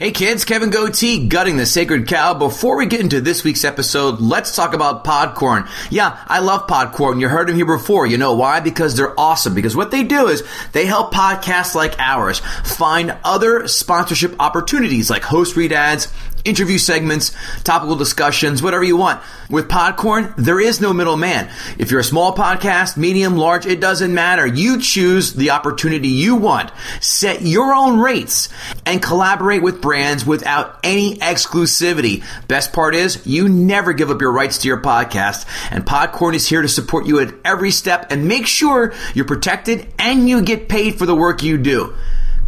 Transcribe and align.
Hey 0.00 0.12
kids, 0.12 0.46
Kevin 0.46 0.70
Goatee, 0.70 1.28
gutting 1.28 1.58
the 1.58 1.66
sacred 1.66 2.08
cow. 2.08 2.32
Before 2.32 2.78
we 2.78 2.86
get 2.86 3.00
into 3.02 3.20
this 3.20 3.44
week's 3.44 3.66
episode, 3.66 4.18
let's 4.18 4.56
talk 4.56 4.72
about 4.72 5.04
Podcorn. 5.04 5.68
Yeah, 5.90 6.18
I 6.26 6.38
love 6.38 6.66
Podcorn. 6.66 7.20
You 7.20 7.28
heard 7.28 7.48
them 7.48 7.56
here 7.56 7.66
before. 7.66 8.06
You 8.06 8.16
know 8.16 8.34
why? 8.34 8.60
Because 8.60 8.96
they're 8.96 9.12
awesome. 9.20 9.54
Because 9.54 9.76
what 9.76 9.90
they 9.90 10.02
do 10.02 10.28
is 10.28 10.42
they 10.72 10.86
help 10.86 11.12
podcasts 11.12 11.74
like 11.74 11.96
ours 11.98 12.38
find 12.64 13.14
other 13.24 13.68
sponsorship 13.68 14.34
opportunities 14.40 15.10
like 15.10 15.22
host 15.22 15.54
read 15.54 15.70
ads, 15.70 16.10
interview 16.44 16.78
segments, 16.78 17.32
topical 17.64 17.96
discussions, 17.96 18.62
whatever 18.62 18.84
you 18.84 18.96
want. 18.96 19.22
With 19.48 19.68
Podcorn, 19.68 20.34
there 20.36 20.60
is 20.60 20.80
no 20.80 20.92
middleman. 20.92 21.48
If 21.78 21.90
you're 21.90 22.00
a 22.00 22.04
small 22.04 22.34
podcast, 22.34 22.96
medium, 22.96 23.36
large, 23.36 23.66
it 23.66 23.80
doesn't 23.80 24.14
matter. 24.14 24.46
You 24.46 24.80
choose 24.80 25.34
the 25.34 25.50
opportunity 25.50 26.08
you 26.08 26.36
want. 26.36 26.72
Set 27.00 27.42
your 27.42 27.74
own 27.74 27.98
rates 27.98 28.48
and 28.86 29.02
collaborate 29.02 29.62
with 29.62 29.80
brands 29.80 30.24
without 30.24 30.78
any 30.82 31.16
exclusivity. 31.18 32.24
Best 32.48 32.72
part 32.72 32.94
is 32.94 33.26
you 33.26 33.48
never 33.48 33.92
give 33.92 34.10
up 34.10 34.20
your 34.20 34.32
rights 34.32 34.58
to 34.58 34.68
your 34.68 34.80
podcast 34.80 35.46
and 35.70 35.84
Podcorn 35.84 36.34
is 36.34 36.48
here 36.48 36.62
to 36.62 36.68
support 36.68 37.06
you 37.06 37.20
at 37.20 37.34
every 37.44 37.70
step 37.70 38.06
and 38.10 38.28
make 38.28 38.46
sure 38.46 38.92
you're 39.14 39.24
protected 39.24 39.92
and 39.98 40.28
you 40.28 40.42
get 40.42 40.68
paid 40.68 40.96
for 40.96 41.06
the 41.06 41.14
work 41.14 41.42
you 41.42 41.58
do. 41.58 41.94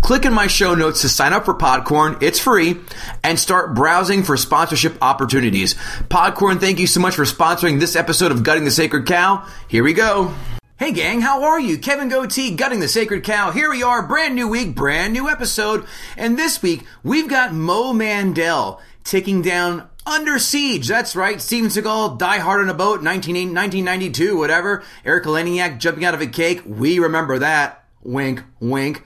Click 0.02 0.24
in 0.24 0.34
my 0.34 0.48
show 0.48 0.74
notes 0.74 1.02
to 1.02 1.08
sign 1.08 1.32
up 1.32 1.44
for 1.44 1.54
Podcorn. 1.54 2.20
It's 2.20 2.40
free 2.40 2.80
and 3.22 3.38
start 3.38 3.74
browsing 3.74 4.24
for 4.24 4.36
sponsorship 4.36 4.98
opportunities. 5.00 5.74
Podcorn, 6.08 6.58
thank 6.58 6.80
you 6.80 6.88
so 6.88 6.98
much 6.98 7.14
for 7.14 7.24
sponsoring 7.24 7.78
this 7.78 7.94
episode 7.94 8.32
of 8.32 8.42
Gutting 8.42 8.64
the 8.64 8.72
Sacred 8.72 9.06
Cow. 9.06 9.46
Here 9.68 9.84
we 9.84 9.92
go. 9.92 10.34
Hey 10.76 10.90
gang, 10.90 11.20
how 11.20 11.44
are 11.44 11.60
you? 11.60 11.78
Kevin 11.78 12.08
Goatee, 12.08 12.56
Gutting 12.56 12.80
the 12.80 12.88
Sacred 12.88 13.22
Cow. 13.22 13.52
Here 13.52 13.70
we 13.70 13.84
are, 13.84 14.04
brand 14.04 14.34
new 14.34 14.48
week, 14.48 14.74
brand 14.74 15.12
new 15.12 15.28
episode. 15.28 15.86
And 16.16 16.36
this 16.36 16.60
week, 16.60 16.82
we've 17.04 17.28
got 17.28 17.54
Mo 17.54 17.92
Mandel 17.92 18.80
taking 19.04 19.40
down 19.40 19.88
under 20.04 20.40
Siege. 20.40 20.88
That's 20.88 21.14
right. 21.14 21.40
Steven 21.40 21.70
Seagal, 21.70 22.18
Die 22.18 22.38
Hard 22.38 22.60
on 22.60 22.68
a 22.68 22.74
Boat, 22.74 23.04
19, 23.04 23.34
1992, 23.54 24.36
whatever. 24.36 24.82
Erika 25.04 25.28
Eleniak 25.28 25.78
jumping 25.78 26.04
out 26.04 26.14
of 26.14 26.20
a 26.20 26.26
cake. 26.26 26.62
We 26.66 26.98
remember 26.98 27.38
that. 27.38 27.84
Wink, 28.02 28.42
wink. 28.58 29.04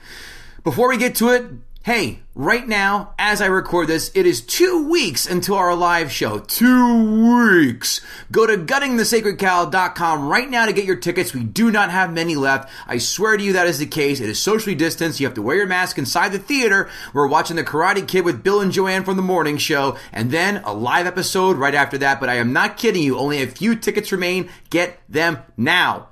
Before 0.67 0.89
we 0.89 0.97
get 0.97 1.15
to 1.15 1.29
it, 1.29 1.45
hey, 1.83 2.19
right 2.35 2.67
now, 2.67 3.13
as 3.17 3.41
I 3.41 3.45
record 3.45 3.87
this, 3.87 4.11
it 4.13 4.25
is 4.25 4.41
two 4.41 4.89
weeks 4.89 5.25
until 5.25 5.55
our 5.55 5.73
live 5.73 6.11
show. 6.11 6.39
Two 6.39 7.61
weeks. 7.61 8.01
Go 8.33 8.45
to 8.45 8.57
guttingthesacredcow.com 8.57 10.27
right 10.27 10.49
now 10.49 10.65
to 10.65 10.73
get 10.73 10.83
your 10.83 10.97
tickets. 10.97 11.33
We 11.33 11.45
do 11.45 11.71
not 11.71 11.89
have 11.89 12.11
many 12.11 12.35
left. 12.35 12.69
I 12.85 12.97
swear 12.97 13.37
to 13.37 13.41
you 13.41 13.53
that 13.53 13.67
is 13.67 13.79
the 13.79 13.85
case. 13.85 14.19
It 14.19 14.27
is 14.27 14.39
socially 14.39 14.75
distanced. 14.75 15.21
You 15.21 15.27
have 15.27 15.35
to 15.35 15.41
wear 15.41 15.55
your 15.55 15.67
mask 15.67 15.97
inside 15.97 16.33
the 16.33 16.37
theater. 16.39 16.89
We're 17.13 17.27
watching 17.27 17.55
The 17.55 17.63
Karate 17.63 18.05
Kid 18.05 18.25
with 18.25 18.43
Bill 18.43 18.59
and 18.59 18.73
Joanne 18.73 19.05
from 19.05 19.15
the 19.15 19.21
morning 19.21 19.57
show, 19.57 19.97
and 20.11 20.31
then 20.31 20.57
a 20.65 20.73
live 20.73 21.07
episode 21.07 21.55
right 21.55 21.75
after 21.75 21.97
that. 21.99 22.19
But 22.19 22.27
I 22.27 22.35
am 22.35 22.51
not 22.51 22.75
kidding 22.75 23.03
you. 23.03 23.17
Only 23.17 23.41
a 23.41 23.47
few 23.47 23.73
tickets 23.73 24.11
remain. 24.11 24.49
Get 24.69 24.99
them 25.07 25.37
now. 25.55 26.09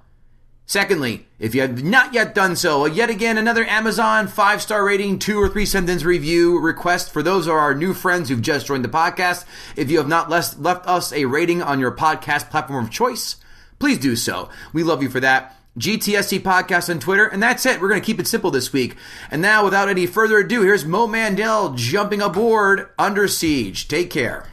Secondly, 0.68 1.28
if 1.38 1.54
you 1.54 1.62
have 1.62 1.84
not 1.84 2.14
yet 2.14 2.34
done 2.34 2.56
so, 2.56 2.86
yet 2.86 3.10
again 3.10 3.38
another 3.38 3.66
Amazon 3.66 4.28
five 4.28 4.62
star 4.64 4.84
rating, 4.84 5.20
two 5.20 5.40
or 5.40 5.48
three 5.48 5.66
sentence 5.66 6.04
review 6.04 6.60
request 6.60 7.12
for 7.12 7.22
those 7.22 7.46
of 7.46 7.54
our 7.54 7.76
new 7.76 7.94
friends 7.94 8.30
who've 8.30 8.42
just 8.42 8.66
joined 8.66 8.84
the 8.84 8.90
podcast. 8.90 9.46
If 9.76 9.92
you 9.92 10.00
have 10.00 10.08
not 10.08 10.30
left, 10.30 10.56
us 10.88 11.14
a 11.14 11.26
rating 11.26 11.62
on 11.62 11.80
your 11.80 11.92
podcast 11.92 12.50
platform 12.50 12.86
of 12.86 12.92
choice, 12.92 13.36
please 13.78 14.00
do 14.00 14.16
so. 14.16 14.50
We 14.74 14.84
love 14.84 15.04
you 15.04 15.10
for 15.10 15.20
that. 15.20 15.56
GTSC 15.78 16.40
podcast 16.40 16.90
on 16.90 17.00
Twitter, 17.00 17.26
and 17.26 17.44
that's 17.44 17.66
it. 17.66 17.82
We're 17.82 17.90
going 17.90 18.00
to 18.00 18.06
keep 18.06 18.20
it 18.20 18.28
simple 18.28 18.50
this 18.50 18.72
week. 18.72 18.96
And 19.30 19.42
now, 19.42 19.66
without 19.66 19.90
any 19.90 20.06
further 20.06 20.38
ado, 20.38 20.62
here's 20.62 20.86
Mo 20.86 21.06
Mandel 21.06 21.74
jumping 21.74 22.22
aboard 22.22 22.90
Under 22.98 23.28
Siege. 23.28 23.88
Take 23.90 24.10
care. 24.10 24.48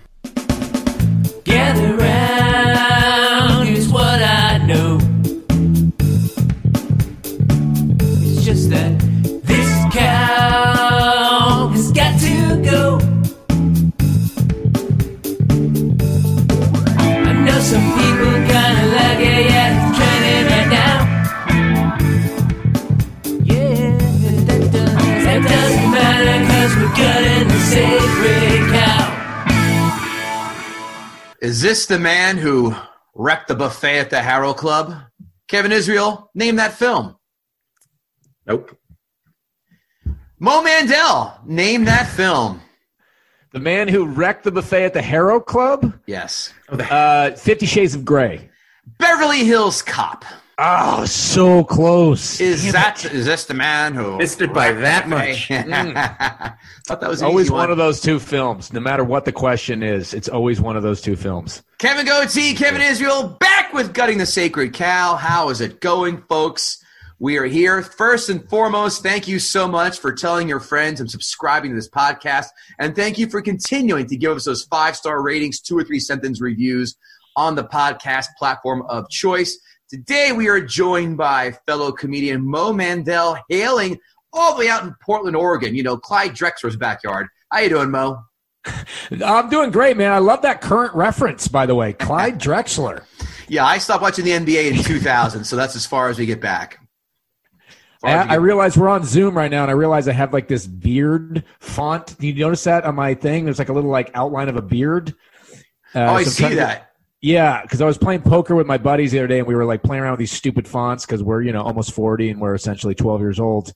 Gather 1.44 1.96
Is 31.42 31.60
this 31.60 31.86
the 31.86 31.98
man 31.98 32.36
who 32.36 32.72
wrecked 33.16 33.48
the 33.48 33.56
buffet 33.56 33.98
at 33.98 34.10
the 34.10 34.22
Harrow 34.22 34.54
Club? 34.54 34.94
Kevin 35.48 35.72
Israel, 35.72 36.30
name 36.36 36.54
that 36.54 36.72
film. 36.72 37.16
Nope. 38.46 38.78
Mo 40.38 40.62
Mandel, 40.62 41.36
name 41.44 41.84
that 41.86 42.06
film. 42.06 42.60
The 43.50 43.58
man 43.58 43.88
who 43.88 44.06
wrecked 44.06 44.44
the 44.44 44.52
buffet 44.52 44.84
at 44.84 44.94
the 44.94 45.02
Harrow 45.02 45.40
Club? 45.40 45.92
Yes. 46.06 46.54
Uh, 46.68 47.32
Fifty 47.32 47.66
Shades 47.66 47.96
of 47.96 48.04
Grey. 48.04 48.48
Beverly 48.98 49.44
Hills 49.44 49.82
Cop. 49.82 50.24
Oh, 50.64 51.04
so 51.06 51.64
close. 51.64 52.40
Is 52.40 52.70
that 52.70 53.04
is 53.04 53.26
this 53.26 53.46
the 53.46 53.54
man 53.54 53.94
who 53.94 54.18
Missed 54.18 54.40
it 54.42 54.52
by 54.52 54.70
that 54.70 55.08
much. 55.08 55.48
Hmm. 55.62 55.92
Thought 56.86 57.00
that 57.00 57.10
was 57.10 57.22
always 57.22 57.46
easy 57.46 57.54
one 57.54 57.70
of 57.70 57.76
those 57.76 58.00
two 58.00 58.18
films. 58.18 58.72
No 58.72 58.80
matter 58.80 59.02
what 59.02 59.24
the 59.24 59.32
question 59.32 59.82
is, 59.82 60.14
it's 60.14 60.28
always 60.28 60.60
one 60.60 60.76
of 60.76 60.82
those 60.82 61.00
two 61.00 61.16
films. 61.16 61.62
Kevin 61.78 62.06
Goatee, 62.06 62.54
Kevin 62.54 62.80
Israel, 62.80 63.36
back 63.40 63.72
with 63.72 63.92
Gutting 63.94 64.18
the 64.18 64.26
Sacred 64.26 64.72
Cow. 64.72 65.16
How 65.16 65.48
is 65.48 65.60
it 65.60 65.80
going, 65.80 66.22
folks? 66.28 66.82
We 67.18 67.38
are 67.38 67.44
here. 67.44 67.82
First 67.82 68.28
and 68.28 68.48
foremost, 68.48 69.02
thank 69.02 69.26
you 69.28 69.38
so 69.38 69.66
much 69.68 69.98
for 69.98 70.12
telling 70.12 70.48
your 70.48 70.60
friends 70.60 71.00
and 71.00 71.10
subscribing 71.10 71.70
to 71.70 71.74
this 71.76 71.88
podcast. 71.88 72.46
And 72.78 72.94
thank 72.94 73.18
you 73.18 73.28
for 73.28 73.40
continuing 73.40 74.06
to 74.06 74.16
give 74.16 74.36
us 74.36 74.44
those 74.44 74.64
five 74.64 74.96
star 74.96 75.22
ratings, 75.22 75.60
two 75.60 75.78
or 75.78 75.84
three 75.84 76.00
sentence 76.00 76.40
reviews 76.40 76.96
on 77.36 77.54
the 77.54 77.64
podcast 77.64 78.26
platform 78.38 78.82
of 78.88 79.08
choice. 79.08 79.58
Today, 79.92 80.32
we 80.32 80.48
are 80.48 80.58
joined 80.58 81.18
by 81.18 81.50
fellow 81.66 81.92
comedian 81.92 82.42
Mo 82.42 82.72
Mandel, 82.72 83.36
hailing 83.50 83.98
all 84.32 84.54
the 84.54 84.60
way 84.60 84.68
out 84.70 84.84
in 84.84 84.94
Portland, 85.02 85.36
Oregon. 85.36 85.74
You 85.74 85.82
know, 85.82 85.98
Clyde 85.98 86.30
Drexler's 86.30 86.76
backyard. 86.76 87.26
How 87.50 87.58
you 87.58 87.68
doing, 87.68 87.90
Mo? 87.90 88.24
I'm 89.22 89.50
doing 89.50 89.70
great, 89.70 89.98
man. 89.98 90.10
I 90.10 90.16
love 90.16 90.40
that 90.42 90.62
current 90.62 90.94
reference, 90.94 91.46
by 91.46 91.66
the 91.66 91.74
way. 91.74 91.92
Clyde 91.92 92.38
Drexler. 92.40 93.04
Yeah, 93.48 93.66
I 93.66 93.76
stopped 93.76 94.00
watching 94.00 94.24
the 94.24 94.30
NBA 94.30 94.78
in 94.78 94.82
2000, 94.82 95.44
so 95.44 95.56
that's 95.56 95.76
as 95.76 95.84
far 95.84 96.08
as 96.08 96.18
we 96.18 96.24
get 96.24 96.40
back. 96.40 96.78
Far 98.00 98.12
as 98.12 98.24
we 98.24 98.30
I, 98.30 98.32
I 98.32 98.36
realize 98.38 98.78
we're 98.78 98.88
on 98.88 99.04
Zoom 99.04 99.36
right 99.36 99.50
now, 99.50 99.60
and 99.60 99.70
I 99.70 99.74
realize 99.74 100.08
I 100.08 100.12
have 100.12 100.32
like 100.32 100.48
this 100.48 100.66
beard 100.66 101.44
font. 101.60 102.18
Do 102.18 102.26
you 102.26 102.32
notice 102.32 102.64
that 102.64 102.84
on 102.84 102.94
my 102.94 103.12
thing? 103.12 103.44
There's 103.44 103.58
like 103.58 103.68
a 103.68 103.74
little 103.74 103.90
like 103.90 104.10
outline 104.14 104.48
of 104.48 104.56
a 104.56 104.62
beard. 104.62 105.14
Uh, 105.94 105.98
oh, 105.98 106.14
I 106.14 106.22
so 106.22 106.30
see 106.30 106.54
that. 106.54 106.91
Yeah, 107.22 107.62
because 107.62 107.80
I 107.80 107.86
was 107.86 107.96
playing 107.96 108.22
poker 108.22 108.56
with 108.56 108.66
my 108.66 108.78
buddies 108.78 109.12
the 109.12 109.20
other 109.20 109.28
day, 109.28 109.38
and 109.38 109.46
we 109.46 109.54
were 109.54 109.64
like 109.64 109.84
playing 109.84 110.02
around 110.02 110.12
with 110.12 110.18
these 110.18 110.32
stupid 110.32 110.66
fonts 110.66 111.06
because 111.06 111.22
we're 111.22 111.40
you 111.42 111.52
know 111.52 111.62
almost 111.62 111.92
forty 111.92 112.30
and 112.30 112.40
we're 112.40 112.54
essentially 112.54 112.96
twelve 112.96 113.20
years 113.20 113.38
old. 113.38 113.72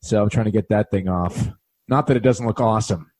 So 0.00 0.20
I'm 0.20 0.28
trying 0.28 0.46
to 0.46 0.50
get 0.50 0.68
that 0.70 0.90
thing 0.90 1.08
off. 1.08 1.48
Not 1.86 2.08
that 2.08 2.16
it 2.16 2.24
doesn't 2.24 2.44
look 2.44 2.60
awesome. 2.60 3.10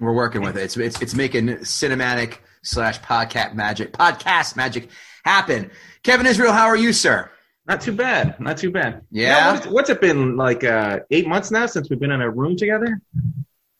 We're 0.00 0.14
working 0.14 0.42
with 0.42 0.56
it. 0.56 0.62
It's 0.62 0.76
it's, 0.76 1.00
it's 1.00 1.14
making 1.14 1.46
cinematic 1.58 2.38
slash 2.62 3.00
podcast 3.00 3.54
magic 3.54 3.92
podcast 3.92 4.56
magic 4.56 4.88
happen. 5.24 5.70
Kevin 6.02 6.26
Israel, 6.26 6.52
how 6.52 6.66
are 6.66 6.76
you, 6.76 6.92
sir? 6.92 7.30
Not 7.66 7.80
too 7.80 7.92
bad. 7.92 8.40
Not 8.40 8.56
too 8.56 8.72
bad. 8.72 9.02
Yeah? 9.10 9.52
what's, 9.52 9.66
what's 9.66 9.90
it 9.90 10.00
been 10.00 10.36
like? 10.36 10.64
Uh, 10.64 11.00
eight 11.10 11.28
months 11.28 11.50
now 11.52 11.66
since 11.66 11.88
we've 11.90 12.00
been 12.00 12.10
in 12.10 12.22
a 12.22 12.30
room 12.30 12.56
together. 12.56 13.00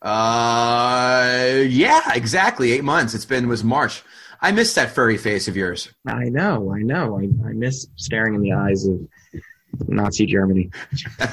Uh, 0.02 1.64
yeah, 1.66 2.12
exactly. 2.14 2.72
Eight 2.72 2.84
months. 2.84 3.14
It's 3.14 3.24
been 3.24 3.48
was 3.48 3.64
March. 3.64 4.02
I 4.40 4.52
miss 4.52 4.74
that 4.74 4.90
furry 4.90 5.16
face 5.16 5.48
of 5.48 5.56
yours. 5.56 5.92
I 6.06 6.24
know. 6.24 6.72
I 6.72 6.80
know. 6.80 7.18
I, 7.18 7.24
I 7.48 7.52
miss 7.52 7.86
staring 7.96 8.34
in 8.34 8.40
the 8.40 8.52
eyes 8.52 8.86
of 8.86 9.00
Nazi 9.88 10.26
Germany. 10.26 10.70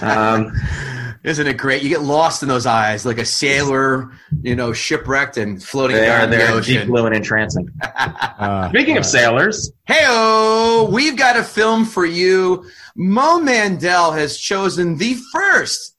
Um, 0.01 0.51
Isn't 1.23 1.47
it 1.47 1.57
great? 1.57 1.81
You 1.81 1.89
get 1.89 2.01
lost 2.01 2.43
in 2.43 2.49
those 2.49 2.67
eyes 2.67 3.03
like 3.03 3.17
a 3.17 3.25
sailor, 3.25 4.11
you 4.43 4.55
know, 4.55 4.73
shipwrecked 4.73 5.37
and 5.37 5.61
floating 5.61 5.97
they 5.97 6.07
are 6.07 6.19
down 6.19 6.29
the 6.29 6.37
they're 6.37 6.61
deep 6.61 6.85
blue 6.87 7.05
and 7.05 7.15
entrancing. 7.15 7.69
Uh, 8.37 8.67
Speaking 8.69 8.97
of 8.97 9.05
sailors, 9.05 9.71
Heyo, 9.87 10.91
we've 10.91 11.15
got 11.15 11.37
a 11.37 11.43
film 11.43 11.85
for 11.85 12.05
you. 12.05 12.69
Mo 12.97 13.39
Mandel 13.39 14.11
has 14.11 14.37
chosen 14.37 14.97
the 14.97 15.15
first 15.31 15.95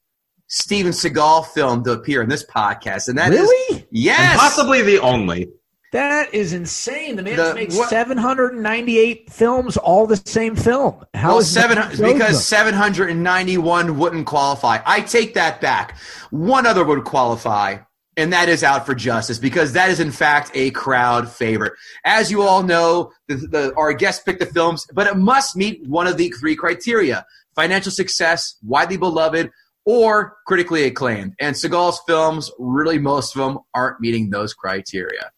Steven 0.49 0.93
Seagal 0.93 1.47
film 1.47 1.83
to 1.85 1.93
appear 1.93 2.21
in 2.21 2.29
this 2.29 2.45
podcast, 2.45 3.09
and 3.09 3.17
that 3.17 3.33
is 3.33 3.41
really? 3.41 3.87
yes, 3.91 4.21
and 4.21 4.39
possibly 4.39 4.83
the 4.83 4.99
only. 5.01 5.49
That 5.97 6.35
is 6.35 6.53
insane. 6.53 7.17
The 7.17 7.23
man 7.23 7.37
The- 7.37 7.55
makes 7.55 7.75
what- 7.75 7.89
798 7.89 9.33
films, 9.33 9.79
all 9.79 10.07
the 10.07 10.21
same 10.27 10.55
film. 10.55 11.07
How 11.15 11.31
well, 11.31 11.39
is 11.39 11.51
seven 11.51 11.79
because 11.99 12.45
seven 12.45 12.75
hundred 12.75 13.09
and 13.09 13.23
ninety-one 13.23 13.99
wouldn't 13.99 14.27
qualify. 14.27 14.81
I 14.85 15.01
take 15.01 15.33
that 15.35 15.63
back. 15.63 15.97
One 16.31 16.67
other 16.67 16.85
would 16.85 17.05
qualify, 17.05 17.79
and 18.19 18.31
that 18.35 18.51
is 18.51 18.63
Out 18.63 18.85
for 18.85 18.95
Justice 18.95 19.39
because 19.39 19.73
that 19.73 19.89
is 19.89 19.99
in 19.99 20.11
fact 20.11 20.51
a 20.53 20.71
crowd 20.73 21.31
favorite. 21.31 21.73
As 22.05 22.31
you 22.31 22.43
all 22.43 22.63
know, 22.63 23.11
the, 23.29 23.37
the, 23.37 23.75
our 23.79 23.95
guests 23.95 24.23
pick 24.23 24.39
the 24.39 24.45
films, 24.45 24.87
but 24.93 25.07
it 25.07 25.17
must 25.17 25.57
meet 25.57 25.81
one 25.89 26.07
of 26.07 26.19
the 26.19 26.29
three 26.39 26.57
criteria: 26.57 27.25
financial 27.55 27.91
success, 27.91 28.57
widely 28.63 28.99
beloved, 28.99 29.51
or 29.87 30.37
critically 30.47 30.85
acclaimed. 30.85 31.33
And 31.41 31.57
Seagal's 31.57 32.03
films, 32.07 32.51
really 32.59 32.99
most 32.99 33.35
of 33.35 33.41
them, 33.41 33.61
aren't 33.73 33.99
meeting 33.99 34.29
those 34.29 34.53
criteria. 34.53 35.31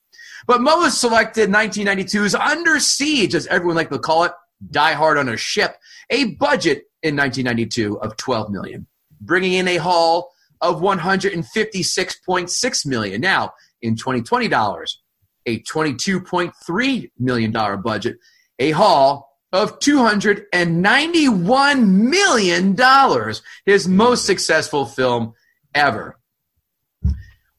But 0.49 0.63
Mo 0.63 0.89
selected 0.89 1.51
1992's 1.51 2.35
Under 2.35 2.81
Siege, 2.81 3.35
as 3.35 3.47
everyone 3.49 3.77
like 3.77 3.91
to 3.91 3.99
call 3.99 4.25
it, 4.25 4.33
Die 4.71 4.93
Hard 4.95 5.19
on 5.19 5.29
a 5.29 5.37
Ship, 5.37 5.77
a 6.09 6.37
budget 6.37 6.85
in 7.03 7.15
1992 7.15 8.01
of 8.01 8.17
12 8.17 8.51
million, 8.51 8.87
bringing 9.21 9.53
in 9.53 9.69
a 9.69 9.77
haul 9.77 10.33
of 10.63 10.81
156.6 10.81 12.87
million. 12.87 13.21
Now, 13.21 13.53
in 13.83 13.95
2020 13.95 14.49
dollars, 14.49 15.03
a 15.45 15.61
22.3 15.61 17.11
million 17.19 17.53
dollar 17.53 17.77
budget, 17.77 18.17
a 18.59 18.71
haul 18.71 19.29
of 19.53 19.79
291 19.81 22.11
million 22.11 22.75
dollars, 22.75 23.43
his 23.67 23.87
most 23.87 24.25
successful 24.25 24.87
film 24.87 25.35
ever. 25.75 26.18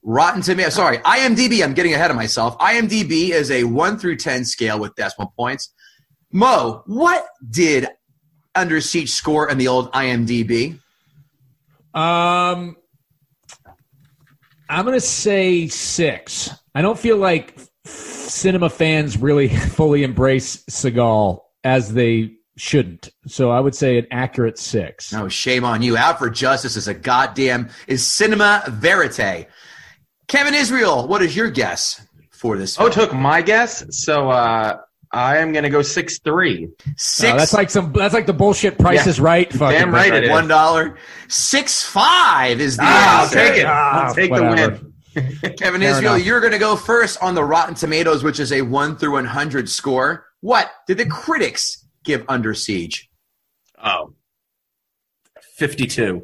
Rotten 0.02 0.42
Tomato, 0.42 0.70
sorry, 0.70 0.98
IMDb, 1.00 1.64
I'm 1.64 1.74
getting 1.74 1.94
ahead 1.94 2.10
of 2.10 2.16
myself. 2.16 2.58
IMDb 2.60 3.30
is 3.30 3.52
a 3.52 3.66
1 3.66 4.00
through 4.00 4.16
10 4.16 4.46
scale 4.46 4.80
with 4.80 4.96
decimal 4.96 5.34
points. 5.36 5.74
Mo, 6.32 6.84
what 6.86 7.26
did 7.50 7.88
Under 8.56 8.82
Siege 8.82 9.10
score 9.10 9.50
in 9.50 9.58
the 9.58 9.68
old 9.68 9.92
IMDb? 9.92 10.80
Um, 11.94 12.78
I'm 14.70 14.86
gonna 14.86 15.00
say 15.00 15.68
six. 15.68 16.52
I 16.76 16.84
don't 16.84 17.00
feel 17.00 17.18
like 17.18 17.60
cinema 17.86 18.70
fans 18.70 19.18
really 19.18 19.48
fully 19.56 20.04
embrace 20.04 20.64
Seagal 20.70 21.42
as 21.64 21.94
they 21.94 22.36
shouldn't. 22.58 23.10
So 23.26 23.50
I 23.50 23.60
would 23.60 23.74
say 23.74 23.98
an 23.98 24.06
accurate 24.12 24.60
six. 24.60 25.12
No, 25.12 25.28
shame 25.28 25.66
on 25.66 25.82
you. 25.82 25.98
Out 25.98 26.20
for 26.20 26.30
Justice 26.30 26.76
is 26.76 26.88
a 26.88 26.94
goddamn 26.94 27.70
is 27.88 28.06
cinema 28.06 28.64
verite. 28.68 29.48
Kevin 30.30 30.54
Israel, 30.56 31.08
what 31.08 31.22
is 31.22 31.36
your 31.36 31.50
guess 31.52 32.00
for 32.32 32.56
this? 32.58 32.78
Oh, 32.80 32.84
Film? 32.84 32.92
took 32.94 33.14
my 33.14 33.42
guess. 33.42 33.84
So 33.90 34.30
uh, 34.30 34.78
I 35.12 35.38
am 35.38 35.52
going 35.52 35.64
to 35.64 35.70
go 35.70 35.82
six 35.82 36.20
three. 36.20 36.70
Six. 36.96 37.34
Uh, 37.34 37.36
that's 37.36 37.54
like 37.54 37.70
some. 37.70 37.92
That's 37.92 38.14
like 38.14 38.28
the 38.28 38.34
bullshit. 38.34 38.78
Price 38.78 39.04
Yeah. 39.06 39.10
is 39.10 39.20
right. 39.20 39.52
Fucking 39.52 39.78
Damn 39.80 39.92
right 39.94 40.14
it 40.14 40.26
is. 40.26 40.30
one 40.30 40.48
dollar. 40.48 40.98
Six 41.28 41.84
five 41.84 42.62
is 42.62 42.78
the 42.78 42.84
Ah, 42.86 43.18
I'll 43.18 43.24
answer. 43.26 43.36
take 43.40 43.58
it. 43.60 43.66
Ah, 43.68 44.06
I'll 44.08 44.14
take 44.16 44.32
whatever. 44.32 44.78
the 44.78 44.82
win. 44.82 44.86
Kevin 45.58 45.82
Fair 45.82 45.90
Israel, 45.90 46.14
enough. 46.14 46.26
you're 46.26 46.40
going 46.40 46.54
to 46.54 46.60
go 46.60 46.76
first 46.76 47.18
on 47.22 47.34
the 47.36 47.44
Rotten 47.44 47.74
Tomatoes, 47.74 48.24
which 48.24 48.40
is 48.40 48.54
a 48.54 48.62
one 48.62 48.96
through 48.96 49.14
one 49.14 49.26
hundred 49.26 49.68
score. 49.68 50.28
What 50.42 50.72
did 50.88 51.00
the 51.00 51.08
critics 51.08 51.86
give 52.06 52.24
Under 52.30 52.54
Siege? 52.54 53.10
Oh. 53.84 54.14
52. 55.56 56.24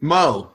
Mo. 0.00 0.52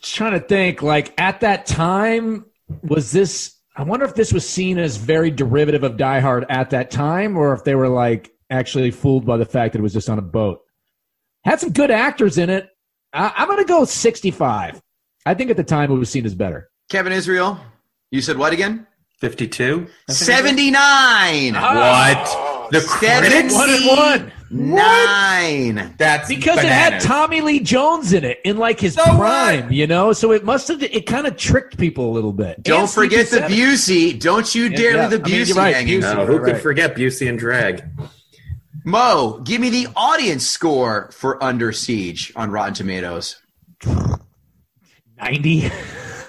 Just 0.00 0.14
trying 0.14 0.32
to 0.32 0.40
think. 0.40 0.82
Like 0.82 1.18
at 1.20 1.40
that 1.40 1.66
time, 1.66 2.46
was 2.82 3.12
this? 3.12 3.56
I 3.76 3.82
wonder 3.82 4.04
if 4.04 4.14
this 4.14 4.32
was 4.32 4.48
seen 4.48 4.78
as 4.78 4.96
very 4.96 5.30
derivative 5.30 5.84
of 5.84 5.96
Die 5.96 6.20
Hard 6.20 6.44
at 6.48 6.70
that 6.70 6.90
time, 6.90 7.36
or 7.36 7.52
if 7.54 7.64
they 7.64 7.74
were 7.74 7.88
like 7.88 8.32
actually 8.50 8.90
fooled 8.90 9.24
by 9.24 9.36
the 9.36 9.44
fact 9.44 9.72
that 9.72 9.78
it 9.78 9.82
was 9.82 9.92
just 9.92 10.10
on 10.10 10.18
a 10.18 10.22
boat. 10.22 10.60
Had 11.44 11.60
some 11.60 11.72
good 11.72 11.90
actors 11.90 12.36
in 12.36 12.50
it. 12.50 12.68
I, 13.12 13.32
I'm 13.36 13.48
going 13.48 13.58
to 13.58 13.64
go 13.64 13.84
65. 13.84 14.82
I 15.24 15.34
think 15.34 15.50
at 15.50 15.56
the 15.56 15.64
time 15.64 15.90
it 15.90 15.94
was 15.94 16.10
seen 16.10 16.26
as 16.26 16.34
better. 16.34 16.70
Kevin 16.90 17.12
Israel, 17.12 17.60
you 18.10 18.20
said 18.20 18.36
what 18.36 18.52
again? 18.52 18.86
52? 19.20 19.86
79. 20.08 21.54
What? 21.54 22.70
The 22.72 22.80
critics? 22.80 23.54
One 23.54 23.70
and 23.70 23.86
one. 23.86 24.32
Nine. 24.52 25.94
That's 25.96 26.28
Because 26.28 26.58
it 26.58 26.64
had 26.70 27.00
Tommy 27.00 27.40
Lee 27.40 27.60
Jones 27.60 28.12
in 28.12 28.24
it 28.24 28.40
in 28.44 28.56
like 28.56 28.80
his 28.80 28.94
So 28.94 29.04
prime, 29.04 29.64
what? 29.64 29.72
you 29.72 29.86
know. 29.86 30.12
So 30.12 30.32
it 30.32 30.44
must 30.44 30.66
have. 30.68 30.82
It 30.82 31.06
kind 31.06 31.26
of 31.28 31.36
tricked 31.36 31.78
people 31.78 32.10
a 32.10 32.12
little 32.12 32.32
bit. 32.32 32.62
Don't 32.62 32.80
And 32.82 32.90
forget 32.90 33.28
the 33.30 33.46
Sleepy 33.48 33.76
Seven. 33.76 34.14
Busey. 34.14 34.20
Don't 34.20 34.52
you 34.54 34.68
dare 34.68 34.96
yeah. 34.96 35.08
leave 35.08 35.10
the 35.10 35.16
I 35.16 35.32
mean, 35.32 35.40
Busey 35.42 35.48
you're 35.48 35.56
right, 35.56 35.74
hanging. 35.76 36.00
Busey. 36.00 36.16
No, 36.16 36.26
who 36.26 36.38
could 36.40 36.52
Right. 36.54 36.62
forget 36.62 36.96
Busey 36.96 37.28
and 37.28 37.38
Drag? 37.38 37.84
Mo, 38.84 39.40
give 39.44 39.60
me 39.60 39.70
the 39.70 39.86
audience 39.94 40.46
score 40.46 41.10
for 41.12 41.42
Under 41.44 41.70
Siege 41.70 42.32
on 42.34 42.50
Rotten 42.50 42.74
Tomatoes. 42.74 43.36
ninety. 45.16 45.70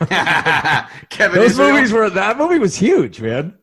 Kevin 1.10 1.40
Those 1.40 1.52
Israel. 1.52 1.74
movies 1.74 1.92
were. 1.92 2.10
That 2.10 2.38
movie 2.38 2.58
was 2.60 2.76
huge, 2.76 3.22
man. 3.22 3.54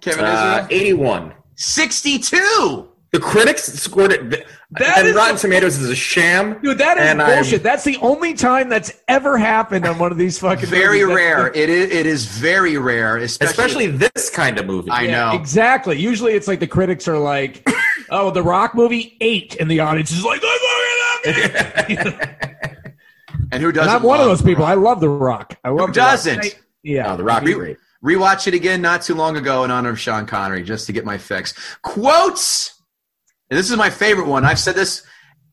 Kevin 0.00 0.24
Uh, 0.24 0.66
81. 0.70 1.32
62. 1.54 2.88
The 3.12 3.18
critics 3.18 3.64
scored 3.64 4.12
it. 4.12 4.46
That 4.70 4.98
and 4.98 5.08
is- 5.08 5.16
Rotten 5.16 5.36
Tomatoes 5.36 5.78
is 5.78 5.90
a 5.90 5.96
sham. 5.96 6.60
Dude, 6.62 6.78
that 6.78 6.96
is 6.96 7.02
And 7.04 7.20
I'm- 7.20 7.34
bullshit. 7.42 7.62
That's 7.64 7.82
the 7.82 7.96
only 8.02 8.34
time 8.34 8.68
that's 8.68 8.92
ever 9.08 9.36
happened 9.36 9.84
on 9.84 9.98
one 9.98 10.12
of 10.12 10.18
these 10.18 10.38
fucking. 10.38 10.66
Very 10.68 11.00
movies. 11.02 11.16
That's 11.16 11.16
rare. 11.16 11.46
It 11.52 11.68
is, 11.70 11.90
it 11.90 12.06
is 12.06 12.24
very 12.26 12.78
rare, 12.78 13.16
especially. 13.16 13.50
Especially 13.50 13.86
this 13.88 14.30
kind 14.30 14.58
of 14.58 14.66
movie. 14.66 14.90
I 14.92 15.08
know. 15.08 15.32
Exactly. 15.34 15.98
Usually, 15.98 16.34
it's 16.34 16.46
like 16.46 16.60
the 16.60 16.68
critics 16.68 17.08
are 17.08 17.18
like, 17.18 17.68
"Oh, 18.10 18.30
the 18.30 18.44
Rock 18.44 18.76
movie 18.76 19.16
eight, 19.20 19.56
and 19.58 19.68
the 19.68 19.80
audience 19.80 20.12
is 20.12 20.24
like, 20.24 20.40
"I 20.44 21.22
fucking 21.24 22.06
love 22.06 22.14
it." 22.14 22.94
and 23.52 23.62
who 23.62 23.72
doesn't? 23.72 23.92
I'm 23.92 24.02
one 24.04 24.20
of 24.20 24.26
those 24.26 24.42
people. 24.42 24.64
The 24.64 24.70
I 24.70 24.74
love 24.74 25.00
the 25.00 25.08
Rock. 25.08 25.58
I 25.64 25.70
love 25.70 25.88
Who 25.88 25.92
The 25.94 26.00
Rock. 26.00 26.10
doesn't? 26.10 26.44
I- 26.44 26.50
yeah, 26.84 27.12
Oh, 27.12 27.16
the 27.16 27.24
Rock 27.24 27.42
Re- 27.42 27.54
great. 27.54 27.76
Rewatch 28.04 28.46
it 28.46 28.54
again 28.54 28.80
not 28.80 29.02
too 29.02 29.14
long 29.14 29.36
ago 29.36 29.64
in 29.64 29.70
honor 29.70 29.90
of 29.90 30.00
Sean 30.00 30.26
Connery, 30.26 30.62
just 30.62 30.86
to 30.86 30.92
get 30.92 31.04
my 31.04 31.18
fix. 31.18 31.52
Quotes. 31.82 32.79
And 33.50 33.58
this 33.58 33.70
is 33.70 33.76
my 33.76 33.90
favorite 33.90 34.26
one. 34.26 34.44
I've 34.44 34.58
said 34.58 34.76
this 34.76 35.02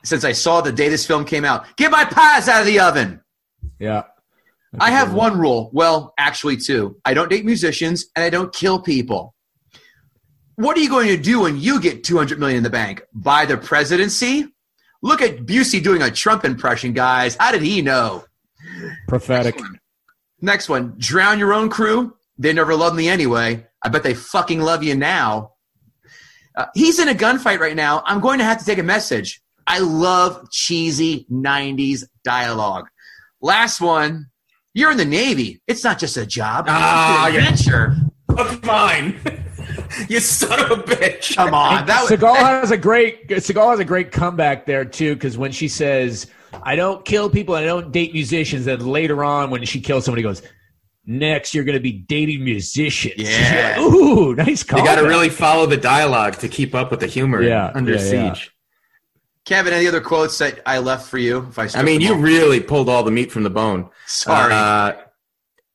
since 0.04 0.24
I 0.24 0.32
saw 0.32 0.62
the 0.62 0.72
day 0.72 0.90
this 0.90 1.06
film 1.06 1.26
came 1.26 1.44
out. 1.44 1.66
Get 1.76 1.92
my 1.92 2.06
pies 2.06 2.48
out 2.48 2.62
of 2.62 2.68
the 2.68 2.80
oven. 2.80 3.22
yeah. 3.80 4.04
I 4.80 4.92
have 4.92 5.14
one 5.14 5.40
rule. 5.40 5.72
Well, 5.74 6.14
actually, 6.20 6.58
two. 6.58 6.98
I 7.04 7.14
don't 7.14 7.30
date 7.30 7.46
musicians 7.46 8.06
and 8.16 8.24
I 8.24 8.30
don't 8.30 8.54
kill 8.54 8.80
people. 8.80 9.34
What 10.56 10.78
are 10.78 10.82
you 10.82 10.90
going 10.90 11.08
to 11.08 11.18
do 11.18 11.42
when 11.42 11.58
you 11.58 11.80
get 11.80 12.04
200 12.04 12.38
million 12.38 12.58
in 12.58 12.64
the 12.64 12.70
bank? 12.70 13.02
Buy 13.14 13.46
the 13.46 13.58
presidency? 13.58 14.46
Look 15.02 15.22
at 15.22 15.46
Busey 15.46 15.82
doing 15.82 16.02
a 16.02 16.12
Trump 16.12 16.44
impression, 16.46 16.94
guys. 16.94 17.36
How 17.40 17.52
did 17.52 17.62
he 17.62 17.82
know? 17.82 18.26
prophetic. 19.08 19.60
Next 20.42 20.70
one. 20.70 20.96
Drown 20.98 21.40
your 21.40 21.54
own 21.54 21.70
crew. 21.70 22.16
They 22.38 22.54
never 22.54 22.76
loved 22.76 22.96
me 22.96 23.08
anyway. 23.08 23.66
I 23.82 23.90
bet 23.90 24.04
they 24.04 24.14
fucking 24.14 24.62
love 24.62 24.84
you 24.84 24.96
now. 24.96 25.54
Uh, 26.58 26.66
he's 26.74 26.98
in 26.98 27.08
a 27.08 27.14
gunfight 27.14 27.60
right 27.60 27.76
now. 27.76 28.02
I'm 28.06 28.20
going 28.20 28.40
to 28.40 28.44
have 28.44 28.58
to 28.58 28.66
take 28.66 28.80
a 28.80 28.84
message. 28.84 29.42
I 29.68 29.78
love 29.80 30.50
cheesy 30.50 31.28
90s 31.32 32.04
dialogue. 32.24 32.88
Last 33.42 33.80
one. 33.80 34.32
You're 34.74 34.92
in 34.92 34.98
the 34.98 35.06
Navy. 35.06 35.62
It's 35.68 35.84
not 35.84 36.00
just 36.00 36.18
a 36.18 36.26
job. 36.26 36.66
Ah, 36.68 37.28
it's 37.28 37.36
yeah. 37.36 37.42
an 37.42 37.48
adventure. 37.48 37.96
Fuck 38.36 38.66
mine. 38.66 39.20
you 40.10 40.20
son 40.20 40.60
of 40.60 40.72
a 40.72 40.84
bitch. 40.84 41.36
Come 41.36 41.54
on. 41.54 41.86
That 41.88 42.02
was, 42.02 42.12
Seagal 42.12 42.36
has 42.38 42.72
a 42.72 42.78
great 42.78 43.28
Seagal 43.28 43.72
has 43.72 43.80
a 43.80 43.86
great 43.86 44.12
comeback 44.12 44.66
there 44.66 44.86
too 44.86 45.16
because 45.16 45.38
when 45.38 45.52
she 45.52 45.68
says, 45.68 46.28
"I 46.62 46.76
don't 46.76 47.04
kill 47.06 47.30
people, 47.30 47.56
and 47.56 47.64
I 47.64 47.68
don't 47.68 47.92
date 47.92 48.14
musicians," 48.14 48.66
then 48.66 48.86
later 48.86 49.24
on 49.24 49.50
when 49.50 49.64
she 49.66 49.82
kills 49.82 50.06
somebody, 50.06 50.22
he 50.22 50.24
goes, 50.24 50.44
next 51.08 51.56
you're 51.56 51.64
going 51.64 51.78
to 51.78 51.82
be 51.82 51.94
dating 51.94 52.44
musicians. 52.44 53.16
Yeah. 53.18 53.76
Like, 53.78 53.94
Ooh, 53.94 54.36
nice 54.36 54.64
call. 54.64 54.80
You 54.80 54.86
got 54.86 55.02
to 55.02 55.08
really 55.08 55.30
follow 55.30 55.66
the 55.66 55.78
dialogue 55.78 56.36
to 56.40 56.48
keep 56.48 56.76
up 56.76 56.92
with 56.92 57.00
the 57.00 57.08
humor. 57.08 57.42
Yeah, 57.42 57.72
under 57.74 57.94
yeah, 57.94 58.12
yeah. 58.12 58.34
siege. 58.34 58.52
Kevin, 59.46 59.74
any 59.74 59.88
other 59.88 60.02
quotes 60.02 60.38
that 60.40 60.62
I 60.66 60.80
left 60.80 61.10
for 61.10 61.18
you? 61.18 61.48
If 61.48 61.58
I, 61.58 61.70
I 61.76 61.82
mean, 61.82 62.02
you 62.02 62.14
all? 62.14 62.20
really 62.20 62.60
pulled 62.60 62.90
all 62.90 63.04
the 63.04 63.12
meat 63.12 63.32
from 63.32 63.44
the 63.44 63.50
bone. 63.50 63.90
sorry. 64.06 64.54
Uh, 64.54 64.94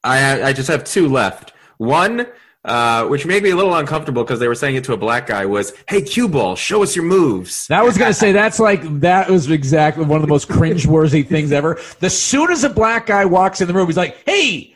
I 0.04 0.42
I 0.42 0.52
just 0.52 0.68
have 0.68 0.84
two 0.84 1.08
left. 1.08 1.52
One, 1.78 2.26
uh, 2.64 3.06
which 3.06 3.24
made 3.24 3.42
me 3.42 3.50
a 3.50 3.56
little 3.56 3.74
uncomfortable 3.74 4.24
because 4.24 4.40
they 4.40 4.48
were 4.48 4.54
saying 4.54 4.76
it 4.76 4.84
to 4.84 4.92
a 4.92 4.96
black 4.96 5.26
guy, 5.26 5.46
was, 5.46 5.72
"Hey, 5.88 6.02
cue 6.02 6.28
ball, 6.28 6.54
show 6.54 6.82
us 6.82 6.94
your 6.94 7.04
moves." 7.04 7.66
That 7.68 7.82
was 7.82 7.96
gonna 7.96 8.12
say 8.12 8.32
that's 8.32 8.60
like 8.60 8.82
that 9.00 9.30
was 9.30 9.50
exactly 9.50 10.04
one 10.04 10.16
of 10.16 10.22
the 10.22 10.28
most 10.28 10.48
cringeworthy 10.48 11.26
things 11.26 11.50
ever. 11.50 11.80
The 12.00 12.10
soon 12.10 12.50
as 12.50 12.64
a 12.64 12.68
black 12.70 13.06
guy 13.06 13.24
walks 13.24 13.60
in 13.60 13.68
the 13.68 13.74
room, 13.74 13.86
he's 13.86 13.96
like, 13.96 14.18
"Hey, 14.26 14.71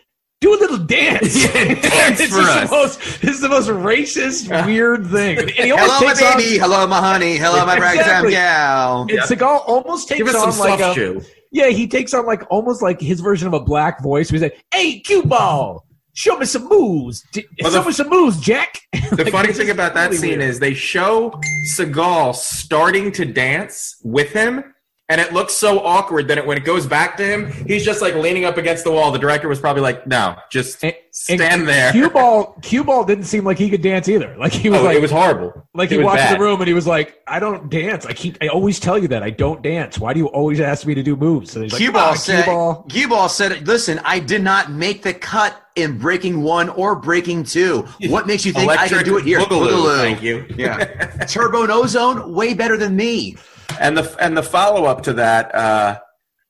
do 0.46 0.54
a 0.54 0.60
little 0.60 0.78
dance." 0.78 1.34
dance 1.52 2.20
it's 2.20 2.32
for 2.34 2.42
just 2.42 2.56
us. 2.56 2.68
The 2.70 2.76
most, 2.76 3.24
it's 3.24 3.40
the 3.40 3.48
most 3.48 3.68
racist, 3.68 4.66
weird 4.66 5.06
thing. 5.08 5.38
And 5.38 5.50
he 5.50 5.70
almost 5.72 5.92
Hello, 5.92 6.06
my 6.06 6.12
takes 6.14 6.22
on- 6.22 6.38
baby. 6.38 6.58
Hello, 6.58 6.86
my 6.86 7.00
honey. 7.00 7.36
Hello, 7.36 7.64
my 7.66 7.78
ragtime 7.78 7.98
Exactly. 8.00 8.30
gal. 8.32 9.02
and 9.02 9.10
Seagal 9.20 9.62
almost 9.66 10.08
takes 10.08 10.18
Give 10.18 10.28
us 10.28 10.36
on 10.36 10.52
some 10.52 10.60
like 10.70 10.78
soft 10.80 10.92
a 10.96 11.00
shoe. 11.00 11.20
yeah, 11.52 11.68
he 11.68 11.86
takes 11.88 12.14
on 12.14 12.26
like 12.26 12.42
almost 12.50 12.82
like 12.82 13.00
his 13.00 13.20
version 13.20 13.46
of 13.48 13.54
a 13.54 13.60
black 13.60 14.02
voice. 14.02 14.30
Where 14.30 14.36
he's 14.40 14.42
like, 14.42 14.64
"Hey, 14.72 15.00
cue 15.00 15.22
ball." 15.22 15.84
Show 16.18 16.38
me 16.38 16.46
some 16.46 16.66
moves. 16.66 17.22
Well, 17.60 17.70
show 17.70 17.80
the- 17.82 17.86
me 17.88 17.92
some 17.92 18.08
moves, 18.08 18.40
Jack. 18.40 18.78
The 19.10 19.24
Like, 19.24 19.32
funny 19.32 19.52
thing 19.52 19.68
about 19.70 19.94
that 19.94 20.06
really 20.06 20.16
scene 20.16 20.38
weird. 20.38 20.50
is 20.50 20.58
they 20.60 20.72
show 20.74 21.38
Seagal 21.76 22.34
starting 22.36 23.12
to 23.12 23.24
dance 23.26 23.96
with 24.02 24.32
him, 24.32 24.64
and 25.08 25.20
it 25.20 25.32
looks 25.32 25.54
so 25.54 25.80
awkward 25.84 26.26
that 26.28 26.38
it, 26.38 26.46
when 26.46 26.56
it 26.58 26.64
goes 26.64 26.86
back 26.86 27.16
to 27.18 27.24
him, 27.24 27.50
he's 27.66 27.84
just 27.84 28.02
like 28.02 28.14
leaning 28.14 28.44
up 28.44 28.56
against 28.56 28.82
the 28.84 28.90
wall. 28.90 29.12
The 29.12 29.18
director 29.18 29.48
was 29.48 29.60
probably 29.60 29.82
like, 29.82 30.06
"No, 30.06 30.34
just 30.50 30.82
And- 30.82 30.94
stand 31.12 31.68
there." 31.68 31.92
Cue 31.92 32.10
ball, 32.10 32.56
cue 32.62 32.82
ball 32.82 33.04
didn't 33.04 33.24
seem 33.24 33.44
like 33.44 33.56
he 33.58 33.70
could 33.70 33.82
dance 33.82 34.08
either. 34.08 34.34
Like 34.36 34.52
he 34.52 34.68
was 34.68 34.80
oh, 34.80 34.84
like, 34.84 34.96
it 34.96 35.00
was 35.02 35.12
horrible. 35.12 35.52
like 35.74 35.90
It 35.90 35.92
he 35.92 35.98
was 35.98 36.04
walked 36.06 36.18
in 36.20 36.24
bad. 36.26 36.38
the 36.40 36.42
room 36.44 36.60
and 36.60 36.66
he 36.68 36.74
was 36.74 36.86
like, 36.88 37.20
"I 37.26 37.38
don't 37.38 37.70
dance. 37.70 38.04
I 38.04 38.12
keep. 38.14 38.36
I 38.42 38.48
always 38.48 38.80
tell 38.80 38.98
you 38.98 39.06
that 39.08 39.22
I 39.22 39.30
don't 39.30 39.62
dance. 39.62 39.98
Why 39.98 40.12
do 40.12 40.18
you 40.18 40.26
always 40.26 40.60
ask 40.60 40.86
me 40.86 40.94
to 40.94 41.02
do 41.04 41.14
moves?" 41.14 41.52
So 41.52 41.60
he's 41.62 41.72
like, 41.72 41.80
Cue 41.80 41.90
"Ah, 41.90 41.92
ball 41.92 42.12
cue 42.14 42.18
said. 42.18 42.46
ball." 42.46 42.86
Cue 42.88 43.08
ball 43.08 43.28
said, 43.28 43.66
"Listen, 43.66 44.00
I 44.04 44.18
did 44.18 44.42
not 44.42 44.72
make 44.72 45.02
the 45.02 45.14
cut 45.14 45.54
in 45.76 45.98
Breaking 45.98 46.42
One 46.42 46.68
or 46.70 46.96
Breaking 46.96 47.44
Two. 47.44 47.86
What 48.08 48.26
makes 48.26 48.44
you 48.44 48.52
think 48.52 48.70
I 48.72 48.88
can 48.88 49.04
do 49.04 49.18
it 49.18 49.24
here? 49.24 49.38
Boogaloo, 49.40 49.98
Thank 49.98 50.22
you. 50.22 50.46
Yeah, 50.56 50.84
Turbo 51.28 51.64
No 51.66 51.86
Zone, 51.86 52.32
way 52.32 52.54
better 52.54 52.76
than 52.76 52.96
me. 52.96 53.36
And 53.80 53.96
the 53.96 54.16
and 54.20 54.36
the 54.36 54.42
follow 54.42 54.84
up 54.84 55.02
to 55.04 55.12
that, 55.14 55.54
uh, 55.54 55.98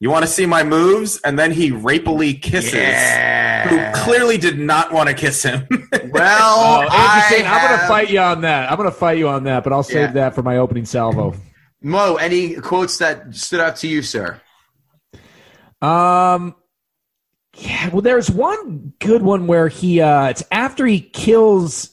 you 0.01 0.11
want 0.11 0.25
to 0.25 0.31
see 0.31 0.47
my 0.47 0.63
moves, 0.63 1.21
and 1.25 1.39
then 1.39 1.51
he 1.53 1.71
rapily 1.71 2.41
kisses. 2.41 2.75
Yeah. 2.75 3.69
Who 3.69 4.03
clearly 4.05 4.37
did 4.39 4.59
not 4.59 4.93
want 4.93 5.09
to 5.09 5.15
kiss 5.15 5.43
him. 5.43 5.67
Well, 6.09 6.83
Andrew 6.83 6.89
I 6.99 7.27
Shane, 7.29 7.47
I'm 7.47 7.67
going 7.69 7.81
to 7.81 7.87
fight 7.89 8.11
you 8.11 8.21
on 8.21 8.41
that. 8.43 8.71
I'm 8.71 8.77
going 8.79 8.89
to 8.89 8.95
fight 8.95 9.19
you 9.19 9.29
on 9.29 9.45
that, 9.45 9.65
but 9.65 9.73
I'll 9.73 9.83
save 9.83 9.97
Yeah. 9.97 10.13
that 10.13 10.35
for 10.35 10.43
my 10.43 10.57
opening 10.59 10.85
salvo. 10.87 11.35
Mo, 11.83 12.15
any 12.17 12.55
quotes 12.55 12.97
that 12.99 13.35
stood 13.35 13.61
out 13.61 13.77
to 13.77 13.89
you, 13.89 14.01
sir? 14.03 14.41
Um, 15.83 16.55
yeah. 17.55 17.89
Well, 17.91 18.03
there's 18.03 18.31
one 18.31 18.93
good 18.99 19.23
one 19.23 19.47
where 19.47 19.69
he. 19.69 20.01
Uh, 20.01 20.29
it's 20.29 20.43
after 20.51 20.87
he 20.87 21.01
kills 21.01 21.91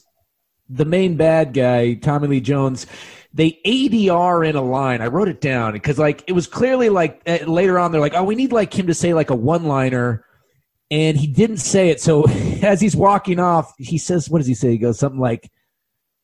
the 0.68 0.84
main 0.84 1.16
bad 1.16 1.52
guy, 1.52 1.94
Tommy 1.94 2.28
Lee 2.28 2.40
Jones. 2.40 2.86
They 3.34 3.58
ADR 3.66 4.48
in 4.48 4.54
a 4.54 4.62
line. 4.62 5.02
I 5.02 5.08
wrote 5.08 5.28
it 5.28 5.40
down 5.40 5.72
because 5.72 5.98
like 5.98 6.22
it 6.28 6.32
was 6.32 6.46
clearly 6.46 6.88
like 6.88 7.20
uh, 7.26 7.38
later 7.46 7.80
on 7.80 7.90
they're 7.90 8.00
like, 8.00 8.14
oh, 8.14 8.22
we 8.22 8.36
need 8.36 8.52
like 8.52 8.72
him 8.72 8.86
to 8.86 8.94
say 8.94 9.12
like 9.12 9.30
a 9.30 9.34
one 9.34 9.64
liner, 9.64 10.24
and 10.88 11.16
he 11.16 11.26
didn't 11.26 11.56
say 11.56 11.88
it. 11.88 12.00
So 12.00 12.24
as 12.62 12.80
he's 12.80 12.94
walking 12.94 13.40
off, 13.40 13.74
he 13.76 13.98
says, 13.98 14.30
"What 14.30 14.38
does 14.38 14.46
he 14.46 14.54
say?" 14.54 14.70
He 14.70 14.78
goes 14.78 14.98
something 14.98 15.20
like, 15.20 15.50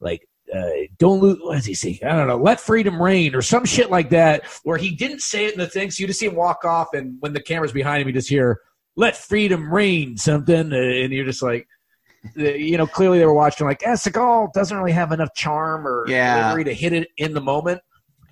like. 0.00 0.26
Uh, 0.52 0.68
don't 0.98 1.20
lose. 1.20 1.38
What 1.40 1.54
does 1.54 1.64
he 1.64 1.74
say? 1.74 2.00
I 2.04 2.08
don't 2.08 2.26
know. 2.26 2.36
Let 2.36 2.60
freedom 2.60 3.00
reign, 3.00 3.36
or 3.36 3.40
some 3.40 3.64
shit 3.64 3.88
like 3.88 4.10
that. 4.10 4.42
Where 4.64 4.78
he 4.78 4.90
didn't 4.90 5.20
say 5.20 5.44
it 5.44 5.52
in 5.52 5.60
the 5.60 5.68
thing, 5.68 5.92
so 5.92 6.00
you 6.00 6.08
just 6.08 6.18
see 6.18 6.26
him 6.26 6.34
walk 6.34 6.64
off, 6.64 6.92
and 6.92 7.18
when 7.20 7.34
the 7.34 7.40
camera's 7.40 7.70
behind 7.70 8.02
him, 8.02 8.08
you 8.08 8.14
just 8.14 8.28
hear 8.28 8.58
"Let 8.96 9.16
freedom 9.16 9.72
reign" 9.72 10.16
something, 10.16 10.72
uh, 10.72 10.76
and 10.76 11.12
you're 11.12 11.24
just 11.24 11.40
like, 11.40 11.68
you 12.36 12.76
know, 12.76 12.86
clearly 12.86 13.18
they 13.18 13.26
were 13.26 13.34
watching 13.34 13.66
like, 13.66 13.82
eh, 13.86 13.92
Seagal 13.92 14.52
doesn't 14.52 14.76
really 14.76 14.92
have 14.92 15.12
enough 15.12 15.34
charm 15.34 15.86
or 15.86 16.04
Yeah. 16.08 16.42
delivery 16.42 16.64
to 16.64 16.74
hit 16.74 16.92
it 16.92 17.08
in 17.16 17.34
the 17.34 17.40
moment. 17.40 17.80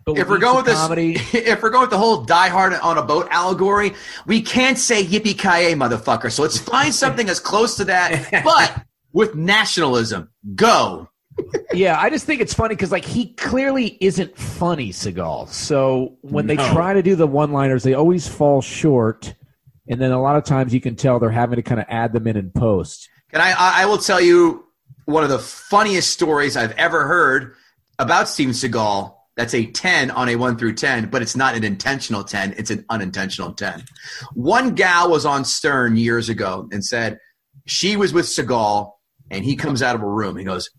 But 0.04 0.18
If 0.18 0.28
we're 0.28 0.38
going 0.38 0.56
with 0.56 0.66
this, 0.66 0.74
comedy, 0.78 1.12
if 1.32 1.62
we're 1.62 1.70
going 1.70 1.82
with 1.82 1.90
the 1.90 1.98
whole 1.98 2.22
Die 2.22 2.48
Hard 2.48 2.72
on 2.74 2.96
a 2.98 3.02
boat 3.02 3.28
allegory, 3.30 3.92
we 4.26 4.40
can't 4.40 4.78
say 4.78 5.04
yippee 5.04 5.36
ki 5.38 5.74
motherfucker. 5.74 6.30
So 6.32 6.42
let's 6.42 6.58
find 6.58 6.94
something 7.04 7.28
as 7.28 7.40
close 7.40 7.76
to 7.76 7.84
that, 7.84 8.42
but 8.44 8.82
with 9.12 9.34
nationalism. 9.34 10.30
Go. 10.54 11.08
yeah, 11.72 12.00
I 12.00 12.10
just 12.10 12.24
think 12.26 12.40
it's 12.40 12.54
funny 12.54 12.74
because 12.74 12.90
like 12.90 13.04
he 13.04 13.34
clearly 13.34 13.96
isn't 14.00 14.36
funny, 14.36 14.90
Seagal. 14.90 15.48
So 15.48 16.16
when 16.22 16.46
they 16.46 16.56
try 16.56 16.94
to 16.94 17.02
do 17.02 17.14
the 17.14 17.26
one-liners, 17.26 17.82
they 17.84 17.94
always 17.94 18.26
fall 18.26 18.60
short, 18.60 19.34
and 19.88 20.00
then 20.00 20.10
a 20.10 20.20
lot 20.20 20.36
of 20.36 20.44
times 20.44 20.74
you 20.74 20.80
can 20.80 20.96
tell 20.96 21.18
they're 21.20 21.30
having 21.30 21.56
to 21.56 21.62
kind 21.62 21.80
of 21.80 21.86
add 21.88 22.12
them 22.12 22.26
in 22.26 22.36
in 22.36 22.50
post. 22.50 23.08
And 23.32 23.42
I, 23.42 23.82
I 23.82 23.86
will 23.86 23.98
tell 23.98 24.20
you 24.20 24.64
one 25.04 25.22
of 25.22 25.30
the 25.30 25.38
funniest 25.38 26.10
stories 26.10 26.56
I've 26.56 26.72
ever 26.72 27.06
heard 27.06 27.54
about 27.98 28.28
Steven 28.28 28.54
Seagal. 28.54 29.14
That's 29.36 29.54
a 29.54 29.66
10 29.66 30.10
on 30.10 30.28
a 30.28 30.36
1 30.36 30.58
through 30.58 30.74
10, 30.74 31.10
but 31.10 31.22
it's 31.22 31.36
not 31.36 31.54
an 31.54 31.62
intentional 31.62 32.24
10. 32.24 32.54
It's 32.56 32.70
an 32.70 32.84
unintentional 32.90 33.52
10. 33.52 33.84
One 34.34 34.74
gal 34.74 35.10
was 35.10 35.24
on 35.24 35.44
Stern 35.44 35.96
years 35.96 36.28
ago 36.28 36.68
and 36.72 36.84
said 36.84 37.18
she 37.66 37.96
was 37.96 38.12
with 38.12 38.26
Seagal, 38.26 38.90
and 39.30 39.44
he 39.44 39.54
comes 39.54 39.82
out 39.82 39.94
of 39.94 40.02
a 40.02 40.08
room. 40.08 40.36
He 40.36 40.44
goes, 40.44 40.70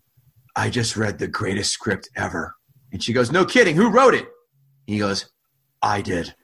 I 0.56 0.68
just 0.68 0.96
read 0.96 1.18
the 1.18 1.28
greatest 1.28 1.72
script 1.72 2.10
ever. 2.16 2.54
And 2.92 3.02
she 3.02 3.12
goes, 3.12 3.30
No 3.30 3.44
kidding. 3.44 3.76
Who 3.76 3.90
wrote 3.90 4.14
it? 4.14 4.28
He 4.86 4.98
goes, 4.98 5.30
I 5.80 6.02
did. 6.02 6.34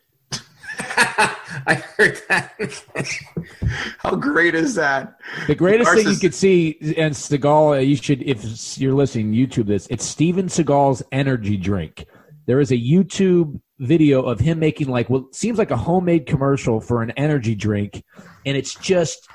I 1.67 1.75
heard 1.97 2.19
that. 2.29 2.53
How 3.99 4.15
great 4.15 4.55
is 4.55 4.75
that? 4.77 5.19
The 5.47 5.55
greatest 5.55 5.93
thing 5.93 6.09
you 6.09 6.17
could 6.17 6.35
see, 6.35 6.79
and 6.97 7.15
Seagal, 7.15 7.77
uh, 7.77 7.81
you 7.81 7.97
should, 7.97 8.23
if 8.23 8.79
you're 8.79 8.95
listening, 8.95 9.33
YouTube 9.33 9.67
this. 9.67 9.87
It's 9.89 10.05
Steven 10.05 10.47
Seagal's 10.47 11.03
energy 11.13 11.57
drink. 11.57 12.07
There 12.47 12.61
is 12.61 12.71
a 12.71 12.79
YouTube 12.79 13.61
video 13.79 14.23
of 14.23 14.41
him 14.41 14.59
making 14.59 14.89
like 14.89 15.11
what 15.11 15.35
seems 15.35 15.59
like 15.59 15.71
a 15.71 15.77
homemade 15.77 16.27
commercial 16.27 16.81
for 16.81 17.03
an 17.03 17.11
energy 17.13 17.55
drink, 17.55 18.03
and 18.47 18.57
it's 18.57 18.75
just 18.75 19.29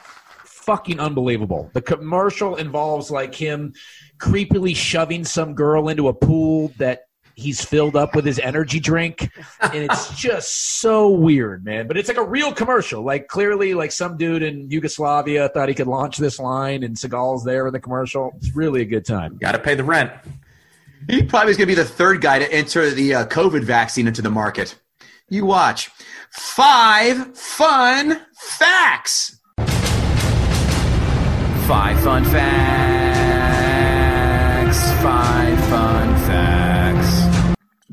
fucking 0.46 1.00
unbelievable. 1.00 1.70
The 1.74 1.82
commercial 1.82 2.56
involves 2.56 3.12
like 3.12 3.36
him 3.36 3.74
creepily 4.18 4.76
shoving 4.76 5.26
some 5.26 5.54
girl 5.54 5.90
into 5.90 6.08
a 6.08 6.14
pool 6.14 6.72
that 6.78 7.02
he's 7.42 7.64
filled 7.64 7.96
up 7.96 8.16
with 8.16 8.26
his 8.26 8.40
energy 8.40 8.80
drink 8.80 9.30
and 9.62 9.76
it's 9.76 10.16
just 10.16 10.80
so 10.80 11.10
weird 11.10 11.66
man 11.66 11.88
but 11.88 11.98
it's 11.98 12.08
like 12.08 12.18
a 12.18 12.24
real 12.24 12.54
commercial 12.54 13.04
like 13.04 13.28
clearly 13.28 13.74
like 13.74 13.92
some 13.92 14.16
dude 14.16 14.44
in 14.44 14.70
yugoslavia 14.70 15.50
thought 15.50 15.68
he 15.68 15.76
could 15.76 15.88
launch 15.88 16.18
this 16.18 16.40
line 16.40 16.84
and 16.84 16.96
seagal's 16.96 17.44
there 17.44 17.68
in 17.68 17.74
the 17.74 17.80
commercial 17.80 18.32
it's 18.38 18.56
really 18.56 18.82
a 18.82 18.86
good 18.86 19.06
time 19.06 19.38
Got 19.42 19.54
to 19.54 19.60
pay 19.60 19.74
the 19.74 19.84
rent. 19.84 20.12
He 21.10 21.24
probably 21.24 21.52
is 21.52 21.58
going 21.58 21.68
to 21.68 21.76
be 21.76 21.82
the 21.82 21.84
third 21.84 22.22
guy 22.22 22.38
to 22.40 22.54
enter 22.54 22.92
the 22.92 23.16
uh, 23.16 23.26
COVID 23.26 23.64
vaccine 23.64 24.08
into 24.08 24.22
the 24.22 24.30
market. 24.30 24.80
You 25.30 25.46
watch. 25.46 25.90
Five 26.30 27.36
fun 27.36 28.22
facts. 28.36 29.40
Five 31.68 32.04
fun 32.04 32.24
facts. 32.26 32.91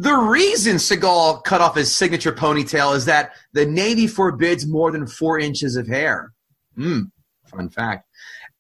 The 0.01 0.15
reason 0.15 0.77
Seagal 0.77 1.43
cut 1.43 1.61
off 1.61 1.75
his 1.75 1.95
signature 1.95 2.31
ponytail 2.31 2.95
is 2.95 3.05
that 3.07 3.33
the 3.53 3.67
Navy 3.67 4.07
forbids 4.07 4.65
more 4.65 4.93
than 4.93 5.09
four 5.09 5.41
inches 5.41 5.75
of 5.75 5.89
hair. 5.89 6.33
Hmm. 6.77 7.01
Fun 7.49 7.69
fact. 7.69 8.07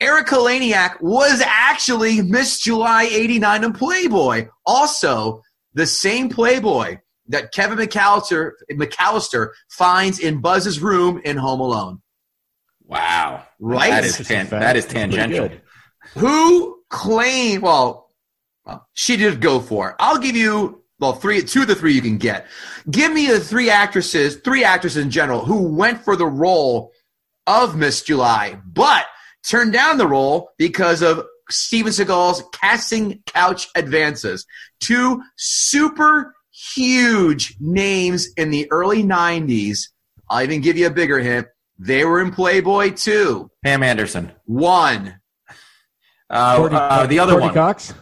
Erika 0.00 0.34
Eleniak 0.34 1.00
was 1.00 1.40
actually 1.46 2.22
Miss 2.22 2.58
July 2.58 3.04
89 3.04 3.62
in 3.62 3.72
Playboy. 3.72 4.48
Also, 4.66 5.42
the 5.74 5.86
same 5.86 6.28
Playboy 6.28 6.98
that 7.28 7.52
Kevin 7.52 7.78
McCallister, 7.78 8.52
McCallister 8.72 9.50
finds 9.70 10.18
in 10.18 10.40
Buzz's 10.40 10.80
room 10.80 11.20
in 11.24 11.36
Home 11.36 11.60
Alone. 11.60 12.02
Wow. 12.84 13.44
Right? 13.60 13.90
That 13.90 14.04
is 14.04 14.16
tan- 14.26 14.48
that 14.48 14.76
is 14.76 14.86
tangential. 14.86 15.50
Who 16.16 16.82
claimed, 16.88 17.62
well, 17.62 18.08
well, 18.64 18.88
she 18.94 19.16
did 19.16 19.40
go 19.40 19.60
for 19.60 19.90
it. 19.90 19.96
I'll 20.00 20.18
give 20.18 20.34
you, 20.34 20.77
well, 21.00 21.12
three, 21.12 21.42
two 21.42 21.62
of 21.62 21.68
the 21.68 21.74
three 21.74 21.92
you 21.94 22.02
can 22.02 22.18
get. 22.18 22.46
Give 22.90 23.12
me 23.12 23.26
the 23.28 23.40
three 23.40 23.70
actresses, 23.70 24.36
three 24.36 24.64
actresses 24.64 25.02
in 25.02 25.10
general, 25.10 25.44
who 25.44 25.74
went 25.74 26.02
for 26.02 26.16
the 26.16 26.26
role 26.26 26.92
of 27.46 27.76
Miss 27.76 28.02
July, 28.02 28.58
but 28.66 29.06
turned 29.46 29.72
down 29.72 29.98
the 29.98 30.06
role 30.06 30.50
because 30.58 31.02
of 31.02 31.24
Steven 31.50 31.92
Seagal's 31.92 32.42
casting 32.52 33.22
couch 33.26 33.68
advances. 33.74 34.44
Two 34.80 35.22
super 35.36 36.34
huge 36.74 37.56
names 37.60 38.28
in 38.36 38.50
the 38.50 38.70
early 38.70 39.02
90s. 39.02 39.88
I'll 40.28 40.42
even 40.42 40.60
give 40.60 40.76
you 40.76 40.86
a 40.86 40.90
bigger 40.90 41.18
hint. 41.18 41.46
They 41.78 42.04
were 42.04 42.20
in 42.20 42.32
Playboy 42.32 42.90
too. 42.90 43.50
Pam 43.64 43.82
Anderson. 43.82 44.32
One. 44.44 45.20
Uh, 46.28 46.56
Courtney- 46.56 46.78
uh, 46.78 47.06
the 47.06 47.20
other 47.20 47.32
Courtney 47.32 47.46
one. 47.46 47.54
Cox. 47.54 47.94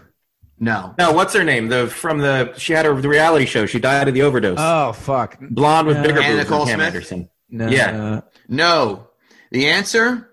No. 0.58 0.94
No, 0.98 1.12
what's 1.12 1.34
her 1.34 1.44
name? 1.44 1.68
The 1.68 1.86
from 1.86 2.18
the 2.18 2.54
she 2.56 2.72
had 2.72 2.86
her 2.86 2.98
the 3.00 3.08
reality 3.08 3.44
show. 3.46 3.66
She 3.66 3.78
died 3.78 4.08
of 4.08 4.14
the 4.14 4.22
overdose. 4.22 4.58
Oh 4.60 4.92
fuck. 4.92 5.38
Blonde 5.40 5.86
with 5.86 5.98
Uh, 5.98 6.02
bigger 6.02 6.20
Anna 6.20 6.36
boobs 6.36 6.48
than 6.48 6.52
Nicole 6.58 6.66
Pam 6.66 6.74
Smith? 6.78 6.86
Anderson. 6.86 7.28
No. 7.50 7.68
Yeah. 7.68 8.20
No. 8.48 9.08
The 9.50 9.66
answer? 9.68 10.30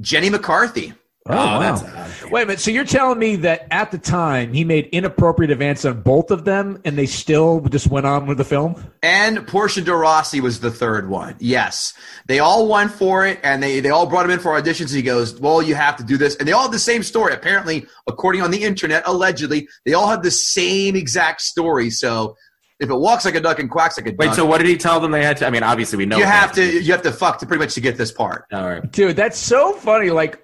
Jenny 0.00 0.30
McCarthy. 0.30 0.92
Oh, 1.28 1.34
wow. 1.36 1.60
that's 1.60 1.82
odd. 2.24 2.30
Wait 2.32 2.42
a 2.42 2.46
minute. 2.46 2.60
So 2.60 2.70
you're 2.72 2.84
telling 2.84 3.18
me 3.18 3.36
that 3.36 3.68
at 3.70 3.92
the 3.92 3.98
time 3.98 4.52
he 4.52 4.64
made 4.64 4.86
inappropriate 4.86 5.52
advances 5.52 5.86
on 5.86 6.02
both 6.02 6.30
of 6.32 6.44
them, 6.44 6.80
and 6.84 6.98
they 6.98 7.06
still 7.06 7.60
just 7.60 7.86
went 7.86 8.06
on 8.06 8.26
with 8.26 8.38
the 8.38 8.44
film? 8.44 8.82
And 9.02 9.46
Portia 9.46 9.82
de 9.82 9.94
Rossi 9.94 10.40
was 10.40 10.60
the 10.60 10.70
third 10.70 11.08
one. 11.08 11.36
Yes. 11.38 11.94
They 12.26 12.40
all 12.40 12.66
won 12.66 12.88
for 12.88 13.24
it 13.24 13.38
and 13.44 13.62
they, 13.62 13.80
they 13.80 13.90
all 13.90 14.06
brought 14.06 14.24
him 14.24 14.32
in 14.32 14.40
for 14.40 14.60
auditions. 14.60 14.92
He 14.92 15.02
goes, 15.02 15.38
Well, 15.38 15.62
you 15.62 15.74
have 15.74 15.96
to 15.98 16.04
do 16.04 16.16
this. 16.16 16.36
And 16.36 16.48
they 16.48 16.52
all 16.52 16.62
had 16.62 16.72
the 16.72 16.78
same 16.78 17.02
story. 17.02 17.34
Apparently, 17.34 17.86
according 18.08 18.42
on 18.42 18.50
the 18.50 18.62
internet, 18.62 19.04
allegedly, 19.06 19.68
they 19.84 19.92
all 19.92 20.08
had 20.08 20.22
the 20.22 20.30
same 20.30 20.96
exact 20.96 21.40
story. 21.40 21.90
So 21.90 22.36
if 22.80 22.90
it 22.90 22.96
walks 22.96 23.24
like 23.24 23.36
a 23.36 23.40
duck 23.40 23.60
and 23.60 23.70
quacks 23.70 23.96
like 23.96 24.06
a 24.06 24.10
duck. 24.10 24.18
Wait, 24.18 24.26
duck, 24.26 24.34
so 24.34 24.44
what 24.44 24.58
did 24.58 24.66
he 24.66 24.76
tell 24.76 24.98
them 24.98 25.12
they 25.12 25.22
had 25.22 25.36
to? 25.36 25.46
I 25.46 25.50
mean, 25.50 25.62
obviously 25.62 25.98
we 25.98 26.06
know 26.06 26.18
you 26.18 26.24
have 26.24 26.48
had 26.48 26.54
to 26.56 26.82
you 26.82 26.90
have 26.92 27.02
to 27.02 27.12
fuck 27.12 27.38
to 27.38 27.46
pretty 27.46 27.62
much 27.62 27.74
to 27.74 27.80
get 27.80 27.96
this 27.96 28.10
part. 28.10 28.46
All 28.52 28.68
right. 28.68 28.90
Dude, 28.90 29.14
that's 29.14 29.38
so 29.38 29.72
funny. 29.74 30.10
Like, 30.10 30.42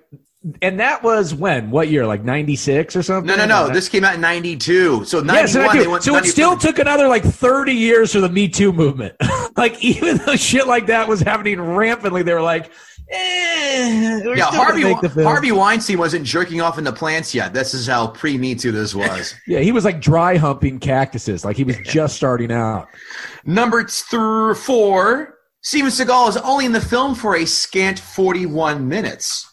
and 0.63 0.79
that 0.79 1.03
was 1.03 1.35
when? 1.35 1.71
What 1.71 1.89
year? 1.89 2.07
Like 2.07 2.23
'96 2.23 2.95
or 2.95 3.03
something? 3.03 3.27
No, 3.27 3.37
no, 3.37 3.47
no. 3.47 3.73
This 3.73 3.89
came 3.89 4.05
out 4.05 4.15
in 4.15 4.21
'92. 4.21 5.05
So 5.05 5.21
'91. 5.21 5.35
Yes, 5.35 5.57
I 5.57 5.79
they 5.79 5.87
went 5.89 6.05
So 6.05 6.17
it 6.17 6.27
still 6.27 6.57
took 6.57 6.79
another 6.79 7.09
like 7.09 7.25
30 7.25 7.73
years 7.73 8.13
for 8.13 8.21
the 8.21 8.29
Me 8.29 8.49
Too 8.49 8.73
movement. 8.73 9.17
like 9.57 9.83
even 9.83 10.19
though 10.19 10.37
shit 10.37 10.67
like 10.67 10.87
that 10.87 11.09
was 11.09 11.21
happening 11.21 11.61
rampantly, 11.61 12.23
they 12.23 12.35
were 12.35 12.41
like, 12.41 12.71
eh, 13.11 14.21
we're 14.25 14.37
Yeah, 14.37 14.45
Harvey 14.45 14.85
make 14.85 15.01
the 15.01 15.11
film. 15.11 15.27
Harvey 15.27 15.51
Weinstein 15.51 15.99
wasn't 15.99 16.25
jerking 16.25 16.61
off 16.61 16.79
in 16.79 16.85
the 16.85 16.93
plants 16.93 17.35
yet. 17.35 17.53
This 17.53 17.75
is 17.75 17.89
how 17.89 18.07
pre 18.07 18.39
Me 18.39 18.55
Too 18.55 18.71
this 18.71 18.95
was. 18.95 19.35
Yeah, 19.49 19.61
he 19.61 19.73
was 19.73 19.85
like 19.85 20.01
dry 20.01 20.37
humping 20.37 20.79
cactuses. 20.79 21.45
Like 21.45 21.57
he 21.57 21.65
was 21.65 21.79
just 21.79 22.15
starting 22.15 22.53
out. 22.53 22.87
Number 23.45 23.83
th- 23.83 24.57
four, 24.57 25.35
Steven 25.63 25.91
Seagal 25.91 26.29
is 26.29 26.37
only 26.39 26.65
in 26.65 26.73
the 26.73 26.81
film 26.81 27.17
for 27.17 27.37
a 27.37 27.45
scant 27.45 27.99
41 27.99 28.87
minutes. 28.87 29.45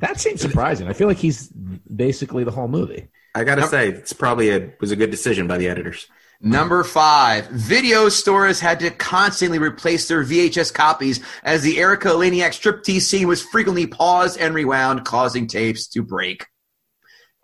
That 0.00 0.20
seems 0.20 0.40
surprising. 0.40 0.88
I 0.88 0.92
feel 0.92 1.08
like 1.08 1.18
he's 1.18 1.48
basically 1.48 2.44
the 2.44 2.50
whole 2.50 2.68
movie. 2.68 3.08
I 3.34 3.44
gotta 3.44 3.66
say, 3.66 3.88
it's 3.88 4.12
probably 4.12 4.50
a 4.50 4.72
was 4.80 4.90
a 4.90 4.96
good 4.96 5.10
decision 5.10 5.46
by 5.46 5.58
the 5.58 5.68
editors. 5.68 6.06
Number 6.44 6.82
five, 6.82 7.46
video 7.50 8.08
stores 8.08 8.58
had 8.58 8.80
to 8.80 8.90
constantly 8.90 9.60
replace 9.60 10.08
their 10.08 10.24
VHS 10.24 10.74
copies 10.74 11.20
as 11.44 11.62
the 11.62 11.78
Erika 11.78 12.08
Eleniak 12.08 12.50
striptease 12.50 13.02
scene 13.02 13.28
was 13.28 13.40
frequently 13.40 13.86
paused 13.86 14.40
and 14.40 14.52
rewound, 14.52 15.04
causing 15.04 15.46
tapes 15.46 15.86
to 15.88 16.02
break. 16.02 16.46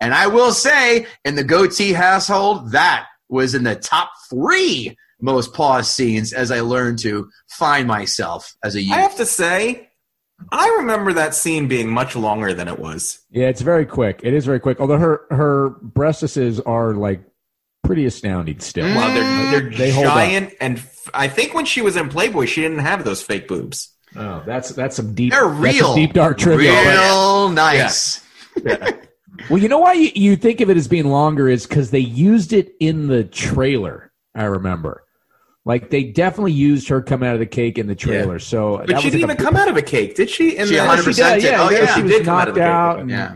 And 0.01 0.13
I 0.13 0.27
will 0.27 0.51
say, 0.51 1.07
in 1.23 1.35
the 1.35 1.45
goatee 1.45 1.93
household, 1.93 2.73
that 2.73 3.07
was 3.29 3.55
in 3.55 3.63
the 3.63 3.75
top 3.75 4.11
three 4.29 4.97
most 5.21 5.53
paused 5.53 5.91
scenes 5.91 6.33
as 6.33 6.51
I 6.51 6.61
learned 6.61 6.99
to 6.99 7.29
find 7.47 7.87
myself 7.87 8.53
as 8.63 8.75
a 8.75 8.81
youth. 8.81 8.93
I 8.93 9.01
have 9.01 9.17
to 9.17 9.25
say, 9.25 9.88
I 10.51 10.67
remember 10.79 11.13
that 11.13 11.35
scene 11.35 11.67
being 11.67 11.89
much 11.89 12.15
longer 12.15 12.53
than 12.53 12.67
it 12.67 12.79
was. 12.79 13.19
Yeah, 13.29 13.47
it's 13.47 13.61
very 13.61 13.85
quick. 13.85 14.21
It 14.23 14.33
is 14.33 14.45
very 14.45 14.59
quick. 14.59 14.79
Although 14.79 14.97
her 14.97 15.21
her 15.31 15.71
breastises 15.71 16.61
are 16.65 16.93
like 16.93 17.21
pretty 17.83 18.05
astounding 18.05 18.59
still. 18.59 18.85
Well, 18.85 19.13
they're 19.13 19.23
mm. 19.23 19.51
they're 19.51 19.77
They 19.77 19.91
hold 19.91 20.07
up. 20.07 20.15
giant, 20.15 20.53
and 20.59 20.77
f- 20.77 21.09
I 21.13 21.27
think 21.27 21.53
when 21.53 21.65
she 21.65 21.81
was 21.81 21.95
in 21.95 22.09
Playboy, 22.09 22.45
she 22.45 22.61
didn't 22.61 22.79
have 22.79 23.03
those 23.03 23.21
fake 23.21 23.47
boobs. 23.47 23.93
Oh, 24.15 24.41
that's 24.45 24.69
that's 24.69 24.95
some 24.95 25.13
deep. 25.13 25.31
They're 25.31 25.49
that's 25.49 25.59
real. 25.59 25.93
deep 25.95 26.13
dark 26.13 26.37
trivia. 26.37 26.71
Real 26.89 27.49
nice. 27.49 28.25
Well, 29.49 29.57
you 29.57 29.69
know 29.69 29.79
why 29.79 29.93
you, 29.93 30.11
you 30.15 30.35
think 30.35 30.59
of 30.61 30.69
it 30.69 30.77
as 30.77 30.87
being 30.87 31.07
longer 31.07 31.47
is 31.47 31.65
because 31.65 31.91
they 31.91 31.99
used 31.99 32.51
it 32.51 32.73
in 32.79 33.07
the 33.07 33.23
trailer. 33.23 34.11
I 34.35 34.43
remember, 34.43 35.05
like 35.65 35.89
they 35.89 36.03
definitely 36.03 36.53
used 36.53 36.87
her 36.89 37.01
coming 37.01 37.27
out 37.29 37.33
of 37.35 37.39
the 37.39 37.45
cake 37.45 37.77
in 37.77 37.87
the 37.87 37.95
trailer. 37.95 38.39
So, 38.39 38.77
But 38.77 38.87
that 38.87 39.01
she 39.01 39.07
was 39.07 39.13
didn't 39.13 39.27
like 39.29 39.37
even 39.37 39.45
a- 39.45 39.49
come 39.49 39.55
out 39.57 39.67
of 39.67 39.77
a 39.77 39.81
cake, 39.81 40.15
did 40.15 40.29
she? 40.29 40.57
In 40.57 40.67
She 40.67 40.75
the- 40.75 40.81
100% 40.81 41.05
did, 41.35 41.41
did. 41.41 41.53
Oh, 41.55 41.69
yeah. 41.69 41.85
she 41.87 41.93
She 41.95 42.01
was 42.03 42.11
did 42.11 42.25
come 42.25 42.33
out 42.35 42.37
knocked 42.37 42.49
of 42.49 42.53
the 42.55 42.59
cake, 42.61 42.67
out. 42.69 42.99
and- 42.99 43.09
Yeah. 43.09 43.35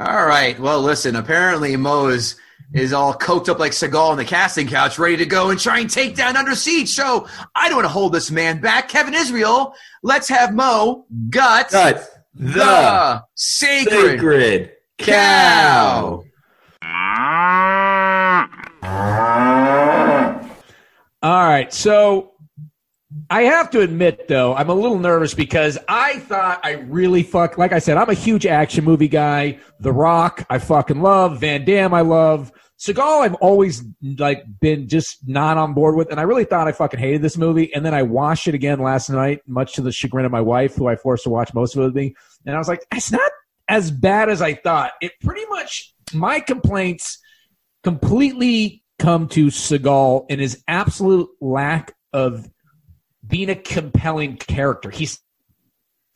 All 0.00 0.26
right. 0.26 0.58
Well, 0.60 0.80
listen. 0.80 1.16
Apparently, 1.16 1.76
Mo 1.76 2.06
is 2.08 2.36
is 2.74 2.92
all 2.92 3.14
coked 3.14 3.48
up 3.48 3.58
like 3.58 3.72
Seagal 3.72 4.10
on 4.10 4.16
the 4.18 4.24
casting 4.26 4.68
couch, 4.68 4.98
ready 4.98 5.16
to 5.16 5.24
go 5.24 5.48
and 5.48 5.58
try 5.58 5.78
and 5.78 5.88
take 5.88 6.14
down 6.14 6.36
Under 6.36 6.54
Siege. 6.54 6.90
So 6.90 7.26
I 7.54 7.68
don't 7.68 7.76
want 7.78 7.86
to 7.86 7.92
hold 7.92 8.12
this 8.12 8.30
man 8.30 8.60
back. 8.60 8.88
Kevin 8.90 9.14
Israel, 9.14 9.74
let's 10.02 10.28
have 10.28 10.54
Mo 10.54 11.06
gut, 11.30 11.70
Cut 11.70 12.06
the, 12.34 12.52
the 12.52 13.24
sacred, 13.34 14.18
sacred 14.20 14.72
cow. 14.98 16.22
All 21.22 21.48
right. 21.48 21.72
So 21.72 22.32
I 23.30 23.42
have 23.42 23.70
to 23.70 23.80
admit, 23.80 24.28
though, 24.28 24.54
I'm 24.54 24.68
a 24.68 24.74
little 24.74 24.98
nervous 24.98 25.34
because 25.34 25.78
I 25.88 26.18
thought 26.20 26.60
I 26.62 26.72
really 26.72 27.22
fuck. 27.22 27.58
Like 27.58 27.72
I 27.72 27.78
said, 27.78 27.96
I'm 27.96 28.10
a 28.10 28.14
huge 28.14 28.46
action 28.46 28.84
movie 28.84 29.08
guy. 29.08 29.58
The 29.80 29.92
Rock, 29.92 30.44
I 30.50 30.58
fucking 30.58 31.00
love. 31.00 31.40
Van 31.40 31.64
Damme, 31.64 31.94
I 31.94 32.02
love. 32.02 32.52
Seagal, 32.78 33.22
I've 33.22 33.34
always 33.36 33.82
like 34.18 34.44
been 34.60 34.86
just 34.86 35.26
not 35.26 35.58
on 35.58 35.74
board 35.74 35.96
with, 35.96 36.12
and 36.12 36.20
I 36.20 36.22
really 36.22 36.44
thought 36.44 36.68
I 36.68 36.72
fucking 36.72 37.00
hated 37.00 37.22
this 37.22 37.36
movie. 37.36 37.74
And 37.74 37.84
then 37.84 37.92
I 37.92 38.02
watched 38.02 38.46
it 38.46 38.54
again 38.54 38.78
last 38.78 39.10
night, 39.10 39.40
much 39.48 39.72
to 39.74 39.82
the 39.82 39.90
chagrin 39.90 40.24
of 40.24 40.30
my 40.30 40.40
wife, 40.40 40.76
who 40.76 40.86
I 40.86 40.94
forced 40.94 41.24
to 41.24 41.30
watch 41.30 41.52
most 41.54 41.74
of 41.74 41.82
it 41.82 41.86
with 41.86 41.96
me. 41.96 42.14
And 42.46 42.54
I 42.54 42.58
was 42.58 42.68
like, 42.68 42.84
it's 42.94 43.10
not 43.10 43.32
as 43.68 43.90
bad 43.90 44.28
as 44.28 44.40
I 44.40 44.54
thought. 44.54 44.92
It 45.00 45.12
pretty 45.20 45.44
much 45.46 45.92
my 46.14 46.38
complaints 46.38 47.18
completely 47.82 48.84
come 48.98 49.28
to 49.28 49.46
Seagal 49.46 50.26
and 50.30 50.40
his 50.40 50.62
absolute 50.68 51.28
lack 51.40 51.94
of 52.12 52.48
being 53.26 53.50
a 53.50 53.54
compelling 53.54 54.36
character. 54.36 54.90
He's 54.90 55.20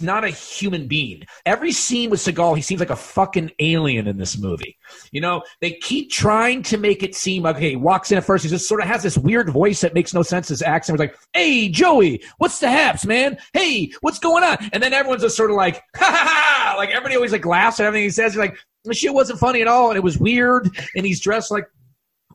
not 0.03 0.25
a 0.25 0.31
human 0.31 0.88
being. 0.88 1.23
Every 1.47 1.73
scene 1.73 2.11
with 2.11 2.21
Seagal, 2.21 2.57
he 2.57 2.62
seems 2.62 2.81
like 2.81 2.90
a 2.90 2.97
fucking 2.97 3.53
alien 3.61 4.09
in 4.09 4.18
this 4.18 4.37
movie. 4.37 4.77
You 5.12 5.21
know, 5.21 5.45
they 5.61 5.73
keep 5.73 6.11
trying 6.11 6.62
to 6.64 6.77
make 6.77 7.03
it 7.03 7.14
seem 7.14 7.45
like, 7.45 7.57
okay, 7.57 7.71
he 7.71 7.77
walks 7.77 8.11
in 8.11 8.18
at 8.18 8.25
first, 8.25 8.45
he 8.45 8.51
just 8.51 8.68
sort 8.68 8.81
of 8.81 8.88
has 8.88 9.03
this 9.03 9.16
weird 9.16 9.51
voice 9.51 9.81
that 9.81 9.95
makes 9.95 10.12
no 10.12 10.23
sense. 10.23 10.49
His 10.49 10.62
accent 10.62 10.99
was 10.99 11.07
like, 11.07 11.16
hey, 11.33 11.68
Joey, 11.68 12.23
what's 12.38 12.59
the 12.59 12.71
haps, 12.71 13.07
man? 13.07 13.38
Hey, 13.53 13.92
what's 14.01 14.18
going 14.18 14.45
on? 14.45 14.57
And 14.73 14.83
then 14.83 14.92
everyone's 14.92 15.23
just 15.23 15.37
sort 15.37 15.51
of 15.51 15.57
like, 15.57 15.77
ha 15.97 16.05
ha 16.05 16.73
ha! 16.73 16.75
Like 16.77 16.90
everybody 16.90 17.14
always 17.14 17.33
like 17.33 17.47
laughs 17.47 17.79
at 17.81 17.87
everything 17.87 18.05
he 18.05 18.11
says. 18.11 18.35
You're 18.35 18.45
like, 18.45 18.57
the 18.85 18.95
shit 18.95 19.14
wasn't 19.14 19.38
funny 19.38 19.62
at 19.62 19.68
all, 19.68 19.90
and 19.90 19.97
it 19.97 20.03
was 20.03 20.18
weird, 20.18 20.68
and 20.97 21.07
he's 21.07 21.21
dressed 21.21 21.53
like 21.53 21.66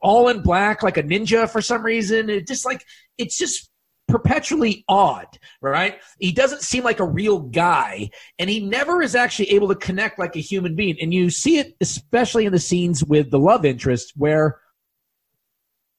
all 0.01 0.29
in 0.29 0.41
black 0.41 0.83
like 0.83 0.97
a 0.97 1.03
ninja 1.03 1.49
for 1.49 1.61
some 1.61 1.83
reason. 1.83 2.29
It 2.29 2.47
just 2.47 2.65
like 2.65 2.83
it's 3.17 3.37
just 3.37 3.69
perpetually 4.07 4.85
odd, 4.87 5.27
right? 5.61 5.99
He 6.19 6.31
doesn't 6.31 6.61
seem 6.61 6.83
like 6.83 6.99
a 6.99 7.05
real 7.05 7.39
guy, 7.39 8.09
and 8.39 8.49
he 8.49 8.59
never 8.59 9.01
is 9.01 9.15
actually 9.15 9.51
able 9.51 9.67
to 9.69 9.75
connect 9.75 10.17
like 10.17 10.35
a 10.35 10.39
human 10.39 10.75
being. 10.75 10.97
And 11.01 11.13
you 11.13 11.29
see 11.29 11.59
it 11.59 11.75
especially 11.81 12.45
in 12.45 12.53
the 12.53 12.59
scenes 12.59 13.03
with 13.03 13.31
the 13.31 13.39
love 13.39 13.65
interest 13.65 14.13
where 14.15 14.59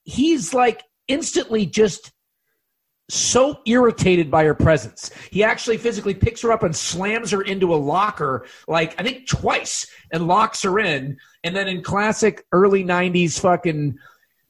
he's 0.04 0.54
like 0.54 0.82
instantly 1.06 1.66
just 1.66 2.12
so 3.08 3.60
irritated 3.66 4.30
by 4.30 4.44
her 4.44 4.54
presence. 4.54 5.10
He 5.30 5.42
actually 5.42 5.78
physically 5.78 6.14
picks 6.14 6.42
her 6.42 6.52
up 6.52 6.62
and 6.62 6.74
slams 6.74 7.30
her 7.30 7.42
into 7.42 7.74
a 7.74 7.76
locker, 7.76 8.46
like 8.66 8.98
I 9.00 9.02
think 9.02 9.26
twice, 9.26 9.86
and 10.12 10.26
locks 10.26 10.62
her 10.62 10.78
in. 10.78 11.16
And 11.44 11.56
then 11.56 11.68
in 11.68 11.82
classic 11.82 12.44
early 12.52 12.84
90s 12.84 13.40
fucking 13.40 13.96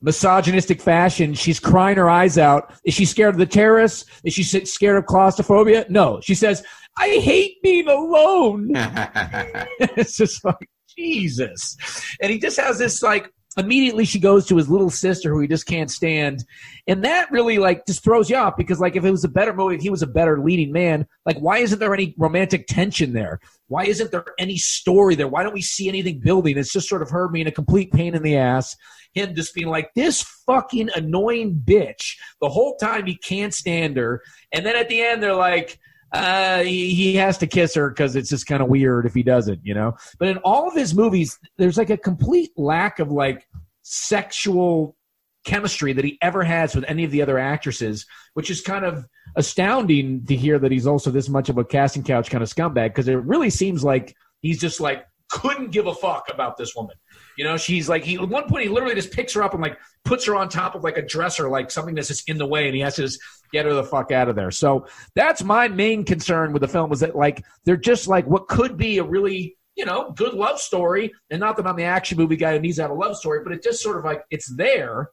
misogynistic 0.00 0.80
fashion, 0.80 1.34
she's 1.34 1.60
crying 1.60 1.96
her 1.96 2.10
eyes 2.10 2.38
out. 2.38 2.74
Is 2.84 2.94
she 2.94 3.04
scared 3.04 3.34
of 3.34 3.38
the 3.38 3.46
terrorists? 3.46 4.04
Is 4.24 4.34
she 4.34 4.42
scared 4.42 4.98
of 4.98 5.06
claustrophobia? 5.06 5.86
No. 5.88 6.20
She 6.20 6.34
says, 6.34 6.64
I 6.96 7.08
hate 7.18 7.62
being 7.62 7.88
alone. 7.88 8.72
it's 8.74 10.16
just 10.16 10.44
like 10.44 10.68
Jesus. 10.96 11.76
And 12.20 12.32
he 12.32 12.38
just 12.38 12.58
has 12.58 12.78
this 12.78 13.02
like 13.02 13.32
immediately 13.58 14.04
she 14.04 14.20
goes 14.20 14.46
to 14.46 14.56
his 14.56 14.70
little 14.70 14.88
sister 14.88 15.30
who 15.30 15.40
he 15.40 15.48
just 15.48 15.66
can't 15.66 15.90
stand. 15.90 16.44
And 16.86 17.04
that 17.04 17.30
really 17.30 17.58
like 17.58 17.84
just 17.86 18.04
throws 18.04 18.30
you 18.30 18.36
off 18.36 18.56
because 18.56 18.80
like 18.80 18.96
if 18.96 19.04
it 19.04 19.10
was 19.10 19.24
a 19.24 19.28
better 19.28 19.52
movie, 19.52 19.74
if 19.74 19.82
he 19.82 19.90
was 19.90 20.02
a 20.02 20.06
better 20.06 20.40
leading 20.40 20.72
man, 20.72 21.06
like 21.26 21.38
why 21.38 21.58
isn't 21.58 21.78
there 21.78 21.92
any 21.92 22.14
romantic 22.16 22.66
tension 22.68 23.12
there? 23.12 23.40
Why 23.66 23.84
isn't 23.84 24.12
there 24.12 24.24
any 24.38 24.56
story 24.56 25.16
there? 25.16 25.28
Why 25.28 25.42
don't 25.42 25.54
we 25.54 25.62
see 25.62 25.88
anything 25.88 26.20
building? 26.20 26.56
It's 26.56 26.72
just 26.72 26.88
sort 26.88 27.02
of 27.02 27.10
her 27.10 27.28
being 27.28 27.48
a 27.48 27.52
complete 27.52 27.92
pain 27.92 28.14
in 28.14 28.22
the 28.22 28.36
ass. 28.36 28.76
Him 29.12 29.34
just 29.34 29.54
being 29.54 29.68
like 29.68 29.92
this 29.94 30.22
fucking 30.46 30.90
annoying 30.94 31.60
bitch 31.64 32.16
the 32.40 32.48
whole 32.48 32.76
time 32.76 33.06
he 33.06 33.16
can't 33.16 33.52
stand 33.52 33.96
her. 33.96 34.22
And 34.52 34.64
then 34.64 34.76
at 34.76 34.88
the 34.88 35.02
end 35.02 35.22
they're 35.22 35.34
like, 35.34 35.80
uh, 36.12 36.62
he, 36.62 36.94
he 36.94 37.16
has 37.16 37.38
to 37.38 37.46
kiss 37.46 37.74
her 37.74 37.90
because 37.90 38.16
it's 38.16 38.30
just 38.30 38.46
kind 38.46 38.62
of 38.62 38.68
weird 38.68 39.06
if 39.06 39.14
he 39.14 39.22
doesn't, 39.22 39.60
you 39.64 39.74
know. 39.74 39.96
But 40.18 40.28
in 40.28 40.38
all 40.38 40.68
of 40.68 40.74
his 40.74 40.94
movies, 40.94 41.38
there's 41.56 41.76
like 41.76 41.90
a 41.90 41.96
complete 41.96 42.50
lack 42.56 42.98
of 42.98 43.10
like 43.10 43.46
sexual 43.82 44.96
chemistry 45.44 45.92
that 45.92 46.04
he 46.04 46.18
ever 46.20 46.42
has 46.42 46.74
with 46.74 46.84
any 46.88 47.04
of 47.04 47.10
the 47.10 47.22
other 47.22 47.38
actresses, 47.38 48.06
which 48.34 48.50
is 48.50 48.60
kind 48.60 48.84
of 48.84 49.06
astounding 49.36 50.24
to 50.26 50.36
hear 50.36 50.58
that 50.58 50.72
he's 50.72 50.86
also 50.86 51.10
this 51.10 51.28
much 51.28 51.48
of 51.48 51.58
a 51.58 51.64
casting 51.64 52.02
couch 52.02 52.30
kind 52.30 52.42
of 52.42 52.48
scumbag 52.48 52.88
because 52.88 53.08
it 53.08 53.14
really 53.14 53.50
seems 53.50 53.84
like 53.84 54.14
he's 54.40 54.58
just 54.58 54.80
like 54.80 55.04
couldn't 55.30 55.70
give 55.70 55.86
a 55.86 55.94
fuck 55.94 56.26
about 56.32 56.56
this 56.56 56.74
woman. 56.74 56.96
You 57.36 57.44
know, 57.44 57.56
she's 57.56 57.88
like 57.88 58.04
he 58.04 58.16
at 58.16 58.28
one 58.28 58.48
point 58.48 58.64
he 58.64 58.68
literally 58.68 58.94
just 58.94 59.12
picks 59.12 59.34
her 59.34 59.42
up 59.42 59.52
and 59.52 59.62
like 59.62 59.78
puts 60.04 60.26
her 60.26 60.34
on 60.34 60.48
top 60.48 60.74
of 60.74 60.84
like 60.84 60.96
a 60.96 61.02
dresser, 61.02 61.48
like 61.48 61.70
something 61.70 61.94
that's 61.94 62.08
just 62.08 62.28
in 62.28 62.38
the 62.38 62.46
way, 62.46 62.66
and 62.66 62.74
he 62.74 62.80
has 62.80 62.96
to 62.96 63.02
just 63.02 63.20
get 63.52 63.66
her 63.66 63.72
the 63.72 63.84
fuck 63.84 64.12
out 64.12 64.28
of 64.28 64.36
there. 64.36 64.50
So 64.50 64.86
that's 65.14 65.42
my 65.42 65.68
main 65.68 66.04
concern 66.04 66.52
with 66.52 66.62
the 66.62 66.68
film 66.68 66.90
was 66.90 67.00
that 67.00 67.16
like 67.16 67.44
they're 67.64 67.76
just 67.76 68.08
like 68.08 68.26
what 68.26 68.48
could 68.48 68.76
be 68.76 68.98
a 68.98 69.04
really 69.04 69.56
you 69.76 69.84
know 69.84 70.12
good 70.12 70.34
love 70.34 70.60
story, 70.60 71.12
and 71.30 71.40
not 71.40 71.56
that 71.56 71.66
I'm 71.66 71.76
the 71.76 71.84
action 71.84 72.18
movie 72.18 72.36
guy 72.36 72.54
who 72.54 72.60
needs 72.60 72.76
to 72.76 72.82
have 72.82 72.90
a 72.90 72.94
love 72.94 73.16
story, 73.16 73.40
but 73.42 73.52
it 73.52 73.62
just 73.62 73.82
sort 73.82 73.96
of 73.96 74.04
like 74.04 74.22
it's 74.30 74.54
there. 74.56 75.10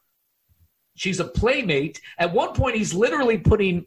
She's 0.96 1.20
a 1.20 1.26
playmate. 1.26 2.00
At 2.18 2.34
one 2.34 2.54
point, 2.54 2.76
he's 2.78 2.94
literally 2.94 3.38
putting 3.38 3.86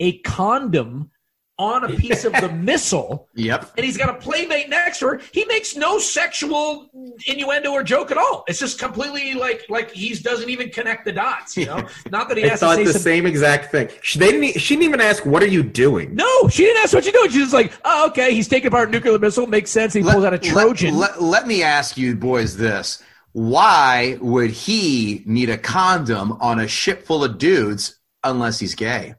a 0.00 0.18
condom 0.20 1.10
on 1.58 1.84
a 1.84 1.88
piece 1.96 2.24
of 2.24 2.32
the 2.34 2.48
missile 2.62 3.28
Yep. 3.34 3.72
and 3.76 3.84
he's 3.84 3.96
got 3.96 4.08
a 4.10 4.14
playmate 4.14 4.68
next 4.68 5.00
to 5.00 5.06
her. 5.08 5.20
He 5.32 5.44
makes 5.46 5.74
no 5.76 5.98
sexual 5.98 6.88
innuendo 7.26 7.72
or 7.72 7.82
joke 7.82 8.10
at 8.12 8.16
all. 8.16 8.44
It's 8.46 8.58
just 8.60 8.78
completely 8.78 9.34
like 9.34 9.64
like 9.68 9.90
he 9.90 10.14
doesn't 10.14 10.48
even 10.48 10.70
connect 10.70 11.04
the 11.04 11.12
dots. 11.12 11.56
You 11.56 11.66
know, 11.66 11.86
not 12.10 12.28
that 12.28 12.38
he 12.38 12.44
I 12.44 12.48
has 12.48 12.60
to 12.60 12.66
thought 12.66 12.76
say 12.76 12.84
the 12.84 12.92
some. 12.92 13.02
same 13.02 13.26
exact 13.26 13.72
thing. 13.72 13.88
She, 14.02 14.18
they 14.18 14.30
didn't. 14.30 14.60
She 14.60 14.74
didn't 14.76 14.88
even 14.88 15.00
ask, 15.00 15.26
"What 15.26 15.42
are 15.42 15.46
you 15.48 15.62
doing?" 15.62 16.14
No, 16.14 16.48
she 16.48 16.64
didn't 16.64 16.82
ask 16.84 16.94
what 16.94 17.04
you're 17.04 17.12
doing. 17.12 17.30
She's 17.30 17.42
just 17.42 17.54
like, 17.54 17.72
oh, 17.84 18.06
okay, 18.08 18.32
he's 18.34 18.46
taking 18.48 18.68
apart 18.68 18.88
a 18.88 18.92
nuclear 18.92 19.18
missile. 19.18 19.46
Makes 19.46 19.70
sense. 19.70 19.92
He 19.94 20.02
pulls 20.02 20.24
out 20.24 20.32
a 20.34 20.38
Trojan. 20.38 20.96
Let, 20.96 21.20
let 21.20 21.46
me 21.46 21.62
ask 21.62 21.96
you 21.96 22.14
boys 22.14 22.56
this. 22.56 23.02
Why 23.32 24.16
would 24.20 24.50
he 24.50 25.22
need 25.26 25.50
a 25.50 25.58
condom 25.58 26.32
on 26.40 26.60
a 26.60 26.68
ship 26.68 27.04
full 27.04 27.22
of 27.24 27.38
dudes 27.38 27.98
unless 28.24 28.58
he's 28.58 28.74
gay? 28.74 29.14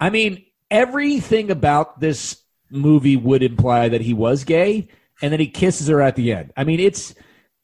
I 0.00 0.10
mean, 0.10 0.44
everything 0.70 1.50
about 1.50 2.00
this 2.00 2.42
movie 2.70 3.16
would 3.16 3.42
imply 3.42 3.88
that 3.88 4.00
he 4.00 4.14
was 4.14 4.44
gay, 4.44 4.88
and 5.20 5.32
then 5.32 5.40
he 5.40 5.48
kisses 5.48 5.88
her 5.88 6.00
at 6.00 6.16
the 6.16 6.32
end. 6.32 6.52
I 6.56 6.64
mean, 6.64 6.80
it's 6.80 7.14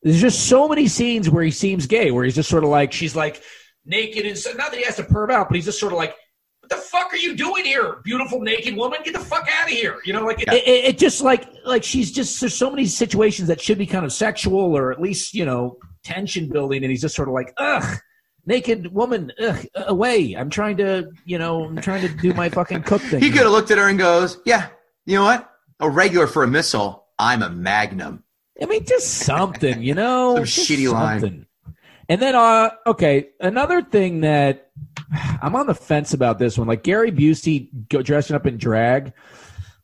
there's 0.03 0.21
just 0.21 0.49
so 0.49 0.69
many 0.69 0.89
scenes 0.89 1.31
where 1.31 1.43
he 1.43 1.51
seems 1.51 1.87
gay, 1.87 2.11
where 2.11 2.25
he's 2.25 2.35
just 2.35 2.51
sort 2.51 2.65
of 2.65 2.71
like 2.71 2.93
she's 2.93 3.17
like 3.17 3.43
naked 3.85 4.27
and 4.27 4.37
so, 4.37 4.53
not 4.53 4.71
that 4.71 4.79
he 4.79 4.85
has 4.85 4.97
to 4.97 5.05
perv 5.05 5.31
out, 5.31 5.49
but 5.49 5.57
he's 5.57 5.65
just 5.65 5.81
sort 5.81 5.93
of 5.93 5.99
like. 5.99 6.15
What 6.61 6.71
the 6.81 6.85
fuck 6.89 7.13
are 7.13 7.17
you 7.17 7.37
doing 7.37 7.65
here, 7.65 8.01
beautiful 8.03 8.41
naked 8.41 8.77
woman? 8.77 8.99
Get 9.05 9.15
the 9.15 9.21
fuck 9.21 9.49
out 9.61 9.69
of 9.69 9.73
here! 9.73 10.01
You 10.05 10.13
know, 10.13 10.25
like 10.25 10.43
it, 10.43 10.49
it, 10.49 10.85
it 10.85 10.99
just 10.99 11.21
like 11.21 11.47
like 11.65 11.85
she's 11.85 12.11
just 12.11 12.41
there's 12.41 12.55
so 12.55 12.71
many 12.71 12.87
situations 12.87 13.47
that 13.47 13.61
should 13.61 13.79
be 13.79 13.87
kind 13.87 14.05
of 14.05 14.13
sexual 14.13 14.77
or 14.77 14.91
at 14.91 15.01
least 15.01 15.33
you 15.33 15.45
know 15.45 15.79
tension 16.03 16.49
building, 16.49 16.83
and 16.83 16.91
he's 16.91 17.03
just 17.03 17.15
sort 17.15 17.29
of 17.29 17.35
like 17.35 17.55
ugh, 17.57 17.99
naked 18.47 18.93
woman, 18.95 19.33
ugh, 19.41 19.67
away. 19.75 20.35
I'm 20.35 20.51
trying 20.51 20.77
to 20.79 21.11
you 21.25 21.39
know 21.39 21.65
I'm 21.65 21.81
trying 21.81 22.03
to 22.03 22.09
do 22.09 22.33
my 22.33 22.49
fucking 22.49 22.83
cook 22.83 23.03
thing. 23.03 23.21
He 23.21 23.31
could 23.31 23.43
have 23.43 23.53
looked 23.53 23.71
at 23.71 23.79
her 23.79 23.89
and 23.89 23.99
goes, 23.99 24.39
"Yeah, 24.47 24.69
you 25.05 25.17
know 25.17 25.25
what? 25.25 25.53
A 25.81 25.91
regular 25.91 26.27
for 26.27 26.43
a 26.43 26.49
missile. 26.49 27.05
I'm 27.19 27.43
a 27.43 27.51
Magnum." 27.51 28.23
I 28.61 28.67
mean, 28.67 28.85
just 28.85 29.09
something, 29.19 29.83
you 29.83 29.95
know, 29.95 30.37
Some 30.45 30.45
shitty 30.45 30.91
line. 30.91 31.47
And 32.09 32.23
then, 32.23 32.35
uh, 32.35 32.71
okay, 32.87 33.31
another 33.41 33.83
thing 33.83 34.21
that 34.21 34.71
I'm 35.43 35.57
on 35.57 35.67
the 35.67 35.75
fence 35.75 36.15
about 36.15 36.39
this 36.39 36.57
one, 36.57 36.69
like 36.69 36.83
Gary 36.83 37.13
Busey 37.13 37.69
go, 37.89 38.03
dressing 38.03 38.37
up 38.37 38.47
in 38.47 38.57
drag, 38.57 39.13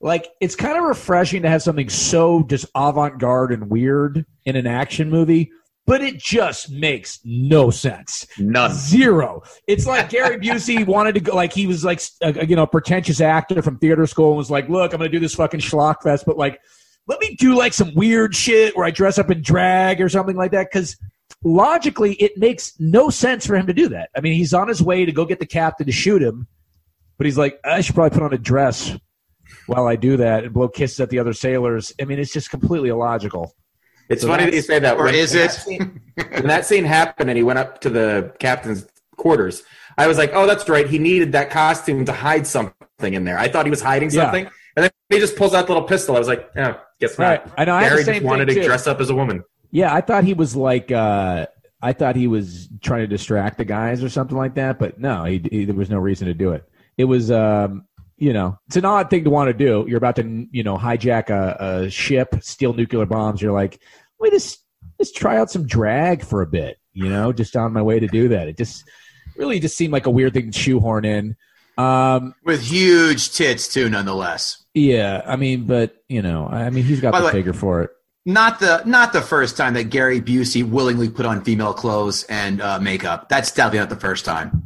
like 0.01 0.29
it's 0.41 0.57
kind 0.57 0.77
of 0.77 0.85
refreshing 0.85 1.43
to 1.43 1.49
have 1.49 1.63
something 1.63 1.89
so 1.89 2.43
just 2.45 2.67
avant-garde 2.75 3.53
and 3.53 3.71
weird 3.71 4.25
in 4.45 4.57
an 4.57 4.67
action 4.67 5.11
movie, 5.11 5.53
but 5.87 6.01
it 6.01 6.19
just 6.19 6.71
makes 6.71 7.19
no 7.25 7.71
sense. 7.71 8.27
None. 8.39 8.73
Zero. 8.73 9.43
It's 9.67 9.87
like 9.87 10.11
Gary 10.11 10.39
Busey 10.39 10.87
wanted 10.87 11.15
to 11.15 11.21
go, 11.21 11.35
like 11.35 11.53
he 11.53 11.67
was 11.67 11.85
like, 11.85 12.01
a, 12.23 12.41
uh, 12.41 12.45
you 12.45 12.57
know, 12.57 12.63
a 12.63 12.69
pretentious 12.69 13.21
actor 13.21 13.63
from 13.63 13.79
theater 13.79 14.07
school 14.07 14.29
and 14.29 14.37
was 14.37 14.51
like, 14.51 14.69
look, 14.69 14.93
I'm 14.93 14.99
going 14.99 15.11
to 15.11 15.17
do 15.17 15.21
this 15.21 15.35
fucking 15.35 15.61
schlock 15.61 16.03
fest, 16.03 16.25
but 16.27 16.37
like, 16.37 16.61
let 17.09 17.21
me 17.21 17.35
do 17.35 17.57
like 17.57 17.73
some 17.73 17.93
weird 17.95 18.35
shit 18.35 18.77
where 18.77 18.87
I 18.87 18.93
dress 18.93 19.19
up 19.19 19.31
in 19.31 19.43
drag 19.43 20.01
or 20.01 20.09
something 20.09 20.37
like 20.37 20.53
that. 20.53 20.71
Cause 20.71 20.97
logically, 21.43 22.15
it 22.15 22.37
makes 22.37 22.79
no 22.79 23.11
sense 23.11 23.45
for 23.45 23.57
him 23.57 23.67
to 23.67 23.75
do 23.75 23.89
that. 23.89 24.11
I 24.17 24.21
mean, 24.21 24.35
he's 24.35 24.55
on 24.55 24.69
his 24.69 24.81
way 24.81 25.05
to 25.05 25.13
go 25.13 25.25
get 25.25 25.41
the 25.41 25.47
captain 25.47 25.87
to 25.87 25.93
shoot 25.93 26.23
him, 26.23 26.47
but 27.19 27.27
he's 27.27 27.39
like, 27.39 27.59
I 27.65 27.81
should 27.81 27.97
probably 27.97 28.17
put 28.17 28.23
on 28.25 28.33
a 28.33 28.39
dress 28.39 28.97
while 29.67 29.89
I 29.89 29.97
do 29.97 30.17
that 30.19 30.45
and 30.45 30.53
blow 30.53 30.69
kisses 30.69 31.01
at 31.01 31.11
the 31.11 31.19
other 31.19 31.33
sailors. 31.33 31.93
I 32.01 32.05
mean, 32.05 32.21
it's 32.21 32.33
just 32.33 32.51
completely 32.51 32.91
illogical. 32.91 33.55
It's 34.09 34.23
So 34.23 34.29
funny 34.29 34.45
that 34.45 34.55
you 34.55 34.63
say 34.63 34.79
that. 34.79 34.97
Or 34.99 35.05
When- 35.05 35.15
is 35.15 35.33
when 35.35 35.43
it? 35.43 35.47
that 35.49 35.53
scene- 35.53 36.01
when 36.33 36.47
that 36.49 36.67
scene 36.67 36.85
happened 36.85 37.31
and 37.31 37.37
he 37.37 37.43
went 37.43 37.59
up 37.59 37.81
to 37.83 37.91
the 37.91 38.33
captain's 38.39 38.87
quarters, 39.17 39.63
I 39.99 40.07
was 40.07 40.19
like, 40.19 40.33
"Oh, 40.35 40.47
that's 40.47 40.69
right. 40.69 40.87
He 40.87 40.99
needed 40.99 41.33
that 41.33 41.51
costume 41.51 42.05
to 42.07 42.13
hide 42.13 42.47
something 42.47 43.15
in 43.15 43.25
there." 43.25 43.39
I 43.39 43.49
thought 43.49 43.67
he 43.67 43.71
was 43.71 43.83
hiding 43.83 44.11
Yeah. 44.11 44.23
something, 44.25 44.47
and 44.77 44.85
then 44.85 44.91
he 45.11 45.19
just 45.19 45.37
pulls 45.37 45.55
out 45.55 45.67
the 45.67 45.73
little 45.73 45.87
pistol. 45.89 46.17
I 46.17 46.19
was 46.19 46.29
like, 46.29 46.51
"Yeah, 46.57 46.77
guess 47.01 47.19
not." 47.19 47.27
Right. 47.27 47.43
I 47.59 47.65
know, 47.65 47.75
I 47.75 47.85
the 47.85 47.89
Gary 47.91 48.05
same 48.05 48.15
just 48.17 48.25
wanted 48.27 48.47
to 48.49 48.55
too. 48.55 48.63
dress 48.65 48.87
up 48.87 49.01
as 49.01 49.11
a 49.11 49.15
woman. 49.15 49.45
Yeah, 49.71 49.95
I 49.95 50.01
thought 50.03 50.25
he 50.25 50.35
was 50.35 50.55
like, 50.57 50.91
uh, 50.93 51.47
I 51.81 51.93
thought 51.93 52.15
he 52.17 52.27
was 52.27 52.69
trying 52.83 53.01
to 53.01 53.07
distract 53.07 53.59
the 53.59 53.65
guys 53.65 54.05
or 54.05 54.09
something 54.09 54.37
like 54.37 54.55
that, 54.57 54.79
but 54.79 55.01
no, 55.01 55.25
he, 55.25 55.43
he, 55.51 55.65
there 55.65 55.75
was 55.75 55.89
no 55.91 55.99
reason 55.99 56.27
to 56.29 56.35
do 56.35 56.53
it. 56.53 56.65
It 56.99 57.05
was, 57.05 57.31
um, 57.31 57.85
you 58.23 58.33
know, 58.33 58.57
it's 58.69 58.77
an 58.77 58.85
odd 58.85 59.11
thing 59.11 59.25
to 59.25 59.31
want 59.31 59.49
to 59.49 59.53
do. 59.53 59.85
You're 59.89 59.99
about 59.99 60.15
to, 60.17 60.47
you 60.53 60.63
know, 60.63 60.79
hijack 60.79 61.29
a, 61.29 61.57
a 61.87 61.91
ship, 61.91 62.37
steal 62.41 62.73
nuclear 62.73 63.05
bombs. 63.05 63.43
You're 63.43 63.53
like, 63.53 63.81
wait, 64.21 64.33
just 64.33 64.61
just 64.99 65.17
try 65.17 65.39
out 65.39 65.51
some 65.51 65.67
drag 65.67 66.23
for 66.23 66.41
a 66.41 66.47
bit, 66.47 66.79
you 66.93 67.09
know, 67.09 67.33
just 67.33 67.57
on 67.57 67.73
my 67.73 67.83
way 67.83 67.99
to 67.99 68.07
do 68.07 68.29
that. 68.29 68.47
It 68.47 68.57
just 68.57 68.85
really 69.37 69.59
just 69.59 69.77
seemed 69.77 69.93
like 69.93 70.07
a 70.07 70.11
weird 70.11 70.35
thing 70.35 70.53
to 70.53 70.57
shoehorn 70.59 71.05
in. 71.05 71.35
Um, 71.77 72.35
With 72.45 72.63
huge 72.63 73.33
tits 73.35 73.67
too, 73.67 73.89
nonetheless. 73.91 74.63
yeah, 74.73 75.23
I 75.27 75.35
mean, 75.35 75.65
but 75.67 75.97
you 76.09 76.23
know, 76.23 76.47
I 76.47 76.71
mean, 76.71 76.85
he's 76.85 77.01
got 77.01 77.11
By 77.11 77.19
the 77.19 77.23
the 77.23 77.27
way- 77.27 77.33
figure 77.33 77.53
for 77.55 77.83
it. 77.83 77.91
Not 78.25 78.61
the 78.61 78.85
not 78.87 79.13
the 79.13 79.21
first 79.21 79.57
time 79.57 79.75
that 79.75 79.91
Gary 79.91 80.21
Busey 80.21 80.63
willingly 80.63 81.09
put 81.11 81.27
on 81.27 81.43
female 81.43 81.75
clothes 81.75 82.23
and 82.29 82.63
uh, 82.63 82.79
makeup. 82.79 83.29
That's 83.29 83.51
definitely 83.51 83.81
not 83.81 83.89
the 83.91 83.97
first 83.97 84.25
time. 84.25 84.62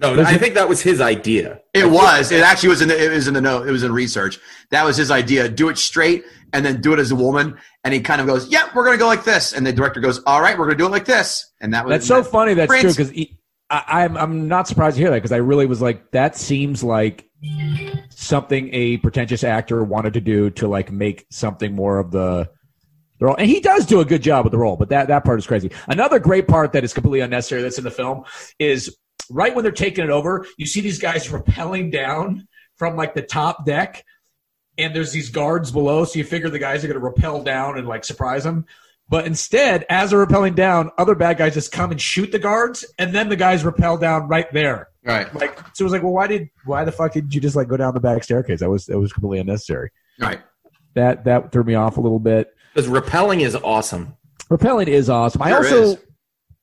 No, 0.00 0.14
Does 0.14 0.26
I 0.28 0.34
it- 0.34 0.40
think 0.40 0.54
that 0.54 0.68
was 0.68 0.80
his 0.80 1.00
idea. 1.00 1.60
It 1.74 1.90
was. 1.90 2.30
It 2.30 2.40
actually 2.42 2.68
was 2.70 2.80
in 2.82 2.88
the. 2.88 3.04
It 3.04 3.10
was 3.14 3.26
in 3.26 3.34
the 3.34 3.40
note. 3.40 3.66
It 3.66 3.72
was 3.72 3.82
in 3.82 3.92
research. 3.92 4.38
That 4.70 4.84
was 4.84 4.96
his 4.96 5.10
idea. 5.10 5.48
Do 5.48 5.68
it 5.68 5.76
straight, 5.78 6.24
and 6.52 6.64
then 6.64 6.80
do 6.80 6.92
it 6.92 6.98
as 7.00 7.10
a 7.10 7.16
woman. 7.16 7.56
And 7.82 7.92
he 7.92 8.00
kind 8.00 8.20
of 8.20 8.26
goes, 8.28 8.48
"Yeah, 8.48 8.68
we're 8.74 8.84
gonna 8.84 8.96
go 8.96 9.06
like 9.08 9.24
this." 9.24 9.52
And 9.52 9.66
the 9.66 9.72
director 9.72 10.00
goes, 10.00 10.20
"All 10.24 10.40
right, 10.40 10.56
we're 10.56 10.66
gonna 10.66 10.78
do 10.78 10.86
it 10.86 10.90
like 10.92 11.04
this." 11.04 11.50
And 11.60 11.74
that 11.74 11.84
was. 11.84 11.92
That's 11.92 12.06
so 12.06 12.22
that- 12.22 12.30
funny. 12.30 12.54
That's 12.54 12.68
Prince- 12.68 12.94
true 12.94 13.04
because 13.06 13.26
I'm 13.70 14.16
I'm 14.16 14.46
not 14.48 14.68
surprised 14.68 14.96
to 14.96 15.02
hear 15.02 15.10
that 15.10 15.16
because 15.16 15.32
I 15.32 15.38
really 15.38 15.66
was 15.66 15.82
like 15.82 16.12
that 16.12 16.36
seems 16.36 16.84
like 16.84 17.28
something 18.10 18.70
a 18.72 18.96
pretentious 18.98 19.44
actor 19.44 19.82
wanted 19.84 20.14
to 20.14 20.20
do 20.20 20.50
to 20.50 20.68
like 20.68 20.90
make 20.92 21.26
something 21.30 21.74
more 21.74 21.98
of 21.98 22.10
the 22.10 22.48
the 23.18 23.26
role, 23.26 23.34
and 23.36 23.48
he 23.50 23.58
does 23.60 23.84
do 23.84 23.98
a 24.00 24.04
good 24.04 24.22
job 24.22 24.44
with 24.44 24.52
the 24.52 24.58
role. 24.58 24.76
But 24.76 24.90
that 24.90 25.08
that 25.08 25.24
part 25.24 25.38
is 25.40 25.46
crazy. 25.46 25.70
Another 25.88 26.18
great 26.20 26.46
part 26.46 26.72
that 26.72 26.84
is 26.84 26.94
completely 26.94 27.20
unnecessary 27.20 27.62
that's 27.62 27.78
in 27.78 27.84
the 27.84 27.90
film 27.90 28.22
is 28.60 28.96
right 29.30 29.54
when 29.54 29.62
they're 29.62 29.72
taking 29.72 30.04
it 30.04 30.10
over, 30.10 30.46
you 30.56 30.66
see 30.66 30.80
these 30.80 30.98
guys 30.98 31.28
rappelling 31.28 31.90
down 31.92 32.48
from 32.76 32.96
like 32.96 33.14
the 33.14 33.22
top 33.22 33.66
deck. 33.66 34.04
And 34.76 34.94
there's 34.94 35.10
these 35.10 35.30
guards 35.30 35.72
below, 35.72 36.04
so 36.04 36.18
you 36.20 36.24
figure 36.24 36.48
the 36.48 36.60
guys 36.60 36.84
are 36.84 36.86
going 36.86 37.00
to 37.00 37.04
rappel 37.04 37.42
down 37.42 37.78
and 37.78 37.88
like 37.88 38.04
surprise 38.04 38.44
them. 38.44 38.64
But 39.08 39.26
instead, 39.26 39.84
as 39.88 40.10
they're 40.10 40.24
rappelling 40.24 40.54
down, 40.54 40.90
other 40.98 41.16
bad 41.16 41.38
guys 41.38 41.54
just 41.54 41.72
come 41.72 41.90
and 41.90 42.00
shoot 42.00 42.30
the 42.30 42.38
guards, 42.38 42.84
and 42.98 43.12
then 43.12 43.28
the 43.28 43.36
guys 43.36 43.64
rappel 43.64 43.96
down 43.96 44.28
right 44.28 44.46
there. 44.52 44.88
Right. 45.02 45.34
Like, 45.34 45.58
so 45.74 45.82
it 45.82 45.84
was 45.84 45.92
like, 45.92 46.02
well, 46.02 46.12
why 46.12 46.26
did, 46.26 46.50
why 46.64 46.84
the 46.84 46.92
fuck 46.92 47.12
did 47.12 47.34
you 47.34 47.40
just 47.40 47.56
like 47.56 47.66
go 47.66 47.76
down 47.76 47.94
the 47.94 48.00
back 48.00 48.22
staircase? 48.22 48.60
That 48.60 48.70
was 48.70 48.86
that 48.86 49.00
was 49.00 49.12
completely 49.12 49.40
unnecessary. 49.40 49.90
Right. 50.20 50.40
That 50.94 51.24
that 51.24 51.50
threw 51.50 51.64
me 51.64 51.74
off 51.74 51.96
a 51.96 52.00
little 52.00 52.20
bit. 52.20 52.54
Because 52.74 52.88
repelling 52.88 53.40
is 53.40 53.56
awesome. 53.56 54.14
Rappelling 54.50 54.86
is 54.86 55.08
awesome. 55.10 55.42
I 55.42 55.52
also 55.52 55.82
is. 55.82 55.98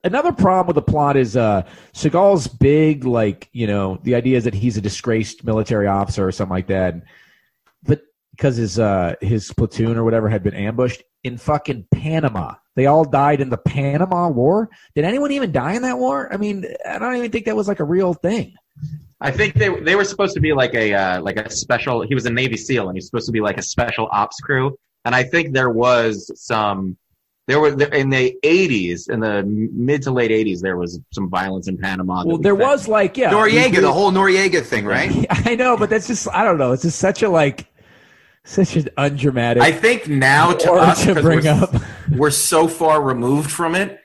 Another 0.05 0.31
problem 0.31 0.67
with 0.67 0.75
the 0.75 0.91
plot 0.91 1.17
is 1.17 1.35
uh 1.35 1.63
Seagal's 1.93 2.47
big, 2.47 3.03
like 3.03 3.49
you 3.51 3.67
know, 3.67 3.99
the 4.03 4.15
idea 4.15 4.37
is 4.37 4.45
that 4.45 4.53
he's 4.53 4.77
a 4.77 4.81
disgraced 4.81 5.43
military 5.43 5.87
officer 5.87 6.25
or 6.25 6.31
something 6.31 6.53
like 6.53 6.67
that, 6.67 7.03
but 7.83 8.01
because 8.31 8.55
his 8.55 8.79
uh 8.79 9.15
his 9.19 9.51
platoon 9.51 9.97
or 9.97 10.03
whatever 10.03 10.29
had 10.29 10.43
been 10.43 10.55
ambushed 10.55 11.03
in 11.23 11.37
fucking 11.37 11.87
Panama. 11.91 12.53
They 12.75 12.85
all 12.85 13.05
died 13.05 13.41
in 13.41 13.49
the 13.49 13.57
Panama 13.57 14.29
War. 14.29 14.69
Did 14.95 15.05
anyone 15.05 15.31
even 15.31 15.51
die 15.51 15.73
in 15.73 15.81
that 15.81 15.97
war? 15.97 16.31
I 16.31 16.37
mean, 16.37 16.65
I 16.87 16.99
don't 16.99 17.15
even 17.15 17.31
think 17.31 17.45
that 17.45 17.55
was 17.55 17.67
like 17.67 17.79
a 17.79 17.85
real 17.85 18.13
thing. 18.13 18.53
I 19.21 19.31
think 19.31 19.55
they 19.55 19.69
they 19.79 19.95
were 19.95 20.03
supposed 20.03 20.33
to 20.35 20.41
be 20.41 20.53
like 20.53 20.73
a 20.75 20.93
uh, 20.93 21.21
like 21.21 21.37
a 21.37 21.49
special. 21.49 22.01
He 22.01 22.13
was 22.13 22.25
a 22.25 22.29
Navy 22.29 22.57
SEAL, 22.57 22.89
and 22.89 22.97
he's 22.97 23.05
supposed 23.05 23.25
to 23.25 23.31
be 23.31 23.41
like 23.41 23.57
a 23.57 23.61
special 23.61 24.09
ops 24.11 24.39
crew. 24.41 24.77
And 25.05 25.15
I 25.15 25.23
think 25.23 25.53
there 25.53 25.69
was 25.69 26.31
some. 26.35 26.97
There 27.47 27.59
were 27.59 27.67
in 27.93 28.09
the 28.09 28.35
'80s, 28.43 29.07
in 29.09 29.19
the 29.19 29.43
mid 29.43 30.01
to 30.03 30.11
late 30.11 30.31
'80s, 30.31 30.61
there 30.61 30.77
was 30.77 30.99
some 31.11 31.29
violence 31.29 31.67
in 31.67 31.77
Panama. 31.77 32.23
Well, 32.25 32.37
we 32.37 32.43
there 32.43 32.55
think- 32.57 32.67
was 32.69 32.87
like 32.87 33.17
yeah, 33.17 33.31
Noriega, 33.31 33.71
we- 33.75 33.79
the 33.81 33.93
whole 33.93 34.11
Noriega 34.11 34.63
thing, 34.63 34.83
right? 34.85 35.25
I 35.45 35.55
know, 35.55 35.77
but 35.77 35.89
that's 35.91 36.07
just 36.07 36.27
I 36.33 36.43
don't 36.43 36.57
know. 36.57 36.71
It's 36.71 36.81
just 36.81 36.97
such 36.97 37.21
a 37.21 37.29
like 37.29 37.67
such 38.45 38.75
an 38.75 38.89
undramatic 38.97 39.61
I 39.61 39.71
think 39.71 40.07
now 40.07 40.53
to 40.53 40.71
us, 40.73 41.03
to 41.03 41.13
'cause 41.13 41.23
bring 41.23 41.43
we're, 41.43 41.51
up. 41.51 41.75
we're 42.11 42.31
so 42.31 42.67
far 42.67 42.99
removed 43.01 43.51
from 43.51 43.75
it, 43.75 43.99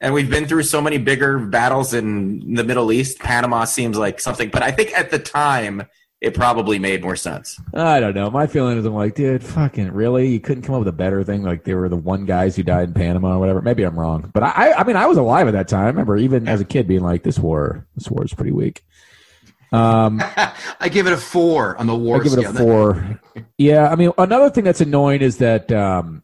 and 0.00 0.14
we've 0.14 0.30
been 0.30 0.46
through 0.46 0.62
so 0.62 0.80
many 0.80 0.98
bigger 0.98 1.40
battles 1.40 1.94
in 1.94 2.54
the 2.54 2.62
Middle 2.62 2.92
East. 2.92 3.18
Panama 3.18 3.64
seems 3.64 3.96
like 3.98 4.20
something, 4.20 4.50
but 4.50 4.62
I 4.62 4.70
think 4.70 4.96
at 4.96 5.10
the 5.10 5.18
time 5.18 5.82
it 6.24 6.32
probably 6.32 6.78
made 6.78 7.02
more 7.02 7.16
sense. 7.16 7.60
I 7.74 8.00
don't 8.00 8.14
know. 8.14 8.30
My 8.30 8.46
feeling 8.46 8.78
is 8.78 8.86
I'm 8.86 8.94
like, 8.94 9.14
dude, 9.14 9.44
fucking 9.44 9.92
really? 9.92 10.28
You 10.28 10.40
couldn't 10.40 10.62
come 10.62 10.74
up 10.74 10.78
with 10.78 10.88
a 10.88 10.92
better 10.92 11.22
thing? 11.22 11.42
Like 11.42 11.64
they 11.64 11.74
were 11.74 11.90
the 11.90 11.96
one 11.96 12.24
guys 12.24 12.56
who 12.56 12.62
died 12.62 12.88
in 12.88 12.94
Panama 12.94 13.36
or 13.36 13.38
whatever. 13.38 13.60
Maybe 13.60 13.82
I'm 13.82 13.98
wrong, 13.98 14.30
but 14.32 14.42
I, 14.42 14.72
I 14.72 14.84
mean, 14.84 14.96
I 14.96 15.04
was 15.04 15.18
alive 15.18 15.48
at 15.48 15.52
that 15.52 15.68
time. 15.68 15.84
I 15.84 15.88
remember 15.88 16.16
even 16.16 16.48
as 16.48 16.62
a 16.62 16.64
kid 16.64 16.88
being 16.88 17.02
like, 17.02 17.24
this 17.24 17.38
war, 17.38 17.86
this 17.94 18.10
war 18.10 18.24
is 18.24 18.32
pretty 18.32 18.52
weak. 18.52 18.82
Um, 19.70 20.22
I 20.80 20.88
give 20.90 21.06
it 21.06 21.12
a 21.12 21.18
four 21.18 21.76
on 21.76 21.86
the 21.86 21.94
war 21.94 22.20
I 22.20 22.24
give 22.24 22.32
it 22.32 22.44
a 22.46 22.52
four. 22.54 23.20
Yeah, 23.58 23.88
I 23.90 23.94
mean, 23.94 24.12
another 24.16 24.48
thing 24.48 24.64
that's 24.64 24.80
annoying 24.80 25.20
is 25.20 25.36
that 25.38 25.70
um, 25.72 26.22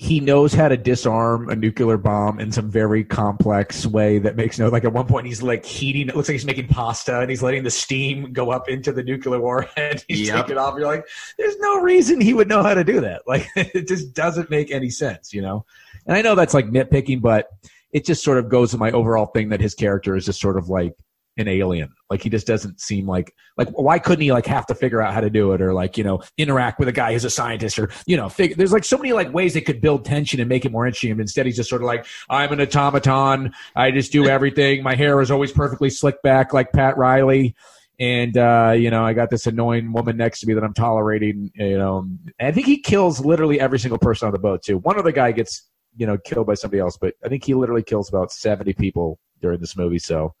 he 0.00 0.20
knows 0.20 0.54
how 0.54 0.68
to 0.68 0.76
disarm 0.76 1.50
a 1.50 1.56
nuclear 1.56 1.96
bomb 1.96 2.38
in 2.38 2.52
some 2.52 2.70
very 2.70 3.02
complex 3.02 3.84
way 3.84 4.20
that 4.20 4.36
makes 4.36 4.56
no. 4.56 4.68
Like 4.68 4.84
at 4.84 4.92
one 4.92 5.08
point, 5.08 5.26
he's 5.26 5.42
like 5.42 5.64
heating. 5.64 6.08
It 6.08 6.14
looks 6.14 6.28
like 6.28 6.34
he's 6.34 6.44
making 6.44 6.68
pasta, 6.68 7.18
and 7.20 7.28
he's 7.28 7.42
letting 7.42 7.64
the 7.64 7.70
steam 7.70 8.32
go 8.32 8.52
up 8.52 8.68
into 8.68 8.92
the 8.92 9.02
nuclear 9.02 9.40
warhead. 9.40 10.04
He's 10.08 10.28
Yep. 10.28 10.36
taking 10.36 10.52
it 10.52 10.58
off. 10.58 10.74
You're 10.78 10.86
like, 10.86 11.04
there's 11.36 11.56
no 11.58 11.80
reason 11.80 12.20
he 12.20 12.32
would 12.32 12.46
know 12.48 12.62
how 12.62 12.74
to 12.74 12.84
do 12.84 13.00
that. 13.00 13.22
Like, 13.26 13.48
it 13.56 13.88
just 13.88 14.14
doesn't 14.14 14.50
make 14.50 14.70
any 14.70 14.88
sense, 14.88 15.34
you 15.34 15.42
know. 15.42 15.66
And 16.06 16.16
I 16.16 16.22
know 16.22 16.36
that's 16.36 16.54
like 16.54 16.66
nitpicking, 16.66 17.20
but 17.20 17.48
it 17.92 18.06
just 18.06 18.22
sort 18.22 18.38
of 18.38 18.48
goes 18.48 18.70
to 18.70 18.78
my 18.78 18.92
overall 18.92 19.26
thing 19.26 19.48
that 19.48 19.60
his 19.60 19.74
character 19.74 20.14
is 20.14 20.24
just 20.26 20.40
sort 20.40 20.56
of 20.56 20.68
like 20.68 20.94
an 21.38 21.48
alien. 21.48 21.92
Like 22.10 22.22
he 22.22 22.30
just 22.30 22.46
doesn't 22.46 22.80
seem 22.80 23.06
like 23.06 23.34
like 23.56 23.68
why 23.70 23.98
couldn't 23.98 24.22
he 24.22 24.32
like 24.32 24.46
have 24.46 24.66
to 24.66 24.74
figure 24.74 25.00
out 25.00 25.14
how 25.14 25.20
to 25.20 25.30
do 25.30 25.52
it 25.52 25.62
or 25.62 25.72
like 25.72 25.96
you 25.96 26.04
know 26.04 26.22
interact 26.36 26.78
with 26.78 26.88
a 26.88 26.92
guy 26.92 27.12
who's 27.12 27.24
a 27.24 27.30
scientist 27.30 27.78
or 27.78 27.90
you 28.06 28.16
know 28.16 28.28
there's 28.36 28.72
like 28.72 28.84
so 28.84 28.96
many 28.96 29.12
like 29.12 29.32
ways 29.32 29.54
they 29.54 29.60
could 29.60 29.80
build 29.80 30.04
tension 30.04 30.40
and 30.40 30.48
make 30.48 30.64
it 30.64 30.72
more 30.72 30.86
interesting. 30.86 31.18
Instead 31.18 31.46
he's 31.46 31.56
just 31.56 31.70
sort 31.70 31.82
of 31.82 31.86
like 31.86 32.06
I'm 32.28 32.52
an 32.52 32.60
automaton. 32.60 33.52
I 33.76 33.90
just 33.90 34.12
do 34.12 34.26
everything. 34.26 34.82
My 34.82 34.94
hair 34.94 35.20
is 35.20 35.30
always 35.30 35.52
perfectly 35.52 35.90
slicked 35.90 36.22
back 36.22 36.52
like 36.52 36.72
Pat 36.72 36.96
Riley. 36.96 37.54
And 38.00 38.36
uh, 38.36 38.74
you 38.76 38.90
know, 38.90 39.04
I 39.04 39.12
got 39.12 39.30
this 39.30 39.46
annoying 39.46 39.92
woman 39.92 40.16
next 40.16 40.40
to 40.40 40.46
me 40.46 40.54
that 40.54 40.62
I'm 40.62 40.74
tolerating. 40.74 41.50
You 41.54 41.78
know, 41.78 42.08
and 42.38 42.48
I 42.48 42.52
think 42.52 42.66
he 42.66 42.78
kills 42.78 43.24
literally 43.24 43.60
every 43.60 43.78
single 43.78 43.98
person 43.98 44.26
on 44.26 44.32
the 44.32 44.38
boat 44.38 44.62
too. 44.62 44.78
One 44.78 44.98
other 44.98 45.12
guy 45.12 45.32
gets 45.32 45.68
you 45.96 46.06
know 46.06 46.16
killed 46.18 46.46
by 46.46 46.54
somebody 46.54 46.80
else, 46.80 46.96
but 46.96 47.14
I 47.24 47.28
think 47.28 47.44
he 47.44 47.54
literally 47.54 47.82
kills 47.82 48.08
about 48.08 48.30
70 48.30 48.72
people 48.74 49.18
during 49.42 49.60
this 49.60 49.76
movie. 49.76 49.98
So 49.98 50.34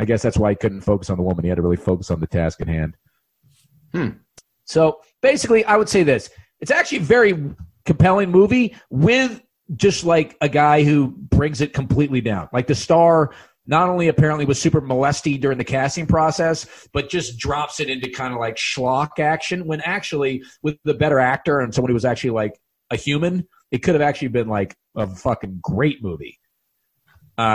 I 0.00 0.06
guess 0.06 0.22
that's 0.22 0.38
why 0.38 0.50
he 0.50 0.56
couldn't 0.56 0.80
focus 0.80 1.10
on 1.10 1.18
the 1.18 1.22
woman. 1.22 1.44
He 1.44 1.50
had 1.50 1.56
to 1.56 1.62
really 1.62 1.76
focus 1.76 2.10
on 2.10 2.20
the 2.20 2.26
task 2.26 2.60
at 2.62 2.68
hand. 2.68 2.96
Hmm. 3.92 4.08
So 4.64 5.00
basically, 5.20 5.62
I 5.64 5.76
would 5.76 5.90
say 5.90 6.02
this: 6.02 6.30
it's 6.60 6.70
actually 6.70 6.98
a 6.98 7.02
very 7.02 7.54
compelling 7.84 8.30
movie 8.30 8.74
with 8.88 9.42
just 9.76 10.04
like 10.04 10.36
a 10.40 10.48
guy 10.48 10.84
who 10.84 11.08
brings 11.08 11.60
it 11.60 11.74
completely 11.74 12.22
down. 12.22 12.48
Like 12.52 12.66
the 12.66 12.74
star 12.74 13.32
not 13.66 13.88
only 13.88 14.08
apparently 14.08 14.44
was 14.46 14.60
super 14.60 14.80
molesty 14.80 15.36
during 15.36 15.58
the 15.58 15.64
casting 15.64 16.06
process, 16.06 16.66
but 16.92 17.10
just 17.10 17.38
drops 17.38 17.78
it 17.78 17.90
into 17.90 18.10
kind 18.10 18.32
of 18.32 18.40
like 18.40 18.56
schlock 18.56 19.18
action 19.18 19.66
when 19.66 19.80
actually 19.82 20.42
with 20.62 20.76
the 20.84 20.94
better 20.94 21.20
actor 21.20 21.60
and 21.60 21.74
somebody 21.74 21.92
who 21.92 21.96
was 21.96 22.06
actually 22.06 22.30
like 22.30 22.58
a 22.90 22.96
human, 22.96 23.46
it 23.70 23.78
could 23.78 23.94
have 23.94 24.02
actually 24.02 24.28
been 24.28 24.48
like 24.48 24.74
a 24.96 25.06
fucking 25.06 25.60
great 25.62 26.02
movie. 26.02 26.39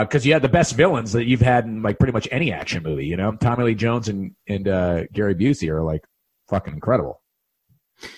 Because 0.04 0.26
you 0.26 0.34
had 0.34 0.42
the 0.42 0.50
best 0.50 0.76
villains 0.76 1.12
that 1.12 1.26
you've 1.26 1.42
had 1.42 1.66
in 1.66 1.82
like 1.82 2.00
pretty 2.00 2.14
much 2.14 2.28
any 2.32 2.52
action 2.52 2.82
movie, 2.82 3.06
you 3.06 3.18
know. 3.18 3.34
Tommy 3.34 3.64
Lee 3.66 3.76
Jones 3.76 4.08
and 4.08 4.36
and 4.48 4.68
uh, 4.68 5.04
Gary 5.14 5.36
Busey 5.36 5.70
are 5.70 5.84
like 5.84 6.04
fucking 6.50 6.74
incredible. 6.74 7.22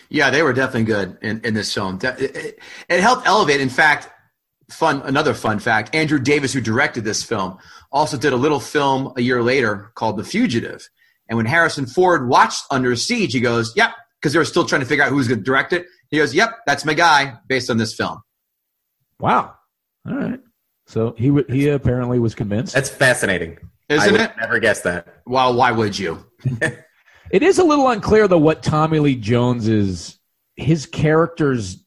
Yeah, 0.09 0.29
they 0.29 0.43
were 0.43 0.53
definitely 0.53 0.85
good 0.85 1.17
in, 1.21 1.41
in 1.41 1.53
this 1.53 1.73
film. 1.73 1.99
It, 2.01 2.35
it, 2.35 2.59
it 2.89 2.99
helped 2.99 3.27
elevate. 3.27 3.61
In 3.61 3.69
fact, 3.69 4.09
fun 4.69 5.01
another 5.03 5.33
fun 5.33 5.59
fact: 5.59 5.95
Andrew 5.95 6.19
Davis, 6.19 6.53
who 6.53 6.61
directed 6.61 7.03
this 7.03 7.23
film, 7.23 7.57
also 7.91 8.17
did 8.17 8.33
a 8.33 8.37
little 8.37 8.59
film 8.59 9.13
a 9.17 9.21
year 9.21 9.41
later 9.43 9.91
called 9.95 10.17
The 10.17 10.23
Fugitive. 10.23 10.87
And 11.29 11.37
when 11.37 11.45
Harrison 11.45 11.85
Ford 11.85 12.29
watched 12.29 12.63
Under 12.71 12.95
Siege, 12.95 13.33
he 13.33 13.39
goes, 13.39 13.73
"Yep," 13.75 13.91
because 14.19 14.33
they 14.33 14.39
were 14.39 14.45
still 14.45 14.65
trying 14.65 14.81
to 14.81 14.87
figure 14.87 15.03
out 15.03 15.09
who 15.09 15.17
was 15.17 15.27
going 15.27 15.39
to 15.39 15.43
direct 15.43 15.73
it. 15.73 15.85
He 16.09 16.17
goes, 16.17 16.33
"Yep, 16.33 16.49
that's 16.65 16.85
my 16.85 16.93
guy," 16.93 17.37
based 17.47 17.69
on 17.69 17.77
this 17.77 17.93
film. 17.93 18.21
Wow. 19.19 19.55
All 20.07 20.15
right. 20.15 20.39
So 20.87 21.13
he 21.17 21.27
w- 21.27 21.45
he 21.47 21.69
apparently 21.69 22.17
was 22.17 22.33
convinced. 22.33 22.73
That's 22.73 22.89
fascinating. 22.89 23.57
Isn't 23.89 24.11
would 24.11 24.21
it? 24.21 24.31
Never 24.39 24.59
guess 24.59 24.81
that. 24.81 25.21
Well, 25.25 25.53
why 25.53 25.71
would 25.71 25.97
you? 25.97 26.25
It 27.29 27.43
is 27.43 27.59
a 27.59 27.63
little 27.63 27.89
unclear 27.89 28.27
though 28.27 28.37
what 28.37 28.63
Tommy 28.63 28.99
Lee 28.99 29.15
Jones 29.15 29.67
is. 29.67 30.17
His 30.55 30.85
character's 30.85 31.83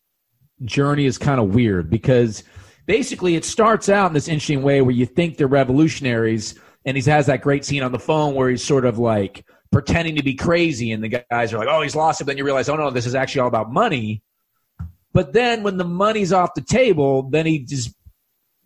journey 0.64 1.06
is 1.06 1.18
kind 1.18 1.40
of 1.40 1.54
weird 1.54 1.88
because 1.88 2.44
basically 2.86 3.36
it 3.36 3.44
starts 3.44 3.88
out 3.88 4.08
in 4.08 4.12
this 4.12 4.28
interesting 4.28 4.62
way 4.62 4.82
where 4.82 4.94
you 4.94 5.06
think 5.06 5.36
they're 5.38 5.46
revolutionaries, 5.46 6.58
and 6.84 6.96
he 6.96 7.02
has 7.10 7.26
that 7.26 7.40
great 7.40 7.64
scene 7.64 7.82
on 7.82 7.90
the 7.92 7.98
phone 7.98 8.34
where 8.34 8.50
he's 8.50 8.62
sort 8.62 8.84
of 8.84 8.98
like 8.98 9.44
pretending 9.72 10.16
to 10.16 10.22
be 10.22 10.34
crazy, 10.34 10.92
and 10.92 11.02
the 11.02 11.24
guys 11.30 11.52
are 11.52 11.58
like, 11.58 11.68
"Oh, 11.68 11.80
he's 11.80 11.96
lost 11.96 12.20
it." 12.20 12.24
Then 12.24 12.36
you 12.36 12.44
realize, 12.44 12.68
"Oh 12.68 12.76
no, 12.76 12.90
this 12.90 13.06
is 13.06 13.14
actually 13.14 13.40
all 13.40 13.48
about 13.48 13.72
money." 13.72 14.22
But 15.12 15.32
then 15.32 15.62
when 15.62 15.76
the 15.76 15.84
money's 15.84 16.32
off 16.32 16.54
the 16.54 16.60
table, 16.60 17.22
then 17.30 17.46
he 17.46 17.60
just 17.60 17.94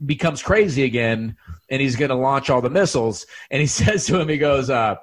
becomes 0.04 0.42
crazy 0.42 0.84
again, 0.84 1.36
and 1.70 1.80
he's 1.80 1.96
going 1.96 2.10
to 2.10 2.14
launch 2.14 2.50
all 2.50 2.60
the 2.60 2.70
missiles. 2.70 3.26
And 3.50 3.60
he 3.60 3.66
says 3.68 4.06
to 4.06 4.20
him, 4.20 4.28
he 4.28 4.38
goes, 4.38 4.70
uh, 4.70 4.96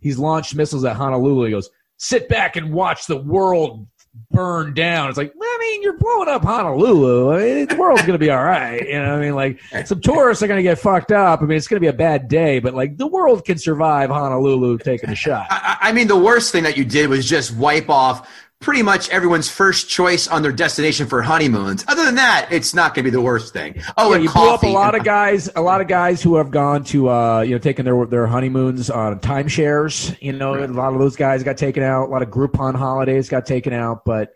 he's 0.00 0.18
launched 0.18 0.54
missiles 0.54 0.84
at 0.84 0.96
Honolulu. 0.96 1.46
He 1.46 1.50
goes, 1.50 1.70
sit 1.96 2.28
back 2.28 2.56
and 2.56 2.72
watch 2.72 3.06
the 3.06 3.16
world 3.16 3.86
burn 4.30 4.74
down. 4.74 5.08
It's 5.08 5.16
like, 5.16 5.32
I 5.40 5.58
mean, 5.60 5.82
you're 5.82 5.96
blowing 5.96 6.28
up 6.28 6.42
Honolulu. 6.42 7.32
I 7.32 7.38
mean, 7.38 7.66
the 7.66 7.76
world's 7.78 8.02
going 8.02 8.12
to 8.12 8.18
be 8.18 8.30
all 8.30 8.44
right. 8.44 8.86
You 8.86 8.98
know, 8.98 9.16
I 9.16 9.20
mean, 9.20 9.34
like 9.34 9.60
some 9.86 10.00
tourists 10.00 10.42
are 10.42 10.48
going 10.48 10.58
to 10.58 10.62
get 10.62 10.78
fucked 10.78 11.12
up. 11.12 11.40
I 11.40 11.46
mean, 11.46 11.56
it's 11.56 11.66
going 11.66 11.78
to 11.78 11.84
be 11.84 11.88
a 11.88 11.94
bad 11.94 12.28
day, 12.28 12.58
but 12.58 12.74
like 12.74 12.98
the 12.98 13.06
world 13.06 13.44
can 13.44 13.56
survive 13.56 14.10
Honolulu 14.10 14.78
taking 14.78 15.10
a 15.10 15.14
shot. 15.14 15.46
I, 15.50 15.78
I 15.80 15.88
I 15.92 15.92
mean, 15.94 16.08
the 16.08 16.16
worst 16.16 16.52
thing 16.52 16.62
that 16.62 16.76
you 16.76 16.84
did 16.84 17.10
was 17.10 17.28
just 17.28 17.54
wipe 17.54 17.90
off 17.90 18.28
pretty 18.62 18.82
much 18.82 19.10
everyone's 19.10 19.48
first 19.50 19.88
choice 19.90 20.26
on 20.28 20.42
their 20.42 20.52
destination 20.52 21.06
for 21.06 21.20
honeymoons. 21.20 21.84
Other 21.88 22.04
than 22.04 22.14
that, 22.14 22.48
it's 22.50 22.72
not 22.74 22.94
going 22.94 23.04
to 23.04 23.10
be 23.10 23.14
the 23.14 23.20
worst 23.20 23.52
thing. 23.52 23.82
Oh, 23.98 24.08
Yeah, 24.10 24.14
and 24.14 24.24
you 24.24 24.30
blew 24.30 24.48
up 24.48 24.62
a 24.62 24.68
lot 24.68 24.94
of 24.94 25.04
guys. 25.04 25.50
A 25.54 25.60
lot 25.60 25.80
of 25.80 25.88
guys 25.88 26.22
who 26.22 26.36
have 26.36 26.50
gone 26.50 26.84
to, 26.84 27.10
uh, 27.10 27.40
you 27.42 27.50
know, 27.50 27.58
taking 27.58 27.84
their 27.84 28.06
their 28.06 28.26
honeymoons 28.26 28.88
on 28.88 29.20
timeshares. 29.20 30.16
You 30.22 30.32
know, 30.32 30.54
a 30.54 30.66
lot 30.68 30.94
of 30.94 30.98
those 30.98 31.16
guys 31.16 31.42
got 31.42 31.58
taken 31.58 31.82
out. 31.82 32.06
A 32.06 32.10
lot 32.10 32.22
of 32.22 32.30
Groupon 32.30 32.74
holidays 32.74 33.28
got 33.28 33.44
taken 33.44 33.72
out. 33.72 34.04
But 34.04 34.32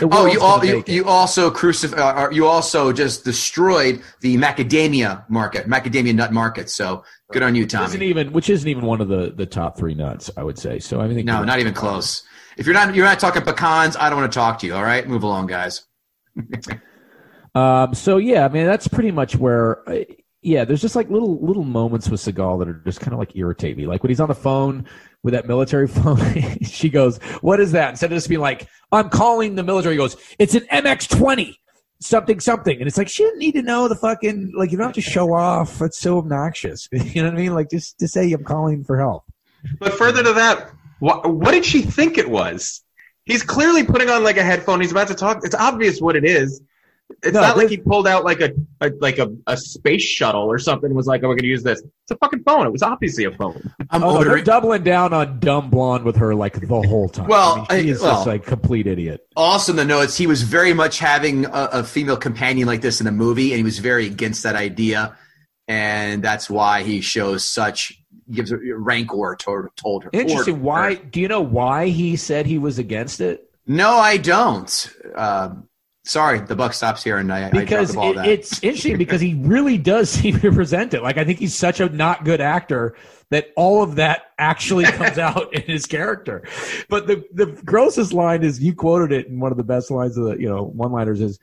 Oh, 0.00 0.24
you 0.24 0.40
all 0.40 0.64
you, 0.64 0.82
you 0.86 1.04
also 1.04 1.50
crucif- 1.50 1.96
uh, 1.98 2.30
you 2.30 2.46
also 2.46 2.92
just 2.92 3.24
destroyed 3.24 4.00
the 4.20 4.36
macadamia 4.38 5.28
market, 5.28 5.66
macadamia 5.68 6.14
nut 6.14 6.32
market. 6.32 6.70
So 6.70 7.04
good 7.30 7.42
on 7.42 7.54
you, 7.54 7.66
Tommy. 7.66 7.84
isn't 7.86 8.02
even 8.02 8.32
which 8.32 8.48
isn't 8.48 8.68
even 8.68 8.86
one 8.86 9.02
of 9.02 9.08
the 9.08 9.34
the 9.36 9.44
top 9.44 9.76
three 9.76 9.94
nuts. 9.94 10.30
I 10.36 10.42
would 10.44 10.58
say. 10.58 10.78
So 10.78 11.00
I 11.00 11.08
mean, 11.08 11.24
No, 11.26 11.44
not 11.44 11.60
even 11.60 11.74
close. 11.74 12.22
If 12.56 12.66
you're 12.66 12.74
not 12.74 12.94
you're 12.94 13.04
not 13.04 13.18
talking 13.20 13.42
pecans, 13.42 13.96
I 13.96 14.08
don't 14.08 14.18
want 14.18 14.32
to 14.32 14.36
talk 14.36 14.58
to 14.60 14.66
you. 14.66 14.74
All 14.74 14.84
right, 14.84 15.06
move 15.06 15.22
along, 15.22 15.46
guys. 15.46 15.84
Um, 17.56 17.94
so 17.94 18.18
yeah, 18.18 18.44
I 18.44 18.48
mean 18.48 18.66
that's 18.66 18.86
pretty 18.86 19.10
much 19.10 19.34
where. 19.34 19.88
Uh, 19.88 20.04
yeah, 20.42 20.64
there's 20.64 20.82
just 20.82 20.94
like 20.94 21.08
little 21.10 21.44
little 21.44 21.64
moments 21.64 22.08
with 22.08 22.20
Seagal 22.20 22.58
that 22.58 22.68
are 22.68 22.82
just 22.84 23.00
kind 23.00 23.14
of 23.14 23.18
like 23.18 23.34
irritate 23.34 23.76
me. 23.78 23.86
Like 23.86 24.02
when 24.02 24.10
he's 24.10 24.20
on 24.20 24.28
the 24.28 24.34
phone 24.34 24.86
with 25.22 25.32
that 25.32 25.48
military 25.48 25.88
phone, 25.88 26.20
she 26.62 26.90
goes, 26.90 27.16
"What 27.40 27.58
is 27.58 27.72
that?" 27.72 27.90
Instead 27.90 28.12
of 28.12 28.16
just 28.16 28.28
being 28.28 28.42
like, 28.42 28.68
"I'm 28.92 29.08
calling 29.08 29.54
the 29.54 29.62
military," 29.62 29.94
he 29.94 29.98
goes, 29.98 30.16
"It's 30.38 30.54
an 30.54 30.66
MX-20." 30.70 31.56
Something, 31.98 32.40
something, 32.40 32.78
and 32.78 32.86
it's 32.86 32.98
like 32.98 33.08
she 33.08 33.24
didn't 33.24 33.38
need 33.38 33.52
to 33.52 33.62
know 33.62 33.88
the 33.88 33.94
fucking 33.96 34.52
like 34.54 34.70
you 34.70 34.76
don't 34.76 34.88
have 34.88 34.94
to 34.96 35.00
show 35.00 35.32
off. 35.32 35.80
It's 35.80 35.98
so 35.98 36.18
obnoxious, 36.18 36.90
you 36.92 37.22
know 37.22 37.30
what 37.30 37.38
I 37.38 37.40
mean? 37.40 37.54
Like 37.54 37.70
just 37.70 37.98
to 38.00 38.06
say 38.06 38.30
I'm 38.32 38.44
calling 38.44 38.84
for 38.84 38.98
help. 38.98 39.24
But 39.80 39.94
further 39.94 40.22
to 40.22 40.34
that, 40.34 40.72
what, 40.98 41.28
what 41.32 41.52
did 41.52 41.64
she 41.64 41.82
think 41.82 42.18
it 42.18 42.28
was? 42.30 42.82
He's 43.24 43.42
clearly 43.42 43.84
putting 43.84 44.08
on 44.08 44.22
like 44.24 44.36
a 44.36 44.42
headphone. 44.42 44.80
He's 44.80 44.92
about 44.92 45.08
to 45.08 45.14
talk. 45.14 45.40
It's 45.42 45.54
obvious 45.54 46.00
what 46.00 46.14
it 46.16 46.24
is. 46.24 46.62
It's 47.22 47.34
No, 47.34 47.40
not 47.40 47.56
like 47.56 47.68
he 47.68 47.76
pulled 47.76 48.08
out 48.08 48.24
like 48.24 48.40
a, 48.40 48.50
a 48.80 48.90
like 49.00 49.18
a, 49.18 49.28
a 49.46 49.56
space 49.56 50.02
shuttle 50.02 50.42
or 50.42 50.58
something. 50.58 50.86
and 50.88 50.96
Was 50.96 51.06
like, 51.06 51.22
oh, 51.22 51.28
we're 51.28 51.36
gonna 51.36 51.46
use 51.48 51.62
this. 51.62 51.80
It's 51.80 52.10
a 52.10 52.16
fucking 52.16 52.42
phone. 52.44 52.66
It 52.66 52.72
was 52.72 52.82
obviously 52.82 53.24
a 53.24 53.30
phone. 53.32 53.72
I'm 53.90 54.02
Oh, 54.02 54.10
no, 54.14 54.16
over 54.20 54.24
they're 54.28 54.42
doubling 54.42 54.82
down 54.82 55.12
on 55.12 55.38
dumb 55.38 55.70
blonde 55.70 56.04
with 56.04 56.16
her 56.16 56.34
like 56.34 56.60
the 56.60 56.66
whole 56.66 57.08
time. 57.08 57.28
Well, 57.28 57.64
I 57.70 57.76
mean, 57.76 57.84
she 57.84 57.90
is 57.90 58.00
well- 58.02 58.12
just 58.14 58.26
like 58.26 58.44
complete 58.44 58.86
idiot. 58.88 59.20
Also, 59.36 59.70
in 59.72 59.76
the 59.76 59.84
notes, 59.84 60.16
he 60.16 60.26
was 60.26 60.42
very 60.42 60.72
much 60.72 60.98
having 60.98 61.46
a, 61.46 61.68
a 61.74 61.84
female 61.84 62.16
companion 62.16 62.66
like 62.66 62.80
this 62.80 63.00
in 63.00 63.06
the 63.06 63.12
movie, 63.12 63.52
and 63.52 63.58
he 63.58 63.64
was 63.64 63.78
very 63.78 64.06
against 64.06 64.42
that 64.42 64.56
idea, 64.56 65.16
and 65.68 66.22
that's 66.24 66.50
why 66.50 66.82
he 66.82 67.00
shows 67.00 67.44
such 67.44 68.02
gives 68.30 68.52
a 68.52 68.58
rancor 68.58 69.36
toward 69.38 69.74
told 69.76 70.04
her. 70.04 70.10
Interesting. 70.12 70.62
Why 70.62 70.94
do 70.94 71.20
you 71.20 71.28
know 71.28 71.40
why 71.40 71.88
he 71.88 72.16
said 72.16 72.46
he 72.46 72.58
was 72.58 72.78
against 72.78 73.20
it? 73.20 73.50
No, 73.66 73.92
I 73.92 74.16
don't. 74.16 74.90
Um, 75.14 75.68
sorry, 76.04 76.40
the 76.40 76.54
buck 76.56 76.72
stops 76.72 77.02
here, 77.02 77.18
and 77.18 77.32
I, 77.32 77.48
I 77.48 77.50
Because 77.50 77.94
ball. 77.94 78.12
it, 78.12 78.14
that. 78.16 78.26
it's 78.28 78.62
interesting 78.62 78.96
because 78.98 79.20
he 79.20 79.34
really 79.34 79.78
does 79.78 80.08
seem 80.20 80.38
to 80.40 80.52
present 80.52 80.94
it. 80.94 81.02
Like 81.02 81.18
I 81.18 81.24
think 81.24 81.38
he's 81.38 81.54
such 81.54 81.80
a 81.80 81.88
not 81.88 82.24
good 82.24 82.40
actor 82.40 82.96
that 83.30 83.48
all 83.56 83.82
of 83.82 83.96
that 83.96 84.22
actually 84.38 84.84
comes 84.84 85.18
out 85.18 85.52
in 85.52 85.62
his 85.62 85.86
character. 85.86 86.42
But 86.88 87.06
the 87.06 87.24
the 87.32 87.46
grossest 87.64 88.12
line 88.12 88.42
is 88.42 88.60
you 88.62 88.74
quoted 88.74 89.12
it 89.12 89.26
in 89.28 89.40
one 89.40 89.50
of 89.50 89.58
the 89.58 89.64
best 89.64 89.90
lines 89.90 90.16
of 90.16 90.24
the 90.24 90.36
you 90.36 90.48
know 90.48 90.64
one 90.64 90.92
liners 90.92 91.20
is 91.20 91.38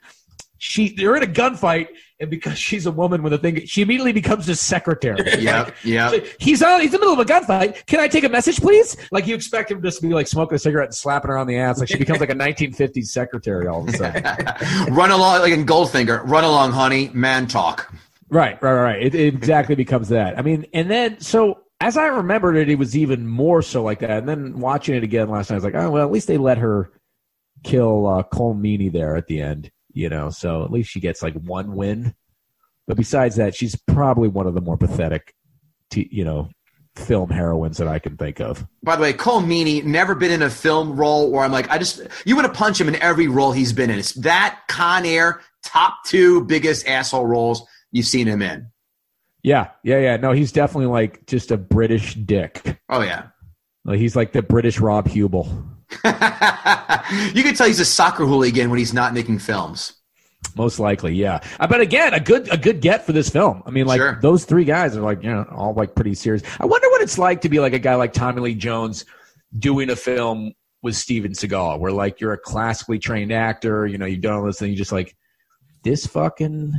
she 0.64 0.88
they're 0.88 1.14
in 1.14 1.22
a 1.22 1.26
gunfight, 1.26 1.88
and 2.20 2.30
because 2.30 2.58
she's 2.58 2.86
a 2.86 2.90
woman 2.90 3.22
with 3.22 3.34
a 3.34 3.38
thing, 3.38 3.66
she 3.66 3.82
immediately 3.82 4.12
becomes 4.12 4.46
his 4.46 4.60
secretary. 4.60 5.20
Yeah, 5.44 5.70
Like, 6.08 6.26
so 6.26 6.32
he's 6.40 6.62
on. 6.62 6.80
He's 6.80 6.94
in 6.94 7.00
the 7.00 7.06
middle 7.06 7.12
of 7.12 7.18
a 7.18 7.30
gunfight. 7.30 7.84
Can 7.84 8.00
I 8.00 8.08
take 8.08 8.24
a 8.24 8.30
message, 8.30 8.60
please? 8.60 8.96
Like 9.12 9.26
you 9.26 9.34
expect 9.34 9.70
him 9.70 9.82
just 9.82 10.00
to 10.00 10.08
be 10.08 10.14
like 10.14 10.26
smoking 10.26 10.56
a 10.56 10.58
cigarette 10.58 10.86
and 10.86 10.94
slapping 10.94 11.28
her 11.28 11.36
on 11.36 11.46
the 11.46 11.58
ass. 11.58 11.80
Like 11.80 11.88
she 11.88 11.98
becomes 11.98 12.20
like 12.20 12.30
a 12.30 12.34
1950s 12.34 13.08
secretary 13.08 13.66
all 13.66 13.86
of 13.86 13.92
a 13.92 13.96
sudden. 13.96 14.94
run 14.94 15.10
along 15.10 15.40
like 15.42 15.52
in 15.52 15.66
Goldfinger. 15.66 16.22
Run 16.26 16.44
along, 16.44 16.72
honey. 16.72 17.10
Man 17.12 17.46
talk. 17.46 17.92
Right, 18.30 18.60
right, 18.62 18.72
right. 18.72 19.02
It, 19.02 19.14
it 19.14 19.34
exactly 19.34 19.74
becomes 19.74 20.08
that. 20.08 20.38
I 20.38 20.42
mean, 20.42 20.64
and 20.72 20.90
then 20.90 21.20
so 21.20 21.60
as 21.80 21.98
I 21.98 22.06
remembered 22.06 22.56
it, 22.56 22.70
it 22.70 22.78
was 22.78 22.96
even 22.96 23.26
more 23.26 23.60
so 23.60 23.82
like 23.82 23.98
that. 23.98 24.10
And 24.10 24.28
then 24.28 24.60
watching 24.60 24.94
it 24.94 25.02
again 25.02 25.28
last 25.28 25.50
night, 25.50 25.56
I 25.56 25.58
was 25.58 25.64
like, 25.64 25.74
oh 25.74 25.90
well, 25.90 26.06
at 26.06 26.10
least 26.10 26.26
they 26.26 26.38
let 26.38 26.56
her 26.56 26.90
kill 27.64 28.06
uh, 28.06 28.22
Cole 28.22 28.54
Meaney 28.54 28.92
there 28.92 29.16
at 29.16 29.26
the 29.26 29.40
end, 29.40 29.70
you 29.94 30.08
know. 30.08 30.30
So 30.30 30.64
at 30.64 30.70
least 30.70 30.90
she 30.90 31.00
gets 31.00 31.22
like 31.22 31.34
one 31.34 31.74
win. 31.74 32.14
But 32.86 32.98
besides 32.98 33.36
that, 33.36 33.54
she's 33.54 33.74
probably 33.74 34.28
one 34.28 34.46
of 34.46 34.54
the 34.54 34.60
more 34.60 34.76
pathetic, 34.76 35.34
t- 35.90 36.08
you 36.12 36.24
know, 36.24 36.50
film 36.96 37.30
heroines 37.30 37.78
that 37.78 37.88
I 37.88 37.98
can 37.98 38.16
think 38.16 38.40
of. 38.40 38.66
By 38.82 38.96
the 38.96 39.02
way, 39.02 39.12
Colm 39.14 39.46
Meaney 39.46 39.82
never 39.82 40.14
been 40.14 40.30
in 40.30 40.42
a 40.42 40.50
film 40.50 40.94
role 40.94 41.30
where 41.30 41.42
I'm 41.42 41.52
like, 41.52 41.70
I 41.70 41.78
just 41.78 42.02
you 42.26 42.36
want 42.36 42.46
to 42.46 42.52
punch 42.52 42.80
him 42.80 42.88
in 42.88 42.96
every 42.96 43.28
role 43.28 43.52
he's 43.52 43.72
been 43.72 43.90
in. 43.90 43.98
It's 43.98 44.12
that 44.14 44.60
Con 44.68 45.06
Air 45.06 45.40
top 45.62 46.04
two 46.04 46.44
biggest 46.44 46.86
asshole 46.86 47.26
roles 47.26 47.66
you've 47.90 48.06
seen 48.06 48.26
him 48.26 48.42
in. 48.42 48.66
Yeah, 49.42 49.70
yeah, 49.82 49.98
yeah. 49.98 50.16
No, 50.16 50.32
he's 50.32 50.52
definitely 50.52 50.86
like 50.86 51.26
just 51.26 51.50
a 51.50 51.56
British 51.56 52.14
dick. 52.14 52.78
Oh 52.88 53.00
yeah. 53.00 53.28
Like, 53.84 53.98
he's 53.98 54.16
like 54.16 54.32
the 54.32 54.42
British 54.42 54.78
Rob 54.80 55.08
Huebel. 55.08 55.73
you 57.34 57.42
can 57.42 57.54
tell 57.54 57.66
he's 57.66 57.80
a 57.80 57.84
soccer 57.84 58.24
hooligan 58.24 58.70
when 58.70 58.78
he's 58.78 58.94
not 58.94 59.14
making 59.14 59.38
films. 59.38 59.94
Most 60.56 60.78
likely, 60.78 61.14
yeah. 61.14 61.40
Uh, 61.58 61.66
But 61.66 61.80
again, 61.80 62.14
a 62.14 62.20
good 62.20 62.52
a 62.52 62.56
good 62.56 62.80
get 62.80 63.04
for 63.06 63.12
this 63.12 63.30
film. 63.30 63.62
I 63.66 63.70
mean, 63.70 63.86
like 63.86 63.98
Sure. 63.98 64.18
those 64.22 64.44
three 64.44 64.64
guys 64.64 64.96
are 64.96 65.00
like 65.00 65.22
you 65.22 65.30
know 65.30 65.44
all 65.50 65.74
like 65.74 65.94
pretty 65.94 66.14
serious. 66.14 66.42
I 66.60 66.66
wonder 66.66 66.88
what 66.90 67.02
it's 67.02 67.18
like 67.18 67.40
to 67.42 67.48
be 67.48 67.60
like 67.60 67.72
a 67.72 67.78
guy 67.78 67.94
like 67.94 68.12
Tommy 68.12 68.40
Lee 68.40 68.54
Jones 68.54 69.04
doing 69.58 69.90
a 69.90 69.96
film 69.96 70.52
with 70.82 70.96
Steven 70.96 71.32
Seagal, 71.32 71.78
where 71.80 71.92
like 71.92 72.20
you're 72.20 72.34
a 72.34 72.38
classically 72.38 72.98
trained 72.98 73.32
actor. 73.32 73.86
You 73.86 73.98
know, 73.98 74.06
you've 74.06 74.20
done 74.20 74.34
all 74.34 74.44
this, 74.44 74.60
and 74.60 74.70
you 74.70 74.76
just 74.76 74.92
like 74.92 75.16
this 75.82 76.06
fucking 76.06 76.72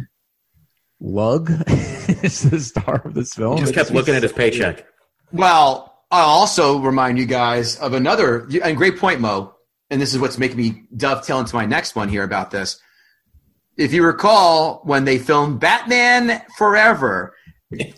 lug 1.00 1.50
is 1.68 2.44
the 2.50 2.60
star 2.60 3.02
of 3.04 3.14
this 3.14 3.34
film. 3.34 3.56
He 3.56 3.62
just 3.62 3.72
It 3.72 3.76
kept 3.76 3.90
be 3.90 3.96
looking 3.96 4.16
at 4.16 4.24
his 4.24 4.32
paycheck. 4.32 4.86
Well, 5.32 5.95
I'll 6.12 6.28
also 6.28 6.80
remind 6.80 7.18
you 7.18 7.26
guys 7.26 7.78
of 7.78 7.94
another 7.94 8.48
and 8.64 8.78
great 8.78 8.98
point, 8.98 9.20
Mo. 9.20 9.56
And 9.90 10.02
this 10.02 10.14
is 10.14 10.20
what's 10.20 10.38
making 10.38 10.58
me 10.58 10.84
dovetail 10.96 11.40
into 11.40 11.56
my 11.56 11.66
next 11.66 11.96
one 11.96 12.10
here 12.10 12.24
about 12.24 12.52
this. 12.52 12.80
If 13.78 13.94
you 13.94 14.04
recall, 14.04 14.82
when 14.84 15.06
they 15.06 15.18
filmed 15.18 15.60
Batman 15.60 16.42
Forever, 16.58 17.36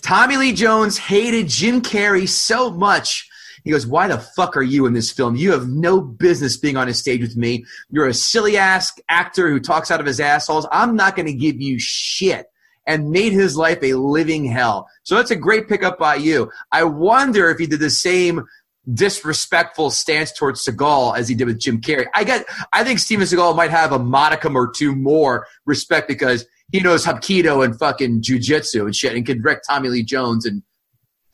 Tommy 0.01 0.37
Lee 0.37 0.53
Jones 0.53 0.97
hated 0.97 1.47
Jim 1.47 1.81
Carrey 1.81 2.27
so 2.27 2.71
much. 2.71 3.29
He 3.63 3.71
goes, 3.71 3.85
Why 3.85 4.07
the 4.07 4.17
fuck 4.17 4.57
are 4.57 4.63
you 4.63 4.85
in 4.85 4.93
this 4.93 5.11
film? 5.11 5.35
You 5.35 5.51
have 5.51 5.67
no 5.67 6.01
business 6.01 6.57
being 6.57 6.77
on 6.77 6.87
a 6.87 6.93
stage 6.93 7.21
with 7.21 7.35
me. 7.35 7.65
You're 7.89 8.07
a 8.07 8.13
silly 8.13 8.57
ass 8.57 8.97
actor 9.09 9.49
who 9.49 9.59
talks 9.59 9.91
out 9.91 9.99
of 9.99 10.05
his 10.05 10.19
assholes. 10.19 10.65
I'm 10.71 10.95
not 10.95 11.15
going 11.15 11.25
to 11.27 11.33
give 11.33 11.61
you 11.61 11.77
shit. 11.77 12.47
And 12.87 13.11
made 13.11 13.33
his 13.33 13.57
life 13.57 13.79
a 13.83 13.93
living 13.95 14.45
hell. 14.45 14.87
So 15.03 15.15
that's 15.15 15.29
a 15.29 15.35
great 15.35 15.67
pickup 15.67 15.99
by 15.99 16.15
you. 16.15 16.49
I 16.71 16.85
wonder 16.85 17.49
if 17.49 17.59
he 17.59 17.67
did 17.67 17.81
the 17.81 17.89
same 17.89 18.45
disrespectful 18.93 19.89
stance 19.91 20.31
towards 20.31 20.63
Seagal 20.65 21.17
as 21.17 21.27
he 21.27 21.35
did 21.35 21.45
with 21.47 21.59
Jim 21.59 21.81
Carrey. 21.81 22.05
I 22.15 22.23
get, 22.23 22.45
I 22.73 22.83
think 22.85 22.99
Steven 22.99 23.25
Seagal 23.27 23.55
might 23.55 23.71
have 23.71 23.91
a 23.91 23.99
modicum 23.99 24.55
or 24.55 24.71
two 24.71 24.95
more 24.95 25.45
respect 25.65 26.07
because 26.07 26.45
he 26.71 26.79
knows 26.79 27.05
Hapkido 27.05 27.63
and 27.65 27.77
fucking 27.77 28.21
jujitsu 28.21 28.85
and 28.85 28.95
shit 28.95 29.15
and 29.15 29.25
can 29.25 29.41
wreck 29.41 29.59
Tommy 29.67 29.89
Lee 29.89 30.03
Jones 30.03 30.45
in 30.45 30.63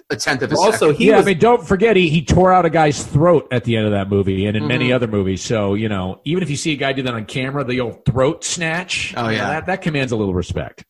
a 0.09 0.15
tenth 0.15 0.41
of 0.41 0.51
a 0.51 0.55
Also, 0.57 0.87
second. 0.87 0.95
he 0.95 1.07
yeah, 1.09 1.17
was 1.17 1.25
I 1.25 1.29
mean, 1.29 1.39
don't 1.39 1.65
forget 1.65 1.95
he 1.95 2.09
he 2.09 2.23
tore 2.23 2.51
out 2.51 2.65
a 2.65 2.69
guy's 2.69 3.03
throat 3.03 3.47
at 3.51 3.63
the 3.63 3.77
end 3.77 3.85
of 3.85 3.93
that 3.93 4.09
movie, 4.09 4.45
and 4.45 4.55
in 4.57 4.67
many 4.67 4.85
Mm-hmm. 4.87 4.95
other 4.95 5.07
movies. 5.07 5.41
So 5.41 5.73
you 5.75 5.87
know, 5.89 6.19
even 6.25 6.43
if 6.43 6.49
you 6.49 6.55
see 6.57 6.73
a 6.73 6.75
guy 6.75 6.93
do 6.93 7.01
that 7.03 7.13
on 7.13 7.25
camera, 7.25 7.63
the 7.63 7.79
old 7.79 8.05
throat 8.05 8.43
snatch. 8.43 9.13
Oh, 9.15 9.29
you 9.29 9.37
know, 9.37 9.43
yeah. 9.43 9.49
that 9.51 9.65
that 9.67 9.81
commands 9.81 10.11
a 10.11 10.15
little 10.15 10.33
respect. 10.33 10.83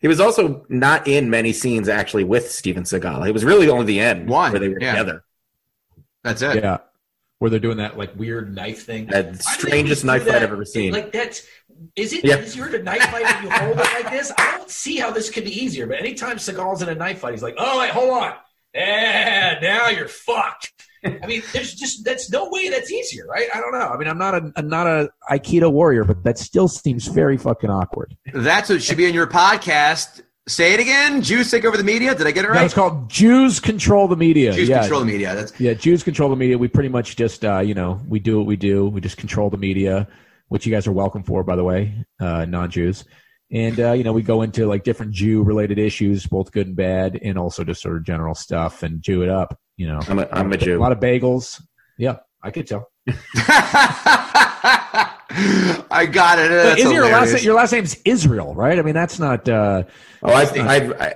He 0.00 0.08
was 0.08 0.20
also 0.20 0.64
not 0.68 1.06
in 1.06 1.30
many 1.30 1.52
scenes 1.52 1.88
actually 1.88 2.24
with 2.24 2.50
Steven 2.50 2.84
Seagal. 2.84 3.28
It 3.28 3.32
was 3.32 3.44
really 3.44 3.68
only 3.68 3.86
the 3.86 4.00
end 4.00 4.28
One, 4.28 4.52
where 4.52 4.60
they 4.60 4.68
were 4.68 4.80
yeah. 4.80 4.92
together. 4.92 5.24
That's 6.24 6.42
it. 6.42 6.56
Yeah, 6.62 6.78
where 7.38 7.50
they're 7.50 7.60
doing 7.60 7.78
that 7.78 7.96
like 7.96 8.16
weird 8.16 8.54
knife 8.54 8.84
thing. 8.84 9.06
The 9.06 9.36
strangest 9.40 10.04
knife 10.04 10.24
fight 10.24 10.36
I've 10.42 10.52
ever 10.52 10.64
seen. 10.64 10.92
Like 10.92 11.12
that's 11.12 11.46
is 11.94 12.12
it 12.12 12.24
Yeah. 12.24 12.40
easier 12.40 12.68
to 12.68 12.82
knife 12.82 13.02
fight 13.02 13.22
when 13.22 13.44
you 13.44 13.50
hold 13.50 13.78
it 13.78 14.02
like 14.02 14.10
this? 14.10 14.32
I 14.36 14.56
don't 14.56 14.70
see 14.70 14.96
how 14.96 15.10
this 15.10 15.30
could 15.30 15.44
be 15.44 15.64
easier. 15.64 15.86
But 15.86 16.00
anytime 16.00 16.36
Seagal's 16.38 16.82
in 16.82 16.88
a 16.88 16.94
knife 16.94 17.20
fight, 17.20 17.32
he's 17.32 17.42
like, 17.42 17.54
"Oh 17.58 17.78
wait, 17.78 17.90
hold 17.90 18.10
on, 18.10 18.34
yeah, 18.74 19.58
now 19.62 19.88
you're 19.88 20.08
fucked." 20.08 20.72
I 21.04 21.26
mean, 21.26 21.42
there's 21.52 21.74
just 21.74 22.04
that's 22.04 22.30
no 22.30 22.48
way 22.50 22.68
that's 22.68 22.90
easier, 22.90 23.26
right? 23.26 23.48
I 23.54 23.60
don't 23.60 23.72
know. 23.72 23.88
I 23.88 23.96
mean, 23.96 24.08
I'm 24.08 24.18
not 24.18 24.34
a 24.34 24.52
I'm 24.56 24.68
not 24.68 24.86
a 24.86 25.10
Aikido 25.30 25.72
warrior, 25.72 26.04
but 26.04 26.24
that 26.24 26.38
still 26.38 26.68
seems 26.68 27.06
very 27.06 27.36
fucking 27.36 27.70
awkward. 27.70 28.16
That's 28.32 28.68
what 28.68 28.82
should 28.82 28.96
be 28.96 29.06
in 29.06 29.14
your 29.14 29.26
podcast. 29.26 30.22
Say 30.48 30.72
it 30.72 30.80
again. 30.80 31.20
Jews 31.20 31.50
take 31.50 31.66
over 31.66 31.76
the 31.76 31.84
media. 31.84 32.14
Did 32.14 32.26
I 32.26 32.30
get 32.30 32.46
it 32.46 32.48
No, 32.48 32.54
right? 32.54 32.64
it's 32.64 32.72
called 32.72 33.10
Jews 33.10 33.60
control 33.60 34.08
the 34.08 34.16
media. 34.16 34.52
Jews 34.52 34.68
yeah. 34.68 34.80
control 34.80 35.00
the 35.00 35.06
media. 35.06 35.34
That's 35.34 35.60
Yeah, 35.60 35.74
Jews 35.74 36.02
control 36.02 36.30
the 36.30 36.36
media. 36.36 36.56
We 36.56 36.68
pretty 36.68 36.88
much 36.88 37.16
just, 37.16 37.44
uh, 37.44 37.58
you 37.58 37.74
know, 37.74 38.00
we 38.08 38.18
do 38.18 38.38
what 38.38 38.46
we 38.46 38.56
do. 38.56 38.88
We 38.88 39.02
just 39.02 39.18
control 39.18 39.50
the 39.50 39.58
media, 39.58 40.08
which 40.48 40.64
you 40.64 40.72
guys 40.72 40.86
are 40.86 40.92
welcome 40.92 41.22
for, 41.22 41.44
by 41.44 41.54
the 41.54 41.64
way, 41.64 42.02
uh, 42.18 42.46
non-Jews. 42.46 43.04
And 43.50 43.78
uh, 43.78 43.92
you 43.92 44.04
know, 44.04 44.12
we 44.12 44.22
go 44.22 44.42
into 44.42 44.66
like 44.66 44.84
different 44.84 45.12
Jew-related 45.12 45.78
issues, 45.78 46.26
both 46.26 46.50
good 46.52 46.66
and 46.66 46.76
bad, 46.76 47.18
and 47.22 47.38
also 47.38 47.62
just 47.64 47.82
sort 47.82 47.96
of 47.96 48.04
general 48.04 48.34
stuff 48.34 48.82
and 48.82 49.02
Jew 49.02 49.22
it 49.22 49.28
up. 49.28 49.58
You 49.78 49.86
know, 49.86 50.00
I'm 50.08 50.18
a, 50.18 50.28
I'm 50.30 50.52
a 50.52 50.56
Jew. 50.58 50.76
a 50.76 50.80
lot 50.80 50.92
of 50.92 50.98
bagels. 51.00 51.62
Yeah, 51.96 52.16
I 52.42 52.50
could 52.50 52.66
tell. 52.66 52.90
I 55.90 56.06
got 56.10 56.38
it. 56.38 56.48
That's 56.50 56.80
Is 56.80 56.92
your 56.92 57.04
last 57.04 57.12
hilarious. 57.26 57.44
your 57.44 57.54
last 57.54 57.72
name's 57.72 57.96
Israel, 58.04 58.54
right? 58.54 58.78
I 58.78 58.82
mean, 58.82 58.94
that's 58.94 59.18
not. 59.18 59.48
Uh, 59.48 59.84
Oh, 60.20 60.32
I've, 60.34 60.50
I've, 60.58 60.92
I, 61.00 61.14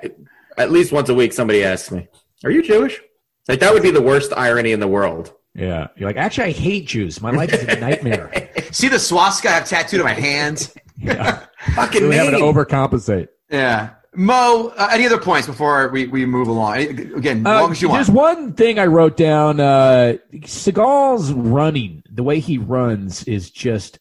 at 0.56 0.70
least 0.70 0.92
once 0.92 1.08
a 1.08 1.14
week 1.14 1.32
somebody 1.32 1.64
asks 1.64 1.90
me, 1.90 2.06
"Are 2.44 2.50
you 2.52 2.62
Jewish?" 2.62 3.00
Like 3.48 3.58
that 3.60 3.74
would 3.74 3.82
be 3.82 3.90
the 3.90 4.00
worst 4.00 4.32
irony 4.36 4.70
in 4.70 4.78
the 4.78 4.86
world. 4.86 5.34
yeah, 5.56 5.88
you're 5.96 6.08
like, 6.08 6.16
actually, 6.16 6.44
I 6.46 6.50
hate 6.52 6.86
Jews. 6.86 7.20
My 7.20 7.32
life 7.32 7.52
is 7.52 7.64
a 7.64 7.80
nightmare. 7.80 8.30
See 8.70 8.86
the 8.86 9.00
swastika 9.00 9.48
I 9.48 9.52
have 9.54 9.68
tattooed 9.68 9.98
on 10.00 10.06
my 10.06 10.12
hands? 10.14 10.72
yeah, 10.98 11.46
Fucking 11.74 12.02
really 12.04 12.16
having 12.16 12.34
to 12.34 12.38
overcompensate. 12.46 13.26
Yeah. 13.50 13.90
Mo, 14.14 14.72
uh, 14.76 14.88
any 14.92 15.06
other 15.06 15.18
points 15.18 15.46
before 15.46 15.88
we, 15.88 16.06
we 16.06 16.26
move 16.26 16.46
along? 16.48 16.76
Again, 17.16 17.46
Uh, 17.46 17.62
long 17.62 17.72
as 17.72 17.80
you 17.80 17.88
There's 17.88 18.10
want. 18.10 18.36
one 18.38 18.52
thing 18.52 18.78
I 18.78 18.84
wrote 18.86 19.16
down. 19.16 19.58
Uh, 19.58 20.14
Seagal's 20.42 21.32
running, 21.32 22.02
the 22.12 22.22
way 22.22 22.38
he 22.38 22.58
runs, 22.58 23.24
is 23.24 23.50
just 23.50 23.98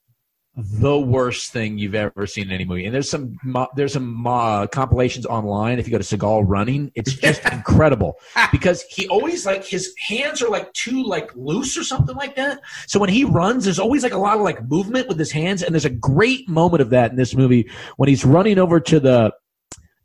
the 0.58 1.00
worst 1.00 1.54
thing 1.54 1.78
you've 1.78 1.96
ever 1.96 2.28
seen 2.28 2.48
in 2.48 2.52
any 2.52 2.66
movie. 2.66 2.84
And 2.84 2.94
there's 2.94 3.10
some 3.10 3.38
there's 3.78 3.94
some 3.94 4.28
uh, 4.28 4.68
compilations 4.68 5.26
online. 5.26 5.80
If 5.80 5.88
you 5.88 5.92
go 5.94 5.98
to 5.98 6.04
Seagal 6.18 6.44
running, 6.46 6.92
it's 6.94 7.14
just 7.14 7.42
incredible 7.52 8.16
because 8.52 8.84
He 8.90 9.08
always 9.08 9.46
like 9.46 9.64
his 9.64 9.94
hands 9.98 10.42
are 10.42 10.50
like 10.50 10.72
too 10.74 11.04
like 11.04 11.34
loose 11.38 11.78
or 11.78 11.86
something 11.86 12.18
like 12.18 12.36
that. 12.36 12.60
so 12.86 13.00
when 13.00 13.08
he 13.10 13.24
runs, 13.24 13.64
there's 13.64 13.80
always 13.80 14.04
like 14.04 14.12
a 14.12 14.18
lot 14.18 14.36
of 14.36 14.42
like 14.42 14.62
movement 14.70 15.08
with 15.08 15.18
his 15.18 15.32
hands, 15.32 15.64
and 15.64 15.74
there's 15.74 15.86
a 15.86 15.90
great 15.90 16.50
moment 16.50 16.82
of 16.82 16.90
that 16.90 17.12
in 17.12 17.16
this 17.18 17.34
movie 17.34 17.70
when 17.96 18.10
he's 18.10 18.26
running 18.26 18.60
over 18.60 18.82
to 18.82 19.00
the 19.00 19.32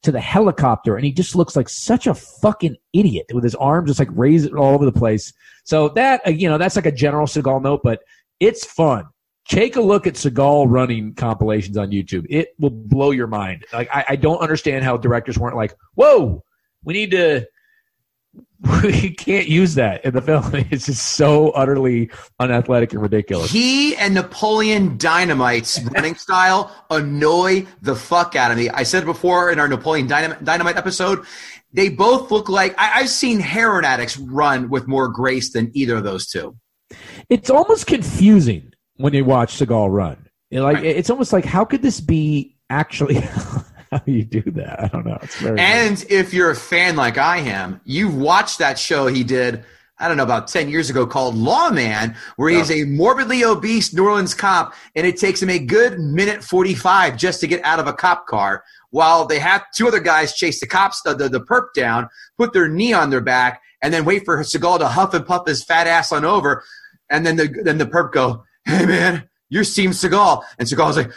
to 0.02 0.12
the 0.12 0.20
helicopter, 0.20 0.96
and 0.96 1.04
he 1.04 1.12
just 1.12 1.34
looks 1.34 1.56
like 1.56 1.68
such 1.68 2.06
a 2.06 2.14
fucking 2.14 2.76
idiot 2.92 3.26
with 3.32 3.44
his 3.44 3.54
arms 3.54 3.88
just 3.90 3.98
like 3.98 4.08
raised 4.12 4.52
all 4.52 4.74
over 4.74 4.84
the 4.84 4.92
place. 4.92 5.32
So 5.64 5.88
that 5.90 6.26
uh, 6.26 6.30
you 6.30 6.48
know, 6.48 6.58
that's 6.58 6.76
like 6.76 6.86
a 6.86 6.92
general 6.92 7.26
Seagal 7.26 7.62
note, 7.62 7.80
but 7.82 8.02
it's 8.40 8.64
fun. 8.64 9.06
Take 9.48 9.76
a 9.76 9.80
look 9.80 10.06
at 10.06 10.14
Seagal 10.14 10.66
running 10.68 11.14
compilations 11.14 11.76
on 11.76 11.90
YouTube. 11.90 12.26
It 12.28 12.48
will 12.58 12.70
blow 12.70 13.10
your 13.10 13.26
mind. 13.26 13.64
Like 13.72 13.88
I, 13.94 14.04
I 14.10 14.16
don't 14.16 14.38
understand 14.38 14.84
how 14.84 14.96
directors 14.96 15.38
weren't 15.38 15.56
like, 15.56 15.74
"Whoa, 15.94 16.44
we 16.84 16.94
need 16.94 17.10
to." 17.12 17.46
We 18.82 19.10
can't 19.10 19.48
use 19.48 19.74
that 19.74 20.04
in 20.04 20.14
the 20.14 20.22
film. 20.22 20.50
It's 20.70 20.86
just 20.86 21.12
so 21.12 21.50
utterly 21.50 22.10
unathletic 22.40 22.92
and 22.92 23.02
ridiculous. 23.02 23.50
He 23.50 23.94
and 23.96 24.14
Napoleon 24.14 24.96
Dynamite's 24.98 25.82
running 25.94 26.14
style 26.14 26.74
annoy 26.90 27.66
the 27.82 27.94
fuck 27.94 28.34
out 28.36 28.50
of 28.50 28.56
me. 28.56 28.68
I 28.70 28.82
said 28.82 29.02
it 29.02 29.06
before 29.06 29.50
in 29.50 29.58
our 29.60 29.68
Napoleon 29.68 30.06
Dynamite, 30.06 30.44
Dynamite 30.44 30.76
episode. 30.76 31.24
They 31.72 31.88
both 31.90 32.30
look 32.30 32.48
like 32.48 32.74
I, 32.78 33.00
I've 33.00 33.10
seen 33.10 33.40
heroin 33.40 33.84
addicts 33.84 34.16
run 34.16 34.70
with 34.70 34.86
more 34.86 35.08
grace 35.08 35.52
than 35.52 35.70
either 35.74 35.96
of 35.96 36.04
those 36.04 36.26
two. 36.26 36.56
It's 37.28 37.50
almost 37.50 37.86
confusing 37.86 38.72
when 38.96 39.12
you 39.12 39.24
watch 39.24 39.54
Seagal 39.58 39.92
run. 39.92 40.28
Like 40.50 40.76
Right. 40.76 40.86
it's 40.86 41.10
almost 41.10 41.32
like 41.32 41.44
how 41.44 41.64
could 41.64 41.82
this 41.82 42.00
be 42.00 42.56
actually 42.70 43.16
how 43.90 44.02
you 44.06 44.24
do 44.24 44.42
that? 44.52 44.84
I 44.84 44.88
don't 44.88 45.06
know. 45.06 45.18
It's 45.22 45.36
very 45.36 45.58
And 45.58 46.04
if 46.08 46.32
you're 46.32 46.50
a 46.50 46.56
fan 46.56 46.96
like 46.96 47.18
I 47.18 47.38
am, 47.38 47.80
you've 47.84 48.16
watched 48.16 48.58
that 48.58 48.78
show 48.78 49.06
he 49.06 49.24
did 49.24 49.64
I 49.98 50.08
don't 50.08 50.18
know, 50.18 50.24
about 50.24 50.48
10 50.48 50.68
years 50.68 50.90
ago 50.90 51.06
called 51.06 51.36
Lawman, 51.36 52.16
where 52.36 52.50
he's 52.50 52.70
a 52.70 52.84
morbidly 52.84 53.44
obese 53.44 53.94
New 53.94 54.04
Orleans 54.04 54.34
cop, 54.34 54.74
and 54.94 55.06
it 55.06 55.16
takes 55.16 55.42
him 55.42 55.48
a 55.48 55.58
good 55.58 55.98
minute 55.98 56.44
45 56.44 57.16
just 57.16 57.40
to 57.40 57.46
get 57.46 57.64
out 57.64 57.80
of 57.80 57.86
a 57.86 57.94
cop 57.94 58.26
car 58.26 58.62
while 58.90 59.26
they 59.26 59.38
have 59.38 59.64
two 59.74 59.88
other 59.88 60.00
guys 60.00 60.34
chase 60.34 60.60
the 60.60 60.66
cops, 60.66 61.00
the, 61.02 61.14
the, 61.14 61.30
the 61.30 61.40
perp 61.40 61.72
down, 61.74 62.08
put 62.36 62.52
their 62.52 62.68
knee 62.68 62.92
on 62.92 63.08
their 63.08 63.22
back, 63.22 63.62
and 63.82 63.92
then 63.92 64.04
wait 64.04 64.24
for 64.24 64.36
Seagal 64.38 64.80
to 64.80 64.88
huff 64.88 65.14
and 65.14 65.26
puff 65.26 65.46
his 65.46 65.64
fat 65.64 65.86
ass 65.86 66.12
on 66.12 66.24
over. 66.24 66.62
And 67.08 67.24
then 67.24 67.36
the, 67.36 67.48
then 67.64 67.78
the 67.78 67.86
perp 67.86 68.12
go, 68.12 68.44
hey 68.66 68.84
man, 68.84 69.28
you're 69.48 69.64
Steve 69.64 69.90
Seagal. 69.90 70.42
And 70.58 70.68
Seagal's 70.68 70.96
like, 70.98 71.12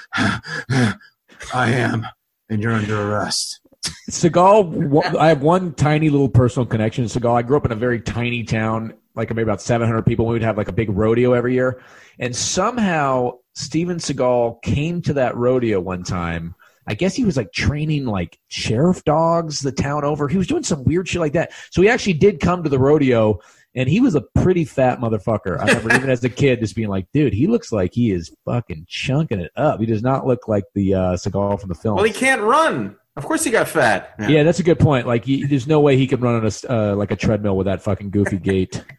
I 1.53 1.72
am, 1.72 2.05
and 2.49 2.61
you're 2.61 2.73
under 2.73 3.11
arrest. 3.11 3.61
Seagal, 4.09 5.15
I 5.17 5.29
have 5.29 5.41
one 5.41 5.73
tiny 5.73 6.09
little 6.09 6.29
personal 6.29 6.65
connection 6.65 7.07
to 7.07 7.19
Seagal. 7.19 7.33
I 7.33 7.41
grew 7.41 7.57
up 7.57 7.65
in 7.65 7.71
a 7.71 7.75
very 7.75 8.01
tiny 8.01 8.43
town, 8.43 8.93
like 9.15 9.29
maybe 9.29 9.43
about 9.43 9.61
700 9.61 10.03
people. 10.03 10.25
We 10.25 10.33
would 10.33 10.41
have 10.41 10.57
like 10.57 10.67
a 10.67 10.73
big 10.73 10.89
rodeo 10.89 11.33
every 11.33 11.53
year. 11.53 11.81
And 12.19 12.35
somehow 12.35 13.37
Steven 13.53 13.97
Seagal 13.97 14.61
came 14.61 15.01
to 15.03 15.13
that 15.13 15.35
rodeo 15.37 15.79
one 15.79 16.03
time. 16.03 16.55
I 16.87 16.95
guess 16.95 17.13
he 17.13 17.23
was 17.23 17.37
like 17.37 17.51
training 17.53 18.05
like 18.05 18.39
sheriff 18.47 19.03
dogs 19.03 19.59
the 19.59 19.71
town 19.71 20.03
over. 20.03 20.27
He 20.27 20.37
was 20.37 20.47
doing 20.47 20.63
some 20.63 20.83
weird 20.83 21.07
shit 21.07 21.21
like 21.21 21.33
that. 21.33 21.51
So 21.69 21.81
he 21.81 21.89
actually 21.89 22.13
did 22.13 22.39
come 22.39 22.63
to 22.63 22.69
the 22.69 22.79
rodeo 22.79 23.39
and 23.76 23.88
he 23.88 23.99
was 23.99 24.15
a 24.15 24.22
pretty 24.22 24.65
fat 24.65 24.99
motherfucker. 24.99 25.59
I 25.59 25.67
remember 25.67 25.95
even 25.95 26.09
as 26.09 26.24
a 26.24 26.30
kid 26.30 26.59
just 26.59 26.76
being 26.76 26.89
like, 26.89 27.07
dude, 27.13 27.34
he 27.34 27.47
looks 27.47 27.72
like 27.72 27.93
he 27.93 28.11
is 28.11 28.36
fucking 28.45 28.86
chunking 28.88 29.39
it 29.39 29.51
up. 29.55 29.80
He 29.80 29.86
does 29.86 30.01
not 30.01 30.26
look 30.26 30.47
like 30.47 30.63
the 30.74 30.95
uh, 30.95 30.99
Seagal 31.13 31.59
from 31.59 31.70
the 31.70 31.76
film. 31.76 31.95
Well, 31.95 32.05
he 32.05 32.11
can't 32.11 32.41
run. 32.41 32.95
Of 33.15 33.26
course, 33.26 33.43
he 33.43 33.51
got 33.51 33.67
fat. 33.67 34.15
Yeah, 34.28 34.43
that's 34.43 34.59
a 34.59 34.63
good 34.63 34.80
point. 34.80 35.05
Like, 35.05 35.26
he, 35.26 35.45
there's 35.45 35.67
no 35.67 35.82
way 35.82 35.97
he 35.97 36.07
could 36.07 36.22
run 36.22 36.36
on 36.36 36.45
a 36.45 36.72
uh, 36.72 36.95
like 36.95 37.11
a 37.11 37.15
treadmill 37.15 37.57
with 37.57 37.65
that 37.65 37.82
fucking 37.82 38.09
goofy 38.11 38.38
gait. 38.38 38.84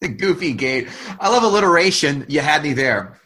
The 0.00 0.06
goofy 0.06 0.52
gate. 0.52 0.86
I 1.18 1.28
love 1.28 1.42
alliteration. 1.42 2.24
You 2.28 2.38
had 2.38 2.62
me 2.62 2.72
there. 2.72 3.20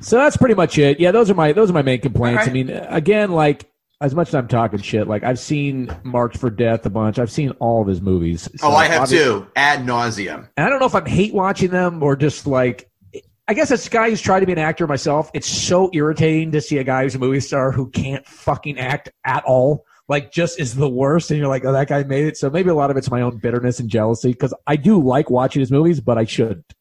So 0.00 0.18
that's 0.18 0.36
pretty 0.36 0.54
much 0.54 0.76
it. 0.76 1.00
Yeah, 1.00 1.12
those 1.12 1.30
are 1.30 1.34
my 1.34 1.52
those 1.52 1.70
are 1.70 1.72
my 1.72 1.80
main 1.80 2.02
complaints. 2.02 2.40
All 2.40 2.46
right. 2.46 2.50
I 2.50 2.52
mean, 2.52 2.68
again, 2.68 3.32
like 3.32 3.64
as 4.04 4.14
much 4.14 4.28
as 4.28 4.34
I'm 4.34 4.48
talking 4.48 4.80
shit, 4.80 5.08
like 5.08 5.24
I've 5.24 5.38
seen 5.38 5.94
Marked 6.02 6.36
for 6.36 6.50
Death 6.50 6.84
a 6.84 6.90
bunch. 6.90 7.18
I've 7.18 7.30
seen 7.30 7.50
all 7.52 7.80
of 7.80 7.88
his 7.88 8.02
movies. 8.02 8.48
Oh, 8.54 8.56
so 8.56 8.68
Oh, 8.68 8.76
I 8.76 8.86
have 8.86 9.08
too. 9.08 9.46
Ad 9.56 9.80
nauseum. 9.80 10.48
And 10.56 10.66
I 10.66 10.68
don't 10.68 10.78
know 10.78 10.86
if 10.86 10.94
I'm 10.94 11.06
hate 11.06 11.32
watching 11.32 11.70
them 11.70 12.02
or 12.02 12.14
just 12.14 12.46
like. 12.46 12.90
I 13.46 13.52
guess 13.52 13.70
as 13.70 13.86
a 13.86 13.90
guy 13.90 14.08
who's 14.08 14.22
tried 14.22 14.40
to 14.40 14.46
be 14.46 14.52
an 14.52 14.58
actor 14.58 14.86
myself, 14.86 15.30
it's 15.34 15.46
so 15.46 15.90
irritating 15.92 16.52
to 16.52 16.62
see 16.62 16.78
a 16.78 16.84
guy 16.84 17.02
who's 17.02 17.14
a 17.14 17.18
movie 17.18 17.40
star 17.40 17.72
who 17.72 17.90
can't 17.90 18.26
fucking 18.26 18.78
act 18.78 19.10
at 19.24 19.44
all. 19.44 19.84
Like, 20.08 20.32
just 20.32 20.58
is 20.58 20.74
the 20.74 20.88
worst, 20.88 21.30
and 21.30 21.38
you're 21.38 21.48
like, 21.48 21.64
oh, 21.64 21.72
that 21.72 21.88
guy 21.88 22.02
made 22.04 22.26
it. 22.26 22.38
So 22.38 22.48
maybe 22.48 22.70
a 22.70 22.74
lot 22.74 22.90
of 22.90 22.96
it's 22.96 23.10
my 23.10 23.20
own 23.20 23.36
bitterness 23.38 23.80
and 23.80 23.90
jealousy 23.90 24.32
because 24.32 24.54
I 24.66 24.76
do 24.76 24.98
like 24.98 25.28
watching 25.28 25.60
his 25.60 25.70
movies, 25.70 26.00
but 26.00 26.16
I 26.16 26.24
shouldn't. 26.24 26.72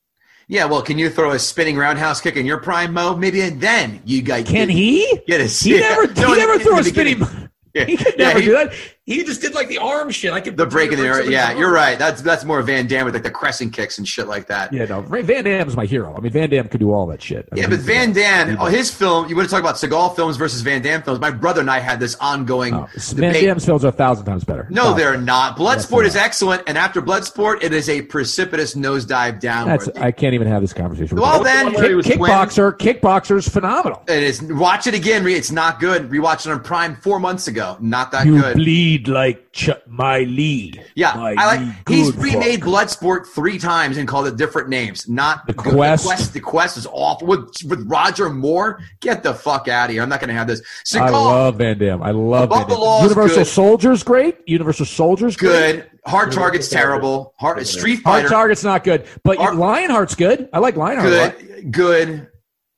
Yeah, 0.48 0.66
well, 0.66 0.82
can 0.82 0.98
you 0.98 1.10
throw 1.10 1.32
a 1.32 1.39
spinning 1.39 1.78
roundhouse 1.78 2.20
kick 2.22 2.36
in 2.36 2.46
your 2.46 2.58
prime, 2.60 2.94
Mo? 2.94 3.16
Maybe 3.16 3.41
and 3.41 3.60
then 3.62 4.02
you 4.06 4.22
guys 4.22 4.48
Can 4.48 4.70
he? 4.70 5.20
get 5.26 5.41
a 5.41 5.46
He 5.46 5.80
never, 5.80 6.08
he 6.08 6.22
never 6.36 6.60
threw 6.60 6.78
a 6.80 6.84
spinning. 6.84 7.22
Yeah, 7.76 7.86
He 7.86 7.98
could 7.98 8.14
yeah, 8.20 8.28
never 8.28 8.39
he- 8.39 8.46
do 8.46 8.52
that. 8.52 8.74
He 9.06 9.22
just 9.26 9.41
did 9.41 9.54
like 9.54 9.68
the 9.68 9.80
arm 9.80 10.12
shit. 10.12 10.32
I 10.32 10.39
could 10.39 10.56
The 10.56 10.66
breaking 10.66 10.91
the 10.95 11.04
break 11.04 11.08
air. 11.08 11.14
somebody's 11.16 11.34
Yeah, 11.34 11.49
arm. 11.49 11.58
you're 11.58 11.74
right. 11.74 11.99
That's 11.99 12.22
that's 12.22 12.45
more 12.45 12.62
Van 12.62 12.88
Damme 12.88 13.04
with 13.04 13.14
like 13.14 13.24
the 13.24 13.32
crescent 13.32 13.74
kicks 13.74 13.97
and 13.97 14.08
shit 14.08 14.28
like 14.30 14.47
that. 14.47 14.72
Yeah, 14.72 14.86
no, 14.86 15.01
Van 15.01 15.43
Damme's 15.43 15.76
my 15.76 15.84
hero. 15.86 16.16
I 16.16 16.22
mean, 16.22 16.32
Van 16.32 16.49
Damme 16.49 16.70
could 16.70 16.80
do 16.80 16.93
all 16.93 17.06
that 17.08 17.22
shit. 17.22 17.49
I 17.51 17.58
Yeah, 17.58 17.64
mean, 17.68 17.72
but 17.72 17.80
Van 17.82 18.14
Damme, 18.14 18.56
oh, 18.62 18.66
his 18.68 18.89
film, 18.91 19.28
you 19.28 19.36
want 19.36 19.49
to 19.49 19.51
talk 19.54 19.60
about 19.62 19.76
Seagal 19.76 20.16
films 20.16 20.38
versus 20.38 20.62
Van 20.62 20.82
Damme 20.82 21.01
films. 21.01 21.20
My 21.20 21.32
brother 21.32 21.60
and 21.60 21.70
I 21.70 21.80
had 21.80 21.99
this 21.99 22.16
ongoing 22.22 22.74
Oh, 22.74 22.88
Van 22.95 23.16
debate. 23.32 23.43
Damme's 23.43 23.66
films 23.66 23.84
are 23.84 23.89
a 23.89 23.91
thousand 23.91 24.26
times 24.26 24.45
better. 24.45 24.68
No, 24.70 24.84
Thousand. 24.84 24.97
they're 24.99 25.18
not. 25.18 25.60
Yes, 25.60 25.86
Bloodsport 25.86 26.06
is 26.06 26.16
excellent, 26.16 26.64
and 26.68 26.78
after 26.78 27.01
Bloodsport, 27.01 27.62
it 27.62 27.74
is 27.74 27.89
a 27.89 28.04
precipitous 28.04 28.74
nosedive 28.74 29.41
downward. 29.41 29.82
That's 29.82 29.97
I 29.99 30.12
can't 30.12 30.34
even 30.34 30.47
have 30.47 30.62
this 30.62 30.72
conversation. 30.72 31.16
with 31.16 31.24
Well, 31.24 31.39
you. 31.39 31.43
then- 31.43 31.74
Kick, 31.76 31.89
he 31.89 31.95
was 31.95 32.06
kickboxer, 32.06 32.78
kickboxer's 32.78 33.49
phenomenal. 33.49 34.01
it 34.08 34.24
is. 34.24 34.41
Watch 34.43 34.88
it 34.88 34.93
again. 34.93 35.28
It's 35.28 35.51
not 35.51 35.82
good. 35.82 36.10
Rewatched 36.10 36.45
it 36.47 36.51
on 36.54 36.62
Prime 36.62 36.95
four 36.95 37.20
months 37.20 37.49
ago. 37.49 37.76
Not 37.82 38.12
that 38.14 38.26
You 38.28 38.39
good. 38.39 38.56
bleed 38.56 38.93
like 39.00 39.52
Ch- 39.52 39.70
my 39.88 40.20
Lee. 40.20 40.74
Yeah, 40.96 41.14
My 41.16 41.36
I 41.38 41.58
Lee 41.58 41.66
like. 41.66 41.89
He's 41.89 42.16
remade 42.16 42.60
fuck. 42.64 42.70
Bloodsport 42.70 43.28
three 43.28 43.58
times 43.60 43.98
and 43.98 44.08
called 44.08 44.28
it 44.28 44.36
different 44.38 44.70
names. 44.70 45.08
Not 45.10 45.46
The. 45.48 45.54
Quest. 45.54 46.04
The 46.04 46.08
quest. 46.10 46.34
The 46.34 46.39
quest 46.39 46.78
is 46.78 46.88
awful 46.91 47.28
with 47.28 47.50
with 47.68 47.86
Roger 47.89 48.30
Moore. 48.30 48.80
Get 49.00 49.24
the 49.24 49.34
fuck 49.34 49.68
out 49.68 49.89
of 49.89 49.94
here. 49.94 50.02
I'm 50.02 50.10
not 50.10 50.20
going 50.20 50.30
to 50.30 50.34
have 50.36 50.48
this. 50.48 50.62
I 50.96 51.10
love 51.10 51.58
Van 51.58 51.78
Damme. 51.78 52.02
I 52.04 52.12
love 52.12 52.44
Above 52.46 52.60
Van 52.60 52.68
the 52.70 52.74
Damme. 52.76 52.82
Law 52.84 53.02
Universal 53.04 53.38
good. 53.38 53.48
Soldier's 53.48 54.04
great. 54.04 54.38
Universal 54.48 54.86
Soldier's 54.86 55.36
great. 55.38 55.50
good. 55.76 55.89
Hard 56.06 56.32
Target's 56.32 56.70
terrible. 56.70 57.34
Hard 57.39 57.66
Street 57.66 58.02
Hard 58.04 58.28
Target's 58.28 58.64
not 58.64 58.84
good, 58.84 59.06
but 59.24 59.38
Hard- 59.38 59.56
Lionheart's 59.56 60.16
good. 60.16 60.50
I 60.52 60.60
like 60.60 60.76
Lionheart. 60.76 61.39
Good. 61.39 61.72
Good. 61.72 62.28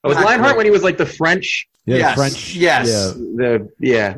Oh, 0.04 0.10
was 0.10 0.18
Lionheart 0.18 0.42
great. 0.42 0.58
when 0.58 0.66
he 0.68 0.72
was 0.72 0.84
like 0.84 0.98
the 0.98 1.06
French? 1.08 1.68
Yeah, 1.88 1.94
the 1.96 2.00
Yes, 2.00 2.16
French. 2.16 2.56
yes. 2.56 2.88
Yeah. 2.88 3.24
The 3.36 3.70
yeah. 3.80 4.18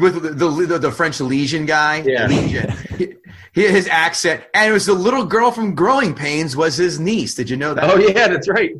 With 0.00 0.22
the, 0.22 0.30
the, 0.30 0.48
the, 0.66 0.78
the 0.78 0.90
French 0.92 1.20
Legion 1.20 1.66
guy. 1.66 2.02
Yeah. 2.06 2.26
Legion. 2.26 2.72
He- 2.98 3.14
he- 3.52 3.66
his 3.68 3.88
accent, 3.88 4.44
and 4.54 4.70
it 4.70 4.72
was 4.72 4.86
the 4.86 4.92
little 4.92 5.24
girl 5.24 5.50
from 5.50 5.74
Growing 5.74 6.14
Pains 6.14 6.56
was 6.56 6.76
his 6.76 7.00
niece. 7.00 7.34
Did 7.34 7.50
you 7.50 7.56
know 7.56 7.74
that? 7.74 7.82
Oh 7.84 7.96
yeah, 7.98 8.28
that's 8.28 8.48
right. 8.48 8.70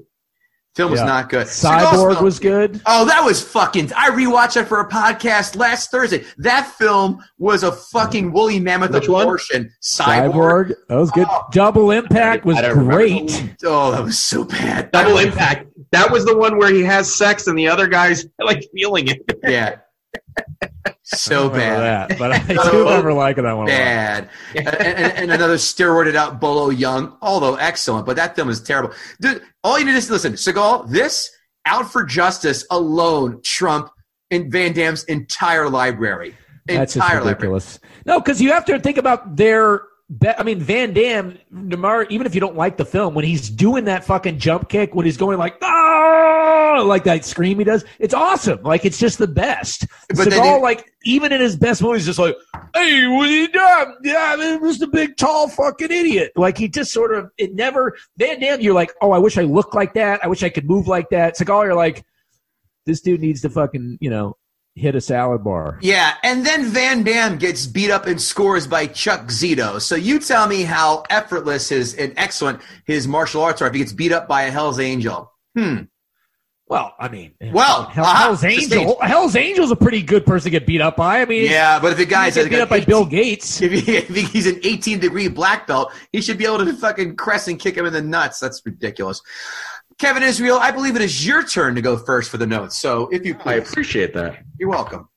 Film 0.76 0.92
was 0.92 1.00
Yeah. 1.00 1.06
not 1.06 1.28
good. 1.28 1.48
Cyborg 1.48 1.80
Seagal's- 2.14 2.22
was 2.22 2.38
good. 2.38 2.80
Oh, 2.86 3.04
that 3.06 3.24
was 3.24 3.42
fucking. 3.42 3.92
I 3.96 4.10
rewatched 4.10 4.56
it 4.60 4.66
for 4.66 4.78
a 4.78 4.88
podcast 4.88 5.56
last 5.56 5.90
Thursday. 5.90 6.22
That 6.38 6.66
film 6.78 7.18
was 7.38 7.64
a 7.64 7.72
fucking 7.72 8.30
woolly 8.32 8.60
mammoth 8.60 8.92
Which 8.92 9.08
one? 9.08 9.22
abortion. 9.22 9.72
Cyborg. 9.82 10.32
Cyborg. 10.32 10.74
That 10.88 10.94
was 10.96 11.10
good. 11.10 11.26
Oh. 11.28 11.42
Double 11.50 11.90
Impact 11.90 12.44
was 12.44 12.56
I 12.56 12.62
don't 12.62 12.78
remember. 12.78 12.92
great. 12.96 13.56
Oh, 13.64 13.90
that 13.90 14.04
was 14.04 14.20
so 14.20 14.44
bad. 14.44 14.92
Double 14.92 15.18
Impact. 15.18 15.66
That 15.90 16.12
was 16.12 16.24
the 16.24 16.36
one 16.36 16.56
where 16.58 16.72
he 16.72 16.82
has 16.84 17.12
sex 17.12 17.48
and 17.48 17.58
the 17.58 17.66
other 17.66 17.88
guys 17.88 18.24
like 18.40 18.64
feeling 18.72 19.08
it. 19.08 19.18
Yeah. 19.42 19.78
So 21.02 21.50
I 21.50 21.56
bad. 21.58 22.10
that, 22.10 22.18
but 22.18 22.32
I 22.32 22.38
do 22.46 22.54
So 22.56 22.78
remember 22.84 23.12
liking 23.12 23.44
that 23.44 23.52
one. 23.56 23.66
bad. 23.66 24.28
and, 24.54 24.68
and, 24.68 25.12
and 25.18 25.32
another 25.32 25.56
steroided 25.56 26.14
out 26.14 26.40
Bolo 26.40 26.70
Yeung, 26.70 27.16
although 27.22 27.56
excellent, 27.56 28.06
but 28.06 28.16
that 28.16 28.36
film 28.36 28.48
is 28.48 28.60
terrible. 28.60 28.94
Dude, 29.20 29.42
all 29.64 29.78
you 29.78 29.84
need 29.86 29.94
is 29.94 30.06
to 30.06 30.12
listen. 30.12 30.34
Seagal, 30.34 30.90
this 30.90 31.30
Out 31.66 31.90
for 31.90 32.04
Justice 32.04 32.64
alone 32.70 33.40
trump 33.44 33.90
and 34.30 34.52
Van 34.52 34.72
Damme's 34.72 35.04
entire 35.04 35.68
library. 35.68 36.36
That's 36.66 36.94
just 36.94 37.04
entire 37.04 37.24
library. 37.24 37.60
No, 38.06 38.20
because 38.20 38.40
you 38.40 38.52
have 38.52 38.64
to 38.66 38.78
think 38.78 38.96
about 38.98 39.36
their. 39.36 39.82
I 40.36 40.42
mean, 40.42 40.58
Van 40.58 40.92
Damme, 40.92 41.38
Namar, 41.52 42.04
even 42.04 42.26
if 42.26 42.34
you 42.34 42.40
don't 42.40 42.56
like 42.56 42.76
the 42.76 42.84
film, 42.84 43.14
when 43.14 43.24
he's 43.24 43.48
doing 43.48 43.84
that 43.84 44.04
fucking 44.04 44.40
jump 44.40 44.68
kick, 44.68 44.92
when 44.92 45.06
he's 45.06 45.16
going 45.16 45.38
like, 45.38 45.56
ah, 45.62 46.82
like 46.84 47.04
that 47.04 47.24
scream 47.24 47.58
he 47.58 47.64
does, 47.64 47.84
it's 48.00 48.12
awesome. 48.12 48.60
Like, 48.64 48.84
it's 48.84 48.98
just 48.98 49.18
the 49.18 49.28
best. 49.28 49.86
But 50.08 50.26
Seagal, 50.26 50.62
like, 50.62 50.92
even 51.04 51.30
in 51.32 51.40
his 51.40 51.54
best 51.54 51.80
movies, 51.80 52.06
just 52.06 52.18
like, 52.18 52.34
hey, 52.74 53.06
what 53.06 53.28
are 53.28 53.32
you 53.32 53.48
doing? 53.52 53.96
Yeah, 54.02 54.34
man, 54.36 54.60
was 54.60 54.78
the 54.78 54.88
big, 54.88 55.16
tall 55.16 55.48
fucking 55.48 55.92
idiot. 55.92 56.32
Like, 56.34 56.58
he 56.58 56.68
just 56.68 56.92
sort 56.92 57.14
of, 57.14 57.30
it 57.38 57.54
never, 57.54 57.96
Van 58.16 58.40
Damme, 58.40 58.60
you're 58.60 58.74
like, 58.74 58.92
oh, 59.00 59.12
I 59.12 59.18
wish 59.18 59.38
I 59.38 59.42
looked 59.42 59.76
like 59.76 59.94
that. 59.94 60.24
I 60.24 60.26
wish 60.26 60.42
I 60.42 60.48
could 60.48 60.68
move 60.68 60.88
like 60.88 61.08
that. 61.10 61.38
Seagal, 61.38 61.66
you're 61.66 61.74
like, 61.74 62.04
this 62.84 63.00
dude 63.00 63.20
needs 63.20 63.42
to 63.42 63.50
fucking, 63.50 63.98
you 64.00 64.10
know, 64.10 64.36
hit 64.74 64.94
a 64.94 65.00
salad 65.00 65.44
bar. 65.44 65.78
Yeah, 65.82 66.14
and 66.22 66.44
then 66.46 66.64
Van 66.66 67.02
Damme 67.02 67.38
gets 67.38 67.66
beat 67.66 67.90
up 67.90 68.06
and 68.06 68.20
scores 68.20 68.66
by 68.66 68.86
Chuck 68.86 69.26
Zito. 69.26 69.80
So 69.80 69.94
you 69.94 70.18
tell 70.20 70.46
me 70.46 70.62
how 70.62 71.04
effortless 71.10 71.68
his 71.68 71.94
and 71.94 72.12
excellent 72.16 72.60
his 72.86 73.06
martial 73.08 73.42
arts 73.42 73.60
are 73.62 73.68
if 73.68 73.74
he 73.74 73.80
gets 73.80 73.92
beat 73.92 74.12
up 74.12 74.28
by 74.28 74.42
a 74.42 74.50
Hell's 74.50 74.80
Angel. 74.80 75.30
Hmm. 75.56 75.82
Well, 76.70 76.94
I 77.00 77.08
mean, 77.08 77.34
Well, 77.52 77.86
Hell, 77.86 78.04
uh-huh, 78.04 78.22
Hell's 78.22 78.44
Angel. 78.44 78.66
stage. 78.94 78.96
Hell's 79.02 79.34
Angel's 79.34 79.72
a 79.72 79.76
pretty 79.76 80.02
good 80.02 80.24
person 80.24 80.44
to 80.44 80.50
get 80.50 80.68
beat 80.68 80.80
up 80.80 80.94
by. 80.98 81.20
I 81.20 81.24
mean, 81.24 81.50
Yeah, 81.50 81.80
but 81.80 81.92
if 81.92 81.98
a 81.98 82.04
guy's 82.04 82.36
he 82.36 82.42
get 82.42 82.50
beat 82.50 82.60
up 82.60 82.68
by 82.68 82.78
Bill 82.78 83.04
Gates. 83.04 83.60
If, 83.70 83.72
he, 83.72 83.96
if 83.96 84.08
he's 84.30 84.46
an 84.46 84.60
18 84.62 85.00
degree 85.00 85.26
black 85.26 85.66
belt, 85.66 85.92
he 86.12 86.20
should 86.22 86.38
be 86.38 86.46
able 86.46 86.58
to 86.58 86.72
fucking 86.72 87.16
crest 87.16 87.48
and 87.48 87.58
kick 87.58 87.76
him 87.76 87.86
in 87.86 87.92
the 87.92 88.00
nuts. 88.00 88.38
That's 88.38 88.62
ridiculous. 88.64 89.20
Kevin 90.00 90.22
Israel, 90.22 90.58
I 90.58 90.70
believe 90.70 90.96
it 90.96 91.02
is 91.02 91.26
your 91.26 91.44
turn 91.44 91.74
to 91.74 91.82
go 91.82 91.98
first 91.98 92.30
for 92.30 92.38
the 92.38 92.46
notes. 92.46 92.78
So 92.78 93.10
if 93.12 93.26
you 93.26 93.36
I 93.44 93.56
appreciate 93.56 94.14
that. 94.14 94.38
you're 94.58 94.70
welcome. 94.70 95.10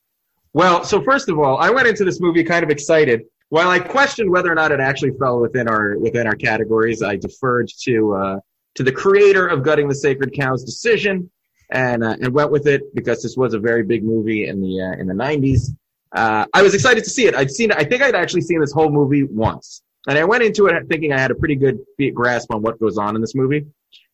Well, 0.52 0.84
so 0.84 1.02
first 1.02 1.30
of 1.30 1.38
all, 1.38 1.56
I 1.56 1.70
went 1.70 1.88
into 1.88 2.04
this 2.04 2.20
movie 2.20 2.44
kind 2.44 2.62
of 2.62 2.68
excited. 2.68 3.22
While 3.48 3.70
I 3.70 3.78
questioned 3.78 4.30
whether 4.30 4.52
or 4.52 4.54
not 4.54 4.72
it 4.72 4.80
actually 4.80 5.12
fell 5.18 5.40
within 5.40 5.68
our 5.68 5.96
within 5.98 6.26
our 6.26 6.34
categories, 6.34 7.02
I 7.02 7.16
deferred 7.16 7.70
to 7.84 8.14
uh, 8.14 8.40
to 8.74 8.82
the 8.82 8.92
creator 8.92 9.46
of 9.46 9.62
Gutting 9.62 9.88
the 9.88 9.94
Sacred 9.94 10.34
Cow's 10.38 10.62
decision, 10.64 11.30
and 11.70 12.04
uh, 12.04 12.16
and 12.20 12.34
went 12.34 12.50
with 12.50 12.66
it 12.66 12.82
because 12.94 13.22
this 13.22 13.38
was 13.38 13.54
a 13.54 13.58
very 13.58 13.84
big 13.84 14.04
movie 14.04 14.46
in 14.48 14.60
the 14.60 14.82
uh, 14.82 15.00
in 15.00 15.06
the 15.06 15.14
'90s. 15.14 15.74
Uh, 16.14 16.44
I 16.52 16.60
was 16.60 16.74
excited 16.74 17.04
to 17.04 17.10
see 17.10 17.24
it. 17.24 17.34
I'd 17.34 17.50
seen. 17.50 17.72
I 17.72 17.84
think 17.84 18.02
I'd 18.02 18.14
actually 18.14 18.42
seen 18.42 18.60
this 18.60 18.72
whole 18.72 18.90
movie 18.90 19.22
once, 19.22 19.82
and 20.06 20.18
I 20.18 20.24
went 20.24 20.42
into 20.42 20.66
it 20.66 20.74
thinking 20.90 21.14
I 21.14 21.18
had 21.18 21.30
a 21.30 21.34
pretty 21.34 21.56
good 21.56 21.78
grasp 22.12 22.52
on 22.52 22.60
what 22.60 22.78
goes 22.78 22.98
on 22.98 23.14
in 23.14 23.22
this 23.22 23.34
movie, 23.34 23.64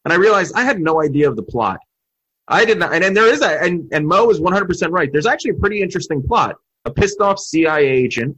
and 0.04 0.12
I 0.12 0.16
realized 0.16 0.54
I 0.54 0.64
had 0.64 0.80
no 0.80 1.02
idea 1.02 1.28
of 1.28 1.36
the 1.36 1.42
plot. 1.42 1.78
I 2.48 2.64
did 2.64 2.78
not, 2.78 2.92
and, 2.92 3.04
and 3.04 3.16
there 3.16 3.32
is 3.32 3.42
a, 3.42 3.62
and, 3.62 3.88
and 3.92 4.06
Mo 4.06 4.28
is 4.30 4.40
100% 4.40 4.90
right. 4.90 5.10
There's 5.12 5.26
actually 5.26 5.52
a 5.52 5.54
pretty 5.54 5.82
interesting 5.82 6.22
plot. 6.22 6.56
A 6.84 6.90
pissed 6.90 7.20
off 7.20 7.38
CIA 7.38 7.86
agent 7.86 8.36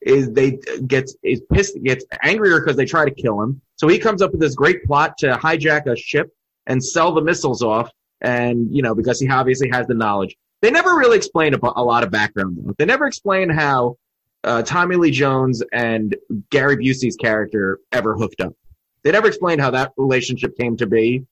is 0.00 0.30
they 0.32 0.58
gets 0.86 1.14
is 1.22 1.42
pissed 1.52 1.76
gets 1.82 2.04
angrier 2.22 2.60
because 2.60 2.76
they 2.76 2.86
try 2.86 3.04
to 3.04 3.10
kill 3.10 3.42
him. 3.42 3.60
So 3.76 3.86
he 3.88 3.98
comes 3.98 4.22
up 4.22 4.30
with 4.30 4.40
this 4.40 4.54
great 4.54 4.84
plot 4.84 5.18
to 5.18 5.32
hijack 5.32 5.86
a 5.86 5.96
ship 5.96 6.30
and 6.66 6.82
sell 6.82 7.12
the 7.12 7.20
missiles 7.20 7.62
off, 7.62 7.90
and 8.20 8.74
you 8.74 8.82
know 8.82 8.94
because 8.94 9.20
he 9.20 9.28
obviously 9.28 9.68
has 9.70 9.86
the 9.86 9.94
knowledge. 9.94 10.36
They 10.62 10.70
never 10.70 10.96
really 10.96 11.16
explain 11.16 11.54
a, 11.54 11.58
a 11.62 11.84
lot 11.84 12.02
of 12.02 12.10
background. 12.10 12.58
Though. 12.58 12.74
They 12.78 12.84
never 12.84 13.06
explain 13.06 13.50
how 13.50 13.96
uh, 14.44 14.62
Tommy 14.62 14.96
Lee 14.96 15.10
Jones 15.10 15.62
and 15.72 16.16
Gary 16.50 16.76
Busey's 16.76 17.16
character 17.16 17.80
ever 17.92 18.14
hooked 18.16 18.40
up. 18.40 18.54
They 19.02 19.12
never 19.12 19.28
explained 19.28 19.60
how 19.60 19.70
that 19.70 19.92
relationship 19.96 20.56
came 20.56 20.76
to 20.78 20.86
be, 20.86 21.24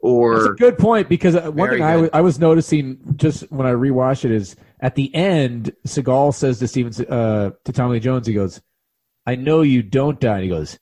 or 0.00 0.34
That's 0.34 0.46
a 0.50 0.52
good 0.54 0.78
point 0.78 1.08
because 1.08 1.34
uh, 1.34 1.50
one 1.50 1.70
thing 1.70 1.82
I 1.82 1.96
was- 1.96 2.10
I 2.12 2.20
was 2.20 2.38
noticing 2.38 2.98
just 3.16 3.50
when 3.50 3.66
I 3.66 3.72
rewatched 3.72 4.24
it 4.24 4.30
is 4.30 4.56
at 4.80 4.94
the 4.94 5.12
end, 5.14 5.72
Seagal 5.86 6.34
says 6.34 6.58
to 6.60 6.68
Steven 6.68 6.92
uh, 7.06 7.50
to 7.64 7.72
Tommy 7.72 7.94
Lee 7.94 8.00
Jones, 8.00 8.26
he 8.26 8.34
goes, 8.34 8.60
"I 9.26 9.34
know 9.34 9.62
you 9.62 9.82
don't 9.82 10.20
die." 10.20 10.34
And 10.36 10.42
he 10.44 10.48
goes, 10.48 10.78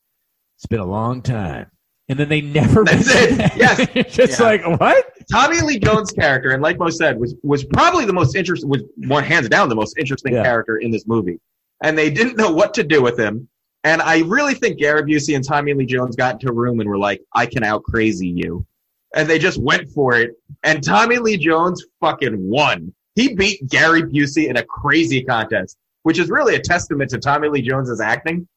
"It's 0.56 0.66
been 0.66 0.80
a 0.80 0.84
long 0.86 1.22
time," 1.22 1.70
and 2.10 2.18
then 2.18 2.28
they 2.28 2.42
never. 2.42 2.84
That's 2.84 3.08
it. 3.14 3.38
that. 3.38 3.56
Yes. 3.56 3.86
It's 3.94 4.14
just 4.14 4.38
Yeah. 4.38 4.46
like 4.46 4.80
what? 4.80 5.06
Tommy 5.32 5.60
Lee 5.62 5.78
Jones' 5.78 6.12
character, 6.12 6.50
and 6.50 6.62
like 6.62 6.78
Mo 6.78 6.90
said, 6.90 7.18
was 7.18 7.34
was 7.42 7.64
probably 7.64 8.04
the 8.04 8.12
most 8.12 8.36
interesting, 8.36 8.68
was 8.68 8.82
one 9.08 9.24
hands 9.24 9.48
down 9.48 9.70
the 9.70 9.74
most 9.74 9.96
interesting 9.98 10.34
Yeah. 10.34 10.42
character 10.42 10.76
in 10.76 10.90
this 10.90 11.06
movie. 11.06 11.40
And 11.82 11.96
they 11.98 12.10
didn't 12.10 12.36
know 12.36 12.50
what 12.52 12.74
to 12.74 12.84
do 12.84 13.02
with 13.02 13.18
him. 13.18 13.48
And 13.86 14.02
I 14.02 14.22
really 14.22 14.54
think 14.54 14.78
Gary 14.80 15.02
Busey 15.04 15.36
and 15.36 15.44
Tommy 15.44 15.72
Lee 15.72 15.86
Jones 15.86 16.16
got 16.16 16.32
into 16.34 16.48
a 16.48 16.52
room 16.52 16.80
and 16.80 16.88
were 16.88 16.98
like, 16.98 17.22
"I 17.32 17.46
can 17.46 17.62
out 17.62 17.84
crazy 17.84 18.26
you," 18.26 18.66
and 19.14 19.28
they 19.30 19.38
just 19.38 19.58
went 19.58 19.88
for 19.90 20.16
it. 20.16 20.32
And 20.64 20.82
Tommy 20.82 21.18
Lee 21.18 21.36
Jones 21.36 21.84
fucking 22.00 22.34
won. 22.36 22.92
He 23.14 23.36
beat 23.36 23.64
Gary 23.68 24.02
Busey 24.02 24.48
in 24.48 24.56
a 24.56 24.64
crazy 24.64 25.22
contest, 25.22 25.78
which 26.02 26.18
is 26.18 26.30
really 26.30 26.56
a 26.56 26.58
testament 26.60 27.10
to 27.10 27.18
Tommy 27.18 27.48
Lee 27.48 27.62
Jones's 27.62 28.00
acting. 28.00 28.48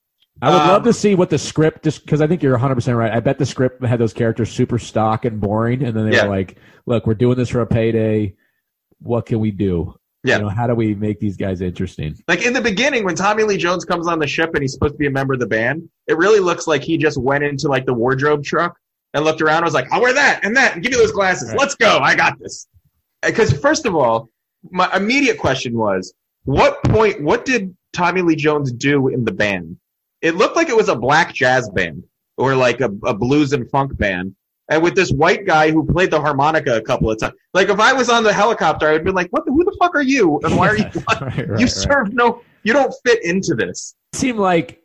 I 0.42 0.50
would 0.50 0.62
Um, 0.64 0.68
love 0.70 0.84
to 0.86 0.94
see 0.94 1.14
what 1.14 1.30
the 1.30 1.38
script, 1.38 1.84
just 1.84 2.04
because 2.04 2.22
I 2.22 2.28
think 2.28 2.42
you're 2.42 2.54
100 2.56 2.74
percent 2.74 2.98
right. 2.98 3.12
I 3.14 3.20
bet 3.20 3.38
the 3.38 3.46
script 3.46 3.86
had 3.86 4.00
those 4.00 4.14
characters 4.14 4.50
super 4.50 4.80
stock 4.80 5.26
and 5.26 5.40
boring, 5.40 5.84
and 5.84 5.96
then 5.96 6.10
they 6.10 6.16
Yeah. 6.16 6.24
were 6.24 6.32
like, 6.36 6.58
"Look, 6.88 7.06
we're 7.06 7.14
doing 7.14 7.38
this 7.38 7.50
for 7.50 7.62
a 7.62 7.68
payday. 7.68 8.34
What 9.00 9.28
can 9.28 9.40
we 9.40 9.52
do? 9.52 9.94
Yeah. 10.24 10.38
You 10.38 10.44
know, 10.44 10.50
how 10.50 10.68
do 10.68 10.76
we 10.76 10.96
make 10.96 11.20
these 11.20 11.38
guys 11.38 11.62
interesting?" 11.62 12.16
Like 12.28 12.46
in 12.46 12.54
the 12.54 12.62
beginning, 12.62 13.06
when 13.06 13.16
Tommy 13.16 13.44
Lee 13.44 13.58
Jones 13.58 13.86
comes 13.86 14.08
on 14.08 14.20
the 14.20 14.28
ship 14.28 14.54
and 14.54 14.62
he's 14.62 14.74
supposed 14.74 14.94
to 14.94 14.98
be 14.98 15.08
a 15.08 15.12
member 15.12 15.34
of 15.34 15.40
the 15.40 15.48
band, 15.48 15.88
it 16.08 16.18
really 16.18 16.40
looks 16.40 16.68
like 16.68 16.84
he 16.84 16.98
just 16.98 17.18
went 17.18 17.44
into 17.44 17.68
like 17.68 17.86
the 17.86 17.94
wardrobe 17.94 18.44
truck 18.44 18.78
and 19.14 19.26
looked 19.26 19.42
around 19.42 19.58
and 19.58 19.66
was 19.66 19.74
like, 19.74 19.92
I'll 19.92 20.02
wear 20.02 20.14
that 20.14 20.42
and 20.44 20.56
that 20.58 20.74
and 20.74 20.84
give 20.84 20.92
me 20.92 20.98
those 20.98 21.12
glasses. 21.12 21.50
Right. 21.50 21.60
Let's 21.60 21.76
go. 21.76 22.00
I 22.00 22.16
got 22.16 22.38
this. 22.40 22.68
Uh, 23.24 23.30
because 23.30 23.52
first 23.54 23.86
of 23.86 23.96
all, 23.96 24.30
my 24.72 24.90
immediate 24.96 25.38
question 25.38 25.78
was, 25.78 26.14
what 26.44 26.84
point, 26.86 27.22
what 27.22 27.46
did 27.46 27.76
Tommy 27.94 28.22
Lee 28.22 28.36
Jones 28.36 28.72
do 28.72 29.08
in 29.08 29.26
the 29.26 29.32
band? 29.32 29.78
It 30.22 30.36
looked 30.36 30.56
like 30.56 30.70
it 30.70 30.76
was 30.76 30.90
a 30.90 30.96
black 30.96 31.34
jazz 31.34 31.70
band 31.70 32.04
or 32.38 32.56
like 32.56 32.82
a, 32.82 32.90
a 33.06 33.14
blues 33.14 33.54
and 33.54 33.70
funk 33.70 33.98
band. 33.98 34.36
And 34.70 34.84
with 34.84 34.94
this 34.96 35.12
white 35.12 35.46
guy 35.46 35.72
who 35.72 35.84
played 35.86 36.12
the 36.12 36.20
harmonica 36.22 36.76
a 36.78 36.82
couple 36.82 37.10
of 37.10 37.20
times. 37.20 37.34
Like 37.56 37.70
if 37.70 37.80
I 37.80 37.92
was 37.94 38.08
on 38.10 38.24
the 38.24 38.32
helicopter, 38.32 38.88
I 38.88 38.94
would 38.94 39.04
be 39.04 39.12
like, 39.12 39.28
what 39.32 39.46
the, 39.46 39.52
who 39.52 39.64
the 39.66 39.76
fuck 39.80 39.96
are 39.96 40.02
you? 40.04 40.40
And 40.44 40.56
why 40.56 40.68
are 40.70 40.78
you, 40.78 40.84
Right, 41.10 41.22
right, 41.22 41.38
you 41.48 41.54
right. 41.56 41.70
serve 41.70 42.14
no, 42.14 42.42
you 42.64 42.74
don't 42.74 42.94
fit 43.06 43.24
into 43.26 43.56
this. 43.56 43.96
seem 44.14 44.38
like 44.38 44.82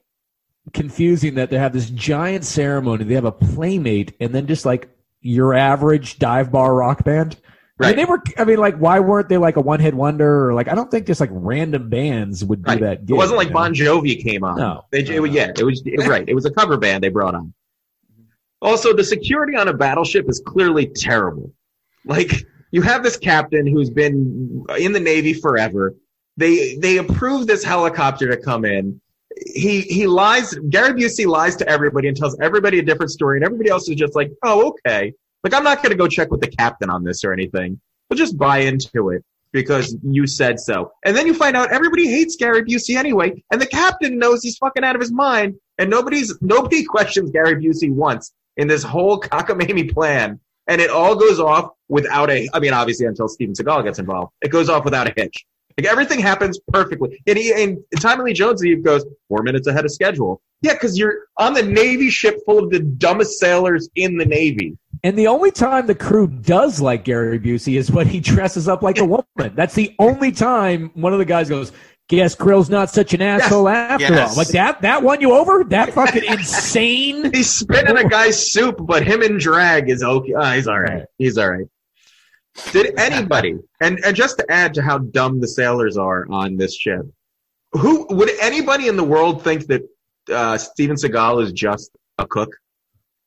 confusing 0.73 1.35
that 1.35 1.51
they 1.51 1.59
have 1.59 1.73
this 1.73 1.91
giant 1.91 2.45
ceremony. 2.45 3.05
They 3.05 3.15
have 3.15 3.25
a 3.25 3.33
playmate, 3.33 4.15
and 4.21 4.35
then 4.35 4.47
just 4.47 4.65
like 4.65 4.89
your 5.21 5.55
average 5.55 6.19
dive 6.19 6.51
bar 6.51 6.75
rock 6.75 7.05
band. 7.05 7.37
I 7.81 7.87
mean, 7.87 7.89
Right. 7.89 7.97
they 7.97 8.05
were. 8.05 8.23
I 8.39 8.45
mean, 8.45 8.59
like, 8.59 8.77
why 8.77 9.01
weren't 9.01 9.29
they 9.29 9.37
like 9.37 9.57
a 9.57 9.61
one 9.61 9.81
hit 9.81 9.95
wonder? 9.95 10.49
Or 10.49 10.55
like, 10.55 10.69
I 10.69 10.75
don't 10.77 10.91
think 10.91 11.07
just 11.07 11.21
like 11.21 11.31
random 11.33 11.91
bands 11.91 12.45
would 12.45 12.63
do 12.65 12.71
Right. 12.71 12.81
that. 12.81 13.01
It 13.09 13.13
wasn't 13.13 13.37
like 13.39 13.49
you 13.49 13.55
know? 13.55 13.61
Bon 13.61 13.75
Jovi 13.75 14.23
came 14.23 14.45
on. 14.45 14.57
No. 14.57 14.85
They, 14.93 15.01
it 15.01 15.21
was- 15.21 15.33
yeah, 15.33 15.51
it 15.59 15.65
was 15.65 15.83
it- 15.85 15.99
right. 16.09 16.25
It 16.29 16.35
was 16.35 16.45
a 16.45 16.51
cover 16.53 16.77
band 16.77 17.03
they 17.03 17.09
brought 17.09 17.35
on. 17.35 17.53
Also, 18.65 18.95
the 18.95 19.05
security 19.05 19.57
on 19.57 19.69
a 19.69 19.75
battleship 19.75 20.27
is 20.27 20.43
clearly 20.45 20.87
terrible. 20.87 21.53
Like 22.07 22.33
you 22.71 22.81
have 22.81 23.03
this 23.03 23.19
captain 23.19 23.67
who's 23.67 23.91
been 23.91 24.65
in 24.79 24.93
the 24.93 25.01
Navy 25.01 25.35
forever. 25.35 25.95
They 26.39 26.77
they 26.77 26.97
approve 26.97 27.47
this 27.47 27.63
helicopter 27.63 28.27
to 28.31 28.39
come 28.39 28.65
in. 28.65 29.03
He 29.55 29.83
he 29.83 30.07
lies. 30.07 30.55
Gary 30.71 30.95
Busey 30.95 31.27
lies 31.27 31.57
to 31.57 31.69
everybody 31.69 32.09
and 32.09 32.17
tells 32.17 32.39
everybody 32.41 32.79
a 32.79 32.83
different 32.83 33.13
story, 33.13 33.37
and 33.37 33.45
everybody 33.45 33.69
else 33.69 33.87
is 33.87 33.97
just 33.97 34.17
like, 34.17 34.31
oh 34.43 34.69
okay. 34.69 35.13
Like 35.45 35.53
I'm 35.53 35.63
not 35.63 35.83
going 35.83 35.91
to 35.91 35.97
go 35.97 36.09
check 36.09 36.31
with 36.31 36.41
the 36.41 36.49
captain 36.49 36.89
on 36.89 37.05
this 37.05 37.23
or 37.23 37.35
anything. 37.35 37.79
But 38.09 38.17
just 38.17 38.39
buy 38.39 38.61
into 38.61 39.11
it 39.11 39.23
because 39.53 39.95
you 40.03 40.27
said 40.27 40.59
so. 40.59 40.91
And 41.05 41.15
then 41.15 41.27
you 41.27 41.35
find 41.35 41.55
out 41.55 41.71
everybody 41.71 42.09
hates 42.09 42.37
Gary 42.37 42.65
Busey 42.65 42.97
anyway, 42.97 43.45
and 43.51 43.61
the 43.61 43.67
captain 43.67 44.19
knows 44.19 44.43
he's 44.43 44.57
fucking 44.57 44.85
out 44.85 44.95
of 44.95 45.03
his 45.03 45.13
mind, 45.13 45.55
and 45.77 45.91
nobody's 45.91 46.35
nobody 46.41 46.83
questions 46.97 47.31
Gary 47.31 47.57
Busey 47.57 47.91
once 47.91 48.33
in 48.57 48.69
this 48.69 48.83
whole 48.83 49.21
cockamamie 49.21 49.93
plan, 49.93 50.41
and 50.67 50.81
it 50.81 50.91
all 50.91 51.17
goes 51.17 51.41
off 51.41 51.71
without 51.89 52.31
a. 52.31 52.49
I 52.53 52.61
mean, 52.61 52.73
obviously 52.73 53.07
until 53.07 53.29
Steven 53.29 53.55
Seagal 53.55 53.85
gets 53.85 53.99
involved, 53.99 54.33
it 54.41 54.49
goes 54.49 54.69
off 54.69 54.85
without 54.85 55.09
a 55.09 55.13
hitch. 55.17 55.45
Like 55.79 55.87
everything 55.87 56.21
happens 56.21 56.59
perfectly, 56.69 57.21
and 57.27 57.37
he 57.37 57.53
and 57.53 57.79
Tommy 58.01 58.25
Lee 58.25 58.33
Jones 58.33 58.63
he 58.63 58.77
goes 58.77 59.05
four 59.29 59.43
minutes 59.43 59.67
ahead 59.67 59.85
of 59.85 59.91
schedule. 59.91 60.41
Yeah, 60.63 60.75
because 60.75 60.97
you're 60.97 61.27
on 61.37 61.53
the 61.53 61.63
Navy 61.63 62.11
ship 62.11 62.39
full 62.47 62.63
of 62.63 62.71
the 62.71 62.79
dumbest 62.79 63.39
sailors 63.39 63.89
in 63.97 64.17
the 64.17 64.25
Navy. 64.25 64.79
And 65.03 65.19
the 65.19 65.27
only 65.27 65.51
time 65.51 65.87
the 65.87 65.95
crew 65.95 66.27
does 66.27 66.81
like 66.81 67.05
Gary 67.05 67.39
Busey 67.39 67.77
is 67.77 67.91
when 67.91 68.07
he 68.07 68.21
dresses 68.21 68.69
up 68.69 68.81
like 68.81 68.97
a 68.97 69.05
woman. 69.05 69.55
That's 69.55 69.75
the 69.75 69.95
only 69.99 70.33
time 70.33 70.91
one 70.95 71.13
of 71.13 71.19
the 71.19 71.27
guys 71.27 71.51
goes, 71.51 71.73
"Guess 72.09 72.35
Krill's 72.37 72.71
not 72.71 72.91
such 72.91 73.15
an 73.15 73.23
asshole 73.23 73.69
after 73.69 74.05
Yes. 74.13 74.31
all." 74.31 74.37
Like 74.37 74.49
that. 74.49 74.83
That 74.83 75.03
won 75.03 75.21
you 75.21 75.33
over. 75.33 75.65
That 75.65 75.93
fucking 75.95 76.25
insane. 76.25 77.31
He's 77.35 77.51
spitting 77.51 77.97
a 77.97 78.09
guy's 78.09 78.51
soup, 78.53 78.77
but 78.81 79.03
him 79.07 79.23
in 79.23 79.39
drag 79.39 79.89
is 79.91 80.03
okay. 80.03 80.35
Ah, 80.35 80.53
he's 80.55 80.67
all 80.69 80.81
right. 80.81 80.91
Right. 80.93 81.05
He's 81.19 81.39
all 81.39 81.51
right. 81.51 81.67
Did 82.73 82.97
anybody, 82.99 83.57
and, 83.81 83.99
and 84.05 84.15
just 84.15 84.39
to 84.39 84.47
add 84.49 84.75
to 84.75 84.83
how 84.83 84.99
dumb 84.99 85.41
the 85.41 85.49
sailors 85.49 85.97
are 85.97 86.25
on 86.31 86.57
this 86.57 86.77
ship, 86.77 87.03
who 87.73 88.07
would 88.11 88.31
anybody 88.41 88.87
in 88.87 88.97
the 88.97 89.03
world 89.03 89.43
think 89.43 89.67
that 89.67 89.83
uh, 90.33 90.57
Steven 90.57 90.95
Seagal 90.95 91.43
is 91.43 91.53
just 91.53 91.91
a 92.19 92.27
cook? 92.27 92.55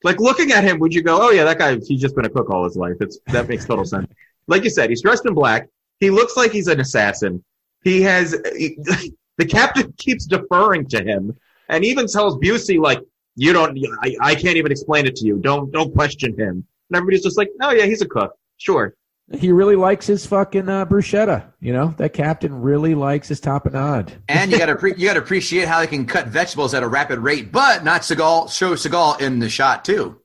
Like 0.04 0.22
looking 0.22 0.52
at 0.54 0.64
him, 0.64 0.80
would 0.80 0.94
you 0.94 1.02
go, 1.02 1.20
"Oh 1.22 1.32
yeah, 1.32 1.44
that 1.44 1.58
guy? 1.58 1.76
He's 1.86 2.00
just 2.00 2.16
been 2.16 2.24
a 2.26 2.30
cook 2.30 2.50
all 2.50 2.64
his 2.64 2.78
life." 2.78 2.96
It's 3.02 3.20
that 3.28 3.50
makes 3.50 3.66
total 3.66 3.84
sense. 3.84 4.08
Like 4.48 4.64
you 4.64 4.70
said, 4.70 4.90
he's 4.90 5.02
dressed 5.02 5.26
in 5.26 5.34
black. 5.34 5.68
He 6.00 6.10
looks 6.10 6.38
like 6.38 6.52
he's 6.52 6.68
an 6.68 6.80
assassin. 6.80 7.44
He 7.88 8.02
has 8.02 8.36
he- 8.56 8.78
the 9.38 9.46
captain 9.46 9.94
keeps 9.98 10.26
deferring 10.26 10.88
to 10.90 11.04
him, 11.04 11.36
and 11.70 11.86
even 11.86 12.08
tells 12.08 12.38
Busey 12.38 12.80
like, 12.80 13.00
"You 13.36 13.54
don't. 13.54 13.78
I, 14.02 14.16
I 14.22 14.36
can't 14.36 14.58
even 14.58 14.72
explain 14.72 15.06
it 15.06 15.16
to 15.18 15.26
you. 15.26 15.38
Don't 15.38 15.72
don't 15.72 15.94
question 15.94 16.38
him." 16.38 16.66
And 16.90 16.96
everybody's 16.98 17.24
just 17.24 17.38
like, 17.38 17.50
"Oh 17.62 17.72
yeah, 17.72 17.86
he's 17.86 18.02
a 18.02 18.08
cook. 18.08 18.34
Sure." 18.58 18.94
He 19.34 19.52
really 19.52 19.76
likes 19.76 20.08
his 20.08 20.26
fucking 20.26 20.70
uh, 20.70 20.86
bruschetta. 20.86 21.52
You 21.60 21.74
know 21.74 21.94
that 21.98 22.14
captain 22.14 22.62
really 22.62 22.96
likes 22.96 23.28
his 23.28 23.42
tapenade. 23.42 24.12
And 24.30 24.52
you 24.52 24.58
got 24.58 24.68
to 24.68 24.76
pre- 24.76 24.96
you 24.98 25.06
got 25.08 25.16
to 25.16 25.20
appreciate 25.20 25.68
how 25.68 25.80
they 25.82 25.88
can 25.88 26.06
cut 26.06 26.28
vegetables 26.28 26.74
at 26.74 26.84
a 26.84 26.88
rapid 26.88 27.20
rate, 27.20 27.52
but 27.52 27.84
not 27.84 28.02
Seagal 28.02 28.52
show 28.52 28.74
Seagal 28.76 29.22
in 29.22 29.40
the 29.40 29.50
shot 29.50 29.86
too. 29.86 30.22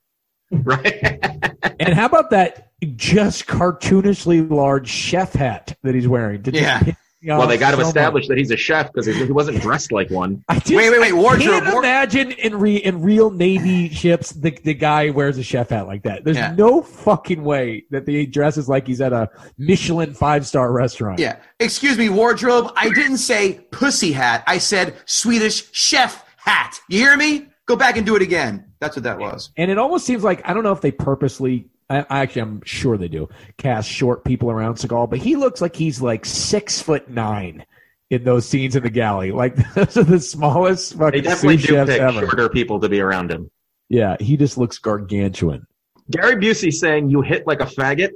Right. 0.51 1.19
And 1.79 1.95
how 1.95 2.07
about 2.07 2.31
that 2.31 2.71
just 2.97 3.47
cartoonishly 3.47 4.49
large 4.49 4.89
chef 4.89 5.33
hat 5.33 5.77
that 5.83 5.97
he's 5.97 6.07
wearing? 6.07 6.43
Did 6.43 6.55
Yeah. 6.55 6.81
Well, 7.25 7.47
they 7.47 7.57
got 7.59 7.70
to 7.70 7.77
so 7.77 7.83
much. 7.83 7.87
establish 7.89 8.29
that 8.29 8.37
he's 8.39 8.51
a 8.51 8.57
chef 8.57 8.93
because 8.93 9.07
he 9.07 9.12
he 9.12 9.33
wasn't 9.33 9.61
dressed 9.62 9.93
like 9.93 10.11
one. 10.11 10.43
I 10.49 10.55
just, 10.59 10.75
Wait, 10.75 10.91
wait, 10.91 11.01
wait, 11.01 11.12
I 11.12 11.16
wardrobe, 11.16 11.62
can't 11.62 11.73
ward- 11.73 11.85
imagine 11.85 12.33
in 12.33 12.59
re, 12.59 12.77
in 12.77 13.01
real 13.03 13.31
Navy 13.31 13.89
ships 13.91 14.31
the 14.31 14.51
the 14.64 14.75
guy 14.75 15.11
wears 15.11 15.39
a 15.39 15.43
chef 15.43 15.68
hat 15.70 15.87
like 15.87 16.03
that. 16.03 16.25
There's 16.25 16.37
Yeah. 16.37 16.55
no 16.57 16.83
fucking 16.83 17.43
way 17.45 17.85
that 17.91 18.07
he 18.09 18.27
dresses 18.27 18.68
like 18.68 18.87
he's 18.87 19.01
at 19.01 19.12
a 19.12 19.29
Michelin 19.59 20.14
five 20.14 20.47
star 20.47 20.73
restaurant. 20.73 21.18
Yeah. 21.18 21.37
Excuse 21.61 21.97
me, 21.99 22.09
wardrobe. 22.09 22.73
I 22.77 22.89
didn't 22.91 23.18
say 23.18 23.61
pussy 23.70 24.12
hat. 24.12 24.43
I 24.47 24.59
said 24.59 24.95
Swedish 25.07 25.70
chef 25.73 26.25
hat. 26.37 26.81
You 26.89 26.99
hear 26.99 27.16
me? 27.16 27.47
Go 27.66 27.77
back 27.77 27.97
and 27.97 28.05
do 28.05 28.16
it 28.16 28.23
again. 28.23 28.64
That's 28.81 28.97
what 28.97 29.05
that 29.05 29.18
was. 29.18 29.51
And 29.57 29.70
it 29.70 29.79
almost 29.79 30.05
seems 30.05 30.25
like 30.25 30.43
I 30.49 30.53
don't 30.53 30.64
know 30.64 30.73
if 30.73 30.81
they 30.81 30.91
purposely. 30.91 31.68
I, 31.93 32.07
I 32.09 32.20
actually, 32.22 32.43
I'm 32.43 32.62
sure 32.64 32.97
they 32.97 33.09
do 33.09 33.28
cast 33.57 33.88
short 33.88 34.24
people 34.24 34.51
around 34.51 34.74
Seagal, 34.76 35.11
but 35.11 35.18
he 35.18 35.36
looks 35.36 35.61
like 35.61 35.76
he's 35.76 36.01
like 36.01 36.24
six 36.24 36.80
foot 36.80 37.09
nine 37.09 37.64
in 38.11 38.24
those 38.24 38.49
scenes 38.49 38.76
in 38.76 38.82
the 38.82 38.90
galley. 38.90 39.32
Like 39.32 39.57
those 39.74 39.97
are 39.97 40.05
the 40.05 40.20
smallest 40.20 40.99
They 40.99 41.20
definitely 41.20 41.57
do 41.59 41.84
pick 41.84 42.01
ever. 42.01 42.20
shorter 42.20 42.49
people 42.49 42.80
to 42.80 42.88
be 42.88 43.01
around 43.01 43.30
him. 43.30 43.51
Yeah, 43.88 44.16
he 44.20 44.36
just 44.36 44.57
looks 44.57 44.78
gargantuan. 44.78 45.66
Gary 46.11 46.36
Busey 46.36 46.72
saying 46.72 47.11
"you 47.11 47.20
hit 47.22 47.47
like 47.47 47.61
a 47.61 47.66
faggot" 47.66 48.11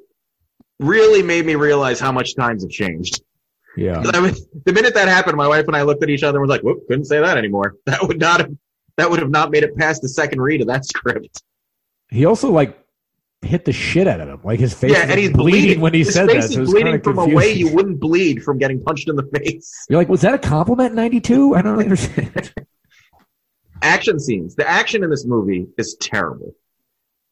really 0.81 1.23
made 1.23 1.47
me 1.47 1.55
realize 1.55 2.01
how 2.01 2.13
much 2.13 2.35
times 2.35 2.63
have 2.63 2.71
changed. 2.71 3.23
Yeah. 3.77 4.01
The 4.01 4.73
minute 4.73 4.95
that 4.95 5.07
happened, 5.09 5.37
my 5.37 5.47
wife 5.49 5.67
and 5.67 5.77
I 5.77 5.83
looked 5.83 6.03
at 6.03 6.09
each 6.09 6.23
other 6.23 6.39
and 6.39 6.49
was 6.49 6.51
like, 6.51 6.63
"Whoop, 6.63 6.87
couldn't 6.89 7.05
say 7.05 7.21
that 7.21 7.37
anymore." 7.37 7.75
That 7.87 8.07
would 8.09 8.19
not 8.19 8.41
have 8.41 8.51
that 8.97 9.11
would 9.11 9.21
have 9.21 9.31
not 9.31 9.51
made 9.51 9.63
it 9.63 9.77
past 9.77 10.01
the 10.01 10.09
second 10.09 10.41
read 10.41 10.63
of 10.63 10.67
that 10.69 10.87
script. 10.87 11.43
he 12.11 12.25
also 12.25 12.51
like 12.51 12.79
hit 13.47 13.65
the 13.65 13.73
shit 13.73 14.07
out 14.07 14.21
of 14.21 14.29
him. 14.29 14.41
Like 14.45 14.61
his 14.61 14.75
face 14.75 14.93
yeah, 14.93 15.07
and 15.09 15.19
he's 15.19 15.31
bleeding, 15.31 15.61
bleeding 15.61 15.81
when 15.81 15.95
he 15.95 16.01
His 16.01 16.15
said 16.15 16.29
that. 16.29 16.45
So 16.45 16.59
it 16.59 16.61
was 16.61 16.71
bleeding 16.73 17.01
from 17.01 17.19
a 17.19 17.27
way 17.27 17.53
you 17.53 17.73
wouldn't 17.73 18.01
bleed 18.01 18.43
from 18.43 18.59
getting 18.59 18.83
punched 18.83 19.09
in 19.09 19.17
the 19.17 19.29
face. 19.35 19.87
You're 19.89 19.99
like, 19.99 20.09
was 20.09 20.21
that 20.21 20.35
a 20.35 20.39
compliment 20.39 20.91
in 20.91 20.97
'92? 20.97 21.55
I 21.55 21.63
don't 21.63 21.79
understand. 21.79 22.53
action 23.83 24.19
scenes. 24.19 24.55
The 24.55 24.69
action 24.69 25.05
in 25.05 25.11
this 25.11 25.25
movie 25.25 25.69
is 25.79 25.97
terrible. 26.01 26.55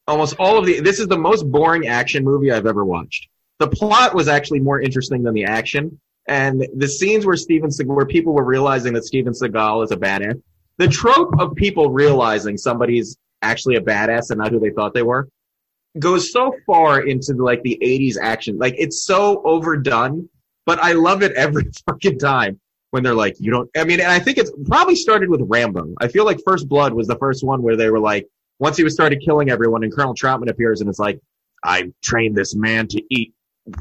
Almost 0.07 0.35
all 0.39 0.57
of 0.57 0.65
the 0.65 0.79
this 0.79 0.99
is 0.99 1.07
the 1.07 1.17
most 1.17 1.49
boring 1.49 1.87
action 1.87 2.23
movie 2.23 2.51
I've 2.51 2.67
ever 2.67 2.85
watched. 2.85 3.27
The 3.59 3.67
plot 3.67 4.13
was 4.13 4.27
actually 4.27 4.59
more 4.59 4.79
interesting 4.79 5.23
than 5.23 5.33
the 5.33 5.45
action, 5.45 5.99
and 6.27 6.67
the 6.75 6.87
scenes 6.87 7.25
where 7.25 7.37
Steven 7.37 7.71
where 7.85 8.05
people 8.05 8.33
were 8.33 8.43
realizing 8.43 8.93
that 8.93 9.05
Steven 9.05 9.33
Seagal 9.33 9.85
is 9.85 9.91
a 9.91 9.97
badass. 9.97 10.41
The 10.77 10.87
trope 10.87 11.39
of 11.39 11.55
people 11.55 11.89
realizing 11.89 12.57
somebody's 12.57 13.17
actually 13.41 13.75
a 13.75 13.81
badass 13.81 14.29
and 14.29 14.39
not 14.39 14.51
who 14.51 14.59
they 14.59 14.71
thought 14.71 14.93
they 14.93 15.03
were 15.03 15.29
goes 15.99 16.31
so 16.31 16.53
far 16.65 17.01
into 17.01 17.33
the, 17.33 17.43
like 17.43 17.61
the 17.63 17.77
80s 17.81 18.15
action. 18.21 18.57
Like 18.57 18.75
it's 18.77 19.05
so 19.05 19.41
overdone, 19.43 20.29
but 20.65 20.79
I 20.79 20.93
love 20.93 21.23
it 21.23 21.31
every 21.33 21.69
fucking 21.89 22.19
time 22.19 22.59
when 22.91 23.03
they're 23.03 23.13
like, 23.13 23.35
you 23.39 23.51
don't, 23.51 23.69
I 23.75 23.83
mean, 23.83 23.99
and 23.99 24.11
I 24.11 24.19
think 24.19 24.37
it's 24.37 24.51
probably 24.67 24.95
started 24.95 25.29
with 25.29 25.41
Rambo. 25.43 25.95
I 25.99 26.07
feel 26.07 26.25
like 26.25 26.39
First 26.45 26.69
Blood 26.69 26.93
was 26.93 27.07
the 27.07 27.17
first 27.17 27.43
one 27.43 27.61
where 27.61 27.75
they 27.75 27.89
were 27.89 27.99
like, 27.99 28.27
once 28.59 28.77
he 28.77 28.83
was 28.83 28.93
started 28.93 29.21
killing 29.21 29.49
everyone 29.49 29.83
and 29.83 29.93
Colonel 29.93 30.15
Trautman 30.15 30.49
appears 30.49 30.81
and 30.81 30.89
it's 30.89 30.99
like, 30.99 31.19
I 31.63 31.91
trained 32.01 32.35
this 32.35 32.55
man 32.55 32.87
to 32.89 33.01
eat 33.09 33.33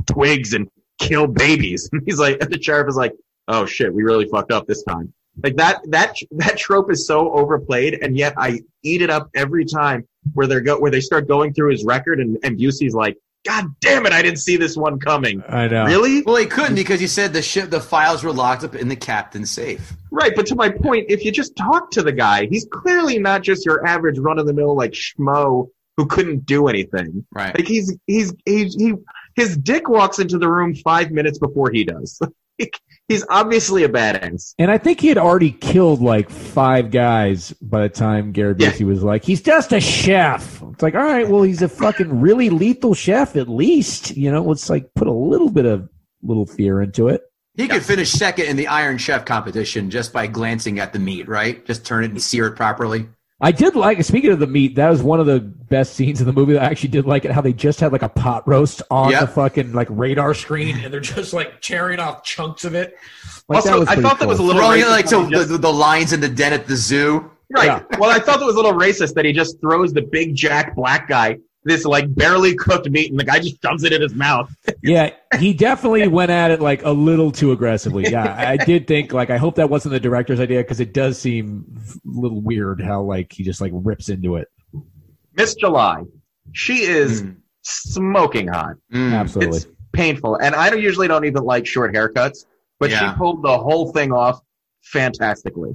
twigs 0.06 0.54
and 0.54 0.68
kill 0.98 1.26
babies. 1.26 1.88
And 1.92 2.02
he's 2.04 2.18
like, 2.18 2.40
and 2.40 2.52
the 2.52 2.60
sheriff 2.60 2.88
is 2.88 2.96
like, 2.96 3.12
oh 3.48 3.66
shit, 3.66 3.92
we 3.92 4.02
really 4.02 4.26
fucked 4.26 4.52
up 4.52 4.66
this 4.66 4.82
time. 4.84 5.12
Like 5.43 5.57
that, 5.57 5.80
that, 5.91 6.16
that 6.32 6.57
trope 6.57 6.91
is 6.91 7.07
so 7.07 7.32
overplayed 7.32 7.99
and 8.03 8.16
yet 8.16 8.35
I 8.37 8.61
eat 8.82 9.03
it 9.03 9.11
up 9.11 9.30
every 9.35 9.64
time 9.64 10.07
where 10.32 10.47
they're 10.47 10.61
go, 10.61 10.78
where 10.78 10.91
they 10.91 11.01
start 11.01 11.28
going 11.28 11.53
through 11.53 11.70
his 11.70 11.85
record 11.85 12.20
and, 12.20 12.39
and 12.45 12.59
Busey's 12.59 12.95
like, 12.95 13.16
God 13.45 13.66
damn 13.80 14.07
it, 14.07 14.12
I 14.12 14.22
didn't 14.22 14.39
see 14.39 14.57
this 14.57 14.74
one 14.74 14.99
coming. 14.99 15.43
I 15.47 15.68
know. 15.68 15.85
Really? 15.85 16.22
Well, 16.22 16.37
he 16.37 16.47
couldn't 16.47 16.76
because 16.76 16.99
he 16.99 17.07
said 17.07 17.35
the 17.35 17.43
ship, 17.43 17.68
the 17.68 17.80
files 17.80 18.24
were 18.24 18.32
locked 18.32 18.64
up 18.64 18.74
in 18.74 18.89
the 18.89 18.97
captain's 18.97 19.51
safe. 19.51 19.93
Right, 20.11 20.32
but 20.35 20.47
to 20.47 20.55
my 20.55 20.70
point, 20.70 21.07
if 21.11 21.24
you 21.24 21.30
just 21.30 21.55
talk 21.55 21.91
to 21.91 22.03
the 22.03 22.12
guy, 22.12 22.47
he's 22.47 22.66
clearly 22.72 23.18
not 23.18 23.43
just 23.43 23.66
your 23.66 23.87
average 23.87 24.18
run 24.18 24.39
of 24.39 24.47
the 24.47 24.55
mill 24.55 24.74
like 24.74 24.93
schmo 24.93 25.68
who 25.97 26.07
couldn't 26.07 26.47
do 26.47 26.68
anything. 26.68 27.26
Right. 27.32 27.55
Like 27.55 27.66
he's 27.66 27.95
he's 28.07 28.32
he's 28.47 28.74
he 28.74 28.95
his 29.37 29.57
dick 29.57 29.89
walks 29.89 30.18
into 30.18 30.39
the 30.39 30.51
room 30.51 30.74
five 30.74 31.11
minutes 31.11 31.39
before 31.39 31.70
he 31.70 31.85
does. 31.85 32.18
he's 33.09 33.24
obviously 33.28 33.84
a 33.84 33.88
badass. 33.88 34.55
And 34.59 34.70
I 34.70 34.78
think 34.78 35.00
he 35.00 35.09
had 35.09 35.18
already 35.18 35.52
killed 35.52 36.00
like 36.00 36.30
five 36.30 36.90
guys 36.90 37.52
by 37.61 37.82
the 37.82 37.88
time 37.88 38.32
Gary 38.32 38.55
Yeah. 38.59 38.70
Busey 38.70 38.86
was 38.86 39.02
like, 39.02 39.24
he's 39.24 39.42
just 39.42 39.72
a 39.72 39.80
chef. 39.80 40.62
It's 40.62 40.82
like, 40.82 40.94
all 40.94 41.02
right, 41.05 41.28
well, 41.28 41.42
he's 41.42 41.62
a 41.62 41.68
fucking 41.68 42.20
really 42.20 42.50
lethal 42.50 42.94
chef 42.94 43.36
at 43.36 43.48
least. 43.48 44.16
You 44.16 44.30
know, 44.30 44.42
let's 44.42 44.70
like 44.70 44.92
put 44.94 45.09
a 45.09 45.12
little 45.12 45.50
bit 45.50 45.66
of 45.66 45.88
little 46.22 46.46
fear 46.46 46.82
into 46.82 47.09
it. 47.09 47.22
He 47.57 47.68
could 47.68 47.84
finish 47.84 48.11
second 48.11 48.46
in 48.46 48.57
the 48.57 48.66
Iron 48.66 48.98
Chef 48.98 49.24
competition 49.24 49.88
just 49.88 50.12
by 50.12 50.26
glancing 50.26 50.80
at 50.80 50.92
the 50.92 50.98
meat, 50.98 51.28
right? 51.28 51.64
Just 51.64 51.86
turn 51.86 52.02
it 52.02 52.11
and 52.11 52.20
sear 52.20 52.48
it 52.48 52.57
properly. 52.57 53.07
I 53.41 53.51
did 53.53 53.74
like, 53.74 54.03
speaking 54.05 54.30
of 54.30 54.39
the 54.39 54.47
meat, 54.47 54.76
that 54.76 54.89
was 54.89 55.03
one 55.03 55.18
of 55.20 55.26
the 55.26 55.41
best 55.41 55.95
scenes 55.95 56.20
in 56.20 56.26
the 56.26 56.32
movie. 56.32 56.57
I 56.57 56.64
actually 56.64 56.91
did 56.91 57.05
like 57.05 57.24
it, 57.24 57.32
how 57.32 57.41
they 57.41 57.53
just 57.53 57.80
had 57.80 57.93
like 57.93 58.03
a 58.03 58.09
pot 58.09 58.47
roast 58.47 58.80
on 58.91 59.11
Yep. 59.11 59.20
the 59.20 59.26
fucking 59.26 59.72
like 59.72 59.89
radar 59.91 60.35
screen. 60.35 60.78
and 60.78 60.93
they're 60.93 61.01
just 61.01 61.32
like 61.32 61.61
tearing 61.61 61.99
off 61.99 62.22
chunks 62.22 62.64
of 62.64 62.74
it. 62.74 62.97
Like, 63.49 63.57
also, 63.66 63.82
I 63.82 63.85
pretty 63.87 64.03
thought 64.03 64.18
that 64.20 64.28
was 64.28 64.39
a 64.39 64.43
little 64.43 64.62
Throwing 64.62 64.82
racist 64.82 64.91
like 64.91 65.05
how 65.11 65.20
to 65.20 65.24
he 65.26 65.30
just- 65.32 65.49
the, 65.51 65.59
the 65.59 65.72
lions 65.72 66.12
in 66.12 66.20
the 66.20 66.28
den 66.28 66.53
at 66.53 66.66
the 66.66 66.76
zoo. 66.76 67.30
Right. 67.55 67.66
Yeah. 67.66 67.82
Well, 67.99 68.11
I 68.11 68.18
thought 68.18 68.39
that 68.41 68.47
was 68.47 68.55
a 68.55 68.59
little 68.59 68.72
racist 68.72 69.14
that 69.14 69.24
he 69.24 69.32
just 69.32 69.61
throws 69.61 69.93
the 69.93 70.03
big 70.03 70.35
jack 70.35 70.74
black 70.74 71.09
guy 71.09 71.39
this 71.64 71.84
like 71.84 72.14
barely 72.14 72.54
cooked 72.54 72.88
meat 72.90 73.10
and 73.10 73.18
the 73.18 73.24
guy 73.24 73.38
just 73.38 73.60
shoves 73.62 73.84
it 73.84 73.92
in 73.92 74.02
his 74.02 74.14
mouth. 74.14 74.54
Yeah, 74.82 75.10
he 75.38 75.54
definitely 75.54 76.06
went 76.08 76.30
at 76.30 76.50
it 76.50 76.60
like 76.60 76.84
a 76.84 76.90
little 76.90 77.30
too 77.32 77.52
aggressively. 77.52 78.04
Yeah, 78.10 78.34
I 78.36 78.56
did 78.56 78.86
think 78.86 79.12
like 79.12 79.30
I 79.30 79.36
hope 79.38 79.54
that 79.56 79.70
wasn't 79.70 79.92
the 79.92 80.00
director's 80.00 80.40
idea 80.40 80.58
because 80.60 80.80
it 80.80 80.92
does 80.92 81.18
seem 81.18 81.64
a 82.06 82.20
little 82.20 82.40
weird 82.40 82.80
how 82.82 83.02
like 83.02 83.32
he 83.32 83.42
just 83.44 83.60
like 83.60 83.72
rips 83.74 84.08
into 84.08 84.36
it. 84.36 84.48
Miss 85.36 85.54
July, 85.54 86.02
she 86.52 86.82
is 86.82 87.22
Mm. 87.22 87.36
smoking 87.62 88.48
hot. 88.48 88.74
Mm. 88.92 89.12
Absolutely. 89.14 89.56
It's 89.58 89.66
painful, 89.92 90.36
and 90.36 90.54
I 90.54 90.68
don't 90.70 90.82
usually 90.82 91.08
don't 91.08 91.24
even 91.24 91.44
like 91.44 91.66
short 91.66 91.94
haircuts, 91.94 92.44
but 92.78 92.90
Yeah. 92.90 93.12
she 93.12 93.16
pulled 93.18 93.42
the 93.42 93.56
whole 93.58 93.90
thing 93.92 94.12
off 94.12 94.40
fantastically. 94.82 95.74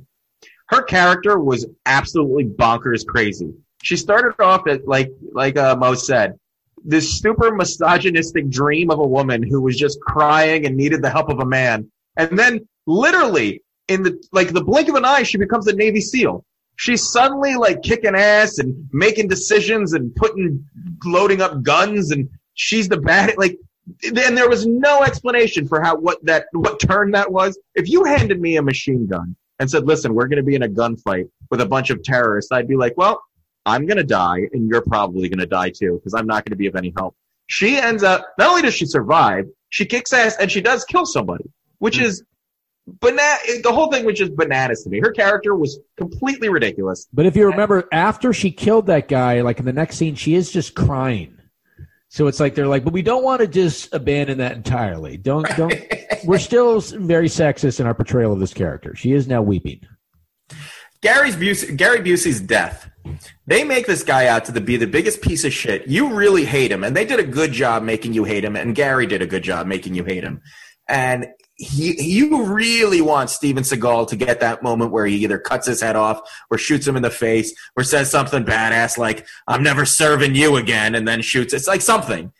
Her 0.68 0.84
character 0.84 1.40
was 1.40 1.66
absolutely 1.88 2.46
bonkers 2.46 3.06
crazy. 3.06 3.52
She 3.84 3.96
started 3.96 4.42
off 4.42 4.68
at 4.68 4.88
like 4.88 5.12
like 5.32 5.58
uh, 5.58 5.76
Mo 5.76 5.94
said, 5.94 6.38
this 6.84 7.20
super 7.20 7.54
misogynistic 7.56 8.50
dream 8.50 8.92
of 8.92 9.00
a 9.00 9.08
woman 9.08 9.44
who 9.44 9.62
was 9.62 9.78
just 9.78 10.00
crying 10.02 10.66
and 10.66 10.76
needed 10.76 11.02
the 11.02 11.10
help 11.10 11.30
of 11.30 11.40
a 11.40 11.46
man, 11.46 11.90
and 12.18 12.38
then 12.38 12.68
literally 12.86 13.64
in 13.88 14.04
the 14.04 14.22
like 14.32 14.54
the 14.54 14.64
blink 14.64 14.90
of 14.90 14.96
an 14.96 15.06
eye, 15.06 15.24
she 15.24 15.38
becomes 15.38 15.68
a 15.68 15.76
Navy 15.76 16.02
SEAL. 16.02 16.46
She's 16.76 17.12
suddenly 17.12 17.56
like 17.56 17.82
kicking 17.82 18.16
ass 18.16 18.58
and 18.58 18.90
making 18.94 19.28
decisions 19.28 19.94
and 19.94 20.16
putting 20.16 20.66
loading 21.06 21.42
up 21.42 21.62
guns, 21.64 22.12
and 22.12 22.30
she's 22.54 22.88
the 22.88 22.98
bad 22.98 23.38
like 23.38 23.58
and 24.04 24.38
there 24.38 24.50
was 24.50 24.66
no 24.66 25.04
explanation 25.04 25.68
for 25.68 25.82
how 25.82 25.98
what 25.98 26.24
that 26.26 26.46
what 26.52 26.80
turn 26.80 27.12
that 27.12 27.32
was. 27.32 27.58
If 27.76 27.90
you 27.90 28.04
handed 28.04 28.40
me 28.40 28.58
a 28.58 28.62
machine 28.62 29.08
gun 29.08 29.36
and 29.60 29.70
said, 29.70 29.86
"Listen, 29.86 30.14
we're 30.14 30.28
going 30.28 30.38
to 30.38 30.44
be 30.44 30.56
in 30.56 30.64
a 30.64 30.70
gunfight 30.70 31.30
with 31.50 31.62
a 31.62 31.66
bunch 31.66 31.90
of 31.90 32.04
terrorists," 32.04 32.52
I'd 32.52 32.68
be 32.68 32.76
like, 32.76 32.94
"Well, 32.98 33.22
I'm 33.66 33.86
going 33.86 33.98
to 33.98 34.04
die, 34.04 34.48
and 34.54 34.70
you're 34.70 34.82
probably 34.82 35.30
going 35.30 35.40
to 35.40 35.46
die 35.46 35.70
too, 35.70 35.96
because 35.96 36.14
I'm 36.14 36.28
not 36.28 36.46
going 36.46 36.52
to 36.52 36.58
be 36.58 36.68
of 36.68 36.76
any 36.76 36.94
help." 36.98 37.16
She 37.48 37.78
ends 37.78 38.04
up 38.04 38.26
not 38.38 38.50
only 38.50 38.62
does 38.62 38.74
she 38.74 38.86
survive, 38.86 39.46
she 39.70 39.86
kicks 39.86 40.14
ass 40.14 40.36
and 40.40 40.52
she 40.52 40.62
does 40.62 40.86
kill 40.86 41.06
somebody, 41.06 41.46
which 41.80 41.98
hmm. 41.98 42.04
is 42.04 42.24
banana. 42.88 43.38
The 43.64 43.72
whole 43.72 43.92
thing 43.92 44.06
was 44.06 44.18
just 44.18 44.36
bananas 44.36 44.84
to 44.84 44.90
me. 44.90 45.00
Her 45.00 45.12
character 45.12 45.56
was 45.56 45.80
completely 45.98 46.50
ridiculous. 46.50 47.08
But 47.14 47.26
if 47.26 47.36
you 47.36 47.48
remember, 47.48 47.88
after 47.92 48.34
she 48.34 48.52
killed 48.52 48.88
that 48.88 49.08
guy, 49.08 49.42
like 49.42 49.60
in 49.60 49.66
the 49.66 49.74
next 49.74 49.98
scene, 49.98 50.16
she 50.16 50.36
is 50.36 50.52
just 50.52 50.76
crying. 50.76 51.36
So 52.10 52.26
it's 52.26 52.40
like 52.40 52.56
they're 52.56 52.68
like, 52.68 52.84
but 52.84 52.94
we 52.94 53.04
don't 53.04 53.24
want 53.24 53.42
to 53.42 53.48
just 53.48 53.94
abandon 53.94 54.40
that 54.40 54.54
entirely. 54.54 55.18
Don't 55.18 55.48
don't. 55.58 55.74
We're 56.26 56.40
still 56.40 56.80
very 56.82 57.30
sexist 57.30 57.80
in 57.80 57.86
our 57.86 57.94
portrayal 57.94 58.34
of 58.34 58.40
this 58.40 58.54
character. 58.54 58.96
She 58.96 59.14
is 59.14 59.28
now 59.28 59.42
weeping. 59.42 59.82
Gary's 61.02 61.36
Busey, 61.36 61.78
Gary 61.78 62.00
Busey's 62.00 62.42
death. 62.42 62.90
They 63.48 63.64
make 63.64 63.88
this 63.88 64.04
guy 64.04 64.28
out 64.28 64.46
to 64.46 64.62
be 64.62 64.78
the 64.78 64.88
biggest 64.88 65.22
piece 65.22 65.44
of 65.44 65.54
shit. 65.54 65.88
You 65.88 66.14
really 66.14 66.46
hate 66.46 66.72
him, 66.72 66.84
and 66.84 66.96
they 66.96 67.06
did 67.06 67.20
a 67.20 67.24
good 67.24 67.52
job 67.52 67.84
making 67.84 68.14
you 68.14 68.24
hate 68.24 68.44
him, 68.44 68.56
and 68.56 68.76
Gary 68.76 69.06
did 69.06 69.22
a 69.22 69.28
good 69.28 69.44
job 69.44 69.68
making 69.68 69.96
you 69.96 70.04
hate 70.04 70.24
him. 70.24 70.42
And 70.88 71.28
he, 71.56 72.02
you 72.02 72.46
really 72.46 73.02
want 73.02 73.30
Steven 73.30 73.64
Seagal 73.64 74.08
to 74.10 74.16
get 74.16 74.40
that 74.40 74.64
moment 74.64 74.92
where 74.92 75.06
he 75.06 75.18
either 75.18 75.38
cuts 75.38 75.68
his 75.68 75.82
head 75.82 75.96
off, 75.96 76.22
or 76.50 76.58
shoots 76.58 76.88
him 76.88 76.96
in 76.96 77.04
the 77.04 77.10
face, 77.10 77.54
or 77.76 77.84
says 77.84 78.10
something 78.10 78.46
badass 78.46 78.98
like 78.98 79.28
"I'm 79.48 79.64
never 79.64 79.86
serving 79.86 80.36
you 80.36 80.56
again," 80.56 80.96
and 80.96 81.08
then 81.08 81.22
shoots. 81.22 81.54
It's 81.54 81.68
like 81.68 81.82
something. 81.82 82.32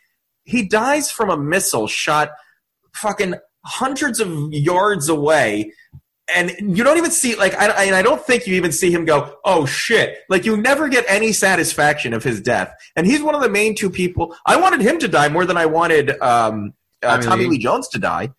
He 0.44 0.66
dies 0.66 1.10
from 1.10 1.30
a 1.30 1.36
missile 1.36 1.86
shot 1.86 2.30
fucking 2.94 3.34
hundreds 3.64 4.20
of 4.20 4.52
yards 4.52 5.08
away 5.08 5.72
and 6.34 6.76
you 6.76 6.84
don't 6.84 6.98
even 6.98 7.10
see 7.10 7.34
like 7.36 7.54
I, 7.54 7.68
I, 7.68 7.84
and 7.84 7.94
I 7.94 8.02
don't 8.02 8.24
think 8.24 8.46
you 8.46 8.54
even 8.54 8.72
see 8.72 8.90
him 8.90 9.04
go 9.04 9.36
oh 9.44 9.66
shit. 9.66 10.18
Like 10.28 10.44
you 10.44 10.56
never 10.56 10.88
get 10.88 11.04
any 11.08 11.32
satisfaction 11.32 12.12
of 12.12 12.22
his 12.24 12.40
death. 12.40 12.74
And 12.96 13.06
he's 13.06 13.22
one 13.22 13.34
of 13.34 13.40
the 13.40 13.48
main 13.48 13.74
two 13.74 13.90
people. 13.90 14.34
I 14.46 14.56
wanted 14.56 14.80
him 14.80 14.98
to 14.98 15.08
die 15.08 15.28
more 15.28 15.44
than 15.44 15.56
i 15.56 15.66
wanted 15.66 16.10
um, 16.22 16.72
uh, 17.02 17.16
Tommy 17.16 17.24
tommy 17.24 17.44
Lee. 17.44 17.50
lee 17.50 17.58
jones 17.58 17.88
to 17.88 17.98
die 17.98 18.30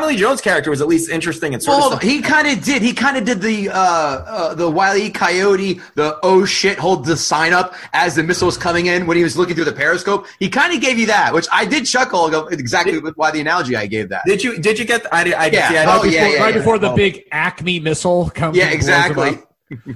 tommy 0.00 0.12
lee 0.12 0.16
jones 0.16 0.40
character 0.40 0.70
was 0.70 0.80
at 0.80 0.88
least 0.88 1.10
interesting 1.10 1.54
and 1.54 1.62
sort 1.62 1.78
Well, 1.78 1.92
of 1.94 2.02
he 2.02 2.20
kind 2.20 2.46
of 2.48 2.62
did. 2.64 2.82
He 2.82 2.92
kind 2.92 3.16
of 3.16 3.24
did 3.24 3.40
the 3.40 3.68
uh, 3.70 3.74
uh, 3.76 4.54
the 4.54 4.68
Wiley 4.70 5.10
Coyote, 5.10 5.80
the 5.94 6.18
oh 6.22 6.44
shit, 6.44 6.78
hold 6.78 7.04
the 7.04 7.16
sign 7.16 7.52
up 7.52 7.74
as 7.92 8.14
the 8.14 8.22
missile 8.22 8.46
was 8.46 8.56
coming 8.56 8.86
in 8.86 9.06
when 9.06 9.16
he 9.16 9.22
was 9.22 9.36
looking 9.36 9.54
through 9.54 9.64
the 9.66 9.72
periscope. 9.72 10.26
He 10.38 10.48
kind 10.48 10.74
of 10.74 10.80
gave 10.80 10.98
you 10.98 11.06
that, 11.06 11.32
which 11.34 11.46
I 11.52 11.64
did 11.64 11.84
chuckle. 11.86 12.28
Go 12.30 12.46
exactly 12.48 12.98
why 13.16 13.30
the 13.30 13.40
analogy 13.40 13.76
I 13.76 13.86
gave 13.86 14.08
that. 14.10 14.22
did 14.26 14.42
you 14.42 14.58
did 14.58 14.78
you 14.78 14.84
get 14.84 15.06
I, 15.12 15.24
did- 15.24 15.34
I, 15.34 15.46
Yeah. 15.46 15.68
see, 15.68 15.76
I 15.78 15.84
Oh, 15.84 16.02
don't- 16.02 16.10
yeah, 16.12 16.28
yeah, 16.28 16.42
right 16.42 16.52
yeah. 16.54 16.58
before 16.60 16.78
the 16.78 16.90
Oh. 16.90 16.96
big 16.96 17.24
Acme 17.32 17.80
missile 17.80 18.30
comes. 18.30 18.56
Yeah, 18.56 18.68
and 18.68 18.80
blows 18.80 18.88
him 18.88 18.94
exactly. 19.10 19.42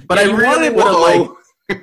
but 0.07 0.17
I 0.19 0.23
really 0.23 0.69
wanted- 0.69 0.75
would 0.75 0.85
have 0.85 0.99
liked. 0.99 1.31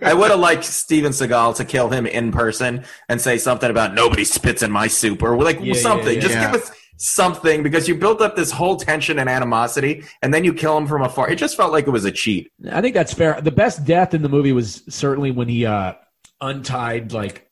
I 0.02 0.14
would 0.14 0.30
have 0.30 0.40
liked 0.40 0.64
Steven 0.64 1.12
Seagal 1.12 1.56
to 1.56 1.64
kill 1.64 1.90
him 1.90 2.06
in 2.06 2.32
person 2.32 2.84
and 3.10 3.20
say 3.20 3.36
something 3.36 3.70
about 3.70 3.92
nobody 3.92 4.24
spits 4.24 4.62
in 4.62 4.70
my 4.70 4.86
soup 4.86 5.22
or 5.22 5.36
like 5.42 5.58
Yeah, 5.60 5.74
something. 5.74 6.06
yeah, 6.08 6.12
yeah. 6.14 6.20
Just 6.20 6.34
Yeah. 6.34 6.52
give 6.52 6.60
us 6.62 6.70
something 6.96 7.62
because 7.62 7.88
you 7.88 7.94
built 7.94 8.20
up 8.20 8.36
this 8.36 8.50
whole 8.50 8.76
tension 8.76 9.18
and 9.18 9.28
animosity 9.28 10.04
and 10.22 10.32
then 10.32 10.44
you 10.44 10.54
kill 10.54 10.76
him 10.78 10.86
from 10.86 11.02
afar. 11.02 11.28
It 11.28 11.36
just 11.36 11.56
felt 11.56 11.72
like 11.72 11.86
it 11.86 11.90
was 11.90 12.04
a 12.04 12.12
cheat. 12.12 12.50
I 12.70 12.80
think 12.80 12.94
that's 12.94 13.12
fair. 13.12 13.40
The 13.40 13.50
best 13.50 13.84
death 13.84 14.14
in 14.14 14.22
the 14.22 14.28
movie 14.28 14.52
was 14.52 14.82
certainly 14.88 15.30
when 15.30 15.48
he 15.48 15.66
uh, 15.66 15.94
untied 16.40 17.12
like 17.12 17.48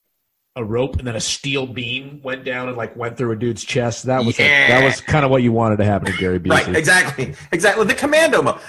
a 0.54 0.62
rope 0.64 0.96
and 0.98 1.06
then 1.06 1.16
a 1.16 1.20
steel 1.20 1.66
beam 1.66 2.20
went 2.22 2.44
down 2.44 2.68
and 2.68 2.76
like 2.76 2.94
went 2.94 3.16
through 3.16 3.32
a 3.32 3.36
dude's 3.36 3.64
chest. 3.64 4.04
That 4.04 4.18
was 4.18 4.38
like, 4.38 4.46
Yeah. 4.48 4.68
that 4.80 4.84
was 4.84 5.00
kind 5.00 5.24
of 5.24 5.30
what 5.30 5.42
you 5.42 5.50
wanted 5.50 5.78
to 5.78 5.84
happen 5.84 6.12
to 6.12 6.18
Gary 6.18 6.38
Busey. 6.38 6.50
Right, 6.50 6.76
exactly. 6.76 7.34
Exactly. 7.52 7.84
The 7.86 7.94
commando 7.94 8.42
mode. 8.42 8.60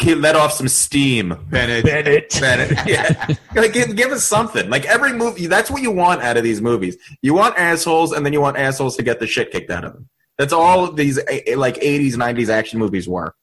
He 0.00 0.14
let 0.14 0.36
off 0.36 0.52
some 0.52 0.68
steam. 0.68 1.36
Bennett. 1.50 1.84
Bennett. 1.84 2.36
Bennett. 2.40 2.78
Yeah. 2.86 3.36
like, 3.54 3.72
give, 3.72 3.94
give 3.94 4.10
us 4.10 4.24
something. 4.24 4.68
Like 4.70 4.84
every 4.86 5.12
movie, 5.12 5.46
that's 5.46 5.70
what 5.70 5.82
you 5.82 5.90
want 5.90 6.22
out 6.22 6.36
of 6.36 6.42
these 6.42 6.60
movies. 6.60 6.96
You 7.22 7.34
want 7.34 7.56
assholes, 7.58 8.12
and 8.12 8.24
then 8.24 8.32
you 8.32 8.40
want 8.40 8.56
assholes 8.56 8.96
to 8.96 9.02
get 9.02 9.20
the 9.20 9.26
shit 9.26 9.50
kicked 9.50 9.70
out 9.70 9.84
of 9.84 9.92
them. 9.92 10.08
That's 10.38 10.52
all 10.52 10.90
these 10.90 11.18
eh, 11.18 11.54
like 11.56 11.76
'80s, 11.76 12.14
'90s 12.14 12.48
action 12.48 12.78
movies 12.78 13.06
were. 13.06 13.34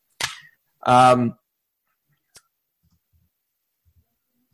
Um, 0.83 1.37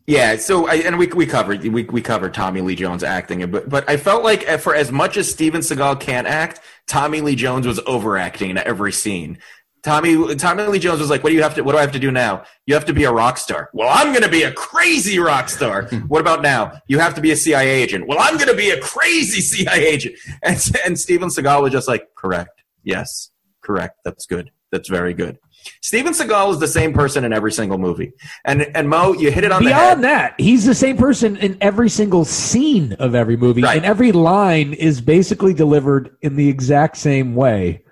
yeah. 0.06 0.36
So, 0.36 0.68
I, 0.68 0.76
and 0.76 0.98
we 0.98 1.08
we 1.08 1.26
covered 1.26 1.64
we 1.64 1.84
we 1.84 2.02
covered 2.02 2.34
Tommy 2.34 2.60
Lee 2.60 2.76
Jones 2.76 3.04
acting, 3.04 3.50
but 3.50 3.70
but 3.70 3.90
I 3.90 3.96
felt 3.96 4.24
like 4.24 4.48
eh, 4.48 4.58
for 4.58 4.76
as 4.76 4.92
much 4.92 5.16
as 5.16 5.32
Steven 5.32 5.62
Seagal 5.62 6.02
can't 6.02 6.28
act, 6.28 6.60
Tommy 6.88 7.22
Lee 7.22 7.36
Jones 7.36 7.66
was 7.66 7.80
overacting 7.86 8.50
in 8.50 8.58
every 8.58 8.92
scene. 8.92 9.38
Tommy 9.84 10.36
Tommy 10.36 10.64
Lee 10.64 10.80
Jones 10.80 11.00
was 11.02 11.10
like, 11.10 11.24
"What 11.24 11.32
do 11.32 11.36
you 11.36 11.44
have 11.44 11.56
to? 11.56 11.62
What 11.62 11.74
do 11.74 11.78
I 11.78 11.82
have 11.82 11.92
to 11.92 12.00
do 12.00 12.10
now? 12.12 12.44
You 12.66 12.74
have 12.74 12.86
to 12.86 12.94
be 12.94 13.04
a 13.04 13.12
rock 13.12 13.38
star. 13.38 13.70
Well, 13.74 13.90
I'm 13.92 14.12
going 14.12 14.24
to 14.24 14.30
be 14.30 14.44
a 14.44 14.52
crazy 14.54 15.20
rock 15.20 15.50
star. 15.50 15.84
what 16.08 16.22
about 16.22 16.42
now? 16.42 16.80
You 16.88 17.00
have 17.00 17.14
to 17.16 17.22
be 17.22 17.32
a 17.32 17.36
CIA 17.36 17.70
agent. 17.70 18.08
Well, 18.08 18.18
I'm 18.20 18.38
going 18.38 18.50
to 18.50 18.56
be 18.56 18.70
a 18.70 18.80
crazy 18.80 19.42
CIA 19.56 19.86
agent." 19.86 20.16
And 20.42 20.58
and 20.86 20.98
Steven 21.00 21.30
Seagal 21.30 21.62
was 21.62 21.72
just 21.74 21.88
like, 21.88 22.08
"Correct. 22.16 22.64
Yes, 22.84 23.30
correct. 23.62 24.00
That's 24.06 24.26
good. 24.26 24.52
That's 24.72 24.88
very 24.90 25.14
good." 25.14 25.38
Steven 25.82 26.12
Seagal 26.14 26.52
is 26.54 26.60
the 26.60 26.68
same 26.68 26.94
person 26.94 27.24
in 27.24 27.32
every 27.32 27.52
single 27.52 27.78
movie. 27.78 28.14
And 28.46 28.64
and 28.76 28.90
Mo, 28.90 29.14
you 29.14 29.32
hit 29.32 29.44
it 29.44 29.52
on. 29.52 29.64
Beyond 29.64 30.04
that, 30.04 30.36
he's 30.40 30.66
the 30.66 30.76
same 30.76 30.98
person 30.98 31.36
in 31.38 31.58
every 31.62 31.90
single 31.90 32.26
scene 32.26 32.94
of 32.94 33.16
every 33.16 33.36
movie, 33.38 33.64
Right. 33.64 33.78
and 33.78 33.86
every 33.86 34.12
line 34.14 34.74
is 34.74 35.02
basically 35.02 35.54
delivered 35.54 36.16
in 36.22 36.36
the 36.38 36.48
exact 36.50 36.98
same 36.98 37.36
way. 37.36 37.84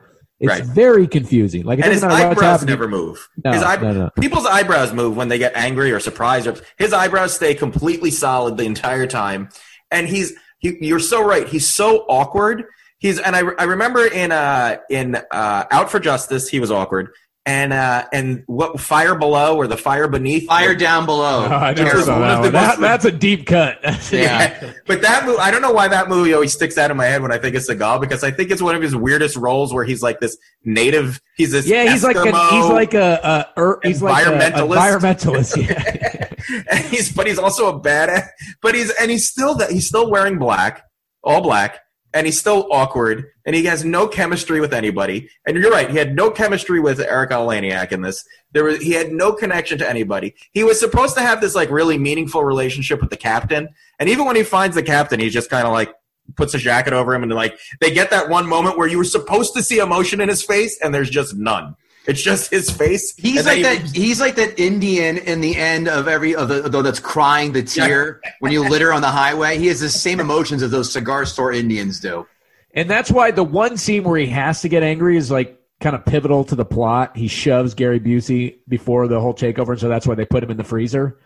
It's 0.42 0.50
Right. 0.50 0.64
very 0.64 1.08
confusing. 1.08 1.64
Like 1.64 1.78
it 1.80 1.84
and 1.86 1.92
his 1.94 2.02
doesn't 2.02 2.18
matter 2.18 2.30
what's 2.30 2.42
eyebrows 2.42 2.66
never 2.66 2.88
move. 2.88 3.30
No, 3.46 3.52
his 3.54 3.62
eyebrow- 3.62 3.92
no, 3.94 4.00
no. 4.06 4.10
People's 4.20 4.48
eyebrows 4.48 4.92
move 4.92 5.16
when 5.16 5.28
they 5.28 5.38
get 5.38 5.54
angry 5.56 5.92
or 5.92 6.00
surprised. 6.00 6.48
Or, 6.48 6.56
his 6.80 6.94
eyebrows 6.94 7.34
stay 7.36 7.54
completely 7.54 8.10
solid 8.10 8.58
the 8.58 8.64
entire 8.64 9.06
time. 9.06 9.50
And 9.92 10.08
he's 10.08 10.34
he, 10.58 10.78
you're 10.82 11.00
so 11.00 11.24
right. 11.24 11.48
He's 11.48 11.68
so 11.68 12.06
awkward. 12.10 12.64
He's 12.98 13.20
and 13.20 13.36
I, 13.36 13.40
I 13.60 13.64
remember 13.66 14.06
in 14.06 14.32
uh 14.32 14.78
in 14.90 15.16
uh 15.16 15.64
Out 15.72 15.92
for 15.92 16.00
Justice 16.00 16.50
he 16.50 16.60
was 16.60 16.72
awkward. 16.72 17.10
And 17.44 17.74
uh 17.74 18.06
and 18.14 18.44
what 18.46 18.80
Fire 18.80 19.16
Below 19.16 19.58
or 19.58 19.66
the 19.66 19.76
Fire 19.76 20.08
Beneath 20.08 20.46
Fire 20.46 20.76
down 20.76 21.08
below. 21.08 21.48
Oh, 21.50 21.56
I 21.56 21.74
never 21.74 22.02
saw 22.04 22.20
that 22.20 22.40
one. 22.40 22.52
That- 22.52 22.68
most- 22.68 22.80
that's 22.82 23.06
a 23.06 23.12
deep 23.12 23.48
cut. 23.48 23.80
Yeah. 24.12 24.74
but 24.86 25.02
that 25.02 25.26
movie, 25.26 25.40
I 25.40 25.50
don't 25.50 25.64
know 25.64 25.72
why 25.72 25.88
that 25.88 26.08
movie 26.08 26.34
always 26.36 26.54
sticks 26.54 26.78
out 26.78 26.92
in 26.92 26.98
my 26.98 27.06
head 27.06 27.24
when 27.24 27.32
I 27.32 27.40
think 27.40 27.56
of 27.56 27.64
Seagal 27.64 28.00
because 28.02 28.24
I 28.24 28.30
think 28.30 28.52
it's 28.52 28.62
one 28.62 28.76
of 28.76 28.82
his 28.84 28.96
weirdest 28.96 29.38
roles 29.38 29.74
where 29.74 29.84
he's 29.84 30.04
like 30.04 30.20
this 30.20 30.38
native. 30.66 31.20
He's 31.36 31.50
this 31.50 31.66
yeah, 31.66 31.92
he's 31.92 32.04
like 32.04 32.16
a, 32.16 32.26
he's 32.26 32.66
like 32.70 32.94
a, 32.94 33.48
a 33.58 33.60
er, 33.60 33.80
he's 33.82 34.04
like 34.04 34.24
a, 34.28 34.30
Environmentalist. 34.30 34.76
environmentalist. 34.76 35.68
Yeah. 35.68 36.64
and 36.70 36.86
he's 36.86 37.12
but 37.12 37.26
he's 37.26 37.40
also 37.40 37.76
a 37.76 37.80
badass. 37.82 38.28
But 38.62 38.76
he's 38.76 38.92
and 39.02 39.10
he's 39.10 39.28
still 39.28 39.56
that 39.56 39.72
he's 39.72 39.88
still 39.88 40.12
wearing 40.12 40.38
black, 40.38 40.84
all 41.24 41.42
black, 41.42 41.80
and 42.14 42.28
he's 42.28 42.40
still 42.40 42.68
awkward, 42.72 43.26
and 43.46 43.56
he 43.56 43.66
has 43.66 43.84
no 43.84 44.08
chemistry 44.08 44.60
with 44.60 44.74
anybody. 44.74 45.30
And 45.46 45.58
you're 45.58 45.72
right, 45.72 45.90
he 45.90 45.98
had 45.98 46.16
no 46.16 46.32
chemistry 46.32 46.80
with 46.80 47.00
Erika 47.00 47.36
Eleniak 47.36 47.92
in 47.92 48.02
this. 48.02 48.24
There 48.52 48.64
was 48.64 48.82
he 48.82 48.92
had 48.92 49.12
no 49.12 49.34
connection 49.34 49.78
to 49.80 49.90
anybody. 49.90 50.36
He 50.52 50.64
was 50.64 50.80
supposed 50.80 51.16
to 51.16 51.22
have 51.22 51.42
this 51.42 51.56
like 51.56 51.70
really 51.70 51.98
meaningful 51.98 52.44
relationship 52.44 53.02
with 53.02 53.10
the 53.10 53.18
captain, 53.18 53.70
and 54.00 54.10
even 54.10 54.26
when 54.26 54.36
he 54.36 54.44
finds 54.44 54.76
the 54.76 54.84
captain, 54.84 55.20
he's 55.20 55.34
just 55.34 55.50
kind 55.50 55.66
of 55.66 55.74
like 55.74 55.94
puts 56.36 56.54
a 56.54 56.58
jacket 56.58 56.94
over 56.94 57.14
him 57.14 57.24
and 57.24 57.34
like 57.34 57.58
they 57.82 57.92
get 57.92 58.10
that 58.10 58.30
one 58.30 58.48
moment 58.48 58.78
where 58.78 58.88
you 58.88 58.98
were 58.98 59.04
supposed 59.04 59.54
to 59.54 59.62
see 59.62 59.80
emotion 59.80 60.22
in 60.22 60.30
his 60.30 60.42
face 60.42 60.80
and 60.82 60.94
there's 60.94 61.10
just 61.10 61.36
none 61.36 61.76
it's 62.08 62.22
just 62.22 62.50
his 62.50 62.70
face 62.70 63.14
He's 63.16 63.46
like 63.46 63.62
that. 63.62 63.96
He's 63.96 64.20
like 64.20 64.36
that 64.36 64.60
Indian 64.60 65.18
in 65.18 65.40
the 65.42 65.56
end 65.56 65.88
of 65.88 66.08
every 66.08 66.36
of 66.36 66.48
the 66.48 66.62
though 66.62 66.82
that's 66.82 67.00
crying 67.00 67.52
the 67.52 67.62
tear 67.62 68.22
when 68.40 68.52
you 68.52 68.68
litter 68.68 68.92
on 68.92 69.02
the 69.02 69.12
highway. 69.12 69.60
He 69.60 69.68
has 69.68 69.80
the 69.82 69.90
same 69.90 70.20
emotions 70.20 70.64
as 70.64 70.72
those 70.72 70.92
cigar 70.92 71.26
store 71.26 71.52
Indians 71.52 72.00
do. 72.00 72.26
And 72.74 72.90
that's 72.90 73.12
why 73.12 73.32
the 73.32 73.44
one 73.44 73.78
scene 73.78 74.04
where 74.04 74.18
he 74.18 74.28
has 74.28 74.62
to 74.62 74.70
get 74.70 74.84
angry 74.84 75.18
is 75.18 75.30
like 75.30 75.60
kind 75.82 75.96
of 75.96 76.06
pivotal 76.06 76.44
to 76.46 76.56
the 76.56 76.66
plot. 76.66 77.18
He 77.18 77.28
shoves 77.28 77.74
Gary 77.74 78.00
Busey 78.00 78.60
before 78.68 79.08
the 79.08 79.20
whole 79.20 79.34
takeover, 79.34 79.72
and 79.72 79.80
so 79.80 79.90
that's 79.90 80.08
why 80.08 80.16
they 80.16 80.26
put 80.26 80.44
him 80.44 80.52
in 80.52 80.58
the 80.58 80.64
freezer. 80.64 81.20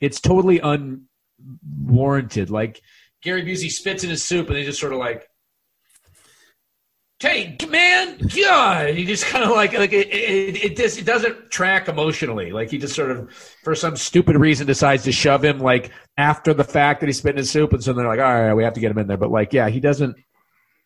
It's 0.00 0.20
totally 0.20 0.60
unwarranted. 0.60 2.50
Like 2.50 2.80
Gary 3.22 3.42
Busey 3.42 3.70
spits 3.70 4.04
in 4.04 4.10
his 4.10 4.22
soup 4.22 4.48
and 4.48 4.56
they 4.56 4.64
just 4.64 4.78
sort 4.78 4.92
of 4.92 4.98
like, 4.98 5.26
"Hey, 7.18 7.56
man, 7.68 8.18
God!" 8.18 8.94
He 8.94 9.04
just 9.04 9.24
kind 9.24 9.44
of 9.44 9.50
like 9.50 9.72
like 9.72 9.92
it 9.92 10.08
it, 10.12 10.64
it, 10.64 10.76
just, 10.76 10.98
it 10.98 11.06
doesn't 11.06 11.50
track 11.50 11.88
emotionally. 11.88 12.52
Like 12.52 12.70
he 12.70 12.78
just 12.78 12.94
sort 12.94 13.10
of 13.10 13.32
for 13.64 13.74
some 13.74 13.96
stupid 13.96 14.36
reason 14.36 14.66
decides 14.66 15.02
to 15.04 15.12
shove 15.12 15.44
him 15.44 15.58
like 15.58 15.90
after 16.18 16.54
the 16.54 16.64
fact 16.64 17.00
that 17.00 17.06
he 17.06 17.12
spit 17.12 17.30
in 17.30 17.38
his 17.38 17.50
soup, 17.50 17.72
and 17.72 17.82
so 17.82 17.92
they're 17.92 18.06
like, 18.06 18.20
all 18.20 18.24
right, 18.24 18.54
we 18.54 18.62
have 18.62 18.74
to 18.74 18.80
get 18.80 18.92
him 18.92 18.98
in 18.98 19.08
there. 19.08 19.16
But 19.16 19.30
like, 19.30 19.52
yeah, 19.52 19.68
he 19.68 19.80
doesn't. 19.80 20.16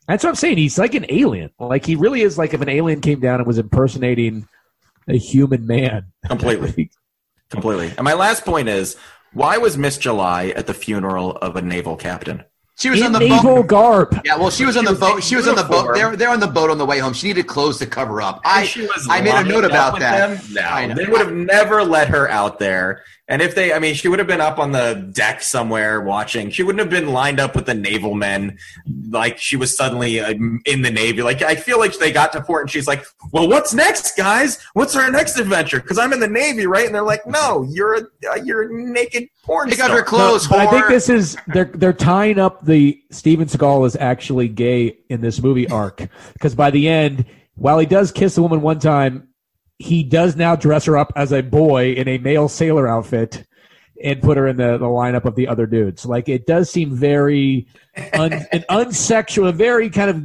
That's 0.09 0.25
what 0.25 0.31
I'm 0.31 0.37
saying. 0.37 0.57
He's 0.57 0.79
like 0.79 0.95
an 0.95 1.07
alien. 1.11 1.51
Like 1.61 1.87
he 1.87 1.95
really 1.95 2.23
is 2.23 2.37
like 2.39 2.55
if 2.55 2.61
an 2.61 2.69
alien 2.69 3.01
came 3.01 3.21
down 3.21 3.39
and 3.41 3.47
was 3.47 3.59
impersonating 3.59 4.49
a 5.09 5.17
human 5.17 5.67
man. 5.67 6.13
completely 6.27 6.91
completely 7.51 7.89
and 7.97 8.05
my 8.05 8.13
last 8.13 8.45
point 8.45 8.69
is 8.69 8.97
why 9.33 9.57
was 9.57 9.79
miss 9.79 9.97
july 9.97 10.49
at 10.49 10.67
the 10.67 10.75
funeral 10.75 11.33
of 11.37 11.57
a 11.57 11.63
naval 11.63 11.97
captain 11.97 12.45
She 12.79 12.91
was 12.91 13.03
on 13.03 13.11
the 13.11 13.19
naval 13.19 13.57
boat. 13.57 13.67
garb. 13.67 14.21
Yeah, 14.25 14.37
well, 14.37 14.51
she 14.51 14.65
was 14.65 14.77
on 14.77 14.85
the 14.85 14.93
was 14.93 15.01
boat. 15.01 15.25
She 15.25 15.35
was 15.35 15.49
on 15.49 15.57
the 15.57 15.65
boat. 15.65 15.95
They're 15.95 16.15
they're 16.15 16.31
on 16.31 16.39
the 16.39 16.47
boat 16.47 16.71
on 16.71 16.79
the 16.79 16.87
way 16.87 17.01
home. 17.01 17.13
She 17.13 17.27
needed 17.27 17.49
clothes 17.49 17.79
to 17.79 17.87
cover 17.87 18.23
up. 18.23 18.41
I 18.45 18.65
she 18.65 18.83
was 18.83 19.07
I 19.11 19.21
made 19.21 19.35
a 19.35 19.43
note 19.43 19.65
about 19.65 19.99
that. 19.99 20.49
No, 20.51 20.95
they 20.95 21.07
would 21.07 21.21
have 21.21 21.33
never 21.33 21.83
let 21.83 22.09
her 22.09 22.29
out 22.29 22.61
there. 22.61 23.03
And 23.31 23.43
if 23.43 23.55
they, 23.55 23.75
I 23.75 23.79
mean, 23.79 23.95
she 23.95 24.09
would 24.09 24.19
have 24.19 24.27
been 24.27 24.41
up 24.41 24.59
on 24.59 24.73
the 24.73 25.07
deck 25.13 25.43
somewhere 25.43 26.01
watching. 26.01 26.49
She 26.51 26.63
wouldn't 26.63 26.81
have 26.81 26.89
been 26.89 27.13
lined 27.13 27.39
up 27.39 27.55
with 27.55 27.67
the 27.67 27.75
naval 27.75 28.15
men 28.15 28.59
like 29.11 29.37
she 29.37 29.55
was 29.55 29.77
suddenly 29.77 30.19
uh, 30.19 30.33
in 30.65 30.81
the 30.81 30.91
Navy. 30.91 31.21
Like, 31.21 31.43
I 31.43 31.55
feel 31.55 31.79
like 31.79 31.99
they 31.99 32.11
got 32.11 32.33
to 32.33 32.41
port 32.41 32.63
and 32.63 32.71
she's 32.71 32.87
like, 32.89 33.05
well, 33.31 33.47
what's 33.47 33.75
next, 33.75 34.17
guys? 34.17 34.65
What's 34.73 34.97
our 34.97 35.11
next 35.11 35.39
adventure? 35.39 35.79
Because 35.79 35.99
I'm 35.99 36.15
in 36.15 36.21
the 36.21 36.29
Navy, 36.29 36.67
right? 36.67 36.87
And 36.87 36.95
they're 36.95 37.03
like, 37.03 37.27
no, 37.27 37.69
you're 37.69 37.97
a, 37.97 38.01
uh, 38.31 38.37
you're 38.37 38.63
a 38.63 38.73
naked 38.73 39.29
porn 39.45 39.69
Take 39.69 39.81
out 39.81 39.87
star. 39.87 39.99
her 39.99 40.05
clothes. 40.05 40.49
But 40.49 40.61
I 40.61 40.71
think 40.71 40.89
this 40.89 41.11
is 41.11 41.37
they're 41.49 41.67
they're 41.67 41.93
tying 41.93 42.39
up 42.39 42.65
the 42.69 43.03
Steven 43.11 43.49
Seagal 43.49 43.87
is 43.87 43.97
actually 43.97 44.49
gay 44.49 44.99
in 45.09 45.21
this 45.21 45.43
movie 45.43 45.69
arc 45.69 46.07
because 46.35 46.55
by 46.55 46.71
the 46.71 46.89
end, 46.89 47.25
while 47.57 47.79
he 47.79 47.87
does 47.87 48.13
kiss 48.13 48.37
a 48.39 48.43
woman 48.43 48.61
one 48.61 48.79
time, 48.79 49.29
he 49.79 50.03
does 50.05 50.37
now 50.37 50.55
dress 50.55 50.85
her 50.85 50.97
up 50.97 51.13
as 51.17 51.33
a 51.33 51.43
boy 51.43 51.93
in 51.93 52.07
a 52.09 52.19
male 52.19 52.49
sailor 52.49 52.87
outfit 52.87 53.45
and 54.05 54.23
put 54.23 54.37
her 54.37 54.47
in 54.47 54.57
the, 54.57 54.79
the 54.79 54.87
lineup 54.87 55.25
of 55.25 55.35
the 55.35 55.49
other 55.49 55.67
dudes. 55.67 56.05
Like 56.07 56.29
it 56.29 56.47
does 56.47 56.71
seem 56.71 56.95
very 56.95 57.67
un, 58.13 58.33
an 58.53 58.65
unsexual, 58.71 59.53
very 59.55 59.91
kind 59.91 60.11
of 60.11 60.23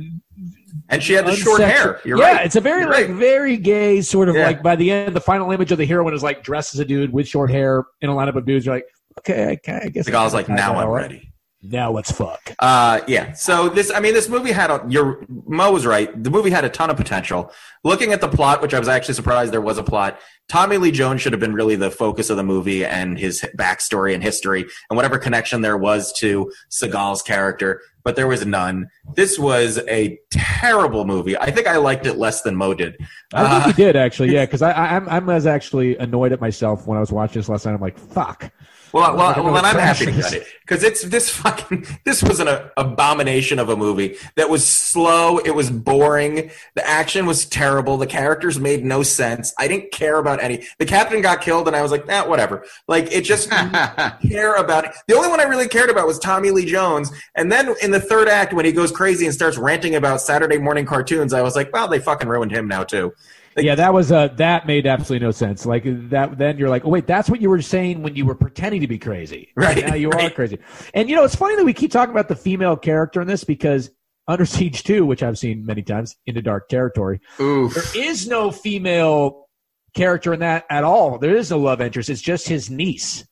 And 0.89 1.01
she 1.01 1.13
had 1.13 1.25
the 1.25 1.35
short 1.35 1.61
hair. 1.61 1.99
You're 2.05 2.19
yeah, 2.19 2.33
right. 2.33 2.45
it's 2.45 2.55
a 2.55 2.61
very 2.61 2.81
You're 2.81 2.91
like 2.91 3.07
right. 3.07 3.15
very 3.17 3.57
gay 3.57 4.01
sort 4.01 4.29
of 4.29 4.35
Yeah. 4.35 4.45
like 4.45 4.61
by 4.61 4.75
the 4.75 4.91
end, 4.91 5.15
the 5.15 5.21
final 5.21 5.51
image 5.51 5.71
of 5.71 5.77
the 5.79 5.85
heroine 5.85 6.13
is 6.13 6.21
like 6.23 6.43
dressed 6.43 6.75
as 6.75 6.79
a 6.81 6.85
dude 6.85 7.11
with 7.11 7.27
short 7.27 7.49
hair 7.49 7.83
in 8.01 8.09
a 8.09 8.13
lineup 8.13 8.35
of 8.35 8.45
dudes. 8.45 8.65
You're 8.65 8.75
like, 8.75 8.85
okay, 9.19 9.59
I, 9.67 9.71
I 9.85 9.89
guess 9.89 10.05
The 10.05 10.11
guy's 10.11 10.33
like, 10.33 10.49
now 10.49 10.75
I'm 10.75 10.89
ready. 10.89 11.32
Now 11.65 11.91
let's 11.91 12.11
fuck. 12.11 12.53
Uh, 12.59 12.99
yeah. 13.07 13.31
So 13.31 13.69
this, 13.69 13.89
I 13.89 14.01
mean, 14.01 14.13
this 14.13 14.27
movie 14.27 14.51
had 14.51 14.69
a. 14.69 14.85
Your 14.89 15.25
Mo 15.29 15.71
was 15.71 15.85
right. 15.85 16.21
The 16.21 16.29
movie 16.29 16.49
had 16.49 16.65
a 16.65 16.69
ton 16.69 16.89
of 16.89 16.97
potential. 16.97 17.51
Looking 17.85 18.11
at 18.11 18.19
the 18.19 18.27
plot, 18.27 18.61
which 18.61 18.73
I 18.73 18.79
was 18.79 18.89
actually 18.89 19.13
surprised 19.13 19.53
there 19.53 19.61
was 19.61 19.77
a 19.77 19.83
plot. 19.83 20.19
Tommy 20.49 20.77
Lee 20.77 20.91
Jones 20.91 21.21
should 21.21 21.31
have 21.31 21.39
been 21.39 21.53
really 21.53 21.77
the 21.77 21.89
focus 21.89 22.29
of 22.29 22.35
the 22.35 22.43
movie 22.43 22.83
and 22.85 23.17
his 23.17 23.45
backstory 23.57 24.13
and 24.13 24.21
history 24.21 24.65
and 24.89 24.97
whatever 24.97 25.17
connection 25.17 25.61
there 25.61 25.77
was 25.77 26.11
to 26.19 26.51
Seagal's 26.69 27.21
character, 27.21 27.79
but 28.03 28.17
there 28.17 28.27
was 28.27 28.45
none. 28.45 28.89
This 29.15 29.39
was 29.39 29.79
a 29.87 30.19
terrible 30.31 31.05
movie. 31.05 31.37
I 31.37 31.49
think 31.49 31.67
I 31.67 31.77
liked 31.77 32.05
it 32.05 32.17
less 32.17 32.41
than 32.41 32.57
Mo 32.57 32.73
did. 32.73 32.97
I 33.33 33.43
Uh, 33.43 33.63
think 33.63 33.77
you 33.77 33.85
did 33.85 33.95
actually, 33.95 34.33
yeah. 34.33 34.45
Because 34.45 34.61
I, 34.61 34.71
I, 34.71 34.95
I'm, 34.97 35.07
I'm 35.07 35.29
as 35.29 35.47
actually 35.47 35.95
annoyed 35.97 36.33
at 36.33 36.41
myself 36.41 36.87
when 36.87 36.97
I 36.97 37.01
was 37.01 37.11
watching 37.11 37.39
this 37.41 37.47
last 37.47 37.65
night. 37.65 37.73
I'm 37.73 37.79
like, 37.81 37.97
fuck. 37.97 38.51
Well, 38.93 39.17
well, 39.17 39.43
well 39.43 39.53
then 39.55 39.65
I'm 39.65 39.79
happy 39.79 40.05
cut 40.05 40.33
it 40.33 40.45
because 40.61 40.83
it's 40.83 41.03
this 41.03 41.29
fucking. 41.29 41.85
This 42.05 42.21
was 42.21 42.39
an 42.39 42.49
abomination 42.77 43.59
of 43.59 43.69
a 43.69 43.77
movie 43.77 44.17
that 44.35 44.49
was 44.49 44.67
slow. 44.67 45.37
It 45.39 45.51
was 45.51 45.71
boring. 45.71 46.51
The 46.75 46.87
action 46.87 47.25
was 47.25 47.45
terrible. 47.45 47.97
The 47.97 48.05
characters 48.05 48.59
made 48.59 48.83
no 48.83 49.03
sense. 49.03 49.53
I 49.57 49.67
didn't 49.67 49.91
care 49.91 50.17
about 50.17 50.43
any. 50.43 50.65
The 50.79 50.85
captain 50.85 51.21
got 51.21 51.41
killed, 51.41 51.67
and 51.67 51.75
I 51.75 51.81
was 51.81 51.91
like, 51.91 52.05
nah, 52.05 52.27
whatever. 52.27 52.65
Like 52.87 53.11
it 53.11 53.21
just 53.21 53.49
care 54.21 54.55
about 54.55 54.85
it. 54.85 54.91
The 55.07 55.15
only 55.15 55.29
one 55.29 55.39
I 55.39 55.43
really 55.43 55.67
cared 55.67 55.89
about 55.89 56.05
was 56.05 56.19
Tommy 56.19 56.51
Lee 56.51 56.65
Jones. 56.65 57.11
And 57.35 57.51
then 57.51 57.73
in 57.81 57.91
the 57.91 58.01
third 58.01 58.27
act, 58.27 58.53
when 58.53 58.65
he 58.65 58.71
goes 58.71 58.91
crazy 58.91 59.25
and 59.25 59.33
starts 59.33 59.57
ranting 59.57 59.95
about 59.95 60.21
Saturday 60.21 60.57
morning 60.57 60.85
cartoons, 60.85 61.33
I 61.33 61.41
was 61.41 61.55
like, 61.55 61.71
well, 61.73 61.87
they 61.87 61.99
fucking 61.99 62.27
ruined 62.27 62.51
him 62.51 62.67
now 62.67 62.83
too. 62.83 63.13
Like- 63.55 63.65
Yeah, 63.65 63.75
that 63.75 63.93
was 63.93 64.11
uh, 64.11 64.29
that 64.37 64.65
made 64.67 64.87
absolutely 64.87 65.25
no 65.25 65.31
sense. 65.31 65.65
Like 65.65 65.83
that, 65.85 66.37
then 66.37 66.57
you're 66.57 66.69
like, 66.69 66.85
oh 66.85 66.89
wait, 66.89 67.07
that's 67.07 67.29
what 67.29 67.41
you 67.41 67.49
were 67.49 67.61
saying 67.61 68.01
when 68.01 68.15
you 68.15 68.25
were 68.25 68.35
pretending 68.35 68.81
to 68.81 68.87
be 68.87 68.97
crazy. 68.97 69.51
Right, 69.55 69.85
now 69.85 69.95
you 69.95 70.09
are 70.11 70.29
crazy. 70.31 70.59
And 70.93 71.09
you 71.09 71.15
know, 71.15 71.23
it's 71.23 71.35
funny 71.35 71.55
that 71.55 71.65
we 71.65 71.73
keep 71.73 71.91
talking 71.91 72.13
about 72.13 72.27
the 72.27 72.35
female 72.35 72.75
character 72.75 73.21
in 73.21 73.27
this 73.27 73.43
because 73.43 73.89
Under 74.27 74.45
Siege 74.45 74.83
2, 74.83 75.05
which 75.05 75.21
I've 75.23 75.37
seen 75.37 75.65
many 75.65 75.83
times, 75.83 76.15
into 76.25 76.41
dark 76.41 76.67
territory, 76.69 77.19
Oof. 77.39 77.73
there 77.73 78.05
is 78.05 78.27
no 78.27 78.51
female 78.51 79.47
character 79.95 80.33
in 80.33 80.39
that 80.39 80.65
at 80.69 80.83
all. 80.83 81.19
There 81.19 81.35
is 81.35 81.51
no 81.51 81.59
love 81.59 81.79
interest. 81.81 82.09
It's 82.09 82.21
just 82.21 82.47
his 82.47 82.69
niece, 82.69 83.25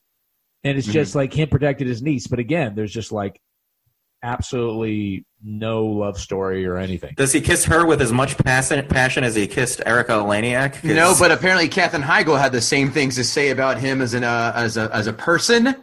and 0.63 0.77
it's 0.77 0.87
just 0.87 1.15
like 1.15 1.33
him 1.33 1.49
protecting 1.49 1.87
his 1.87 2.01
niece. 2.01 2.27
But 2.27 2.39
again, 2.39 2.75
there's 2.75 2.93
just 2.93 3.11
like 3.11 3.39
absolutely 4.23 5.25
no 5.43 5.85
love 5.85 6.19
story 6.19 6.65
or 6.65 6.77
anything. 6.77 7.13
Does 7.17 7.31
he 7.33 7.41
kiss 7.41 7.65
her 7.65 7.85
with 7.85 8.01
as 8.01 8.11
much 8.11 8.37
passion, 8.37 8.85
passion 8.87 9.23
as 9.23 9.35
he 9.35 9.47
kissed 9.47 9.81
Erika 9.85 10.11
Eleniak? 10.13 10.73
'Cause- 10.73 10.83
No, 10.83 11.15
but 11.17 11.31
apparently 11.31 11.67
Katherine 11.67 12.03
Heigl 12.03 12.39
had 12.39 12.51
the 12.51 12.61
same 12.61 12.91
things 12.91 13.15
to 13.15 13.23
say 13.23 13.49
about 13.49 13.79
him 13.79 14.01
as 14.01 14.13
an 14.13 14.23
uh, 14.23 14.53
as 14.55 14.77
a 14.77 14.89
as 14.93 15.07
a 15.07 15.13
person 15.13 15.67
a- 15.67 15.75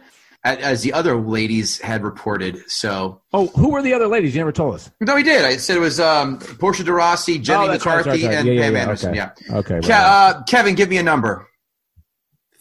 as 0.47 0.81
the 0.83 0.93
other 0.93 1.15
ladies 1.17 1.79
had 1.81 2.03
reported. 2.03 2.63
So 2.67 3.21
Oh, 3.33 3.47
who 3.47 3.69
were 3.71 3.81
the 3.81 3.93
other 3.93 4.07
ladies? 4.07 4.33
You 4.33 4.39
never 4.39 4.53
told 4.53 4.75
us. 4.75 4.89
no, 5.01 5.15
he 5.17 5.23
did. 5.23 5.43
I 5.43 5.57
said 5.57 5.75
it 5.75 5.81
was 5.81 5.99
um, 5.99 6.39
Portia 6.59 6.83
de 6.85 6.93
Rossi, 6.93 7.37
Jenny 7.39 7.65
Oh, 7.65 7.67
that's 7.71 7.85
right, 7.85 7.97
McCarthy, 7.97 8.25
right. 8.27 8.35
and 8.35 8.47
Yeah, 8.47 8.53
yeah, 8.53 8.61
Pam 8.61 8.73
yeah, 8.75 8.81
Anderson. 8.81 9.09
okay. 9.09 9.17
Yeah. 9.17 9.55
Okay. 9.57 9.79
Ke- 9.81 9.89
right. 9.89 9.91
uh, 10.35 10.43
Kevin, 10.43 10.75
give 10.75 10.89
me 10.89 10.97
a 10.97 11.03
number. 11.03 11.45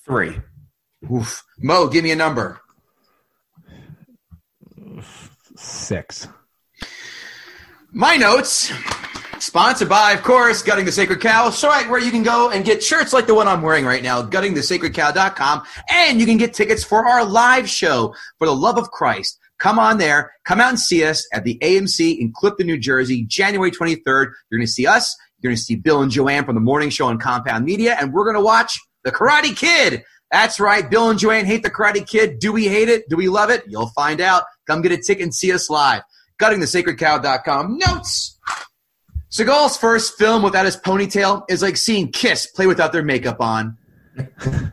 three. 0.04 0.40
Oof. 1.12 1.44
Mo, 1.58 1.86
give 1.86 2.02
me 2.02 2.10
a 2.10 2.16
number. 2.16 2.60
Six. 5.56 6.28
My 7.92 8.16
notes, 8.16 8.70
sponsored 9.38 9.88
by, 9.88 10.12
of 10.12 10.22
course, 10.22 10.60
Gutting 10.60 10.84
the 10.84 10.92
Sacred 10.92 11.22
Cow, 11.22 11.48
so 11.48 11.68
right 11.68 11.88
where 11.88 11.98
you 11.98 12.10
can 12.10 12.22
go 12.22 12.50
and 12.50 12.62
get 12.62 12.84
shirts 12.84 13.14
like 13.14 13.26
the 13.26 13.32
one 13.32 13.48
I'm 13.48 13.62
wearing 13.62 13.86
right 13.86 14.02
now, 14.02 14.22
guttingthesacredcow.com, 14.22 15.62
and 15.88 16.20
you 16.20 16.26
can 16.26 16.36
get 16.36 16.52
tickets 16.52 16.84
for 16.84 17.06
our 17.06 17.24
live 17.24 17.66
show, 17.66 18.14
For 18.36 18.46
the 18.46 18.54
Love 18.54 18.76
of 18.76 18.90
Christ. 18.90 19.38
Come 19.56 19.78
on 19.78 19.96
there, 19.96 20.32
come 20.44 20.60
out 20.60 20.68
and 20.68 20.78
see 20.78 21.02
us 21.02 21.26
at 21.32 21.44
the 21.44 21.58
AMC 21.62 22.18
in 22.18 22.30
Clifton, 22.30 22.66
New 22.66 22.76
Jersey, 22.76 23.24
January 23.24 23.70
23rd. 23.70 24.04
You're 24.04 24.58
going 24.58 24.60
to 24.60 24.66
see 24.66 24.86
us, 24.86 25.16
you're 25.40 25.48
going 25.48 25.56
to 25.56 25.62
see 25.62 25.76
Bill 25.76 26.02
and 26.02 26.12
Joanne 26.12 26.44
from 26.44 26.56
the 26.56 26.60
morning 26.60 26.90
show 26.90 27.06
on 27.06 27.18
Compound 27.18 27.64
Media, 27.64 27.96
and 27.98 28.12
we're 28.12 28.24
going 28.24 28.36
to 28.36 28.44
watch 28.44 28.78
The 29.04 29.12
Karate 29.12 29.56
Kid. 29.56 30.04
That's 30.30 30.60
right, 30.60 30.88
Bill 30.90 31.08
and 31.08 31.18
Joanne 31.18 31.46
hate 31.46 31.62
The 31.62 31.70
Karate 31.70 32.06
Kid. 32.06 32.38
Do 32.38 32.52
we 32.52 32.68
hate 32.68 32.90
it? 32.90 33.08
Do 33.08 33.16
we 33.16 33.30
love 33.30 33.48
it? 33.48 33.64
You'll 33.66 33.88
find 33.88 34.20
out. 34.20 34.42
Come 34.66 34.82
get 34.82 34.92
a 34.92 34.98
ticket 34.98 35.22
and 35.22 35.34
see 35.34 35.54
us 35.54 35.70
live 35.70 36.02
guttingthesacredcow.com. 36.38 37.78
Notes. 37.78 38.38
Seagal's 39.30 39.76
first 39.76 40.16
film 40.18 40.42
without 40.42 40.64
his 40.64 40.76
ponytail 40.76 41.44
is 41.50 41.60
like 41.62 41.76
seeing 41.76 42.10
Kiss 42.10 42.46
play 42.46 42.66
without 42.66 42.92
their 42.92 43.02
makeup 43.02 43.40
on. 43.40 43.76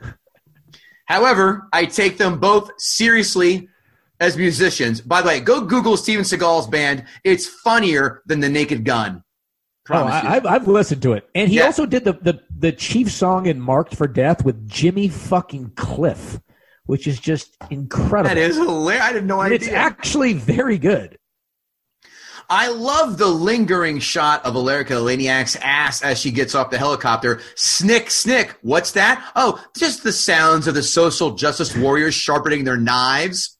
However, 1.05 1.67
I 1.71 1.85
take 1.85 2.17
them 2.17 2.39
both 2.39 2.71
seriously 2.77 3.69
as 4.19 4.37
musicians. 4.37 5.01
By 5.01 5.21
the 5.21 5.27
way, 5.27 5.39
go 5.39 5.61
Google 5.61 5.97
Steven 5.97 6.23
Seagal's 6.23 6.67
band. 6.67 7.05
It's 7.23 7.45
funnier 7.47 8.21
than 8.25 8.39
The 8.39 8.49
Naked 8.49 8.85
Gun. 8.85 9.21
Oh, 9.21 9.83
Promise 9.85 10.23
you. 10.23 10.29
I, 10.29 10.35
I've, 10.37 10.45
I've 10.47 10.67
listened 10.67 11.01
to 11.03 11.13
it, 11.13 11.29
and 11.35 11.47
he 11.49 11.57
Yeah. 11.57 11.65
also 11.65 11.85
did 11.85 12.05
the, 12.05 12.13
the 12.13 12.39
the 12.57 12.71
chief 12.71 13.11
song 13.11 13.45
in 13.45 13.59
"Marked 13.61 13.95
for 13.95 14.07
Death" 14.07 14.43
with 14.43 14.67
Jimmy 14.67 15.09
fucking 15.09 15.73
Cliff, 15.75 16.39
which 16.87 17.05
is 17.05 17.19
just 17.19 17.55
incredible. 17.69 18.29
that 18.33 18.37
is 18.39 18.55
hilarious. 18.55 19.03
I 19.03 19.11
had 19.13 19.25
no 19.27 19.41
And 19.41 19.53
idea. 19.53 19.67
it's 19.67 19.75
actually 19.75 20.33
very 20.33 20.79
good. 20.79 21.19
I 22.49 22.69
love 22.69 23.17
the 23.17 23.27
lingering 23.27 23.99
shot 23.99 24.45
of 24.45 24.55
Erika 24.55 24.93
Eleniak's 24.93 25.55
ass 25.57 26.01
as 26.01 26.19
she 26.19 26.31
gets 26.31 26.55
off 26.55 26.69
the 26.69 26.77
helicopter. 26.77 27.41
Snick, 27.55 28.11
snick. 28.11 28.55
What's 28.61 28.91
that? 28.91 29.31
Oh, 29.35 29.63
just 29.75 30.03
the 30.03 30.11
sounds 30.11 30.67
of 30.67 30.75
the 30.75 30.83
social 30.83 31.31
justice 31.31 31.75
warriors 31.75 32.13
sharpening 32.13 32.63
their 32.63 32.77
knives. 32.77 33.57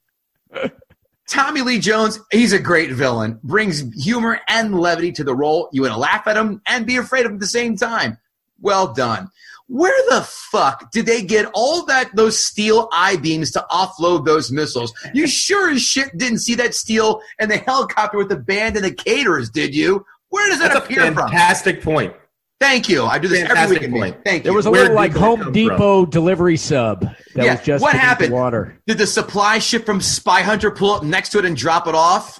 Tommy 1.27 1.61
Lee 1.61 1.79
Jones, 1.79 2.19
he's 2.31 2.53
a 2.53 2.59
great 2.59 2.91
villain. 2.91 3.39
Brings 3.43 3.81
humor 4.03 4.39
and 4.47 4.79
levity 4.79 5.11
to 5.13 5.23
the 5.23 5.35
role. 5.35 5.69
You 5.71 5.81
want 5.81 5.93
to 5.93 5.99
laugh 5.99 6.27
at 6.27 6.37
him 6.37 6.61
and 6.67 6.85
be 6.85 6.97
afraid 6.97 7.25
of 7.25 7.31
him 7.31 7.37
at 7.37 7.41
the 7.41 7.47
same 7.47 7.75
time. 7.75 8.17
Well 8.61 8.93
done. 8.93 9.29
Where 9.67 9.93
the 10.09 10.21
fuck 10.21 10.91
did 10.91 11.07
they 11.07 11.23
get 11.23 11.49
all 11.53 11.85
that 11.87 12.15
those 12.15 12.37
steel 12.43 12.87
I 12.93 13.15
beams 13.15 13.49
to 13.51 13.65
offload 13.71 14.23
those 14.25 14.51
missiles? 14.51 14.93
You 15.13 15.25
sure 15.27 15.71
as 15.71 15.81
shit 15.81 16.15
didn't 16.17 16.39
see 16.39 16.53
that 16.55 16.75
steel 16.75 17.19
and 17.39 17.49
the 17.49 17.57
helicopter 17.57 18.17
with 18.17 18.29
the 18.29 18.35
band 18.37 18.75
and 18.75 18.85
the 18.85 18.93
caterers, 18.93 19.49
did 19.49 19.73
you? 19.73 20.05
Where 20.29 20.47
does 20.49 20.59
that 20.59 20.73
That's 20.73 20.81
a 20.81 20.83
appear 20.83 21.05
from? 21.13 21.15
fantastic 21.29 21.81
point. 21.81 22.13
Thank 22.59 22.87
you. 22.87 23.03
I 23.05 23.17
do 23.19 23.27
this 23.27 23.39
every 23.41 23.47
Fantastic 23.55 23.79
weekend. 23.81 23.93
point. 23.93 24.17
Thank 24.23 24.37
you. 24.39 24.43
There 24.43 24.53
was 24.53 24.65
a 24.65 24.71
Where 24.71 24.81
little 24.83 24.95
like 24.95 25.11
Home 25.13 25.41
come 25.41 25.51
Depot 25.51 26.05
delivery 26.05 26.55
sub 26.57 27.01
that 27.01 27.17
Yeah, 27.45 27.55
was 27.55 27.65
just 27.65 27.81
what 27.81 27.91
beneath 27.91 28.01
the 28.01 28.07
happened? 28.07 28.33
water. 28.33 28.77
Did 28.87 28.97
the 28.99 29.07
supply 29.07 29.59
ship 29.59 29.85
from 29.85 29.99
Spy 29.99 30.41
Hunter 30.41 30.71
pull 30.71 30.91
up 30.91 31.03
next 31.03 31.29
to 31.29 31.39
it 31.39 31.45
and 31.45 31.57
drop 31.57 31.85
it 31.87 31.95
off? 31.95 32.39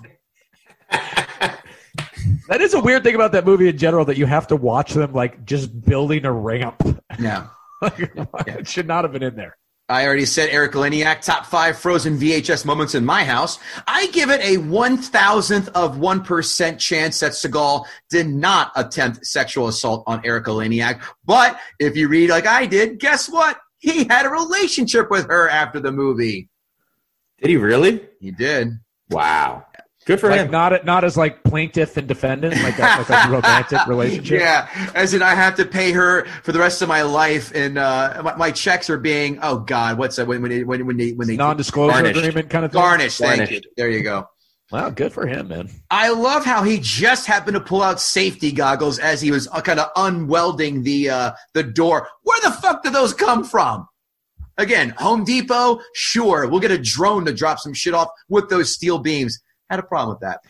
That 2.47 2.61
is 2.61 2.73
a 2.73 2.79
weird 2.79 3.03
thing 3.03 3.15
about 3.15 3.31
that 3.31 3.45
movie 3.45 3.67
in 3.67 3.77
general 3.77 4.05
that 4.05 4.17
you 4.17 4.25
have 4.25 4.47
to 4.47 4.55
watch 4.55 4.93
them 4.93 5.13
like 5.13 5.45
just 5.45 5.83
building 5.85 6.25
a 6.25 6.31
ramp. 6.31 6.81
Yeah, 7.19 7.47
it 7.81 8.67
should 8.67 8.87
not 8.87 9.03
have 9.03 9.13
been 9.13 9.23
in 9.23 9.35
there. 9.35 9.57
I 9.87 10.05
already 10.07 10.25
said 10.25 10.49
Erika 10.49 10.79
Eleniak, 10.79 11.21
top 11.21 11.45
five 11.45 11.77
frozen 11.77 12.17
VHS 12.17 12.65
moments 12.65 12.95
in 12.95 13.05
my 13.05 13.23
house. 13.23 13.59
I 13.85 14.07
give 14.07 14.31
it 14.31 14.41
a 14.41 14.57
one 14.57 14.97
thousandth 14.97 15.69
of 15.69 15.99
one 15.99 16.23
percent 16.23 16.79
chance 16.79 17.19
that 17.19 17.33
Seagal 17.33 17.85
did 18.09 18.27
not 18.27 18.71
attempt 18.75 19.25
sexual 19.25 19.67
assault 19.67 20.03
on 20.07 20.25
Erika 20.25 20.49
Eleniak. 20.49 21.01
But 21.25 21.59
if 21.79 21.95
you 21.95 22.07
read 22.07 22.31
like 22.31 22.47
I 22.47 22.65
did, 22.65 22.99
guess 22.99 23.29
what? 23.29 23.59
He 23.77 24.05
had 24.05 24.25
a 24.25 24.29
relationship 24.29 25.11
with 25.11 25.27
her 25.27 25.49
after 25.49 25.79
the 25.79 25.91
movie. 25.91 26.49
Did 27.39 27.49
he 27.49 27.57
really? 27.57 28.07
He 28.19 28.31
did. 28.31 28.79
Wow. 29.11 29.65
Good 30.05 30.19
for 30.19 30.29
Like 30.29 30.41
him. 30.41 30.51
not 30.51 30.85
not 30.85 31.03
as 31.03 31.17
like 31.17 31.43
plaintiff 31.43 31.97
and 31.97 32.07
defendant, 32.07 32.53
like 32.61 32.77
a, 32.77 32.81
like 32.81 33.09
a 33.09 33.27
romantic 33.31 33.87
relationship. 33.87 34.39
Yeah, 34.39 34.67
as 34.93 35.15
in 35.15 35.23
I 35.23 35.33
have 35.33 35.55
to 35.55 35.65
pay 35.65 35.91
her 35.93 36.25
for 36.43 36.51
the 36.51 36.59
rest 36.59 36.83
of 36.83 36.87
my 36.87 37.01
life, 37.01 37.51
and 37.55 37.77
uh, 37.79 38.21
my, 38.23 38.35
my 38.35 38.51
checks 38.51 38.87
are 38.91 38.99
being 38.99 39.39
oh 39.41 39.57
god, 39.59 39.97
what's 39.97 40.17
that 40.17 40.27
when 40.27 40.43
when 40.43 40.51
they, 40.51 40.63
when 40.63 40.85
when 40.85 40.97
they 40.97 41.13
when 41.13 41.27
they 41.27 41.35
Non-disclosure 41.35 41.91
Garnished. 41.93 42.17
agreement 42.19 42.49
kind 42.51 42.65
of 42.65 42.71
thing. 42.71 42.81
garnish? 42.81 43.17
Thank 43.17 43.49
you. 43.49 43.61
There 43.77 43.89
you 43.89 44.03
go. 44.03 44.27
Wow, 44.71 44.89
good 44.91 45.11
for 45.13 45.25
him, 45.27 45.47
man. 45.47 45.69
I 45.91 46.09
love 46.09 46.43
how 46.45 46.63
he 46.63 46.79
just 46.81 47.25
happened 47.27 47.55
to 47.55 47.61
pull 47.61 47.81
out 47.83 47.99
safety 47.99 48.51
goggles 48.51 48.99
as 48.99 49.21
he 49.21 49.31
was 49.31 49.47
uh, 49.51 49.61
kind 49.61 49.79
of 49.79 49.89
unwelding 49.95 50.83
the 50.83 51.09
uh, 51.09 51.31
the 51.55 51.63
door. 51.63 52.07
Where 52.23 52.39
the 52.41 52.51
fuck 52.51 52.83
did 52.83 52.93
those 52.93 53.13
come 53.13 53.43
from? 53.43 53.87
Again, 54.57 54.89
Home 54.99 55.23
Depot, 55.25 55.81
sure, 55.95 56.47
we'll 56.47 56.61
get 56.61 56.71
a 56.71 56.77
drone 56.77 57.25
to 57.25 57.33
drop 57.33 57.59
some 57.59 57.73
shit 57.73 57.93
off 57.93 58.07
with 58.29 58.49
those 58.49 58.71
steel 58.73 58.99
beams. 58.99 59.39
Had 59.70 59.80
a 59.80 59.84
problem 59.84 60.16
with 60.16 60.22
that. 60.22 60.41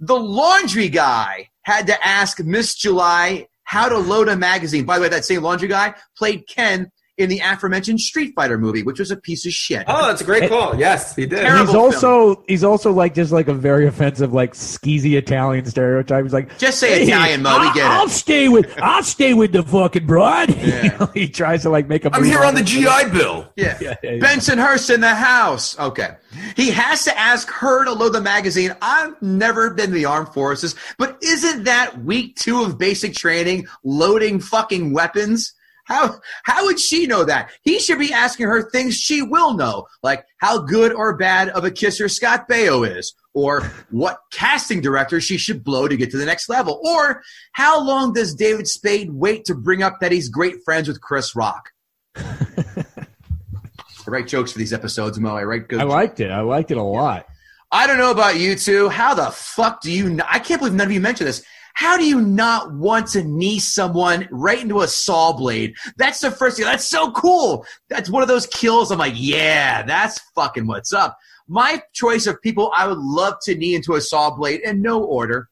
The 0.00 0.18
laundry 0.18 0.88
guy 0.88 1.50
had 1.62 1.86
to 1.88 2.06
ask 2.06 2.40
Miss 2.40 2.74
July 2.74 3.48
how 3.64 3.88
to 3.88 3.98
load 3.98 4.28
a 4.28 4.36
magazine. 4.36 4.84
By 4.84 4.96
the 4.96 5.02
way, 5.02 5.08
that 5.10 5.24
same 5.24 5.42
laundry 5.42 5.68
guy 5.68 5.94
played 6.16 6.46
Ken 6.48 6.90
in 7.18 7.28
the 7.28 7.40
aforementioned 7.40 8.00
Street 8.00 8.32
Fighter 8.34 8.56
movie, 8.56 8.82
which 8.82 8.98
was 8.98 9.10
a 9.10 9.16
piece 9.16 9.44
of 9.44 9.52
shit. 9.52 9.84
Oh, 9.88 10.06
that's 10.06 10.20
a 10.20 10.24
great 10.24 10.48
call. 10.48 10.78
Yes, 10.78 11.14
he 11.16 11.26
did. 11.26 11.40
Terrible 11.40 11.66
he's 11.66 11.74
also 11.74 12.44
he's 12.46 12.64
also 12.64 12.92
like 12.92 13.14
just 13.14 13.32
like 13.32 13.48
a 13.48 13.54
very 13.54 13.86
offensive 13.86 14.32
like 14.32 14.54
skeezy 14.54 15.18
Italian 15.18 15.64
stereotype. 15.66 16.24
He's 16.24 16.32
like, 16.32 16.56
Just 16.58 16.78
say 16.78 17.02
Italian, 17.02 17.42
Mo. 17.42 17.58
We 17.58 17.66
I'll, 17.66 17.74
get 17.74 17.86
I'll 17.86 18.06
it. 18.06 18.10
stay 18.10 18.48
with 18.48 18.72
I'll 18.80 19.02
stay 19.02 19.34
with 19.34 19.52
the 19.52 19.62
fucking 19.62 20.06
broad. 20.06 20.48
Yeah. 20.68 20.82
You 20.82 20.98
know, 20.98 21.06
he 21.14 21.28
tries 21.28 21.62
to 21.62 21.70
like 21.70 21.88
make 21.88 22.04
a. 22.04 22.14
I'm 22.14 22.24
here 22.24 22.44
on 22.44 22.54
the 22.54 22.60
it. 22.60 22.66
GI 22.66 23.10
Bill. 23.12 23.50
Yeah. 23.56 23.68
Yeah, 23.80 23.94
yeah, 24.02 24.10
yeah. 24.12 24.18
Bensonhurst 24.24 24.92
in 24.92 25.00
the 25.00 25.14
house. 25.14 25.78
Okay. 25.78 26.10
He 26.56 26.70
has 26.70 27.04
to 27.04 27.16
ask 27.18 27.48
her 27.50 27.84
to 27.84 27.92
load 27.92 28.12
the 28.12 28.20
magazine. 28.20 28.74
I've 28.82 29.20
never 29.22 29.70
been 29.70 29.90
in 29.90 29.94
the 29.94 30.04
armed 30.04 30.28
forces, 30.30 30.74
but 30.98 31.18
isn't 31.22 31.64
that 31.64 32.02
week 32.02 32.36
two 32.36 32.62
of 32.64 32.78
basic 32.78 33.14
training 33.14 33.66
loading 33.84 34.40
fucking 34.40 34.92
weapons? 34.92 35.52
How 35.88 36.20
how 36.44 36.66
would 36.66 36.78
she 36.78 37.06
know 37.06 37.24
that? 37.24 37.50
He 37.62 37.78
should 37.78 37.98
be 37.98 38.12
asking 38.12 38.46
her 38.46 38.70
things 38.70 38.94
she 38.94 39.22
will 39.22 39.54
know, 39.54 39.86
like 40.02 40.24
how 40.36 40.58
good 40.58 40.92
or 40.92 41.16
bad 41.16 41.48
of 41.48 41.64
a 41.64 41.70
kisser 41.70 42.10
Scott 42.10 42.46
Baio 42.46 42.86
is, 42.86 43.14
or 43.32 43.62
what 43.90 44.18
casting 44.30 44.82
director 44.82 45.18
she 45.18 45.38
should 45.38 45.64
blow 45.64 45.88
to 45.88 45.96
get 45.96 46.10
to 46.10 46.18
the 46.18 46.26
next 46.26 46.50
level, 46.50 46.80
or 46.84 47.22
how 47.52 47.82
long 47.82 48.12
does 48.12 48.34
David 48.34 48.68
Spade 48.68 49.10
wait 49.10 49.46
to 49.46 49.54
bring 49.54 49.82
up 49.82 49.98
that 50.00 50.12
he's 50.12 50.28
great 50.28 50.62
friends 50.62 50.88
with 50.88 51.00
Chris 51.00 51.34
Rock? 51.34 51.70
I 52.16 54.10
write 54.10 54.28
jokes 54.28 54.52
for 54.52 54.58
these 54.58 54.74
episodes, 54.74 55.18
Mo. 55.18 55.36
I 55.36 55.44
write 55.44 55.68
good. 55.68 55.80
I 55.80 55.84
liked 55.84 56.20
it. 56.20 56.30
I 56.30 56.40
liked 56.40 56.70
it 56.70 56.76
a 56.76 56.82
lot. 56.82 57.26
I 57.70 57.86
don't 57.86 57.98
know 57.98 58.10
about 58.10 58.38
you 58.38 58.56
two. 58.56 58.88
How 58.88 59.14
the 59.14 59.30
fuck 59.30 59.80
do 59.80 59.90
you? 59.90 60.10
Not, 60.10 60.26
I 60.30 60.38
can't 60.38 60.60
believe 60.60 60.74
none 60.74 60.86
of 60.86 60.92
you 60.92 61.00
mentioned 61.00 61.28
this. 61.28 61.44
How 61.78 61.96
do 61.96 62.04
you 62.04 62.20
not 62.20 62.72
want 62.72 63.06
to 63.10 63.22
knee 63.22 63.60
someone 63.60 64.26
right 64.32 64.60
into 64.60 64.80
a 64.80 64.88
saw 64.88 65.32
blade? 65.32 65.76
That's 65.96 66.20
the 66.20 66.32
first 66.32 66.56
thing. 66.56 66.66
That's 66.66 66.84
so 66.84 67.12
cool. 67.12 67.64
That's 67.88 68.10
one 68.10 68.20
of 68.20 68.26
those 68.26 68.48
kills. 68.48 68.90
I'm 68.90 68.98
like, 68.98 69.14
yeah, 69.14 69.84
that's 69.84 70.18
fucking 70.34 70.66
what's 70.66 70.92
up. 70.92 71.16
My 71.46 71.80
choice 71.92 72.26
of 72.26 72.42
people 72.42 72.72
I 72.74 72.88
would 72.88 72.98
love 72.98 73.34
to 73.42 73.54
knee 73.54 73.76
into 73.76 73.94
a 73.94 74.00
saw 74.00 74.34
blade 74.34 74.62
in 74.62 74.82
no 74.82 75.04
order. 75.04 75.50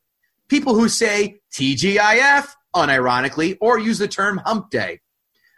People 0.49 0.75
who 0.75 0.89
say 0.89 1.37
TGIF 1.55 2.49
unironically 2.75 3.57
or 3.61 3.79
use 3.79 3.99
the 3.99 4.09
term 4.09 4.39
hump 4.45 4.71
day. 4.71 4.99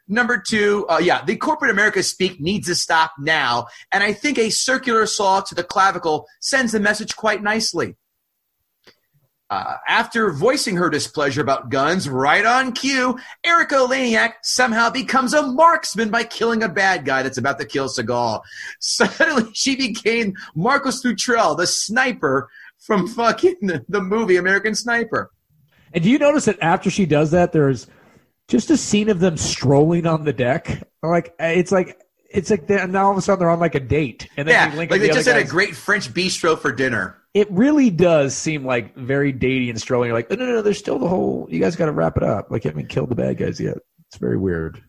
Number 0.06 0.36
two, 0.36 0.84
uh, 0.90 0.98
yeah, 0.98 1.24
the 1.24 1.36
corporate 1.36 1.70
America 1.70 2.02
speak 2.02 2.42
needs 2.42 2.66
to 2.66 2.74
stop 2.74 3.12
now. 3.18 3.68
And 3.90 4.04
I 4.04 4.12
think 4.12 4.36
a 4.36 4.50
circular 4.50 5.06
saw 5.06 5.40
to 5.40 5.54
the 5.54 5.64
clavicle 5.64 6.26
sends 6.40 6.72
the 6.72 6.80
message 6.80 7.16
quite 7.16 7.42
nicely. 7.42 7.96
Uh, 9.50 9.76
after 9.88 10.30
voicing 10.30 10.76
her 10.76 10.90
displeasure 10.90 11.40
about 11.40 11.70
guns 11.70 12.06
right 12.06 12.44
on 12.44 12.70
cue, 12.72 13.18
Erika 13.44 13.76
Eleniak 13.76 14.34
somehow 14.42 14.90
becomes 14.90 15.32
a 15.32 15.42
marksman 15.42 16.10
by 16.10 16.22
killing 16.22 16.62
a 16.62 16.68
bad 16.68 17.06
guy 17.06 17.22
that's 17.22 17.38
about 17.38 17.58
to 17.58 17.64
kill 17.64 17.88
Seagal. 17.88 18.42
Suddenly, 18.80 19.50
she 19.54 19.74
became 19.74 20.34
Marcus 20.54 21.02
Luttrell, 21.02 21.54
the 21.54 21.66
sniper 21.66 22.50
from 22.78 23.08
fucking 23.08 23.56
the, 23.62 23.84
the 23.88 24.02
movie 24.02 24.36
American 24.36 24.74
Sniper. 24.74 25.30
And 25.94 26.04
do 26.04 26.10
you 26.10 26.18
notice 26.18 26.44
that 26.44 26.58
after 26.60 26.90
she 26.90 27.06
does 27.06 27.30
that, 27.30 27.52
there's 27.52 27.86
just 28.48 28.70
a 28.70 28.76
scene 28.76 29.08
of 29.08 29.20
them 29.20 29.38
strolling 29.38 30.06
on 30.06 30.24
the 30.24 30.32
deck? 30.32 30.82
Like 31.02 31.34
it's 31.38 31.72
like 31.72 31.98
it's 32.28 32.50
like 32.50 32.68
now 32.68 33.06
all 33.06 33.12
of 33.12 33.18
a 33.18 33.22
sudden 33.22 33.40
they're 33.40 33.50
on 33.50 33.60
like 33.60 33.74
a 33.74 33.80
date, 33.80 34.28
and 34.36 34.46
then 34.46 34.52
Yeah, 34.52 34.70
they 34.70 34.76
link 34.76 34.90
like 34.90 35.00
they 35.00 35.08
the 35.08 35.14
just 35.14 35.28
had 35.28 35.38
a 35.38 35.44
great 35.44 35.74
French 35.74 36.12
bistro 36.12 36.58
for 36.58 36.72
dinner. 36.72 37.16
It 37.34 37.50
really 37.50 37.90
does 37.90 38.36
seem 38.36 38.64
like 38.64 38.96
very 38.96 39.32
datey 39.32 39.70
and 39.70 39.80
strolling. 39.80 40.08
You're 40.08 40.16
like, 40.16 40.28
oh, 40.30 40.34
no, 40.34 40.46
no, 40.46 40.52
no. 40.54 40.62
There's 40.62 40.78
still 40.78 40.98
the 40.98 41.08
whole. 41.08 41.46
You 41.50 41.60
guys 41.60 41.76
got 41.76 41.86
to 41.86 41.92
wrap 41.92 42.16
it 42.16 42.22
up. 42.22 42.50
Like 42.50 42.64
you 42.64 42.70
haven't 42.70 42.88
killed 42.88 43.10
the 43.10 43.14
bad 43.14 43.38
guys 43.38 43.60
yet. 43.60 43.76
It's 44.08 44.18
very 44.18 44.38
weird. 44.38 44.82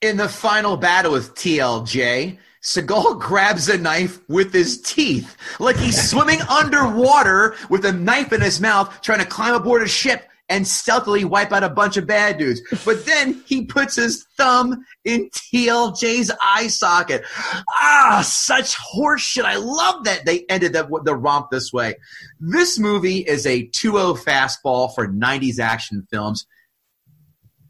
In 0.00 0.16
the 0.16 0.28
final 0.28 0.76
battle 0.76 1.12
with 1.12 1.34
TLJ, 1.34 2.38
Seagal 2.62 3.20
grabs 3.20 3.68
a 3.68 3.78
knife 3.78 4.20
with 4.28 4.52
his 4.52 4.80
teeth, 4.80 5.36
like 5.60 5.76
he's 5.76 6.10
swimming 6.10 6.40
underwater 6.48 7.54
with 7.70 7.84
a 7.84 7.92
knife 7.92 8.32
in 8.32 8.40
his 8.40 8.60
mouth, 8.60 9.00
trying 9.00 9.20
to 9.20 9.26
climb 9.26 9.54
aboard 9.54 9.82
a 9.82 9.88
ship 9.88 10.28
and 10.48 10.66
stealthily 10.66 11.24
wipe 11.24 11.52
out 11.52 11.64
a 11.64 11.70
bunch 11.70 11.96
of 11.96 12.06
bad 12.06 12.38
dudes. 12.38 12.60
But 12.84 13.06
then 13.06 13.42
he 13.46 13.64
puts 13.64 13.96
his 13.96 14.26
thumb 14.36 14.84
in 15.04 15.30
TLJ's 15.30 16.30
eye 16.42 16.66
socket. 16.66 17.24
Ah, 17.70 18.22
such 18.26 18.76
horseshit. 18.76 19.44
I 19.44 19.56
love 19.56 20.04
that 20.04 20.26
they 20.26 20.44
ended 20.48 20.74
the, 20.74 20.86
the 21.04 21.16
romp 21.16 21.50
this 21.50 21.72
way. 21.72 21.94
This 22.40 22.78
movie 22.78 23.18
is 23.18 23.46
a 23.46 23.68
2-0 23.68 24.18
fastball 24.18 24.94
for 24.94 25.08
90s 25.08 25.58
action 25.58 26.06
films 26.10 26.46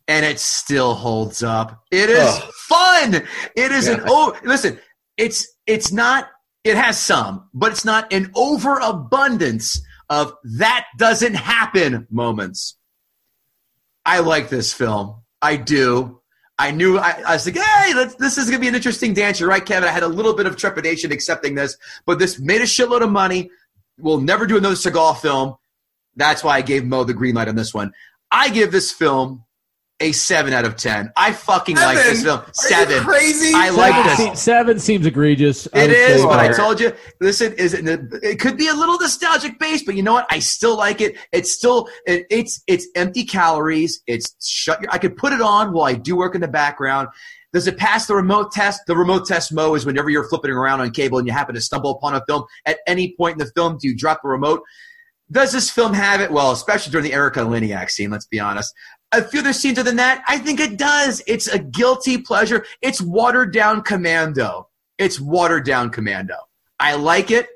and 0.07 0.25
it 0.27 0.39
still 0.39 0.95
holds 0.95 1.43
up. 1.43 1.83
It 1.91 2.11
is 2.11 2.29
Ugh. 2.29 2.53
fun. 2.69 3.15
It 3.57 3.73
is 3.73 3.89
an 3.89 4.03
oh 4.07 4.37
listen, 4.45 4.79
it's 5.17 5.47
it's 5.67 5.93
not 5.93 6.29
it 6.63 6.77
has 6.77 6.99
some, 6.99 7.49
but 7.55 7.73
it's 7.73 7.85
not 7.85 8.13
an 8.13 8.31
overabundance 8.35 9.81
of 10.11 10.35
that 10.45 10.87
doesn't 10.99 11.35
happen 11.35 12.07
moments. 12.11 12.77
I 14.05 14.21
like 14.21 14.49
this 14.49 14.73
film. 14.73 15.23
I 15.41 15.57
do. 15.57 16.21
I 16.59 16.71
knew 16.71 16.99
I, 16.99 17.23
I 17.27 17.33
was 17.33 17.47
like, 17.47 17.57
hey, 17.57 17.93
this 18.19 18.39
is 18.39 18.47
gonna 18.47 18.61
be 18.61 18.69
an 18.69 18.75
interesting 18.75 19.13
dance. 19.13 19.41
You're 19.41 19.49
right, 19.49 19.65
Kevin. 19.65 19.89
I 19.89 19.93
had 19.93 20.05
a 20.05 20.09
little 20.09 20.35
bit 20.35 20.47
of 20.47 20.57
trepidation 20.57 21.11
accepting 21.11 21.55
this, 21.55 21.77
but 22.07 22.19
this 22.19 22.39
made 22.39 22.61
a 22.61 22.65
shitload 22.65 23.03
of 23.03 23.11
money. 23.11 23.51
We'll 23.99 24.21
never 24.21 24.47
do 24.47 24.57
another 24.57 24.77
Seagal 24.77 25.19
film. 25.19 25.57
That's 26.17 26.45
why 26.45 26.57
I 26.57 26.63
gave 26.63 26.85
Mo 26.85 27.05
the 27.05 27.15
green 27.15 27.35
light 27.35 27.49
on 27.49 27.57
this 27.57 27.75
one. 27.75 27.93
I 28.31 28.51
give 28.51 28.71
this 28.71 28.93
film 28.93 29.45
a 30.01 30.13
seven 30.13 30.53
out 30.53 30.65
of 30.65 30.77
ten. 30.77 31.13
I 31.17 31.33
fucking 31.33 31.77
like 31.77 31.97
this 31.97 32.23
film. 32.25 32.41
Are 32.41 32.45
you 32.47 32.53
Seven. 32.53 33.05
crazy? 33.05 33.53
I 33.55 33.71
like 33.71 33.93
seven, 33.95 34.07
this. 34.07 34.17
se- 34.19 34.35
seven 34.35 34.79
seems 34.81 35.07
egregious. 35.07 35.67
It 35.67 35.91
is, 35.91 35.91
It 35.91 35.91
would 35.91 36.17
is, 36.17 36.23
but 36.25 36.41
I 36.41 36.53
told 36.53 36.81
you. 36.81 36.93
Listen, 37.21 37.53
is 37.55 37.75
it? 37.75 37.85
It 38.23 38.41
could 38.41 38.57
be 38.57 38.69
a 38.69 38.75
little 38.75 38.99
nostalgic 38.99 39.59
based, 39.59 39.87
but 39.87 39.95
you 39.95 40.03
know 40.03 40.15
what? 40.15 40.27
I 40.31 40.41
still 40.41 40.77
like 40.77 41.01
it. 41.01 41.17
It's 41.33 41.53
still 41.53 41.89
it, 42.07 42.27
it's 42.31 42.63
it's 42.67 42.89
empty 42.97 43.25
calories. 43.25 44.03
It's 44.07 44.35
shut. 44.45 44.81
Your, 44.83 44.91
I 44.93 44.99
could 44.99 45.17
put 45.17 45.33
it 45.33 45.41
on 45.41 45.73
while 45.73 45.85
I 45.85 45.95
do 45.95 46.17
work 46.17 46.35
in 46.35 46.41
the 46.41 46.49
background. 46.49 47.09
Does 47.53 47.69
it 47.69 47.79
pass 47.79 48.07
the 48.07 48.17
remote 48.17 48.51
test? 48.51 48.81
The 48.89 48.97
remote 48.97 49.27
test, 49.29 49.53
Mo, 49.53 49.77
is 49.77 49.87
whenever 49.87 50.11
you're 50.11 50.29
flipping 50.29 50.51
around 50.51 50.81
on 50.81 50.91
cable 50.91 51.19
and 51.19 51.27
you 51.29 51.33
happen 51.33 51.55
to 51.55 51.61
stumble 51.61 51.93
upon 51.93 52.17
a 52.17 52.25
film. 52.27 52.45
At 52.67 52.79
any 52.89 53.15
point 53.17 53.35
in 53.35 53.47
the 53.47 53.53
film, 53.55 53.79
do 53.81 53.87
you 53.87 53.97
drop 53.97 54.23
the 54.23 54.29
remote? 54.29 54.63
Does 55.31 55.53
this 55.53 55.71
film 55.71 55.95
have 55.95 56.21
it? 56.21 56.31
Well, 56.31 56.51
especially 56.53 56.91
during 56.91 57.05
the 57.05 57.15
Erika 57.15 57.41
Eleniak 57.41 57.91
scene, 57.91 58.11
let's 58.11 58.27
be 58.27 58.39
honest. 58.41 58.75
A 59.19 59.23
few 59.23 59.41
other 59.41 59.53
scenes 59.53 59.79
other 59.79 59.91
than 59.91 59.97
that, 59.97 60.25
I 60.29 60.39
think 60.39 60.61
it 60.61 60.77
does. 60.77 61.23
It's 61.27 61.47
a 61.47 61.59
guilty 61.59 62.19
pleasure. 62.19 62.65
It's 62.83 63.01
watered 63.01 63.53
down 63.53 63.83
commando. 63.83 64.69
It's 64.99 65.21
watered 65.21 65.65
down 65.65 65.91
commando. 65.91 66.37
I 66.81 66.95
like 66.97 67.31
it. 67.31 67.49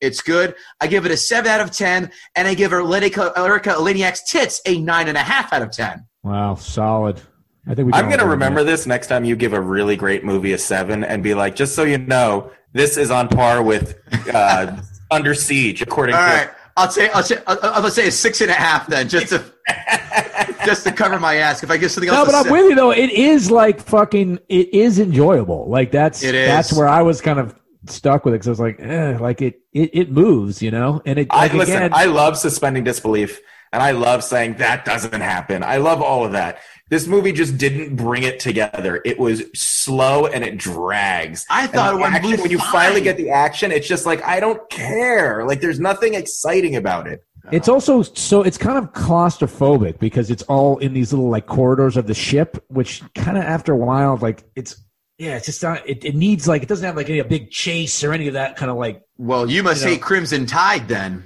It's 0.00 0.20
good. 0.20 0.54
I 0.80 0.86
give 0.86 1.06
it 1.06 1.12
a 1.12 1.16
7 1.16 1.50
out 1.50 1.60
of 1.60 1.70
10, 1.70 2.10
and 2.36 2.48
I 2.48 2.54
give 2.54 2.72
Erika, 2.72 3.32
Erika 3.36 3.70
Eleniak's 3.70 4.30
tits 4.30 4.60
a 4.66 4.76
9.5 4.76 5.52
out 5.52 5.62
of 5.62 5.70
10. 5.70 6.06
Wow, 6.22 6.54
solid. 6.56 7.20
I 7.66 7.74
think 7.74 7.86
we. 7.86 7.92
I'm 7.92 8.06
going 8.06 8.18
to 8.18 8.24
all 8.24 8.32
agree 8.32 8.34
on 8.34 8.40
remember 8.40 8.64
that. 8.64 8.70
this 8.70 8.86
next 8.86 9.06
time 9.06 9.24
you 9.24 9.36
give 9.36 9.52
a 9.54 9.60
really 9.60 9.96
great 9.96 10.24
movie 10.24 10.52
a 10.52 10.58
seven 10.58 11.04
and 11.04 11.22
be 11.22 11.34
like, 11.34 11.56
just 11.56 11.74
so 11.74 11.84
you 11.84 11.98
know, 11.98 12.50
this 12.72 12.96
is 12.96 13.10
on 13.10 13.28
par 13.28 13.62
with 13.62 13.98
uh, 14.34 14.76
Under 15.10 15.34
Siege, 15.34 15.80
according 15.80 16.16
All 16.16 16.20
to. 16.22 16.26
right. 16.26 16.50
I'll 16.76 16.90
say, 16.90 17.08
I'll 17.10 17.22
say, 17.22 17.38
I'll, 17.46 17.58
I'll 17.62 17.90
say 17.90 18.08
a 18.08 18.10
six 18.10 18.40
and 18.40 18.50
a 18.50 18.54
half 18.54 18.88
then, 18.88 19.08
just 19.08 19.28
to, 19.28 19.44
just 20.64 20.84
to 20.84 20.92
cover 20.92 21.18
my 21.18 21.36
ass. 21.36 21.62
If 21.62 21.70
I 21.70 21.76
give 21.76 21.90
something 21.90 22.08
else, 22.10 22.16
No, 22.18 22.22
a 22.22 22.26
but 22.26 22.34
I'm 22.34 22.44
se- 22.44 22.50
with 22.52 22.70
you 22.70 22.74
though. 22.74 22.90
It 22.90 23.10
is 23.10 23.50
like 23.50 23.80
fucking. 23.80 24.38
It 24.48 24.72
is 24.74 24.98
enjoyable. 24.98 25.68
Like 25.68 25.90
that's 25.90 26.22
It 26.22 26.34
is. 26.34 26.48
that's 26.48 26.72
where 26.72 26.88
I 26.88 27.02
was 27.02 27.20
kind 27.20 27.38
of 27.38 27.54
stuck 27.86 28.24
with 28.24 28.34
it 28.34 28.38
because 28.38 28.48
I 28.48 28.50
was 28.50 28.60
like, 28.60 28.80
eh, 28.80 29.18
like 29.18 29.42
it, 29.42 29.60
it 29.72 29.90
it 29.92 30.10
moves, 30.10 30.62
you 30.62 30.70
know, 30.70 31.02
and 31.04 31.18
it 31.18 31.28
I, 31.30 31.48
listen, 31.54 31.76
again. 31.76 31.90
I 31.92 32.06
love 32.06 32.36
suspending 32.38 32.84
disbelief, 32.84 33.40
and 33.72 33.82
I 33.82 33.90
love 33.92 34.24
saying 34.24 34.54
that 34.54 34.84
doesn't 34.84 35.20
happen. 35.20 35.62
I 35.62 35.76
love 35.76 36.00
all 36.02 36.24
of 36.24 36.32
that. 36.32 36.58
This 36.90 37.06
movie 37.06 37.32
just 37.32 37.56
didn't 37.56 37.96
bring 37.96 38.24
it 38.24 38.38
together. 38.38 39.00
It 39.06 39.18
was 39.18 39.42
slow 39.54 40.26
and 40.26 40.44
it 40.44 40.58
drags. 40.58 41.46
I 41.48 41.66
thought 41.66 41.92
the 41.92 41.98
it 41.98 42.00
went 42.02 42.14
action, 42.14 42.40
when 42.42 42.50
you 42.50 42.58
finally 42.58 43.00
get 43.00 43.16
the 43.16 43.30
action, 43.30 43.72
it's 43.72 43.88
just 43.88 44.04
like 44.06 44.22
I 44.22 44.38
don't 44.38 44.68
care. 44.70 45.44
Like 45.46 45.60
there's 45.60 45.80
nothing 45.80 46.12
exciting 46.14 46.76
about 46.76 47.06
it. 47.06 47.24
It's 47.52 47.68
also 47.68 48.02
so 48.02 48.42
it's 48.42 48.56
kind 48.58 48.78
of 48.78 48.92
claustrophobic 48.92 49.98
because 49.98 50.30
it's 50.30 50.42
all 50.44 50.78
in 50.78 50.92
these 50.94 51.12
little 51.12 51.28
like 51.28 51.46
corridors 51.46 51.96
of 51.96 52.06
the 52.06 52.14
ship, 52.14 52.62
which 52.68 53.02
kind 53.14 53.36
of 53.36 53.44
after 53.44 53.72
a 53.72 53.76
while, 53.76 54.16
like 54.16 54.44
it's 54.56 54.82
yeah, 55.18 55.36
it's 55.36 55.46
just 55.46 55.62
not. 55.62 55.88
It, 55.88 56.04
it 56.04 56.14
needs 56.16 56.48
like 56.48 56.62
it 56.62 56.68
doesn't 56.68 56.84
have 56.84 56.96
like 56.96 57.08
any 57.08 57.20
a 57.20 57.24
big 57.24 57.50
chase 57.50 58.02
or 58.02 58.12
any 58.12 58.26
of 58.28 58.34
that 58.34 58.56
kind 58.56 58.70
of 58.70 58.76
like. 58.78 59.02
Well, 59.16 59.48
you 59.48 59.62
must 59.62 59.80
You 59.82 59.86
know. 59.86 59.92
hate 59.92 60.02
Crimson 60.02 60.46
Tide 60.46 60.88
then. 60.88 61.24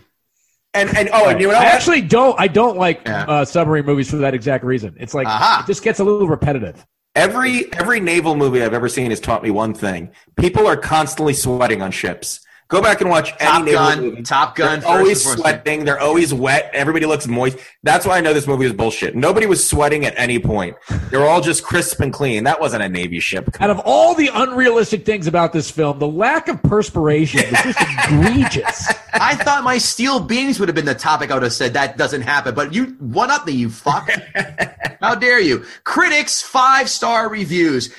And 0.75 0.95
and 0.97 1.09
oh, 1.13 1.29
and 1.31 1.41
you 1.41 1.49
know 1.49 1.55
I 1.55 1.65
actually 1.65 2.03
don't. 2.03 2.39
I 2.39 2.49
don't 2.49 2.77
like 2.77 3.03
Yeah. 3.07 3.25
uh, 3.27 3.45
submarine 3.45 3.87
movies 3.87 4.11
for 4.11 4.17
that 4.19 4.35
exact 4.35 4.65
reason. 4.65 4.95
It's 4.99 5.15
like 5.15 5.27
Aha. 5.27 5.63
it 5.63 5.67
just 5.67 5.83
gets 5.83 5.99
a 6.01 6.05
little 6.05 6.29
repetitive. 6.29 6.85
Every 7.15 7.73
every 7.73 8.01
naval 8.01 8.37
movie 8.37 8.63
I've 8.63 8.75
ever 8.75 8.89
seen 8.89 9.11
has 9.11 9.19
taught 9.21 9.43
me 9.43 9.51
one 9.51 9.73
thing: 9.73 10.11
people 10.37 10.67
are 10.67 10.77
constantly 10.77 11.33
sweating 11.33 11.81
on 11.81 11.91
ships. 11.91 12.41
Go 12.69 12.83
back 12.83 13.01
and 13.01 13.09
watch 13.09 13.31
Top 13.39 13.63
any 13.63 13.73
Gun, 13.73 14.01
movie. 14.01 14.23
Top 14.23 14.55
Gun. 14.55 14.81
They're 14.81 14.89
always 14.91 15.25
sweating. 15.25 15.87
They're 15.87 15.99
always 15.99 16.35
wet. 16.35 16.71
Everybody 16.75 17.07
looks 17.07 17.27
moist. 17.27 17.57
That's 17.83 18.05
why 18.05 18.19
I 18.19 18.21
know 18.21 18.35
this 18.35 18.47
movie 18.47 18.67
is 18.67 18.75
bullshit. 18.75 19.17
Nobody 19.17 19.47
was 19.47 19.67
sweating 19.67 20.05
at 20.05 20.13
any 20.19 20.39
point. 20.39 20.77
They 21.11 21.17
were 21.17 21.25
all 21.25 21.41
just 21.41 21.65
crisp 21.65 22.01
and 22.01 22.13
clean. 22.13 22.45
That 22.45 22.61
wasn't 22.61 22.83
a 22.83 22.89
Navy 22.91 23.21
ship. 23.21 23.49
Out 23.59 23.71
of 23.71 23.81
all 23.87 24.15
the 24.15 24.29
unrealistic 24.35 25.07
things 25.07 25.27
about 25.27 25.55
this 25.55 25.71
film, 25.71 25.99
the 25.99 26.09
lack 26.09 26.49
of 26.49 26.63
perspiration 26.63 27.41
was 27.51 27.63
just 27.63 27.79
egregious. 28.05 28.93
I 29.15 29.35
thought 29.35 29.65
my 29.65 29.79
steel 29.79 30.21
beams 30.21 30.61
would 30.61 30.69
have 30.69 30.77
been 30.77 30.85
the 30.85 30.95
topic. 30.95 31.31
I 31.31 31.35
would 31.35 31.45
have 31.45 31.55
said 31.55 31.73
that 31.73 31.97
doesn't 31.97 32.21
happen, 32.23 32.55
but 32.55 32.75
you 32.75 32.97
one 32.99 33.31
up 33.31 33.47
me, 33.47 33.55
you 33.55 33.71
fuck. 33.71 34.11
How 35.01 35.15
dare 35.15 35.41
you? 35.41 35.65
Critics 35.85 36.43
five 36.43 36.91
star 36.91 37.31
reviews. 37.31 37.95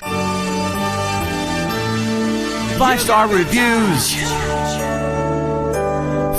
Five 2.79 3.01
star 3.01 3.27
reviews. 3.27 4.13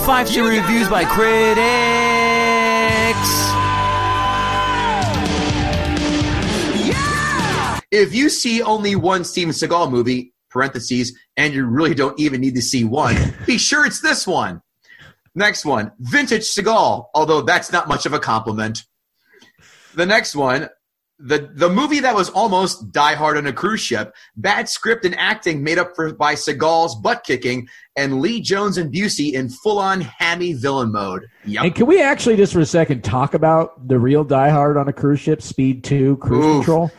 Five 0.07 0.27
star 0.27 0.49
reviews 0.49 0.89
by 0.89 1.05
critics. 1.05 1.61
Yeah! 6.83 7.81
If 7.91 8.15
you 8.15 8.31
see 8.31 8.63
only 8.63 8.97
one 8.97 9.23
Steven 9.25 9.53
Seagal 9.53 9.91
movie, 9.91 10.33
parentheses, 10.49 11.15
and 11.37 11.53
you 11.53 11.67
really 11.67 11.95
don't 11.95 12.19
even 12.19 12.41
need 12.41 12.55
to 12.55 12.63
see 12.63 12.85
one, 12.85 13.35
be 13.47 13.59
sure 13.59 13.85
it's 13.85 14.01
this 14.01 14.27
one. 14.27 14.63
Next 15.35 15.67
one, 15.67 15.93
Vintage 15.99 16.45
Seagal, 16.45 17.09
although 17.13 17.43
that's 17.43 17.71
not 17.71 17.87
much 17.87 18.07
of 18.07 18.15
a 18.15 18.19
compliment. 18.19 18.87
The 19.95 20.07
next 20.07 20.35
one, 20.35 20.71
the, 21.23 21.51
the 21.55 21.69
movie 21.69 22.01
that 22.01 22.15
was 22.15 22.31
almost 22.31 22.93
Die 22.93 23.15
Hard 23.15 23.37
on 23.37 23.47
a 23.47 23.53
cruise 23.53 23.81
ship, 23.81 24.15
bad 24.37 24.69
script 24.69 25.05
and 25.05 25.15
acting 25.19 25.63
made 25.63 25.79
up 25.79 25.95
for 25.95 26.13
by 26.15 26.35
Seagal's 26.35 26.95
butt 26.97 27.25
kicking, 27.25 27.69
and 27.97 28.21
Lee 28.21 28.41
Jones 28.41 28.79
and 28.79 28.93
Busey 28.93 29.33
in 29.33 29.51
full 29.51 29.79
on 29.79 30.01
hammy 30.01 30.55
villain 30.55 30.93
mode. 30.93 31.27
Yep. 31.45 31.65
And 31.65 31.75
can 31.75 31.87
we 31.87 32.01
actually 32.03 32.37
just 32.37 32.53
for 32.53 32.61
a 32.61 32.67
second 32.67 33.05
talk 33.05 33.35
about 33.35 33.87
the 33.87 33.99
real 33.99 34.25
Die 34.25 34.49
Hard 34.49 34.77
on 34.77 34.89
a 34.89 34.93
cruise 34.93 35.21
ship, 35.21 35.43
Speed 35.43 35.85
Two, 35.85 36.17
Cruise 36.17 36.45
Oof. 36.45 36.65
Control? 36.65 36.91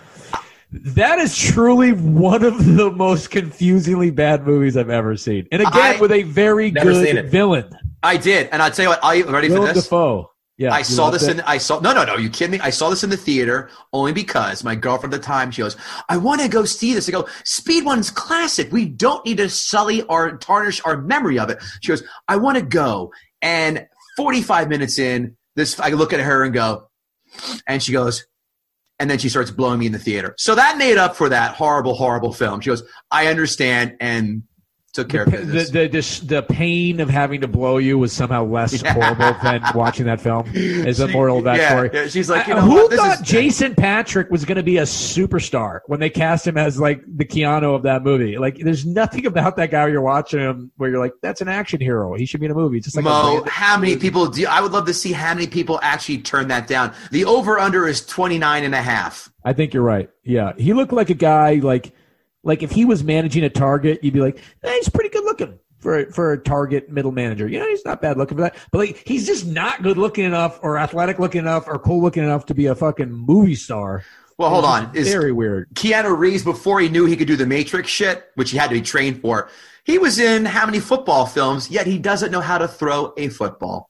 That 0.71 1.19
is 1.19 1.37
truly 1.37 1.91
one 1.91 2.45
of 2.45 2.63
the 2.77 2.91
most 2.91 3.29
confusingly 3.29 4.09
bad 4.09 4.47
movies 4.47 4.77
I've 4.77 4.89
ever 4.89 5.17
seen, 5.17 5.47
and 5.51 5.61
again 5.61 5.97
I- 5.97 5.99
with 5.99 6.11
a 6.11 6.23
very 6.23 6.71
good 6.71 7.29
villain, 7.29 7.69
I 8.03 8.17
did, 8.17 8.49
and 8.51 8.61
I'll 8.61 8.71
tell 8.71 8.83
you 8.83 8.89
what, 8.89 9.03
are 9.03 9.15
you 9.15 9.25
ready 9.25 9.47
for 9.47 9.55
Willem 9.55 9.75
this? 9.75 9.83
Dafoe. 9.83 10.30
Yeah, 10.61 10.73
I 10.73 10.83
saw 10.83 11.09
this 11.09 11.23
it? 11.23 11.39
in 11.39 11.41
I 11.41 11.57
saw 11.57 11.79
no 11.79 11.93
no 11.93 12.03
no 12.03 12.17
you 12.17 12.29
kidding 12.29 12.51
me 12.51 12.59
I 12.59 12.69
saw 12.69 12.89
this 12.89 13.03
in 13.03 13.09
the 13.09 13.17
theater 13.17 13.69
only 13.93 14.13
because 14.13 14.63
my 14.63 14.75
girlfriend 14.75 15.13
at 15.13 15.21
the 15.21 15.25
time 15.25 15.51
she 15.51 15.61
goes 15.61 15.75
I 16.07 16.17
want 16.17 16.41
to 16.41 16.47
go 16.47 16.65
see 16.65 16.93
this 16.93 17.09
I 17.09 17.11
go 17.11 17.27
Speed 17.43 17.83
One's 17.83 18.11
classic 18.11 18.71
we 18.71 18.85
don't 18.85 19.25
need 19.25 19.37
to 19.37 19.49
sully 19.49 20.03
or 20.03 20.37
tarnish 20.37 20.81
our 20.85 21.01
memory 21.01 21.39
of 21.39 21.49
it 21.49 21.57
she 21.81 21.89
goes 21.89 22.03
I 22.27 22.37
want 22.37 22.57
to 22.57 22.63
go 22.63 23.11
and 23.41 23.87
45 24.17 24.69
minutes 24.69 24.99
in 24.99 25.35
this 25.55 25.79
I 25.79 25.89
look 25.89 26.13
at 26.13 26.19
her 26.19 26.43
and 26.43 26.53
go, 26.53 26.89
and 27.67 27.81
she 27.81 27.91
goes, 27.91 28.25
and 28.99 29.09
then 29.09 29.17
she 29.17 29.29
starts 29.29 29.51
blowing 29.51 29.79
me 29.79 29.87
in 29.87 29.91
the 29.91 29.99
theater. 29.99 30.35
So 30.37 30.55
that 30.55 30.77
made 30.77 30.97
up 30.97 31.15
for 31.15 31.29
that 31.29 31.55
horrible, 31.55 31.95
horrible 31.95 32.33
film. 32.33 32.61
She 32.61 32.69
goes, 32.69 32.83
I 33.09 33.27
understand, 33.27 33.97
and 33.99 34.43
took 34.93 35.09
care 35.09 35.23
of 35.23 35.31
The, 35.31 35.37
business. 35.37 36.19
the, 36.19 36.27
the, 36.27 36.35
the 36.35 36.43
pain 36.43 36.99
of 36.99 37.09
having 37.09 37.41
to 37.41 37.47
blow 37.47 37.77
you 37.77 37.97
was 37.97 38.11
somehow 38.11 38.43
less 38.43 38.81
horrible 38.85 39.33
than 39.41 39.61
watching 39.73 40.05
that 40.05 40.19
film. 40.19 40.49
Is 40.53 40.97
the 40.97 41.07
moral 41.07 41.37
of 41.39 41.43
that 41.45 41.57
yeah, 41.57 41.69
story? 41.69 41.89
yeah, 41.93 42.07
she's 42.07 42.29
like, 42.29 42.47
you 42.47 42.53
I- 42.53 42.57
know 42.57 42.61
who 42.87 42.95
thought 42.95 43.21
is- 43.21 43.27
Jason 43.27 43.73
Patric 43.75 44.29
was 44.29 44.43
going 44.45 44.57
to 44.57 44.63
be 44.63 44.77
a 44.77 44.83
superstar 44.83 45.79
when 45.87 45.99
they 45.99 46.09
cast 46.09 46.45
him 46.45 46.57
as 46.57 46.79
like 46.79 47.01
the 47.07 47.25
Keanu 47.25 47.75
of 47.75 47.83
that 47.83 48.03
movie? 48.03 48.37
Like, 48.37 48.57
there's 48.57 48.85
nothing 48.85 49.25
about 49.25 49.55
that 49.57 49.71
guy 49.71 49.87
you're 49.87 50.01
watching 50.01 50.39
him 50.39 50.71
where 50.77 50.89
you're 50.89 50.99
like, 50.99 51.13
that's 51.21 51.41
an 51.41 51.47
action 51.47 51.79
hero. 51.79 52.13
He 52.15 52.25
should 52.25 52.39
be 52.39 52.45
in 52.47 52.51
a 52.51 52.55
movie. 52.55 52.79
Just 52.79 52.95
like 52.95 53.05
Mo, 53.05 53.43
how 53.47 53.77
many 53.77 53.95
people 53.97 54.27
do 54.27 54.45
I 54.47 54.59
would 54.61 54.71
love 54.71 54.85
to 54.87 54.93
see 54.93 55.11
how 55.11 55.33
many 55.33 55.47
people 55.47 55.79
actually 55.83 56.17
turn 56.19 56.47
that 56.49 56.67
down. 56.67 56.93
The 57.11 57.25
over 57.25 57.59
under 57.59 57.87
is 57.87 58.05
29 58.05 58.63
and 58.63 58.75
a 58.75 58.81
half. 58.81 59.31
I 59.45 59.53
think 59.53 59.73
you're 59.73 59.83
right. 59.83 60.09
Yeah, 60.23 60.53
he 60.57 60.73
looked 60.73 60.93
like 60.93 61.09
a 61.09 61.13
guy 61.15 61.55
like 61.55 61.93
like 62.43 62.63
if 62.63 62.71
he 62.71 62.85
was 62.85 63.03
managing 63.03 63.43
a 63.43 63.49
Target, 63.49 64.03
you'd 64.03 64.13
be 64.13 64.19
like, 64.19 64.39
eh, 64.63 64.73
he's 64.75 64.89
pretty 64.89 65.09
good 65.09 65.23
looking 65.23 65.59
for 65.79 66.05
for 66.11 66.33
a 66.33 66.37
Target 66.37 66.89
middle 66.89 67.11
manager. 67.11 67.47
You 67.47 67.59
know, 67.59 67.67
he's 67.67 67.85
not 67.85 68.01
bad 68.01 68.17
looking 68.17 68.37
for 68.37 68.43
that, 68.43 68.55
but 68.71 68.79
like 68.79 69.03
he's 69.05 69.25
just 69.25 69.45
not 69.45 69.83
good 69.83 69.97
looking 69.97 70.25
enough 70.25 70.59
or 70.61 70.77
athletic 70.77 71.19
looking 71.19 71.39
enough 71.41 71.67
or 71.67 71.79
cool 71.79 72.01
looking 72.01 72.23
enough 72.23 72.45
to 72.47 72.53
be 72.55 72.67
a 72.67 72.75
fucking 72.75 73.11
movie 73.11 73.55
star. 73.55 74.03
Well, 74.37 74.49
hold 74.49 74.65
on. 74.65 74.95
Is 74.95 75.07
very 75.07 75.31
weird. 75.31 75.69
Keanu 75.75 76.17
Reeves 76.17 76.43
before 76.43 76.79
he 76.79 76.89
knew 76.89 77.05
he 77.05 77.15
could 77.15 77.27
do 77.27 77.35
the 77.35 77.45
Matrix 77.45 77.89
shit, 77.89 78.25
which 78.35 78.49
he 78.51 78.57
had 78.57 78.69
to 78.69 78.73
be 78.75 78.81
trained 78.81 79.21
for. 79.21 79.49
He 79.83 79.99
was 79.99 80.19
in 80.19 80.45
how 80.45 80.65
many 80.65 80.79
football 80.79 81.25
films? 81.27 81.69
Yet 81.69 81.85
he 81.85 81.99
doesn't 81.99 82.31
know 82.31 82.41
how 82.41 82.57
to 82.57 82.67
throw 82.67 83.13
a 83.17 83.29
football. 83.29 83.89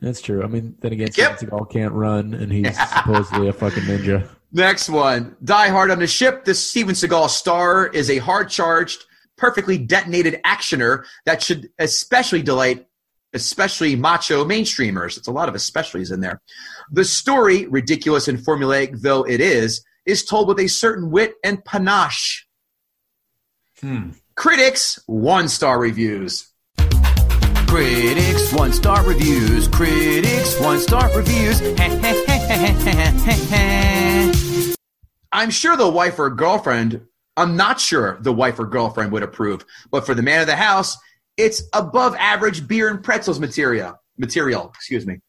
That's 0.00 0.20
true. 0.20 0.42
I 0.42 0.46
mean, 0.46 0.76
then 0.80 0.92
again, 0.92 1.08
Yep. 1.14 1.40
Seagal 1.40 1.70
can't 1.70 1.92
run, 1.92 2.32
and 2.34 2.52
he's 2.52 2.78
supposedly 2.94 3.48
a 3.48 3.52
fucking 3.52 3.82
ninja. 3.82 4.28
Next 4.52 4.88
one. 4.88 5.36
Die 5.44 5.68
Hard 5.68 5.90
on 5.90 5.98
the 5.98 6.06
ship. 6.06 6.44
This 6.44 6.70
Steven 6.70 6.94
Seagal 6.94 7.28
star 7.28 7.86
is 7.86 8.10
a 8.10 8.18
hard 8.18 8.48
charged, 8.48 9.04
perfectly 9.36 9.78
detonated 9.78 10.40
actioner 10.44 11.04
that 11.26 11.42
should 11.42 11.68
especially 11.78 12.42
delight 12.42 12.86
especially 13.34 13.94
macho 13.94 14.44
mainstreamers. 14.44 15.18
It's 15.18 15.28
a 15.28 15.32
lot 15.32 15.48
of 15.48 15.54
especiallys 15.54 16.12
in 16.12 16.20
there. 16.20 16.40
The 16.90 17.04
story, 17.04 17.66
ridiculous 17.66 18.28
and 18.28 18.38
formulaic 18.38 19.02
though 19.02 19.24
it 19.24 19.40
is, 19.40 19.84
is 20.06 20.24
told 20.24 20.48
with 20.48 20.58
a 20.58 20.68
certain 20.68 21.10
wit 21.10 21.34
and 21.44 21.64
panache. 21.64 22.46
Hmm. 23.80 24.10
Critics, 24.34 24.98
one 25.06 25.48
star 25.48 25.78
reviews. 25.78 26.48
Critics 27.66 28.52
one 28.54 28.72
star 28.72 29.04
reviews. 29.04 29.68
Critics 29.68 30.58
one 30.60 30.78
star 30.78 31.14
reviews. 31.14 31.60
I'm 35.32 35.50
sure 35.50 35.76
the 35.76 35.88
wife 35.88 36.18
or 36.18 36.30
girlfriend, 36.30 37.06
I'm 37.36 37.56
not 37.56 37.80
sure 37.80 38.18
the 38.20 38.32
wife 38.32 38.58
or 38.58 38.66
girlfriend 38.66 39.12
would 39.12 39.22
approve, 39.22 39.64
but 39.90 40.06
for 40.06 40.14
the 40.14 40.22
man 40.22 40.40
of 40.40 40.46
the 40.46 40.56
house, 40.56 40.96
it's 41.36 41.62
above 41.72 42.16
average 42.16 42.66
beer 42.66 42.88
and 42.88 43.02
pretzels 43.02 43.38
material. 43.38 44.00
Material, 44.16 44.70
excuse 44.74 45.06
me. 45.06 45.20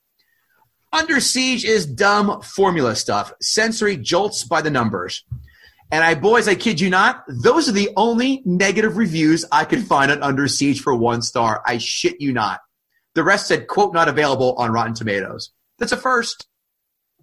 Under 0.92 1.20
Siege 1.20 1.66
is 1.66 1.86
dumb 1.86 2.42
formula 2.42 2.96
stuff, 2.96 3.32
sensory 3.42 3.96
jolts 3.96 4.44
by 4.44 4.62
the 4.62 4.72
numbers. 4.72 5.24
And 5.92 6.04
I, 6.04 6.16
boys, 6.16 6.48
I 6.48 6.56
kid 6.56 6.80
you 6.80 6.90
not, 6.90 7.24
those 7.28 7.68
are 7.68 7.74
the 7.74 7.90
only 7.96 8.42
negative 8.46 8.98
reviews 8.98 9.46
I 9.52 9.66
could 9.66 9.84
find 9.84 10.12
on 10.12 10.24
Under 10.24 10.48
Siege 10.48 10.82
for 10.82 10.96
one 10.96 11.22
star. 11.22 11.62
I 11.66 11.78
shit 11.78 12.20
you 12.20 12.34
not. 12.34 12.62
The 13.16 13.24
rest 13.24 13.48
said, 13.48 13.68
quote, 13.68 13.94
not 13.94 14.08
available 14.08 14.54
on 14.58 14.72
Rotten 14.72 14.94
Tomatoes. 14.94 15.52
That's 15.78 15.92
a 15.92 15.98
first. 15.98 16.48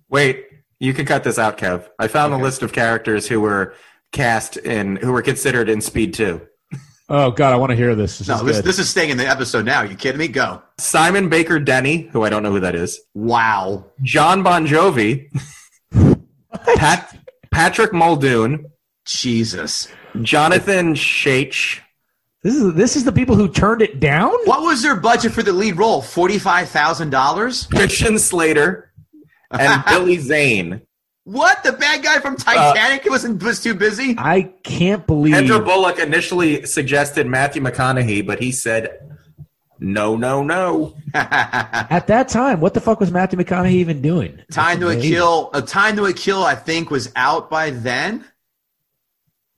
Wait, 0.08 0.44
you 0.80 0.92
can 0.94 1.06
cut 1.06 1.24
this 1.24 1.38
out, 1.38 1.58
Kev. 1.58 1.88
I 1.98 2.08
found 2.08 2.34
a 2.34 2.38
list 2.38 2.62
of 2.62 2.72
characters 2.72 3.26
who 3.26 3.40
were 3.40 3.74
cast 4.12 4.56
in, 4.56 4.96
who 4.96 5.12
were 5.12 5.22
considered 5.22 5.68
in 5.68 5.80
Speed 5.80 6.14
2. 6.14 6.40
Oh 7.08 7.30
God, 7.30 7.52
I 7.52 7.56
want 7.56 7.70
to 7.70 7.76
hear 7.76 7.94
this. 7.94 8.18
This 8.18 8.26
No, 8.28 8.34
is 8.36 8.42
this, 8.42 8.60
this 8.62 8.78
is 8.80 8.88
staying 8.88 9.10
in 9.10 9.16
the 9.16 9.26
episode 9.28 9.64
now. 9.64 9.82
you 9.82 9.94
kidding 9.94 10.18
me? 10.18 10.26
Go. 10.26 10.60
Simon 10.78 11.28
Baker 11.28 11.60
Denny, 11.60 12.08
who 12.12 12.24
I 12.24 12.30
don't 12.30 12.42
know 12.42 12.50
who 12.50 12.58
that 12.60 12.74
is. 12.74 13.00
Wow. 13.14 13.84
John 14.02 14.42
Bon 14.42 14.66
Jovi. 14.66 15.28
Pat, 16.76 17.16
Patrick 17.52 17.92
Muldoon. 17.92 18.66
Jesus. 19.04 19.86
Jonathan 20.22 20.94
Schaech. 20.94 21.78
This 22.42 22.54
is 22.56 22.74
this 22.74 22.96
is 22.96 23.04
the 23.04 23.12
people 23.12 23.34
who 23.36 23.48
turned 23.48 23.82
it 23.82 24.00
down. 24.00 24.32
What 24.44 24.62
was 24.62 24.82
their 24.82 24.96
budget 24.96 25.32
for 25.32 25.42
the 25.42 25.52
lead 25.52 25.76
role? 25.78 26.02
Forty-five 26.02 26.68
thousand 26.68 27.10
dollars. 27.10 27.66
Christian 27.66 28.18
Slater. 28.18 28.85
And 29.50 29.84
Billy 29.88 30.18
Zane. 30.18 30.82
What? 31.24 31.64
The 31.64 31.72
bad 31.72 32.04
guy 32.04 32.20
from 32.20 32.34
uh, 32.34 32.36
Titanic 32.36 33.04
wasn't 33.10 33.42
was 33.42 33.60
too 33.62 33.74
busy. 33.74 34.14
I 34.16 34.42
can't 34.62 35.06
believe. 35.06 35.34
Andrew 35.34 35.60
Bullock 35.60 35.98
initially 35.98 36.64
suggested 36.66 37.26
Matthew 37.26 37.62
McConaughey, 37.62 38.24
but 38.24 38.40
he 38.40 38.52
said, 38.52 39.06
no, 39.78 40.16
no, 40.16 40.42
no. 40.42 40.96
At 41.14 42.06
that 42.06 42.28
time, 42.28 42.60
what 42.60 42.74
the 42.74 42.80
fuck 42.80 43.00
was 43.00 43.10
Matthew 43.10 43.38
McConaughey 43.38 43.72
even 43.72 44.00
doing? 44.00 44.40
Time 44.50 44.80
to 44.80 44.88
a 44.88 44.96
Kill. 44.96 45.50
A 45.52 45.60
Time 45.60 45.96
to 45.96 46.06
a 46.06 46.12
Kill. 46.12 46.42
I 46.42 46.54
think 46.54 46.90
was 46.90 47.12
out 47.16 47.50
by 47.50 47.70
then. 47.70 48.24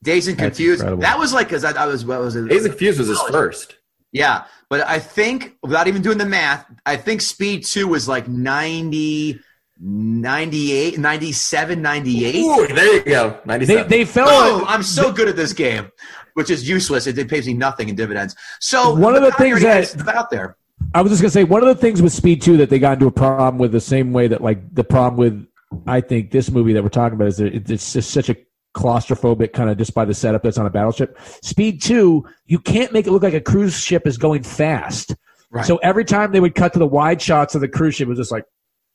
Dazed 0.03 0.29
and 0.29 0.37
That's 0.37 0.57
Confused. 0.57 0.81
incredible. 0.81 1.01
That 1.01 1.19
was 1.19 1.33
like 1.33 1.47
because 1.47 1.63
I, 1.63 1.71
I 1.83 1.85
was 1.85 2.05
what 2.05 2.19
was 2.19 2.35
it? 2.35 2.47
Dazed 2.47 2.65
and 2.65 2.73
Confused 2.73 2.99
was 2.99 3.09
his 3.09 3.19
oh, 3.19 3.31
first. 3.31 3.75
Yeah, 4.11 4.45
but 4.69 4.87
I 4.87 4.99
think 4.99 5.55
without 5.61 5.87
even 5.87 6.01
doing 6.01 6.17
the 6.17 6.25
math, 6.25 6.65
I 6.85 6.95
think 6.95 7.21
Speed 7.21 7.65
Two 7.65 7.87
was 7.87 8.07
like 8.07 8.27
90, 8.27 9.39
98, 9.79 10.97
97, 10.99 11.81
98. 11.81 12.35
Ooh, 12.35 12.67
there 12.67 12.95
you 12.95 13.03
go. 13.03 13.29
They 13.45 13.47
97. 13.47 13.89
they 13.89 14.05
fell. 14.05 14.59
Boom! 14.59 14.67
I'm 14.67 14.83
so 14.83 15.11
good 15.11 15.27
at 15.29 15.35
this 15.35 15.53
game, 15.53 15.89
which 16.33 16.49
is 16.49 16.67
useless. 16.67 17.07
It, 17.07 17.17
it 17.17 17.29
pays 17.29 17.47
me 17.47 17.53
nothing 17.53 17.87
in 17.89 17.95
dividends. 17.95 18.35
So 18.59 18.93
One 18.93 19.15
of 19.15 19.23
the 19.23 19.31
things 19.33 19.63
already 19.63 19.85
that- 19.87 20.15
out 20.15 20.29
there. 20.29 20.57
I 20.93 21.01
was 21.01 21.11
just 21.11 21.21
gonna 21.21 21.29
say 21.31 21.43
one 21.43 21.61
of 21.61 21.67
the 21.67 21.75
things 21.75 22.01
with 22.01 22.13
Speed 22.13 22.41
Two 22.41 22.57
that 22.57 22.69
they 22.69 22.79
got 22.79 22.93
into 22.93 23.07
a 23.07 23.11
problem 23.11 23.57
with 23.57 23.71
the 23.71 23.81
same 23.81 24.11
way 24.13 24.27
that 24.27 24.41
like 24.41 24.73
the 24.73 24.83
problem 24.83 25.17
with 25.17 25.45
I 25.85 26.01
think 26.01 26.31
this 26.31 26.49
movie 26.49 26.73
that 26.73 26.81
we're 26.81 26.89
talking 26.89 27.15
about 27.15 27.27
is 27.27 27.37
that 27.37 27.53
it's 27.53 27.93
just 27.93 28.11
such 28.11 28.29
a 28.29 28.35
claustrophobic 28.75 29.53
kind 29.53 29.69
of 29.69 29.77
just 29.77 29.93
by 29.93 30.05
the 30.05 30.13
setup 30.13 30.41
that's 30.43 30.57
on 30.57 30.65
a 30.65 30.69
battleship. 30.69 31.17
Speed 31.43 31.81
Two, 31.81 32.25
you 32.45 32.59
can't 32.59 32.91
make 32.93 33.07
it 33.07 33.11
look 33.11 33.23
like 33.23 33.33
a 33.33 33.41
cruise 33.41 33.77
ship 33.77 34.07
is 34.07 34.17
going 34.17 34.43
fast. 34.43 35.15
Right. 35.51 35.65
So 35.65 35.77
every 35.77 36.05
time 36.05 36.31
they 36.31 36.39
would 36.39 36.55
cut 36.55 36.73
to 36.73 36.79
the 36.79 36.87
wide 36.87 37.21
shots 37.21 37.55
of 37.55 37.61
the 37.61 37.67
cruise 37.67 37.95
ship, 37.95 38.07
it 38.07 38.09
was 38.09 38.19
just 38.19 38.31
like. 38.31 38.45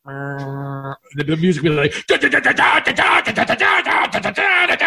The 0.04 0.96
the 1.16 1.36
music 1.36 1.62
be 1.62 1.70
like, 1.70 1.94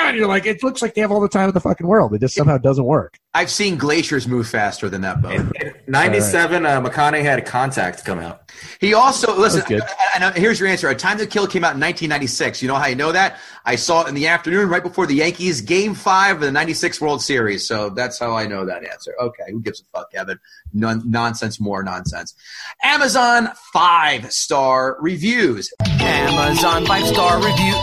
and 0.07 0.17
you're 0.17 0.27
like, 0.27 0.45
it 0.45 0.61
looks 0.61 0.81
like 0.83 0.93
they 0.93 1.01
have 1.01 1.11
all 1.11 1.21
the 1.21 1.27
time 1.27 1.47
in 1.49 1.53
the 1.55 1.59
fucking 1.59 1.87
world. 1.87 2.13
It 2.13 2.21
just 2.21 2.35
somehow 2.35 2.59
doesn't 2.59 2.85
work. 2.85 3.17
I've 3.33 3.49
seen 3.49 3.77
glaciers 3.77 4.27
move 4.27 4.47
faster 4.47 4.89
than 4.89 5.01
that 5.01 5.21
boat. 5.21 5.33
In 5.61 5.73
97, 5.87 6.65
uh, 6.65 6.81
McConaughey 6.81 7.23
had 7.23 7.39
a 7.39 7.41
Contact 7.41 8.05
come 8.05 8.19
out. 8.19 8.46
He 8.79 8.93
also 8.93 9.37
listen. 9.37 9.63
And 10.15 10.35
here's 10.35 10.59
your 10.59 10.69
answer. 10.69 10.89
A 10.89 10.95
Time 10.95 11.17
to 11.17 11.27
Kill 11.27 11.47
came 11.47 11.63
out 11.63 11.75
in 11.75 11.81
1996. 11.81 12.61
You 12.61 12.67
know 12.67 12.75
how 12.75 12.87
you 12.87 12.95
know 12.95 13.11
that? 13.11 13.39
I 13.65 13.75
saw 13.75 14.03
it 14.03 14.07
in 14.07 14.15
the 14.15 14.27
afternoon 14.27 14.69
right 14.69 14.83
before 14.83 15.05
the 15.05 15.15
Yankees 15.15 15.61
Game 15.61 15.93
Five 15.93 16.37
of 16.37 16.41
the 16.41 16.51
'96 16.51 17.01
World 17.01 17.21
Series. 17.21 17.67
So 17.67 17.89
that's 17.89 18.17
how 18.19 18.35
I 18.35 18.47
know 18.47 18.65
that 18.65 18.83
answer. 18.85 19.13
Okay, 19.19 19.43
who 19.49 19.59
gives 19.61 19.81
a 19.81 19.83
fuck, 19.97 20.11
Kevin? 20.11 20.39
Non- 20.73 21.03
nonsense, 21.09 21.59
more 21.59 21.83
nonsense. 21.83 22.33
Amazon 22.83 23.49
five 23.73 24.31
star 24.31 24.97
reviews. 24.99 25.73
Amazon 25.99 26.85
five 26.85 27.05
star 27.05 27.37
reviews. 27.37 27.77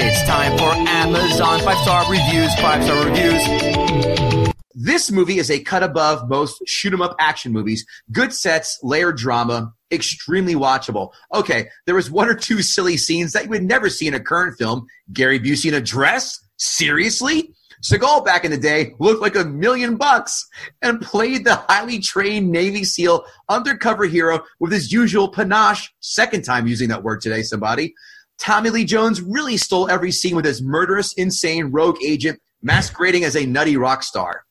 It's 0.00 0.26
time 0.28 0.56
for 0.58 0.72
Amazon 0.88 1.60
five 1.60 1.78
star 1.78 2.10
reviews. 2.10 2.54
Five 2.56 2.84
star 2.84 3.04
reviews. 3.04 4.37
This 4.80 5.10
movie 5.10 5.40
is 5.40 5.50
a 5.50 5.58
cut 5.58 5.82
above 5.82 6.28
most 6.28 6.62
shoot 6.64 6.92
'em 6.92 7.02
up 7.02 7.16
action 7.18 7.50
movies. 7.52 7.84
Good 8.12 8.32
sets, 8.32 8.78
layered 8.84 9.16
drama, 9.16 9.72
extremely 9.90 10.54
watchable. 10.54 11.10
Okay, 11.34 11.68
there 11.84 11.96
was 11.96 12.12
one 12.12 12.28
or 12.28 12.34
two 12.34 12.62
silly 12.62 12.96
scenes 12.96 13.32
that 13.32 13.42
you 13.42 13.50
would 13.50 13.64
never 13.64 13.90
see 13.90 14.06
in 14.06 14.14
a 14.14 14.20
current 14.20 14.56
film. 14.56 14.86
Gary 15.12 15.40
Busey 15.40 15.66
in 15.66 15.74
a 15.74 15.80
dress? 15.80 16.38
Seriously? 16.58 17.52
Seagal 17.82 18.24
back 18.24 18.44
in 18.44 18.52
the 18.52 18.56
day 18.56 18.94
looked 19.00 19.20
like 19.20 19.34
a 19.34 19.44
million 19.44 19.96
bucks 19.96 20.46
and 20.80 21.00
played 21.00 21.44
the 21.44 21.56
highly 21.56 21.98
trained 21.98 22.48
Navy 22.48 22.84
SEAL 22.84 23.24
undercover 23.48 24.04
hero 24.04 24.44
with 24.60 24.70
his 24.70 24.92
usual 24.92 25.28
panache. 25.28 25.92
Second 25.98 26.44
time 26.44 26.68
using 26.68 26.88
that 26.90 27.02
word 27.02 27.20
today, 27.20 27.42
somebody. 27.42 27.94
Tommy 28.38 28.70
Lee 28.70 28.84
Jones 28.84 29.20
really 29.20 29.56
stole 29.56 29.90
every 29.90 30.12
scene 30.12 30.36
with 30.36 30.44
his 30.44 30.62
murderous, 30.62 31.14
insane 31.14 31.72
rogue 31.72 31.98
agent 32.00 32.40
masquerading 32.62 33.24
as 33.24 33.34
a 33.34 33.44
nutty 33.44 33.76
rock 33.76 34.04
star. 34.04 34.44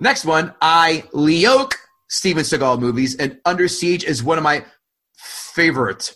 Next 0.00 0.24
one, 0.24 0.54
I 0.60 1.04
Leoke 1.12 1.74
Steven 2.08 2.44
Seagal 2.44 2.80
movies, 2.80 3.16
and 3.16 3.38
Under 3.44 3.68
Siege 3.68 4.04
is 4.04 4.22
one 4.22 4.38
of 4.38 4.44
my 4.44 4.64
favorite. 5.16 6.14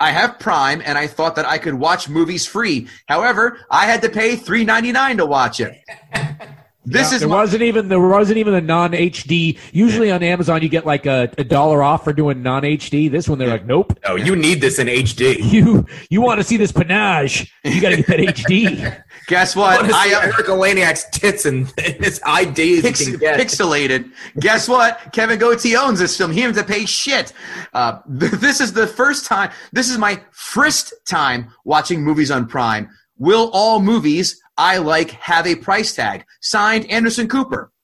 I 0.00 0.10
have 0.10 0.38
Prime, 0.38 0.82
and 0.84 0.98
I 0.98 1.06
thought 1.06 1.36
that 1.36 1.46
I 1.46 1.58
could 1.58 1.74
watch 1.74 2.08
movies 2.08 2.46
free. 2.46 2.88
However, 3.06 3.58
I 3.70 3.86
had 3.86 4.02
to 4.02 4.08
pay 4.08 4.36
three 4.36 4.64
ninety 4.64 4.92
nine 4.92 5.16
to 5.18 5.26
watch 5.26 5.60
it. 5.60 5.74
This 6.86 7.12
is 7.12 7.20
there 7.20 7.28
my- 7.28 7.36
wasn't 7.36 7.62
even 7.62 7.88
there 7.88 8.00
wasn't 8.00 8.38
even 8.38 8.54
a 8.54 8.60
non 8.60 8.92
HD. 8.92 9.58
Usually 9.72 10.10
on 10.10 10.22
Amazon 10.22 10.62
you 10.62 10.68
get 10.68 10.84
like 10.84 11.06
a, 11.06 11.30
a 11.38 11.44
dollar 11.44 11.82
off 11.82 12.04
for 12.04 12.12
doing 12.12 12.42
non 12.42 12.62
HD. 12.62 13.10
This 13.10 13.28
one 13.28 13.38
they're 13.38 13.48
like, 13.48 13.64
nope. 13.66 13.98
No, 14.06 14.16
you 14.16 14.36
need 14.36 14.60
this 14.60 14.78
in 14.78 14.88
HD. 14.88 15.36
You 15.52 15.86
you 16.10 16.20
want 16.20 16.38
to 16.40 16.44
see 16.44 16.56
this 16.56 16.72
panache? 16.72 17.50
You 17.64 17.80
got 17.80 17.90
to 17.90 17.96
get 17.96 18.06
that 18.08 18.18
HD. 18.36 19.02
guess 19.28 19.56
what? 19.56 19.90
I, 19.92 20.08
Erika 20.24 20.50
Eleniak's 20.50 21.08
tits 21.10 21.46
and 21.46 21.72
his 21.78 22.20
ID 22.24 22.82
Pix- 22.82 23.08
pixelated. 23.08 24.10
Guess 24.40 24.68
what? 24.68 25.10
Kevin 25.12 25.38
Goatee 25.38 25.76
owns 25.76 25.98
this 25.98 26.16
film. 26.16 26.32
He 26.32 26.40
have 26.40 26.54
to 26.56 26.64
pay 26.64 26.84
shit. 26.84 27.32
Uh, 27.72 28.00
th- 28.20 28.32
this 28.32 28.60
is 28.60 28.72
the 28.72 28.86
first 28.86 29.26
time. 29.26 29.50
This 29.72 29.90
is 29.90 29.98
my 29.98 30.20
first 30.32 30.92
time 31.06 31.50
watching 31.64 32.02
movies 32.02 32.30
on 32.30 32.46
Prime. 32.46 32.90
Will 33.18 33.48
all 33.52 33.80
movies 33.80 34.40
I 34.56 34.78
like 34.78 35.10
have 35.12 35.46
a 35.46 35.56
price 35.56 35.94
tag? 35.94 36.24
Signed, 36.40 36.90
Anderson 36.90 37.28
Cooper. 37.28 37.70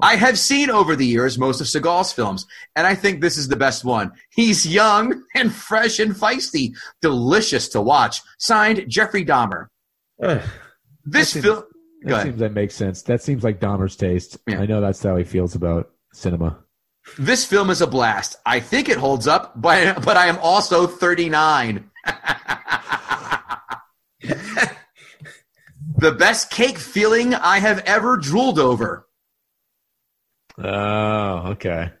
I 0.00 0.16
have 0.16 0.38
seen 0.38 0.68
over 0.68 0.96
the 0.96 1.06
years 1.06 1.38
most 1.38 1.60
of 1.60 1.68
Seagal's 1.68 2.12
films, 2.12 2.46
and 2.74 2.86
I 2.86 2.94
think 2.94 3.20
this 3.20 3.36
is 3.36 3.46
the 3.48 3.56
best 3.56 3.84
one. 3.84 4.10
He's 4.30 4.66
young 4.66 5.22
and 5.34 5.52
fresh 5.52 6.00
and 6.00 6.12
feisty, 6.14 6.74
delicious 7.00 7.68
to 7.68 7.80
watch. 7.80 8.20
Signed, 8.38 8.84
Jeffrey 8.88 9.24
Dahmer. 9.24 9.66
Ugh. 10.22 10.42
This 11.04 11.34
film. 11.34 11.64
That 12.02 12.24
seems 12.24 12.40
that 12.40 12.52
makes 12.52 12.74
sense. 12.74 13.02
That 13.02 13.22
seems 13.22 13.44
like 13.44 13.60
Dahmer's 13.60 13.94
taste. 13.94 14.38
Yeah. 14.48 14.60
I 14.60 14.66
know 14.66 14.80
that's 14.80 15.02
how 15.02 15.16
he 15.16 15.24
feels 15.24 15.54
about 15.54 15.90
cinema. 16.12 16.58
This 17.18 17.44
film 17.44 17.70
is 17.70 17.80
a 17.80 17.86
blast. 17.86 18.36
I 18.44 18.58
think 18.58 18.88
it 18.88 18.96
holds 18.96 19.28
up, 19.28 19.60
but 19.60 20.04
but 20.04 20.16
I 20.16 20.26
am 20.26 20.38
also 20.38 20.86
39. 20.86 21.90
the 25.98 26.12
best 26.12 26.50
cake 26.50 26.78
feeling 26.78 27.34
I 27.34 27.58
have 27.58 27.80
ever 27.80 28.16
drooled 28.16 28.58
over. 28.58 29.06
Oh, 30.58 31.52
okay. 31.52 31.92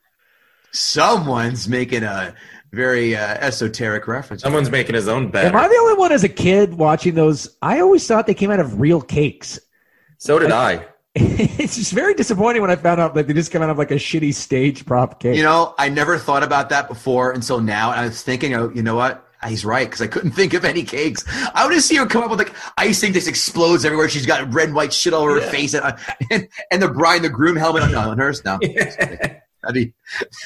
Someone's 0.72 1.68
making 1.68 2.02
a 2.02 2.34
very 2.72 3.14
uh, 3.14 3.34
esoteric 3.34 4.06
reference. 4.06 4.42
Someone's 4.42 4.70
making 4.70 4.94
his 4.94 5.08
own 5.08 5.30
bed. 5.30 5.46
Am. 5.46 5.56
I 5.56 5.68
the 5.68 5.74
only 5.74 5.98
one 5.98 6.12
as 6.12 6.24
a 6.24 6.28
kid 6.28 6.74
watching 6.74 7.14
those? 7.14 7.56
I 7.60 7.80
always 7.80 8.06
thought 8.06 8.26
they 8.26 8.34
came 8.34 8.50
out 8.50 8.60
of 8.60 8.80
real 8.80 9.00
cakes. 9.00 9.60
So 10.18 10.38
did 10.38 10.52
I. 10.52 10.86
it's 11.14 11.76
just 11.76 11.92
very 11.92 12.14
disappointing 12.14 12.62
when 12.62 12.70
I 12.70 12.76
found 12.76 12.98
out 12.98 13.14
that 13.14 13.26
they 13.26 13.34
just 13.34 13.52
come 13.52 13.60
out 13.60 13.68
of 13.68 13.76
like 13.76 13.90
a 13.90 13.96
shitty 13.96 14.32
stage 14.32 14.86
prop 14.86 15.20
cake. 15.20 15.36
You 15.36 15.42
know, 15.42 15.74
I 15.78 15.90
never 15.90 16.16
thought 16.16 16.42
about 16.42 16.70
that 16.70 16.88
before 16.88 17.32
until 17.32 17.60
now. 17.60 17.90
I 17.90 18.06
was 18.06 18.22
thinking, 18.22 18.54
oh, 18.54 18.70
you 18.74 18.82
know 18.82 18.94
what? 18.94 19.28
He's 19.46 19.64
right 19.64 19.86
because 19.86 20.00
I 20.00 20.06
couldn't 20.06 20.30
think 20.32 20.54
of 20.54 20.64
any 20.64 20.84
cakes. 20.84 21.24
I 21.54 21.66
would 21.66 21.74
just 21.74 21.88
see 21.88 21.96
her 21.96 22.06
come 22.06 22.22
up 22.22 22.30
with 22.30 22.38
like 22.38 22.54
icing 22.78 23.12
just 23.12 23.28
explodes 23.28 23.84
everywhere. 23.84 24.08
She's 24.08 24.26
got 24.26 24.52
red 24.52 24.68
and 24.68 24.74
white 24.74 24.92
shit 24.92 25.12
all 25.12 25.22
over 25.22 25.40
her 25.40 25.50
face, 25.50 25.74
and, 25.74 25.84
uh, 25.84 25.96
and 26.30 26.48
and 26.70 26.82
the 26.82 26.88
bride 26.88 27.16
and 27.16 27.24
the 27.24 27.30
groom 27.30 27.56
helmet 27.56 27.82
on, 27.82 27.94
on 27.94 28.18
hers. 28.18 28.44
No, 28.44 28.58
that'd 28.62 29.40
be 29.72 29.92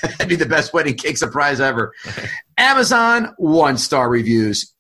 that'd 0.03 0.29
be 0.29 0.37
the 0.37 0.47
best 0.47 0.73
wedding 0.73 0.95
cake 0.95 1.19
surprise 1.19 1.61
ever. 1.61 1.93
Amazon 2.57 3.35
one 3.37 3.77
star 3.77 4.09
reviews. 4.09 4.73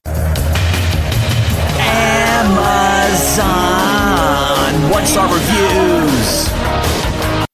Amazon 2.87 4.91
one 4.91 5.07
star 5.07 5.33
reviews. 5.33 6.49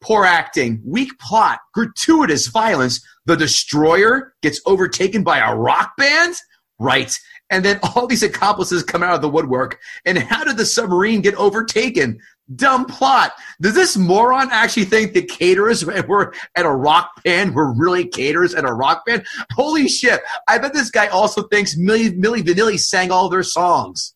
Poor 0.00 0.24
acting, 0.24 0.82
weak 0.84 1.16
plot, 1.18 1.60
gratuitous 1.72 2.48
violence. 2.48 3.00
The 3.24 3.36
destroyer 3.36 4.34
gets 4.42 4.60
overtaken 4.66 5.22
by 5.22 5.38
a 5.38 5.54
rock 5.54 5.96
band? 5.96 6.34
Right. 6.82 7.16
And 7.50 7.64
then 7.64 7.78
all 7.82 8.06
these 8.06 8.22
accomplices 8.22 8.82
come 8.82 9.02
out 9.02 9.14
of 9.14 9.20
the 9.20 9.28
woodwork. 9.28 9.78
And 10.06 10.16
how 10.18 10.42
did 10.42 10.56
the 10.56 10.64
submarine 10.64 11.20
get 11.20 11.34
overtaken? 11.34 12.18
Dumb 12.56 12.86
plot. 12.86 13.32
Does 13.60 13.74
this 13.74 13.96
moron 13.96 14.48
actually 14.50 14.84
think 14.86 15.12
the 15.12 15.22
caterers 15.22 15.84
were 16.08 16.34
at 16.56 16.64
a 16.66 16.70
rock 16.70 17.22
band 17.24 17.54
were 17.54 17.72
really 17.72 18.06
caterers 18.06 18.54
at 18.54 18.64
a 18.64 18.72
rock 18.72 19.04
band? 19.06 19.24
Holy 19.52 19.86
shit. 19.86 20.22
I 20.48 20.58
bet 20.58 20.72
this 20.72 20.90
guy 20.90 21.08
also 21.08 21.42
thinks 21.48 21.78
Milli, 21.78 22.18
Milli 22.18 22.42
Vanilli 22.42 22.78
sang 22.80 23.10
all 23.10 23.28
their 23.28 23.42
songs. 23.42 24.14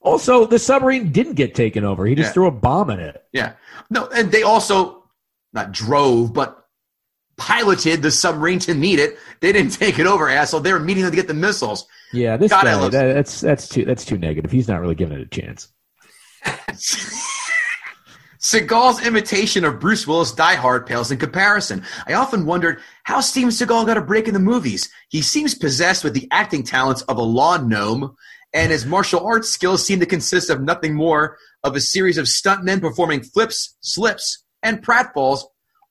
Also, 0.00 0.46
the 0.46 0.58
submarine 0.58 1.10
didn't 1.12 1.34
get 1.34 1.54
taken 1.54 1.84
over. 1.84 2.06
He 2.06 2.14
just 2.14 2.28
Yeah. 2.30 2.32
threw 2.32 2.46
a 2.46 2.52
bomb 2.52 2.88
in 2.90 3.00
it. 3.00 3.22
Yeah. 3.32 3.52
No, 3.90 4.06
and 4.06 4.30
they 4.30 4.42
also 4.42 5.04
not 5.52 5.72
drove, 5.72 6.32
but 6.32 6.64
piloted 7.38 8.02
the 8.02 8.10
submarine 8.10 8.58
to 8.60 8.74
meet 8.74 8.98
it. 8.98 9.16
They 9.40 9.52
didn't 9.52 9.72
take 9.78 9.98
it 9.98 10.06
over, 10.06 10.28
asshole. 10.28 10.60
They 10.60 10.72
were 10.72 10.80
meeting 10.80 11.04
them 11.04 11.12
to 11.12 11.16
get 11.16 11.28
the 11.28 11.34
missiles. 11.34 11.86
Yeah, 12.12 12.36
this 12.36 12.50
God, 12.50 12.64
guy. 12.64 12.88
that- 12.88 13.14
that's 13.14 13.40
that's 13.40 13.68
too 13.68 13.84
that's 13.84 14.04
too 14.04 14.18
negative. 14.18 14.50
He's 14.50 14.68
not 14.68 14.80
really 14.80 14.94
giving 14.94 15.18
it 15.18 15.22
a 15.22 15.26
chance. 15.40 15.68
Seagal's 18.40 19.04
imitation 19.04 19.64
of 19.64 19.80
Bruce 19.80 20.06
Willis 20.06 20.30
Die 20.32 20.54
Hard 20.54 20.86
pales 20.86 21.10
in 21.10 21.18
comparison. 21.18 21.82
I 22.06 22.12
often 22.14 22.46
wondered 22.46 22.80
how 23.02 23.20
Steven 23.20 23.50
Seagal 23.50 23.86
got 23.86 23.96
a 23.96 24.00
break 24.00 24.28
in 24.28 24.34
the 24.34 24.38
movies. 24.40 24.88
He 25.08 25.22
seems 25.22 25.56
possessed 25.56 26.04
with 26.04 26.14
the 26.14 26.28
acting 26.30 26.62
talents 26.62 27.02
of 27.02 27.16
a 27.18 27.22
lawn 27.22 27.68
gnome, 27.68 28.14
and 28.54 28.70
his 28.70 28.86
martial 28.86 29.26
arts 29.26 29.48
skills 29.48 29.84
seem 29.84 29.98
to 30.00 30.06
consist 30.06 30.50
of 30.50 30.60
nothing 30.62 30.94
more 30.94 31.36
of 31.64 31.74
a 31.74 31.80
series 31.80 32.16
of 32.16 32.26
stuntmen 32.26 32.80
performing 32.80 33.22
flips, 33.22 33.76
slips, 33.80 34.44
and 34.62 34.84
pratfalls 34.86 35.42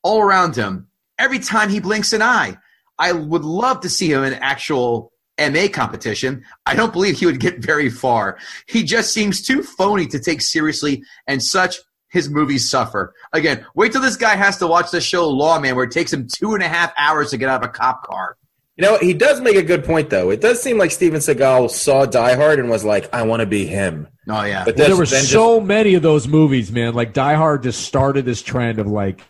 all 0.01 0.21
around 0.21 0.55
him. 0.55 0.87
Every 1.19 1.39
time 1.39 1.69
he 1.69 1.79
blinks 1.79 2.13
an 2.13 2.21
eye, 2.21 2.57
I 2.99 3.11
would 3.11 3.43
love 3.43 3.81
to 3.81 3.89
see 3.89 4.11
him 4.11 4.23
in 4.23 4.33
actual 4.35 5.11
MA 5.39 5.67
competition. 5.71 6.43
I 6.65 6.75
don't 6.75 6.93
believe 6.93 7.17
he 7.19 7.25
would 7.25 7.39
get 7.39 7.59
very 7.59 7.89
far. 7.89 8.37
He 8.67 8.83
just 8.83 9.13
seems 9.13 9.41
too 9.41 9.61
phony 9.63 10.07
to 10.07 10.19
take 10.19 10.41
seriously, 10.41 11.03
and 11.27 11.41
such 11.43 11.77
his 12.09 12.29
movies 12.29 12.69
suffer. 12.69 13.13
Again, 13.33 13.65
wait 13.75 13.91
till 13.91 14.01
this 14.01 14.15
guy 14.15 14.35
has 14.35 14.57
to 14.57 14.67
watch 14.67 14.91
the 14.91 15.01
show 15.01 15.27
Lawman, 15.29 15.75
where 15.75 15.85
it 15.85 15.91
takes 15.91 16.11
him 16.13 16.27
two 16.27 16.53
and 16.53 16.63
a 16.63 16.67
half 16.67 16.91
hours 16.97 17.31
to 17.31 17.37
get 17.37 17.49
out 17.49 17.63
of 17.63 17.69
a 17.69 17.71
cop 17.71 18.03
car. 18.07 18.37
You 18.77 18.85
know, 18.85 18.97
he 18.99 19.13
does 19.13 19.41
make 19.41 19.55
a 19.55 19.63
good 19.63 19.83
point, 19.83 20.09
though. 20.11 20.29
It 20.29 20.39
does 20.39 20.61
seem 20.61 20.77
like 20.77 20.91
Steven 20.91 21.19
Seagal 21.19 21.71
saw 21.71 22.05
Die 22.05 22.35
Hard 22.35 22.59
and 22.59 22.69
was 22.69 22.85
like, 22.85 23.11
I 23.13 23.23
want 23.23 23.39
to 23.39 23.47
be 23.47 23.65
him. 23.65 24.07
Oh 24.29 24.43
yeah, 24.43 24.63
But 24.65 24.77
Well, 24.77 24.87
there 24.87 24.97
were 24.97 25.05
then 25.05 25.21
just- 25.21 25.31
so 25.31 25.59
many 25.59 25.95
of 25.95 26.03
those 26.03 26.27
movies, 26.27 26.71
man. 26.71 26.93
Like 26.93 27.13
Die 27.13 27.33
Hard 27.33 27.63
just 27.63 27.81
started 27.81 28.23
this 28.25 28.41
trend 28.41 28.77
of 28.79 28.85
like, 28.87 29.21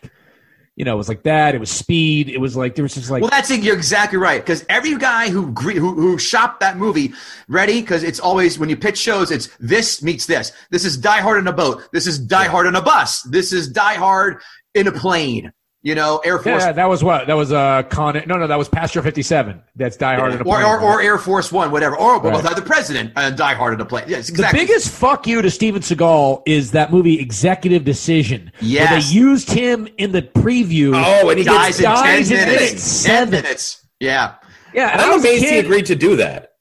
you 0.78 0.84
know, 0.84 0.94
it 0.94 0.96
was 0.96 1.08
like 1.08 1.24
that. 1.24 1.56
It 1.56 1.58
was 1.58 1.72
Speed. 1.72 2.28
It 2.28 2.38
was 2.38 2.56
like 2.56 2.76
there 2.76 2.84
was 2.84 2.94
just 2.94 3.10
like 3.10 3.20
well, 3.20 3.30
that's 3.30 3.50
it. 3.50 3.64
You're 3.64 3.74
exactly 3.74 4.16
right. 4.16 4.40
Because 4.40 4.64
every 4.68 4.96
guy 4.96 5.28
who, 5.28 5.46
who 5.46 5.92
who 5.92 6.18
shopped 6.18 6.60
that 6.60 6.76
movie, 6.76 7.12
ready? 7.48 7.80
Because 7.80 8.04
it's 8.04 8.20
always 8.20 8.60
when 8.60 8.68
you 8.68 8.76
pitch 8.76 8.96
shows, 8.96 9.32
it's 9.32 9.48
this 9.58 10.04
meets 10.04 10.26
this. 10.26 10.52
This 10.70 10.84
is 10.84 10.96
Die 10.96 11.20
Hard 11.20 11.40
in 11.40 11.48
a 11.48 11.52
boat. 11.52 11.82
This 11.92 12.06
is 12.06 12.20
Die 12.20 12.44
Hard 12.44 12.66
in 12.66 12.76
a 12.76 12.80
bus. 12.80 13.22
This 13.22 13.52
is 13.52 13.68
Die 13.68 13.94
Hard 13.94 14.40
in 14.72 14.86
a 14.86 14.92
plane. 14.92 15.52
You 15.82 15.94
know, 15.94 16.18
Air 16.24 16.38
Force 16.40 16.64
yeah, 16.64 16.72
that 16.72 16.88
was 16.88 17.04
what 17.04 17.28
that 17.28 17.36
was. 17.36 17.52
Uh, 17.52 17.84
Con. 17.84 18.20
No, 18.26 18.36
no, 18.36 18.48
that 18.48 18.58
was 18.58 18.68
Passenger 18.68 19.00
Fifty 19.00 19.22
Seven. 19.22 19.62
That's 19.76 19.96
Die 19.96 20.16
Hard 20.16 20.32
in 20.34 20.38
a 20.38 20.42
or, 20.42 20.44
plane. 20.44 20.64
or, 20.66 20.80
or 20.80 21.00
Air 21.00 21.18
Force 21.18 21.52
One, 21.52 21.70
whatever. 21.70 21.96
Or 21.96 22.14
Right. 22.20 22.32
well, 22.42 22.54
the 22.54 22.62
president 22.62 23.12
and 23.14 23.36
Die 23.36 23.54
Hard 23.54 23.74
in 23.74 23.80
a 23.80 23.84
plane. 23.84 24.04
Yes, 24.08 24.28
exactly. 24.28 24.58
The 24.58 24.66
biggest 24.66 24.90
fuck 24.90 25.28
you 25.28 25.40
to 25.40 25.48
Steven 25.50 25.80
Seagal 25.80 26.42
is 26.46 26.72
that 26.72 26.90
movie 26.92 27.20
Executive 27.20 27.84
Decision. 27.84 28.50
Where 28.58 28.70
Yes. 28.70 29.08
they 29.08 29.14
used 29.14 29.50
him 29.52 29.86
in 29.98 30.10
the 30.10 30.22
preview. 30.22 30.92
Oh, 30.96 31.28
and 31.30 31.38
he 31.38 31.44
dies 31.44 31.78
gets 31.78 31.78
in 31.78 31.84
ten 31.84 31.94
dies 31.94 32.30
in 32.32 32.36
minutes. 32.38 32.60
Seven 32.60 32.70
Ten 32.72 32.78
seven. 32.80 33.30
minutes. 33.30 33.86
Yeah. 34.00 34.34
yeah, 34.74 34.90
and 34.90 35.00
I 35.00 35.04
I'm 35.06 35.12
was 35.14 35.24
a 35.24 35.38
he 35.38 35.40
kid- 35.46 35.64
agreed 35.64 35.86
to 35.86 35.94
do 35.94 36.16
that. 36.16 36.54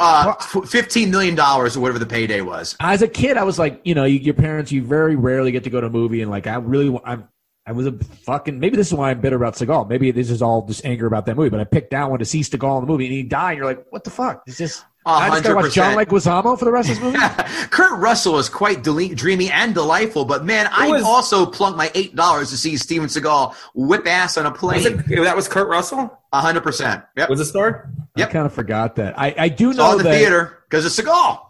Uh, 0.00 0.32
fifteen 0.66 1.12
million 1.12 1.36
dollars 1.36 1.76
or 1.76 1.80
whatever 1.80 2.00
the 2.00 2.06
payday 2.06 2.40
was. 2.40 2.74
as 2.80 3.02
a 3.02 3.08
kid, 3.08 3.36
I 3.36 3.44
was 3.44 3.56
like, 3.58 3.80
you 3.84 3.94
know, 3.94 4.04
you, 4.04 4.18
your 4.18 4.34
parents, 4.34 4.72
you 4.72 4.82
very 4.82 5.14
rarely 5.14 5.52
get 5.52 5.62
to 5.64 5.70
go 5.70 5.80
to 5.80 5.86
a 5.86 5.90
movie, 5.90 6.22
and 6.22 6.30
like, 6.30 6.48
I 6.48 6.56
really, 6.56 6.98
I'm, 7.04 7.28
I 7.66 7.72
was 7.72 7.86
a 7.86 7.92
fucking. 7.92 8.58
Maybe 8.58 8.76
this 8.76 8.88
is 8.88 8.94
why 8.94 9.10
I'm 9.10 9.20
bitter 9.20 9.36
about 9.36 9.54
Seagal. 9.54 9.88
Maybe 9.88 10.10
this 10.10 10.30
is 10.30 10.42
all 10.42 10.66
just 10.66 10.84
anger 10.84 11.06
about 11.06 11.26
that 11.26 11.36
movie. 11.36 11.48
But 11.48 11.60
I 11.60 11.64
picked 11.64 11.92
that 11.92 12.10
one 12.10 12.18
to 12.18 12.24
see 12.24 12.40
Seagal 12.40 12.78
in 12.80 12.86
the 12.86 12.90
movie, 12.92 13.06
and 13.06 13.14
he 13.14 13.22
died. 13.22 13.50
And 13.52 13.58
you're 13.58 13.66
like, 13.66 13.86
what 13.90 14.02
the 14.04 14.10
fuck? 14.10 14.42
It's 14.46 14.58
just. 14.58 14.84
A 15.04 15.10
I 15.10 15.30
just 15.30 15.42
gotta 15.42 15.54
hundred 15.54 15.64
watch 15.66 15.74
John 15.74 15.94
percent. 15.96 16.10
Leguizamo 16.44 16.58
for 16.60 16.64
the 16.64 16.70
rest 16.70 16.88
of 16.90 16.94
this 16.94 17.04
movie. 17.04 17.18
Kurt 17.70 17.98
Russell 17.98 18.38
is 18.38 18.48
quite 18.48 18.84
dele- 18.84 19.12
dreamy 19.14 19.50
and 19.50 19.74
delightful, 19.74 20.24
but 20.24 20.44
man, 20.44 20.68
I 20.70 20.88
was- 20.90 21.02
also 21.02 21.44
plunked 21.44 21.76
my 21.76 21.90
eight 21.96 22.14
dollars 22.14 22.50
to 22.50 22.56
see 22.56 22.76
Steven 22.76 23.08
Seagal 23.08 23.52
whip 23.74 24.06
ass 24.06 24.36
on 24.36 24.46
a 24.46 24.50
Was 24.50 24.58
plane. 24.60 25.04
it, 25.10 25.22
that 25.24 25.34
was 25.34 25.48
Kurt 25.48 25.66
Russell? 25.68 26.16
A 26.32 26.40
hundred 26.40 26.62
percent. 26.62 27.02
Yep. 27.16 27.30
Was 27.30 27.40
it 27.40 27.46
star? 27.46 27.90
Yep. 28.14 28.28
I 28.28 28.32
kind 28.32 28.46
of 28.46 28.52
forgot 28.52 28.94
that. 28.96 29.18
I, 29.18 29.34
I 29.36 29.48
do 29.48 29.70
It's 29.70 29.78
all 29.80 29.88
know 29.92 29.98
in 29.98 30.04
the 30.04 30.10
that. 30.10 30.18
theater 30.18 30.62
because 30.70 30.86
it's 30.86 30.96
Seagal. 31.00 31.46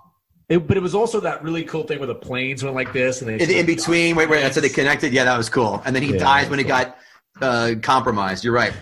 It, 0.53 0.67
but 0.67 0.77
it 0.77 0.83
was 0.83 0.95
also 0.95 1.19
that 1.21 1.43
really 1.43 1.65
cool 1.65 1.85
thing 1.85 1.99
where 1.99 2.07
the 2.07 2.15
planes 2.15 2.63
went 2.63 2.77
like 2.77 2.93
this, 2.93 3.23
and 3.23 3.31
they 3.31 3.43
In, 3.43 3.51
in 3.51 3.65
between, 3.65 4.17
wait, 4.17 4.29
wait, 4.29 4.43
that's 4.43 4.57
how 4.57 4.61
they 4.61 4.69
connected. 4.69 5.11
Yeah, 5.11 5.25
that 5.25 5.39
was 5.39 5.49
cool. 5.49 5.81
And 5.87 5.97
then 5.97 6.03
he 6.03 6.13
Yeah, 6.13 6.19
dies 6.19 6.51
when 6.51 6.59
he 6.59 6.65
was 6.67 6.71
got 6.71 6.99
uh, 7.41 7.75
compromised. 7.81 8.45
You're 8.45 8.53
right. 8.53 8.75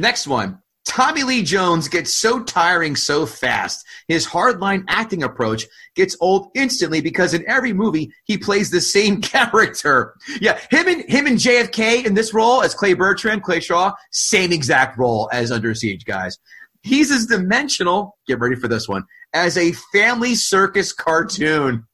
Next 0.00 0.26
one. 0.26 0.58
Tommy 0.84 1.22
Lee 1.22 1.44
Jones 1.44 1.86
gets 1.86 2.12
so 2.12 2.42
tiring 2.42 2.96
so 2.96 3.24
fast. 3.24 3.86
His 4.08 4.26
hardline 4.26 4.82
acting 4.88 5.22
approach 5.22 5.64
gets 5.94 6.16
old 6.20 6.50
instantly 6.56 7.00
because 7.00 7.34
in 7.34 7.48
every 7.48 7.72
movie 7.72 8.12
he 8.24 8.36
plays 8.36 8.72
the 8.72 8.80
same 8.80 9.20
character. 9.20 10.16
Yeah, 10.40 10.58
him 10.72 10.88
and 10.88 11.02
him 11.08 11.28
and 11.28 11.38
JFK 11.38 12.04
in 12.04 12.14
this 12.14 12.34
role 12.34 12.62
as 12.64 12.74
Clay 12.74 12.94
Bertrand, 12.94 13.44
Clay 13.44 13.60
Shaw, 13.60 13.92
same 14.10 14.50
exact 14.50 14.98
role 14.98 15.30
as 15.32 15.52
Under 15.52 15.72
Siege 15.72 16.04
guys. 16.04 16.36
He's 16.82 17.12
as 17.12 17.26
dimensional. 17.26 18.18
Get 18.26 18.40
ready 18.40 18.56
for 18.56 18.66
this 18.66 18.88
one 18.88 19.04
as 19.34 19.56
a 19.56 19.72
family 19.92 20.34
circus 20.34 20.92
cartoon. 20.92 21.84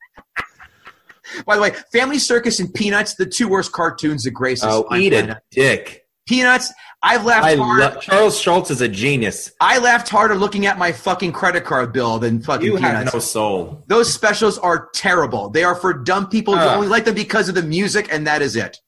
By 1.46 1.56
the 1.56 1.62
way, 1.62 1.72
Family 1.92 2.18
Circus 2.18 2.58
and 2.58 2.72
Peanuts, 2.72 3.14
the 3.16 3.26
two 3.26 3.48
worst 3.48 3.72
cartoons 3.72 4.22
that 4.24 4.30
grace 4.30 4.62
us 4.64 4.72
Oh, 4.72 4.86
on 4.90 4.98
eat 4.98 5.10
planet. 5.10 5.36
a 5.36 5.40
dick. 5.50 6.06
Peanuts. 6.26 6.72
I've 7.02 7.24
laughed 7.24 7.44
I 7.46 7.54
hard. 7.56 7.80
love 7.80 8.02
Charles 8.02 8.40
Schulz 8.40 8.70
is 8.70 8.80
a 8.80 8.88
genius. 8.88 9.52
I 9.60 9.78
laughed 9.78 10.08
harder 10.08 10.34
looking 10.34 10.66
at 10.66 10.78
my 10.78 10.90
fucking 10.90 11.32
credit 11.32 11.64
card 11.64 11.92
bill 11.92 12.18
than 12.18 12.40
fucking 12.42 12.66
You 12.66 12.76
Peanuts. 12.76 13.04
have 13.04 13.14
no 13.14 13.20
soul. 13.20 13.84
Those 13.88 14.12
specials 14.12 14.58
are 14.58 14.88
terrible. 14.94 15.48
They 15.50 15.64
are 15.64 15.74
for 15.74 15.92
dumb 15.92 16.28
people 16.28 16.54
who 16.56 16.60
Ugh. 16.62 16.76
only 16.76 16.88
like 16.88 17.04
them 17.04 17.14
because 17.14 17.48
of 17.48 17.54
the 17.54 17.62
music, 17.62 18.08
and 18.10 18.26
that 18.26 18.40
is 18.42 18.56
it. 18.56 18.78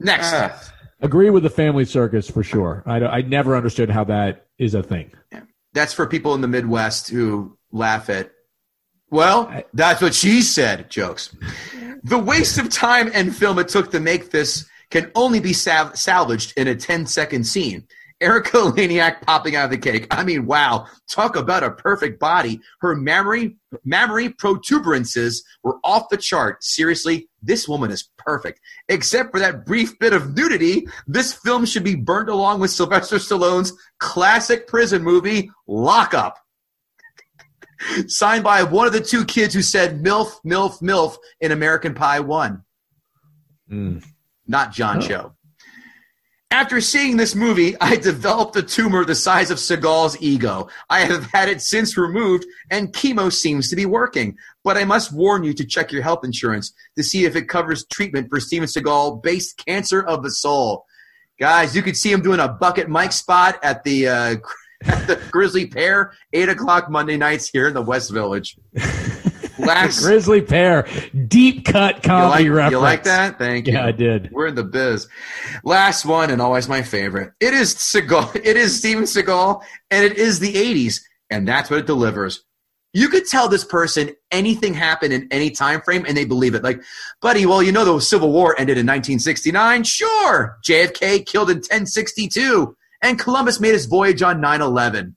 Next. 0.00 0.32
Ah. 0.32 0.58
Agree 1.00 1.30
with 1.30 1.42
the 1.42 1.50
family 1.50 1.84
circus 1.84 2.30
for 2.30 2.42
sure. 2.42 2.82
I, 2.86 3.04
I 3.04 3.20
never 3.22 3.54
understood 3.56 3.90
how 3.90 4.04
that 4.04 4.46
is 4.58 4.74
a 4.74 4.82
thing. 4.82 5.10
That's 5.74 5.92
for 5.92 6.06
people 6.06 6.34
in 6.34 6.40
the 6.40 6.48
Midwest 6.48 7.10
who 7.10 7.55
laugh 7.72 8.08
at, 8.10 8.30
well, 9.10 9.62
that's 9.72 10.02
what 10.02 10.14
she 10.14 10.42
said 10.42 10.90
jokes. 10.90 11.34
The 12.02 12.18
waste 12.18 12.58
of 12.58 12.70
time 12.70 13.10
and 13.14 13.34
film 13.34 13.58
it 13.58 13.68
took 13.68 13.90
to 13.92 14.00
make 14.00 14.30
this 14.30 14.68
can 14.90 15.10
only 15.14 15.40
be 15.40 15.52
sal- 15.52 15.94
salvaged 15.94 16.52
in 16.56 16.68
a 16.68 16.74
10 16.74 17.06
second 17.06 17.44
scene. 17.44 17.86
Erika 18.20 18.50
Eleniak 18.56 19.22
popping 19.22 19.56
out 19.56 19.66
of 19.66 19.70
the 19.70 19.78
cake. 19.78 20.06
I 20.10 20.24
mean, 20.24 20.46
wow. 20.46 20.86
Talk 21.08 21.36
about 21.36 21.62
a 21.62 21.70
perfect 21.70 22.18
body. 22.18 22.60
Her 22.80 22.94
mammary, 22.94 23.56
mammary 23.84 24.30
protuberances 24.30 25.44
were 25.62 25.78
off 25.84 26.08
the 26.08 26.16
chart. 26.16 26.64
Seriously, 26.64 27.28
this 27.42 27.68
woman 27.68 27.90
is 27.90 28.08
perfect. 28.16 28.60
Except 28.88 29.32
for 29.32 29.40
that 29.40 29.66
brief 29.66 29.98
bit 29.98 30.12
of 30.12 30.34
nudity, 30.34 30.86
this 31.06 31.34
film 31.34 31.66
should 31.66 31.84
be 31.84 31.94
burned 31.94 32.28
along 32.28 32.60
with 32.60 32.70
Sylvester 32.70 33.16
Stallone's 33.16 33.72
classic 33.98 34.66
prison 34.66 35.02
movie, 35.02 35.50
Lockup. 35.66 36.38
Signed 38.06 38.44
by 38.44 38.62
one 38.62 38.86
of 38.86 38.92
the 38.92 39.00
two 39.00 39.24
kids 39.24 39.54
who 39.54 39.62
said 39.62 40.02
MILF, 40.02 40.40
MILF, 40.44 40.80
MILF 40.80 41.16
in 41.40 41.52
American 41.52 41.94
Pie 41.94 42.20
1. 42.20 42.62
Not 44.46 44.72
John 44.72 45.00
Cho. 45.00 45.32
After 46.52 46.80
seeing 46.80 47.16
this 47.16 47.34
movie, 47.34 47.74
I 47.80 47.96
developed 47.96 48.56
a 48.56 48.62
tumor 48.62 49.04
the 49.04 49.16
size 49.16 49.50
of 49.50 49.58
Seagal's 49.58 50.16
ego. 50.22 50.68
I 50.88 51.00
have 51.00 51.24
had 51.26 51.48
it 51.48 51.60
since 51.60 51.96
removed, 51.96 52.46
and 52.70 52.92
chemo 52.92 53.32
seems 53.32 53.68
to 53.68 53.76
be 53.76 53.84
working. 53.84 54.36
But 54.62 54.76
I 54.76 54.84
must 54.84 55.12
warn 55.12 55.42
you 55.42 55.52
to 55.54 55.64
check 55.66 55.90
your 55.90 56.02
health 56.02 56.24
insurance 56.24 56.72
to 56.96 57.02
see 57.02 57.24
if 57.24 57.34
it 57.34 57.48
covers 57.48 57.84
treatment 57.86 58.30
for 58.30 58.38
Steven 58.38 58.68
Seagal 58.68 59.22
based 59.22 59.62
cancer 59.66 60.02
of 60.02 60.22
the 60.22 60.30
soul. 60.30 60.86
Guys, 61.38 61.74
you 61.74 61.82
could 61.82 61.96
see 61.96 62.12
him 62.12 62.22
doing 62.22 62.40
a 62.40 62.48
bucket 62.48 62.88
mic 62.88 63.12
spot 63.12 63.58
at 63.62 63.82
the 63.82 64.08
uh, 64.08 64.36
at 64.84 65.06
the 65.06 65.20
Grisly 65.30 65.66
Pear, 65.66 66.12
eight 66.32 66.48
o'clock 66.48 66.90
Monday 66.90 67.16
nights 67.16 67.48
here 67.48 67.68
in 67.68 67.74
the 67.74 67.82
West 67.82 68.12
Village. 68.12 68.56
Last, 69.58 70.00
Grisly 70.00 70.42
Pear, 70.42 70.86
deep 71.28 71.64
cut 71.64 71.96
you 71.96 72.02
comedy 72.02 72.44
like, 72.44 72.56
reference. 72.56 72.72
you 72.72 72.78
like 72.78 73.04
that? 73.04 73.38
Thank 73.38 73.66
you. 73.66 73.72
Yeah, 73.72 73.86
I 73.86 73.92
did. 73.92 74.30
We're 74.30 74.48
in 74.48 74.54
the 74.54 74.64
biz. 74.64 75.08
Last 75.64 76.04
one, 76.04 76.30
and 76.30 76.42
always 76.42 76.68
my 76.68 76.82
favorite. 76.82 77.32
It 77.40 77.54
is 77.54 77.74
Seagal. 77.74 78.36
It 78.46 78.56
is 78.56 78.76
Steven 78.76 79.04
Seagal, 79.04 79.62
and 79.90 80.04
it 80.04 80.18
is 80.18 80.38
the 80.40 80.52
'80s, 80.52 81.00
and 81.30 81.48
that's 81.48 81.70
what 81.70 81.80
it 81.80 81.86
delivers. 81.86 82.44
You 82.92 83.08
could 83.08 83.26
tell 83.26 83.48
this 83.48 83.64
person 83.64 84.10
anything 84.30 84.72
happened 84.72 85.12
in 85.12 85.28
any 85.30 85.50
time 85.50 85.82
frame, 85.82 86.04
and 86.06 86.16
they 86.16 86.24
believe 86.24 86.54
it. 86.54 86.62
Like, 86.62 86.82
buddy, 87.20 87.44
well, 87.44 87.62
you 87.62 87.72
know 87.72 87.84
the 87.84 88.00
Civil 88.00 88.32
War 88.32 88.54
ended 88.58 88.78
in 88.78 88.86
1969. 88.86 89.84
Sure, 89.84 90.56
JFK 90.66 91.26
killed 91.26 91.50
in 91.50 91.56
1062, 91.56 92.74
and 93.06 93.18
Columbus 93.18 93.60
made 93.60 93.72
his 93.72 93.86
voyage 93.86 94.22
on 94.22 94.40
9/11. 94.40 95.14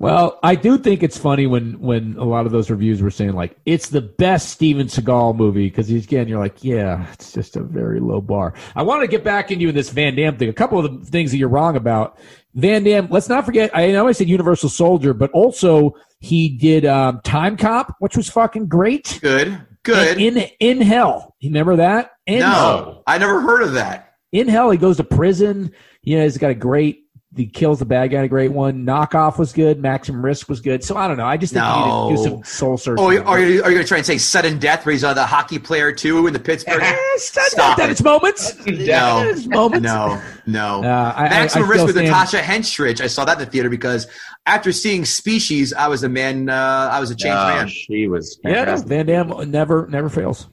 Well, 0.00 0.38
I 0.44 0.54
do 0.54 0.78
think 0.78 1.02
it's 1.02 1.18
funny 1.18 1.48
when 1.48 1.80
when 1.80 2.14
a 2.18 2.24
lot 2.24 2.46
of 2.46 2.52
those 2.52 2.70
reviews 2.70 3.02
were 3.02 3.10
saying 3.10 3.32
like 3.32 3.58
it's 3.66 3.88
the 3.88 4.00
best 4.00 4.50
Steven 4.50 4.86
Seagal 4.86 5.34
movie 5.34 5.68
because 5.68 5.90
again 5.90 6.28
you're 6.28 6.38
like 6.38 6.62
yeah 6.62 7.10
it's 7.12 7.32
just 7.32 7.56
a 7.56 7.62
very 7.62 7.98
low 7.98 8.20
bar. 8.20 8.54
I 8.76 8.82
want 8.84 9.02
to 9.02 9.08
get 9.08 9.24
back 9.24 9.50
into 9.50 9.72
this 9.72 9.90
Van 9.90 10.14
Damme 10.14 10.36
thing. 10.36 10.48
A 10.48 10.52
couple 10.52 10.78
of 10.78 11.00
the 11.04 11.10
things 11.10 11.32
that 11.32 11.38
you're 11.38 11.48
wrong 11.48 11.74
about 11.74 12.16
Van 12.54 12.84
Damme. 12.84 13.08
Let's 13.10 13.28
not 13.28 13.44
forget. 13.44 13.76
I 13.76 13.90
know 13.90 14.06
I 14.06 14.12
said 14.12 14.28
Universal 14.28 14.68
Soldier, 14.68 15.14
but 15.14 15.32
also 15.32 15.96
he 16.20 16.48
did 16.48 16.86
um, 16.86 17.20
Time 17.24 17.56
Cop, 17.56 17.96
which 17.98 18.16
was 18.16 18.30
fucking 18.30 18.68
great. 18.68 19.18
Good, 19.20 19.60
good. 19.82 20.16
And 20.16 20.20
in 20.20 20.48
in 20.60 20.80
Hell, 20.80 21.34
you 21.40 21.50
remember 21.50 21.74
that? 21.76 22.12
In 22.26 22.42
Hell. 22.42 22.50
no, 22.50 23.02
I 23.04 23.18
never 23.18 23.40
heard 23.40 23.62
of 23.62 23.72
that. 23.72 24.07
In 24.32 24.48
hell 24.48 24.70
he 24.70 24.78
goes 24.78 24.96
to 24.98 25.04
prison 25.04 25.72
you 26.02 26.16
know 26.16 26.22
he's 26.24 26.38
got 26.38 26.50
a 26.50 26.54
great 26.54 27.04
he 27.36 27.46
kills 27.46 27.78
the 27.78 27.84
bad 27.84 28.10
guy 28.10 28.22
a 28.22 28.28
great 28.28 28.50
one 28.52 28.84
knockoff 28.86 29.38
was 29.38 29.52
good 29.52 29.80
maximum 29.80 30.24
risk 30.24 30.48
was 30.48 30.60
good 30.60 30.82
so 30.82 30.96
i 30.96 31.06
don't 31.06 31.18
know 31.18 31.26
i 31.26 31.36
just 31.36 31.52
think 31.52 31.64
you 31.64 32.10
need 32.10 32.16
to 32.16 32.22
do 32.24 32.30
some 32.30 32.44
soul 32.44 32.76
searching 32.78 33.04
Oh, 33.04 33.08
are 33.24 33.38
you, 33.38 33.62
are 33.62 33.68
you 33.70 33.74
going 33.76 33.76
to 33.78 33.84
try 33.84 33.98
and 33.98 34.06
say 34.06 34.16
sudden 34.18 34.58
death 34.58 34.84
where 34.86 34.92
he's 34.94 35.04
uh, 35.04 35.12
the 35.14 35.26
hockey 35.26 35.58
player 35.58 35.92
too 35.92 36.26
in 36.26 36.32
the 36.32 36.38
Pittsburgh? 36.40 36.82
Eh, 36.82 36.96
it's 37.14 37.36
not 37.36 37.44
Stop 37.50 37.76
that 37.76 37.88
it. 37.90 37.92
it's 37.92 38.02
moments 38.02 38.56
No, 38.66 39.22
It's 39.28 39.46
moments 39.46 39.84
no, 39.84 40.20
no. 40.46 40.82
Uh, 40.84 41.12
I- 41.16 41.26
I- 41.26 41.28
Maximum 41.28 41.66
I 41.66 41.70
Risk 41.70 41.86
with 41.86 41.94
stand- 41.96 42.08
Natasha 42.08 42.38
Henstridge. 42.38 43.00
I 43.02 43.06
saw 43.06 43.24
that 43.26 43.38
in 43.38 43.44
the 43.44 43.50
theater 43.50 43.68
because 43.68 44.06
after 44.46 44.72
seeing 44.72 45.04
Species, 45.04 45.72
I 45.74 45.88
was 45.88 46.02
a 46.04 46.08
man. 46.08 46.48
Uh, 46.48 46.88
I 46.90 46.98
was 47.00 47.10
a 47.10 47.14
changed 47.14 47.36
Oh, 47.38 47.48
man. 47.48 47.68
she 47.68 48.08
was 48.08 48.40
yeah 48.42 48.74
van 48.76 49.04
damme 49.06 49.50
never 49.50 49.86
never 49.88 50.08
fails 50.08 50.48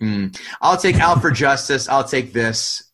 Mm. 0.00 0.36
I'll 0.60 0.76
take 0.76 0.98
Out 1.00 1.20
for 1.20 1.30
Justice. 1.30 1.88
I'll 1.88 2.04
take 2.04 2.32
this 2.32 2.91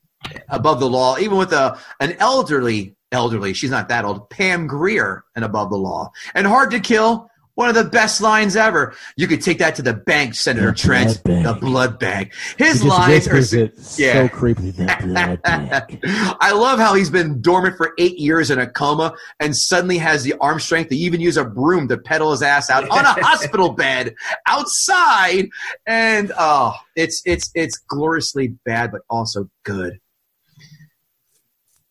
above 0.48 0.80
the 0.80 0.88
law, 0.88 1.18
even 1.18 1.38
with 1.38 1.52
a 1.52 1.78
an 2.00 2.12
elderly 2.18 2.96
elderly. 3.12 3.52
She's 3.52 3.70
not 3.70 3.88
that 3.88 4.04
old. 4.04 4.30
Pam 4.30 4.66
Grier 4.66 5.24
and 5.34 5.44
Above 5.44 5.70
the 5.70 5.78
Law 5.78 6.12
and 6.34 6.46
Hard 6.46 6.70
to 6.72 6.80
Kill. 6.80 7.30
One 7.54 7.68
of 7.68 7.74
the 7.74 7.82
best 7.82 8.20
lines 8.20 8.54
ever. 8.54 8.94
You 9.16 9.26
could 9.26 9.42
take 9.42 9.58
that 9.58 9.74
to 9.74 9.82
the 9.82 9.92
bank, 9.92 10.36
Senator 10.36 10.70
The 10.70 10.76
Trent. 10.76 11.24
blood. 11.24 11.44
The 11.44 11.54
blood 11.54 11.98
bank. 11.98 12.32
His 12.56 12.84
lines 12.84 13.26
are 13.26 13.40
yeah. 13.40 14.12
so 14.12 14.28
creepy. 14.28 14.70
the 14.70 14.96
blood 15.02 15.42
bank. 15.42 16.00
I 16.40 16.52
love 16.52 16.78
how 16.78 16.94
he's 16.94 17.10
been 17.10 17.42
dormant 17.42 17.76
for 17.76 17.94
eight 17.98 18.16
years 18.16 18.52
in 18.52 18.60
a 18.60 18.66
coma 18.68 19.12
and 19.40 19.56
suddenly 19.56 19.98
has 19.98 20.22
the 20.22 20.34
arm 20.40 20.60
strength 20.60 20.90
to 20.90 20.96
even 20.96 21.20
use 21.20 21.36
a 21.36 21.44
broom 21.44 21.88
to 21.88 21.98
pedal 21.98 22.30
his 22.30 22.42
ass 22.42 22.70
out 22.70 22.88
on 22.90 23.04
a 23.04 23.12
hospital 23.24 23.70
bed 23.70 24.14
outside. 24.46 25.48
And 25.84 26.30
oh, 26.38 26.76
it's 26.94 27.22
it's 27.26 27.50
it's 27.56 27.76
gloriously 27.76 28.54
bad, 28.66 28.92
but 28.92 29.00
also 29.10 29.50
good. 29.64 29.98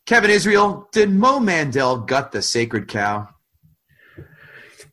Kevin 0.08 0.30
Israel, 0.32 0.88
did 0.92 1.12
Mo 1.12 1.40
Mandel 1.40 1.98
gut 1.98 2.32
the 2.32 2.42
sacred 2.42 2.88
cow? 2.88 3.28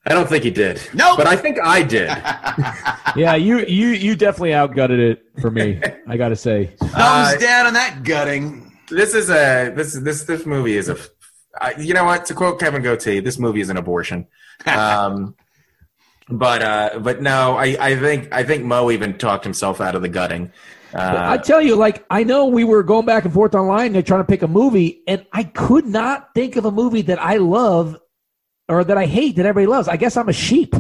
I 0.07 0.11
don't 0.13 0.29
think 0.29 0.45
he 0.45 0.51
did. 0.51 0.83
Nope. 0.93 1.17
But 1.17 1.27
I 1.27 1.37
think 1.37 1.57
I 1.63 1.83
did. 1.83 2.09
yeah 3.17 3.35
you 3.37 3.61
you 3.61 3.89
you 3.89 4.17
definitely 4.17 4.51
outgutted 4.51 4.99
it 4.99 5.23
for 5.41 5.51
me 5.53 5.81
i 6.09 6.17
gotta 6.17 6.35
say 6.35 6.67
Thumbs 6.81 6.93
Uh, 6.95 7.37
down 7.39 7.67
on 7.69 7.75
that 7.75 8.03
gutting. 8.03 8.77
this 8.91 9.15
is 9.15 9.31
a 9.31 9.73
this 9.75 9.93
this 9.95 10.25
this 10.25 10.45
movie 10.45 10.77
is 10.77 10.89
a 10.89 10.97
I, 11.61 11.75
you 11.79 11.95
know 11.95 12.03
what 12.05 12.25
to 12.27 12.35
quote 12.35 12.59
Kevin 12.59 12.83
Goatee 12.83 13.21
this 13.21 13.39
movie 13.39 13.61
is 13.61 13.69
an 13.71 13.77
abortion 13.77 14.27
um 14.67 15.37
but 16.29 16.61
uh 16.63 16.99
but 17.01 17.23
no 17.23 17.57
I 17.57 17.77
I 17.79 17.97
think 17.97 18.33
I 18.33 18.43
think 18.43 18.65
Mo 18.65 18.91
even 18.91 19.17
talked 19.17 19.45
himself 19.45 19.81
out 19.81 19.95
of 19.95 20.03
the 20.03 20.09
gutting 20.09 20.51
I 20.95 21.35
uh, 21.35 21.39
tell 21.39 21.61
you, 21.61 21.77
like 21.77 22.05
I 22.11 22.25
know 22.25 22.47
we 22.47 22.65
were 22.65 22.83
going 22.83 23.07
back 23.07 23.25
and 23.25 23.35
forth 23.35 23.55
online. 23.55 23.93
They're 23.93 24.03
trying 24.03 24.21
to 24.21 24.27
pick 24.27 24.43
a 24.43 24.49
movie, 24.49 25.03
and 25.07 25.27
I 25.33 25.45
could 25.45 25.87
not 25.87 26.35
think 26.35 26.57
of 26.57 26.65
a 26.65 26.71
movie 26.71 27.03
that 27.03 27.21
I 27.21 27.37
love 27.39 27.97
or 28.69 28.85
that 28.85 28.97
I 28.97 29.07
hate 29.07 29.37
that 29.37 29.47
everybody 29.47 29.67
loves. 29.67 29.89
I 29.89 29.97
guess 29.97 30.17
I'm 30.17 30.29
a 30.29 30.33
sheep. 30.33 30.75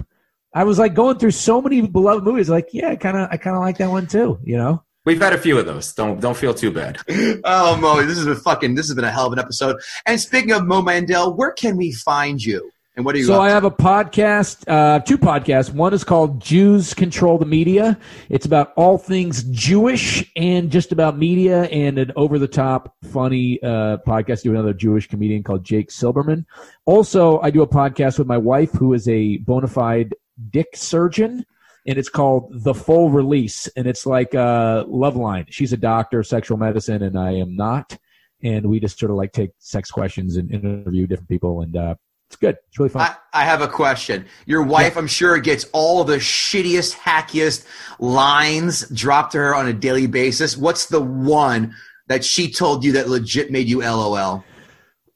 I 0.55 0.65
was 0.65 0.79
like 0.79 0.95
going 0.95 1.19
through 1.19 1.33
so 1.33 1.61
many 1.61 1.81
beloved 1.83 2.25
movies. 2.25 2.49
Like, 2.49 2.69
yeah, 2.73 2.95
kind 2.95 3.17
of, 3.17 3.29
I 3.31 3.37
kind 3.37 3.57
of 3.57 3.63
like 3.63 3.79
that 3.79 3.91
one 3.91 4.07
too. 4.07 4.39
You 4.45 4.57
know, 4.57 4.85
we've 5.05 5.21
had 5.21 5.33
a 5.33 5.39
few 5.39 5.59
of 5.59 5.67
those 5.67 5.93
don't 5.93 6.21
don't 6.21 6.37
feel 6.37 6.55
too 6.55 6.71
bad 6.71 6.99
Oh, 7.45 7.77
Mo, 7.77 8.03
this 8.03 8.17
has 8.17 8.27
been 8.27 8.37
fucking. 8.37 8.75
This 8.75 8.87
has 8.87 8.95
been 8.95 9.05
a 9.05 9.11
hell 9.11 9.27
of 9.27 9.33
an 9.33 9.39
episode. 9.39 9.81
And 10.07 10.21
speaking 10.21 10.53
of 10.53 10.65
Mo 10.65 10.83
Mandel, 10.83 11.35
where 11.35 11.53
can 11.53 11.77
we 11.77 11.93
find 11.93 12.43
you? 12.43 12.71
And 12.97 13.05
what 13.05 13.17
are 13.17 13.19
you? 13.19 13.25
so 13.25 13.41
I 13.41 13.51
have 13.51 13.65
a 13.65 13.73
podcast, 13.73 14.69
uh, 14.69 15.01
two 15.01 15.19
podcasts. 15.19 15.73
One 15.73 15.93
is 15.93 16.05
called 16.05 16.41
Jews 16.41 16.95
Control 16.95 17.39
the 17.39 17.47
Media. 17.47 17.99
It's 18.29 18.47
about 18.47 18.73
all 18.77 18.99
things 18.99 19.43
Jewish 19.45 20.31
and 20.37 20.71
just 20.71 20.93
about 20.93 21.19
media 21.19 21.65
and 21.65 21.99
an 21.99 22.13
over 22.15 22.39
the 22.39 22.47
top 22.47 22.95
funny 23.03 23.61
uh, 23.65 23.99
podcast. 24.07 24.41
I 24.41 24.43
do 24.43 24.51
another 24.53 24.73
Jewish 24.73 25.09
comedian 25.09 25.43
called 25.43 25.65
Jake 25.65 25.91
Silberman. 25.91 26.45
Also, 26.85 27.41
I 27.41 27.51
do 27.51 27.63
a 27.63 27.67
podcast 27.67 28.17
with 28.17 28.29
my 28.29 28.39
wife 28.39 28.71
who 28.73 28.93
is 28.93 29.09
a 29.09 29.39
bona 29.39 29.67
fide 29.67 30.15
dick 30.51 30.77
surgeon. 30.77 31.45
And 31.87 31.99
it's 31.99 32.09
called 32.09 32.49
The 32.51 32.73
Full 32.73 33.11
Release. 33.11 33.67
And 33.77 33.87
it's 33.87 34.07
like 34.07 34.33
a 34.33 34.85
love 34.87 35.17
line. 35.17 35.47
She's 35.51 35.73
a 35.73 35.77
doctor 35.77 36.21
of 36.21 36.27
sexual 36.27 36.57
medicine, 36.57 37.03
and 37.03 37.19
I 37.19 37.33
am 37.33 37.57
not. 37.57 37.99
And 38.43 38.67
we 38.67 38.81
just 38.81 38.99
sort 38.99 39.11
of 39.11 39.19
like 39.19 39.33
take 39.33 39.51
sex 39.59 39.91
questions 39.91 40.37
and 40.37 40.51
interview 40.51 41.07
different 41.07 41.29
people. 41.29 41.61
And 41.61 41.77
uh, 41.77 41.95
it's 42.29 42.37
good. 42.37 42.57
It's 42.69 42.79
really 42.79 42.89
fun. 42.91 43.03
I, 43.03 43.17
I 43.33 43.45
have 43.45 43.61
a 43.63 43.69
question. 43.69 44.27
Your 44.47 44.63
wife, 44.63 44.97
I'm 44.97 45.07
sure, 45.07 45.39
gets 45.39 45.67
all 45.73 46.05
the 46.05 46.17
shittiest, 46.17 46.95
hackiest 46.97 47.67
lines 47.99 48.89
dropped 48.91 49.33
to 49.33 49.39
her 49.39 49.55
on 49.55 49.67
a 49.69 49.73
daily 49.73 50.07
basis. 50.07 50.57
What's 50.57 50.87
the 50.87 51.01
one 51.01 51.75
that 52.09 52.25
she 52.25 52.51
told 52.51 52.85
you 52.85 52.93
that 52.93 53.09
legit 53.09 53.51
made 53.51 53.69
you 53.69 53.81
LOL? 53.81 54.45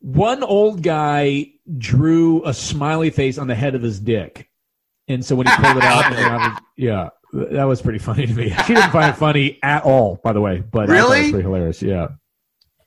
one 0.00 0.44
old 0.44 0.80
guy 0.82 1.46
drew 1.76 2.44
a 2.46 2.54
smiley 2.54 3.10
face 3.10 3.36
on 3.36 3.48
the 3.48 3.54
head 3.56 3.74
of 3.74 3.82
his 3.82 3.98
dick. 3.98 4.48
And 5.08 5.24
so 5.24 5.34
when 5.34 5.48
he 5.48 5.52
pulled 5.56 5.76
it 5.78 5.82
out, 5.82 6.10
was- 6.52 6.60
yeah. 6.76 7.08
That 7.32 7.64
was 7.64 7.82
pretty 7.82 7.98
funny 7.98 8.24
to 8.26 8.32
me. 8.32 8.50
She 8.64 8.74
didn't 8.74 8.90
find 8.92 9.10
it 9.10 9.18
funny 9.18 9.58
at 9.62 9.82
all, 9.82 10.20
by 10.22 10.32
the 10.32 10.40
way. 10.40 10.60
But 10.60 10.88
Really? 10.88 11.22
was 11.22 11.30
pretty 11.30 11.42
hilarious. 11.42 11.82
Yeah. 11.82 12.08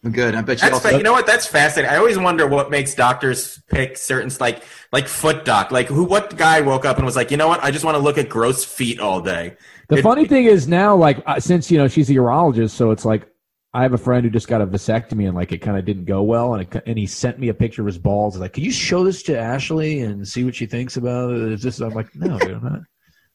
Good. 0.10 0.34
I 0.34 0.42
bet 0.42 0.58
you 0.58 0.62
That's 0.62 0.74
also. 0.74 0.90
fa- 0.90 0.98
you 0.98 1.04
know 1.04 1.12
what? 1.12 1.28
That's 1.28 1.46
fascinating. 1.46 1.94
I 1.94 1.98
always 1.98 2.18
wonder 2.18 2.48
what 2.48 2.72
makes 2.72 2.96
doctors 2.96 3.62
pick 3.70 3.98
certain 3.98 4.32
like 4.40 4.64
like 4.92 5.08
foot 5.08 5.46
doc. 5.46 5.70
Like 5.72 5.88
who? 5.88 6.04
What 6.06 6.36
guy 6.38 6.62
woke 6.62 6.86
up 6.86 6.98
and 6.98 7.06
was 7.06 7.16
like, 7.16 7.30
you 7.30 7.38
know 7.38 7.48
what? 7.48 7.64
I 7.64 7.70
just 7.70 7.86
want 7.86 7.96
to 7.96 8.02
look 8.02 8.18
at 8.18 8.28
gross 8.28 8.66
feet 8.66 9.00
all 9.00 9.22
day. 9.22 9.58
The 9.90 9.98
It- 9.98 10.02
funny 10.02 10.26
thing 10.26 10.46
is 10.46 10.68
now, 10.68 10.96
like, 10.96 11.22
uh, 11.28 11.40
since 11.40 11.70
you 11.70 11.78
know 11.78 11.88
she's 11.88 12.10
a 12.10 12.14
urologist, 12.14 12.72
so 12.72 12.90
it's 12.90 13.06
like 13.06 13.28
I 13.76 13.84
have 13.84 13.94
a 13.94 13.98
friend 14.00 14.24
who 14.24 14.32
just 14.32 14.48
got 14.48 14.60
a 14.62 14.66
vasectomy 14.66 15.28
and 15.28 15.36
like 15.36 15.52
it 15.52 15.60
kind 15.60 15.78
of 15.78 15.86
didn't 15.86 16.06
go 16.06 16.24
well, 16.24 16.56
and 16.56 16.64
it, 16.76 16.84
and 16.88 16.98
he 16.98 17.06
sent 17.06 17.38
me 17.38 17.50
a 17.50 17.54
picture 17.54 17.84
of 17.84 17.86
his 17.86 18.00
balls. 18.00 18.36
Like, 18.40 18.54
"Can 18.54 18.64
you 18.64 18.72
show 18.72 19.04
this 19.04 19.22
to 19.24 19.38
Ashley 19.38 20.00
and 20.02 20.28
see 20.28 20.44
what 20.44 20.56
she 20.56 20.66
thinks 20.66 20.98
about 20.98 21.32
it? 21.32 21.52
Is 21.52 21.62
this? 21.62 21.80
I'm 21.80 21.94
like, 21.94 22.14
"No, 22.16 22.40
dude, 22.40 22.56
I'm 22.56 22.64
not, 22.64 22.80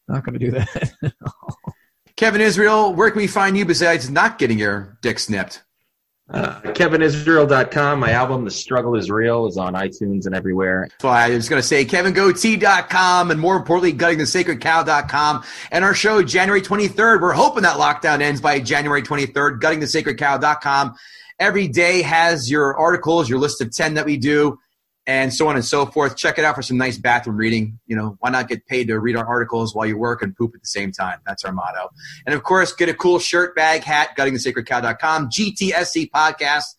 not 0.08 0.24
going 0.24 0.36
to 0.36 0.44
do 0.44 0.50
that." 0.50 0.92
Kevin 2.16 2.40
Israel, 2.40 2.92
where 2.92 3.10
can 3.10 3.18
we 3.20 3.26
find 3.28 3.56
you 3.56 3.64
besides 3.64 4.10
not 4.10 4.38
getting 4.38 4.58
your 4.58 4.98
dick 5.02 5.18
snipped? 5.20 5.62
Uh, 6.28 6.60
KevinIsrael.com. 6.60 8.00
My 8.00 8.10
album, 8.10 8.44
The 8.44 8.50
Struggle 8.50 8.96
Is 8.96 9.10
Real, 9.10 9.46
is 9.46 9.56
on 9.56 9.74
iTunes 9.74 10.26
and 10.26 10.34
everywhere. 10.34 10.88
So 11.00 11.08
I 11.08 11.30
was 11.30 11.48
going 11.48 11.62
to 11.62 11.66
say 11.66 11.84
kevingoatee.com 11.84 13.30
and 13.30 13.40
more 13.40 13.56
importantly, 13.56 13.92
guttingthesacredcow.com. 13.92 15.44
And 15.70 15.84
our 15.84 15.94
show, 15.94 16.22
January 16.22 16.62
23rd, 16.62 17.20
we're 17.20 17.32
hoping 17.32 17.62
that 17.62 17.76
lockdown 17.76 18.20
ends 18.20 18.40
by 18.40 18.58
January 18.58 19.02
23rd, 19.02 19.60
guttingthesacredcow.com. 19.60 20.96
Every 21.38 21.68
day 21.68 22.02
has 22.02 22.50
your 22.50 22.76
articles, 22.76 23.28
your 23.28 23.38
list 23.38 23.60
of 23.60 23.70
10 23.70 23.94
that 23.94 24.06
we 24.06 24.16
do, 24.16 24.58
and 25.06 25.32
so 25.32 25.48
on 25.48 25.54
and 25.54 25.64
so 25.64 25.86
forth. 25.86 26.16
Check 26.16 26.38
it 26.38 26.44
out 26.44 26.54
for 26.54 26.62
some 26.62 26.76
nice 26.76 26.98
bathroom 26.98 27.36
reading. 27.36 27.78
You 27.86 27.96
know, 27.96 28.16
why 28.20 28.30
not 28.30 28.48
get 28.48 28.66
paid 28.66 28.88
to 28.88 28.98
read 28.98 29.16
our 29.16 29.26
articles 29.26 29.74
while 29.74 29.86
you 29.86 29.96
work 29.96 30.22
and 30.22 30.36
poop 30.36 30.52
at 30.54 30.60
the 30.60 30.66
same 30.66 30.92
time? 30.92 31.20
That's 31.26 31.44
our 31.44 31.52
motto. 31.52 31.90
And 32.26 32.34
of 32.34 32.42
course, 32.42 32.72
get 32.72 32.88
a 32.88 32.94
cool 32.94 33.18
shirt, 33.18 33.54
bag, 33.54 33.82
hat, 33.82 34.10
guttingthesacredcow.com, 34.18 35.30
GTSC 35.30 36.10
podcast. 36.10 36.74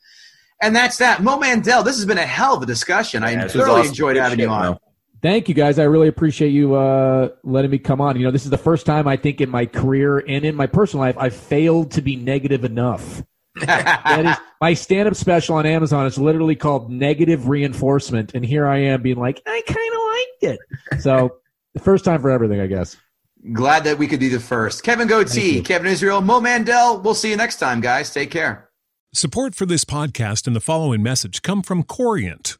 And 0.61 0.75
that's 0.75 0.97
that. 0.97 1.21
Mo 1.21 1.37
Mandel, 1.37 1.83
this 1.83 1.95
has 1.95 2.05
been 2.05 2.17
a 2.17 2.25
hell 2.25 2.55
of 2.55 2.63
a 2.63 2.65
discussion. 2.65 3.23
I 3.23 3.31
Yeah, 3.31 3.43
this 3.43 3.53
was 3.53 3.63
thoroughly 3.63 3.79
awesome. 3.81 3.89
enjoyed 3.89 4.15
Good 4.15 4.23
having 4.23 4.39
shit, 4.39 4.47
you 4.47 4.51
on. 4.51 4.71
Mo. 4.73 4.79
Thank 5.21 5.49
you 5.49 5.55
guys. 5.55 5.79
I 5.79 5.83
really 5.83 6.07
appreciate 6.07 6.49
you 6.49 6.75
uh, 6.75 7.29
letting 7.43 7.71
me 7.71 7.79
come 7.79 8.01
on. 8.01 8.17
You 8.17 8.23
know, 8.23 8.31
this 8.31 8.43
is 8.43 8.51
the 8.51 8.57
first 8.57 8.85
time 8.85 9.07
I 9.07 9.17
think 9.17 9.41
in 9.41 9.49
my 9.49 9.65
career 9.65 10.19
and 10.19 10.45
in 10.45 10.55
my 10.55 10.67
personal 10.67 11.05
life 11.05 11.17
I 11.17 11.29
failed 11.29 11.91
to 11.91 12.01
be 12.01 12.15
negative 12.15 12.63
enough. 12.63 13.23
That 13.65 14.25
is 14.25 14.37
my 14.61 14.73
stand-up 14.73 15.15
special 15.15 15.55
on 15.55 15.65
Amazon 15.65 16.05
is 16.05 16.17
literally 16.17 16.55
called 16.55 16.91
Negative 16.91 17.47
Reinforcement, 17.47 18.33
and 18.33 18.45
here 18.45 18.67
I 18.67 18.77
am 18.79 19.01
being 19.01 19.17
like, 19.17 19.41
I 19.45 19.61
kind 19.65 20.47
of 20.47 20.51
liked 20.53 20.59
it. 20.91 21.01
So, 21.01 21.37
the 21.73 21.79
first 21.79 22.05
time 22.05 22.21
for 22.21 22.29
everything, 22.29 22.59
I 22.59 22.67
guess. 22.67 22.97
Glad 23.53 23.83
that 23.83 23.97
we 23.97 24.07
could 24.07 24.19
be 24.19 24.29
the 24.29 24.39
first. 24.39 24.83
Kevin 24.83 25.07
Thank 25.07 25.27
Goatee. 25.29 25.61
Kevin 25.61 25.87
Israel, 25.87 26.21
Mo 26.21 26.41
Mandel. 26.41 26.99
We'll 27.01 27.13
see 27.13 27.29
you 27.29 27.37
next 27.37 27.57
time, 27.57 27.81
guys. 27.81 28.11
Take 28.13 28.31
care. 28.31 28.69
Support 29.13 29.55
for 29.55 29.65
this 29.65 29.85
podcast 29.85 30.47
and 30.47 30.55
the 30.55 30.59
following 30.59 31.01
message 31.01 31.41
come 31.41 31.63
from 31.63 31.83
Corient. 31.83 32.57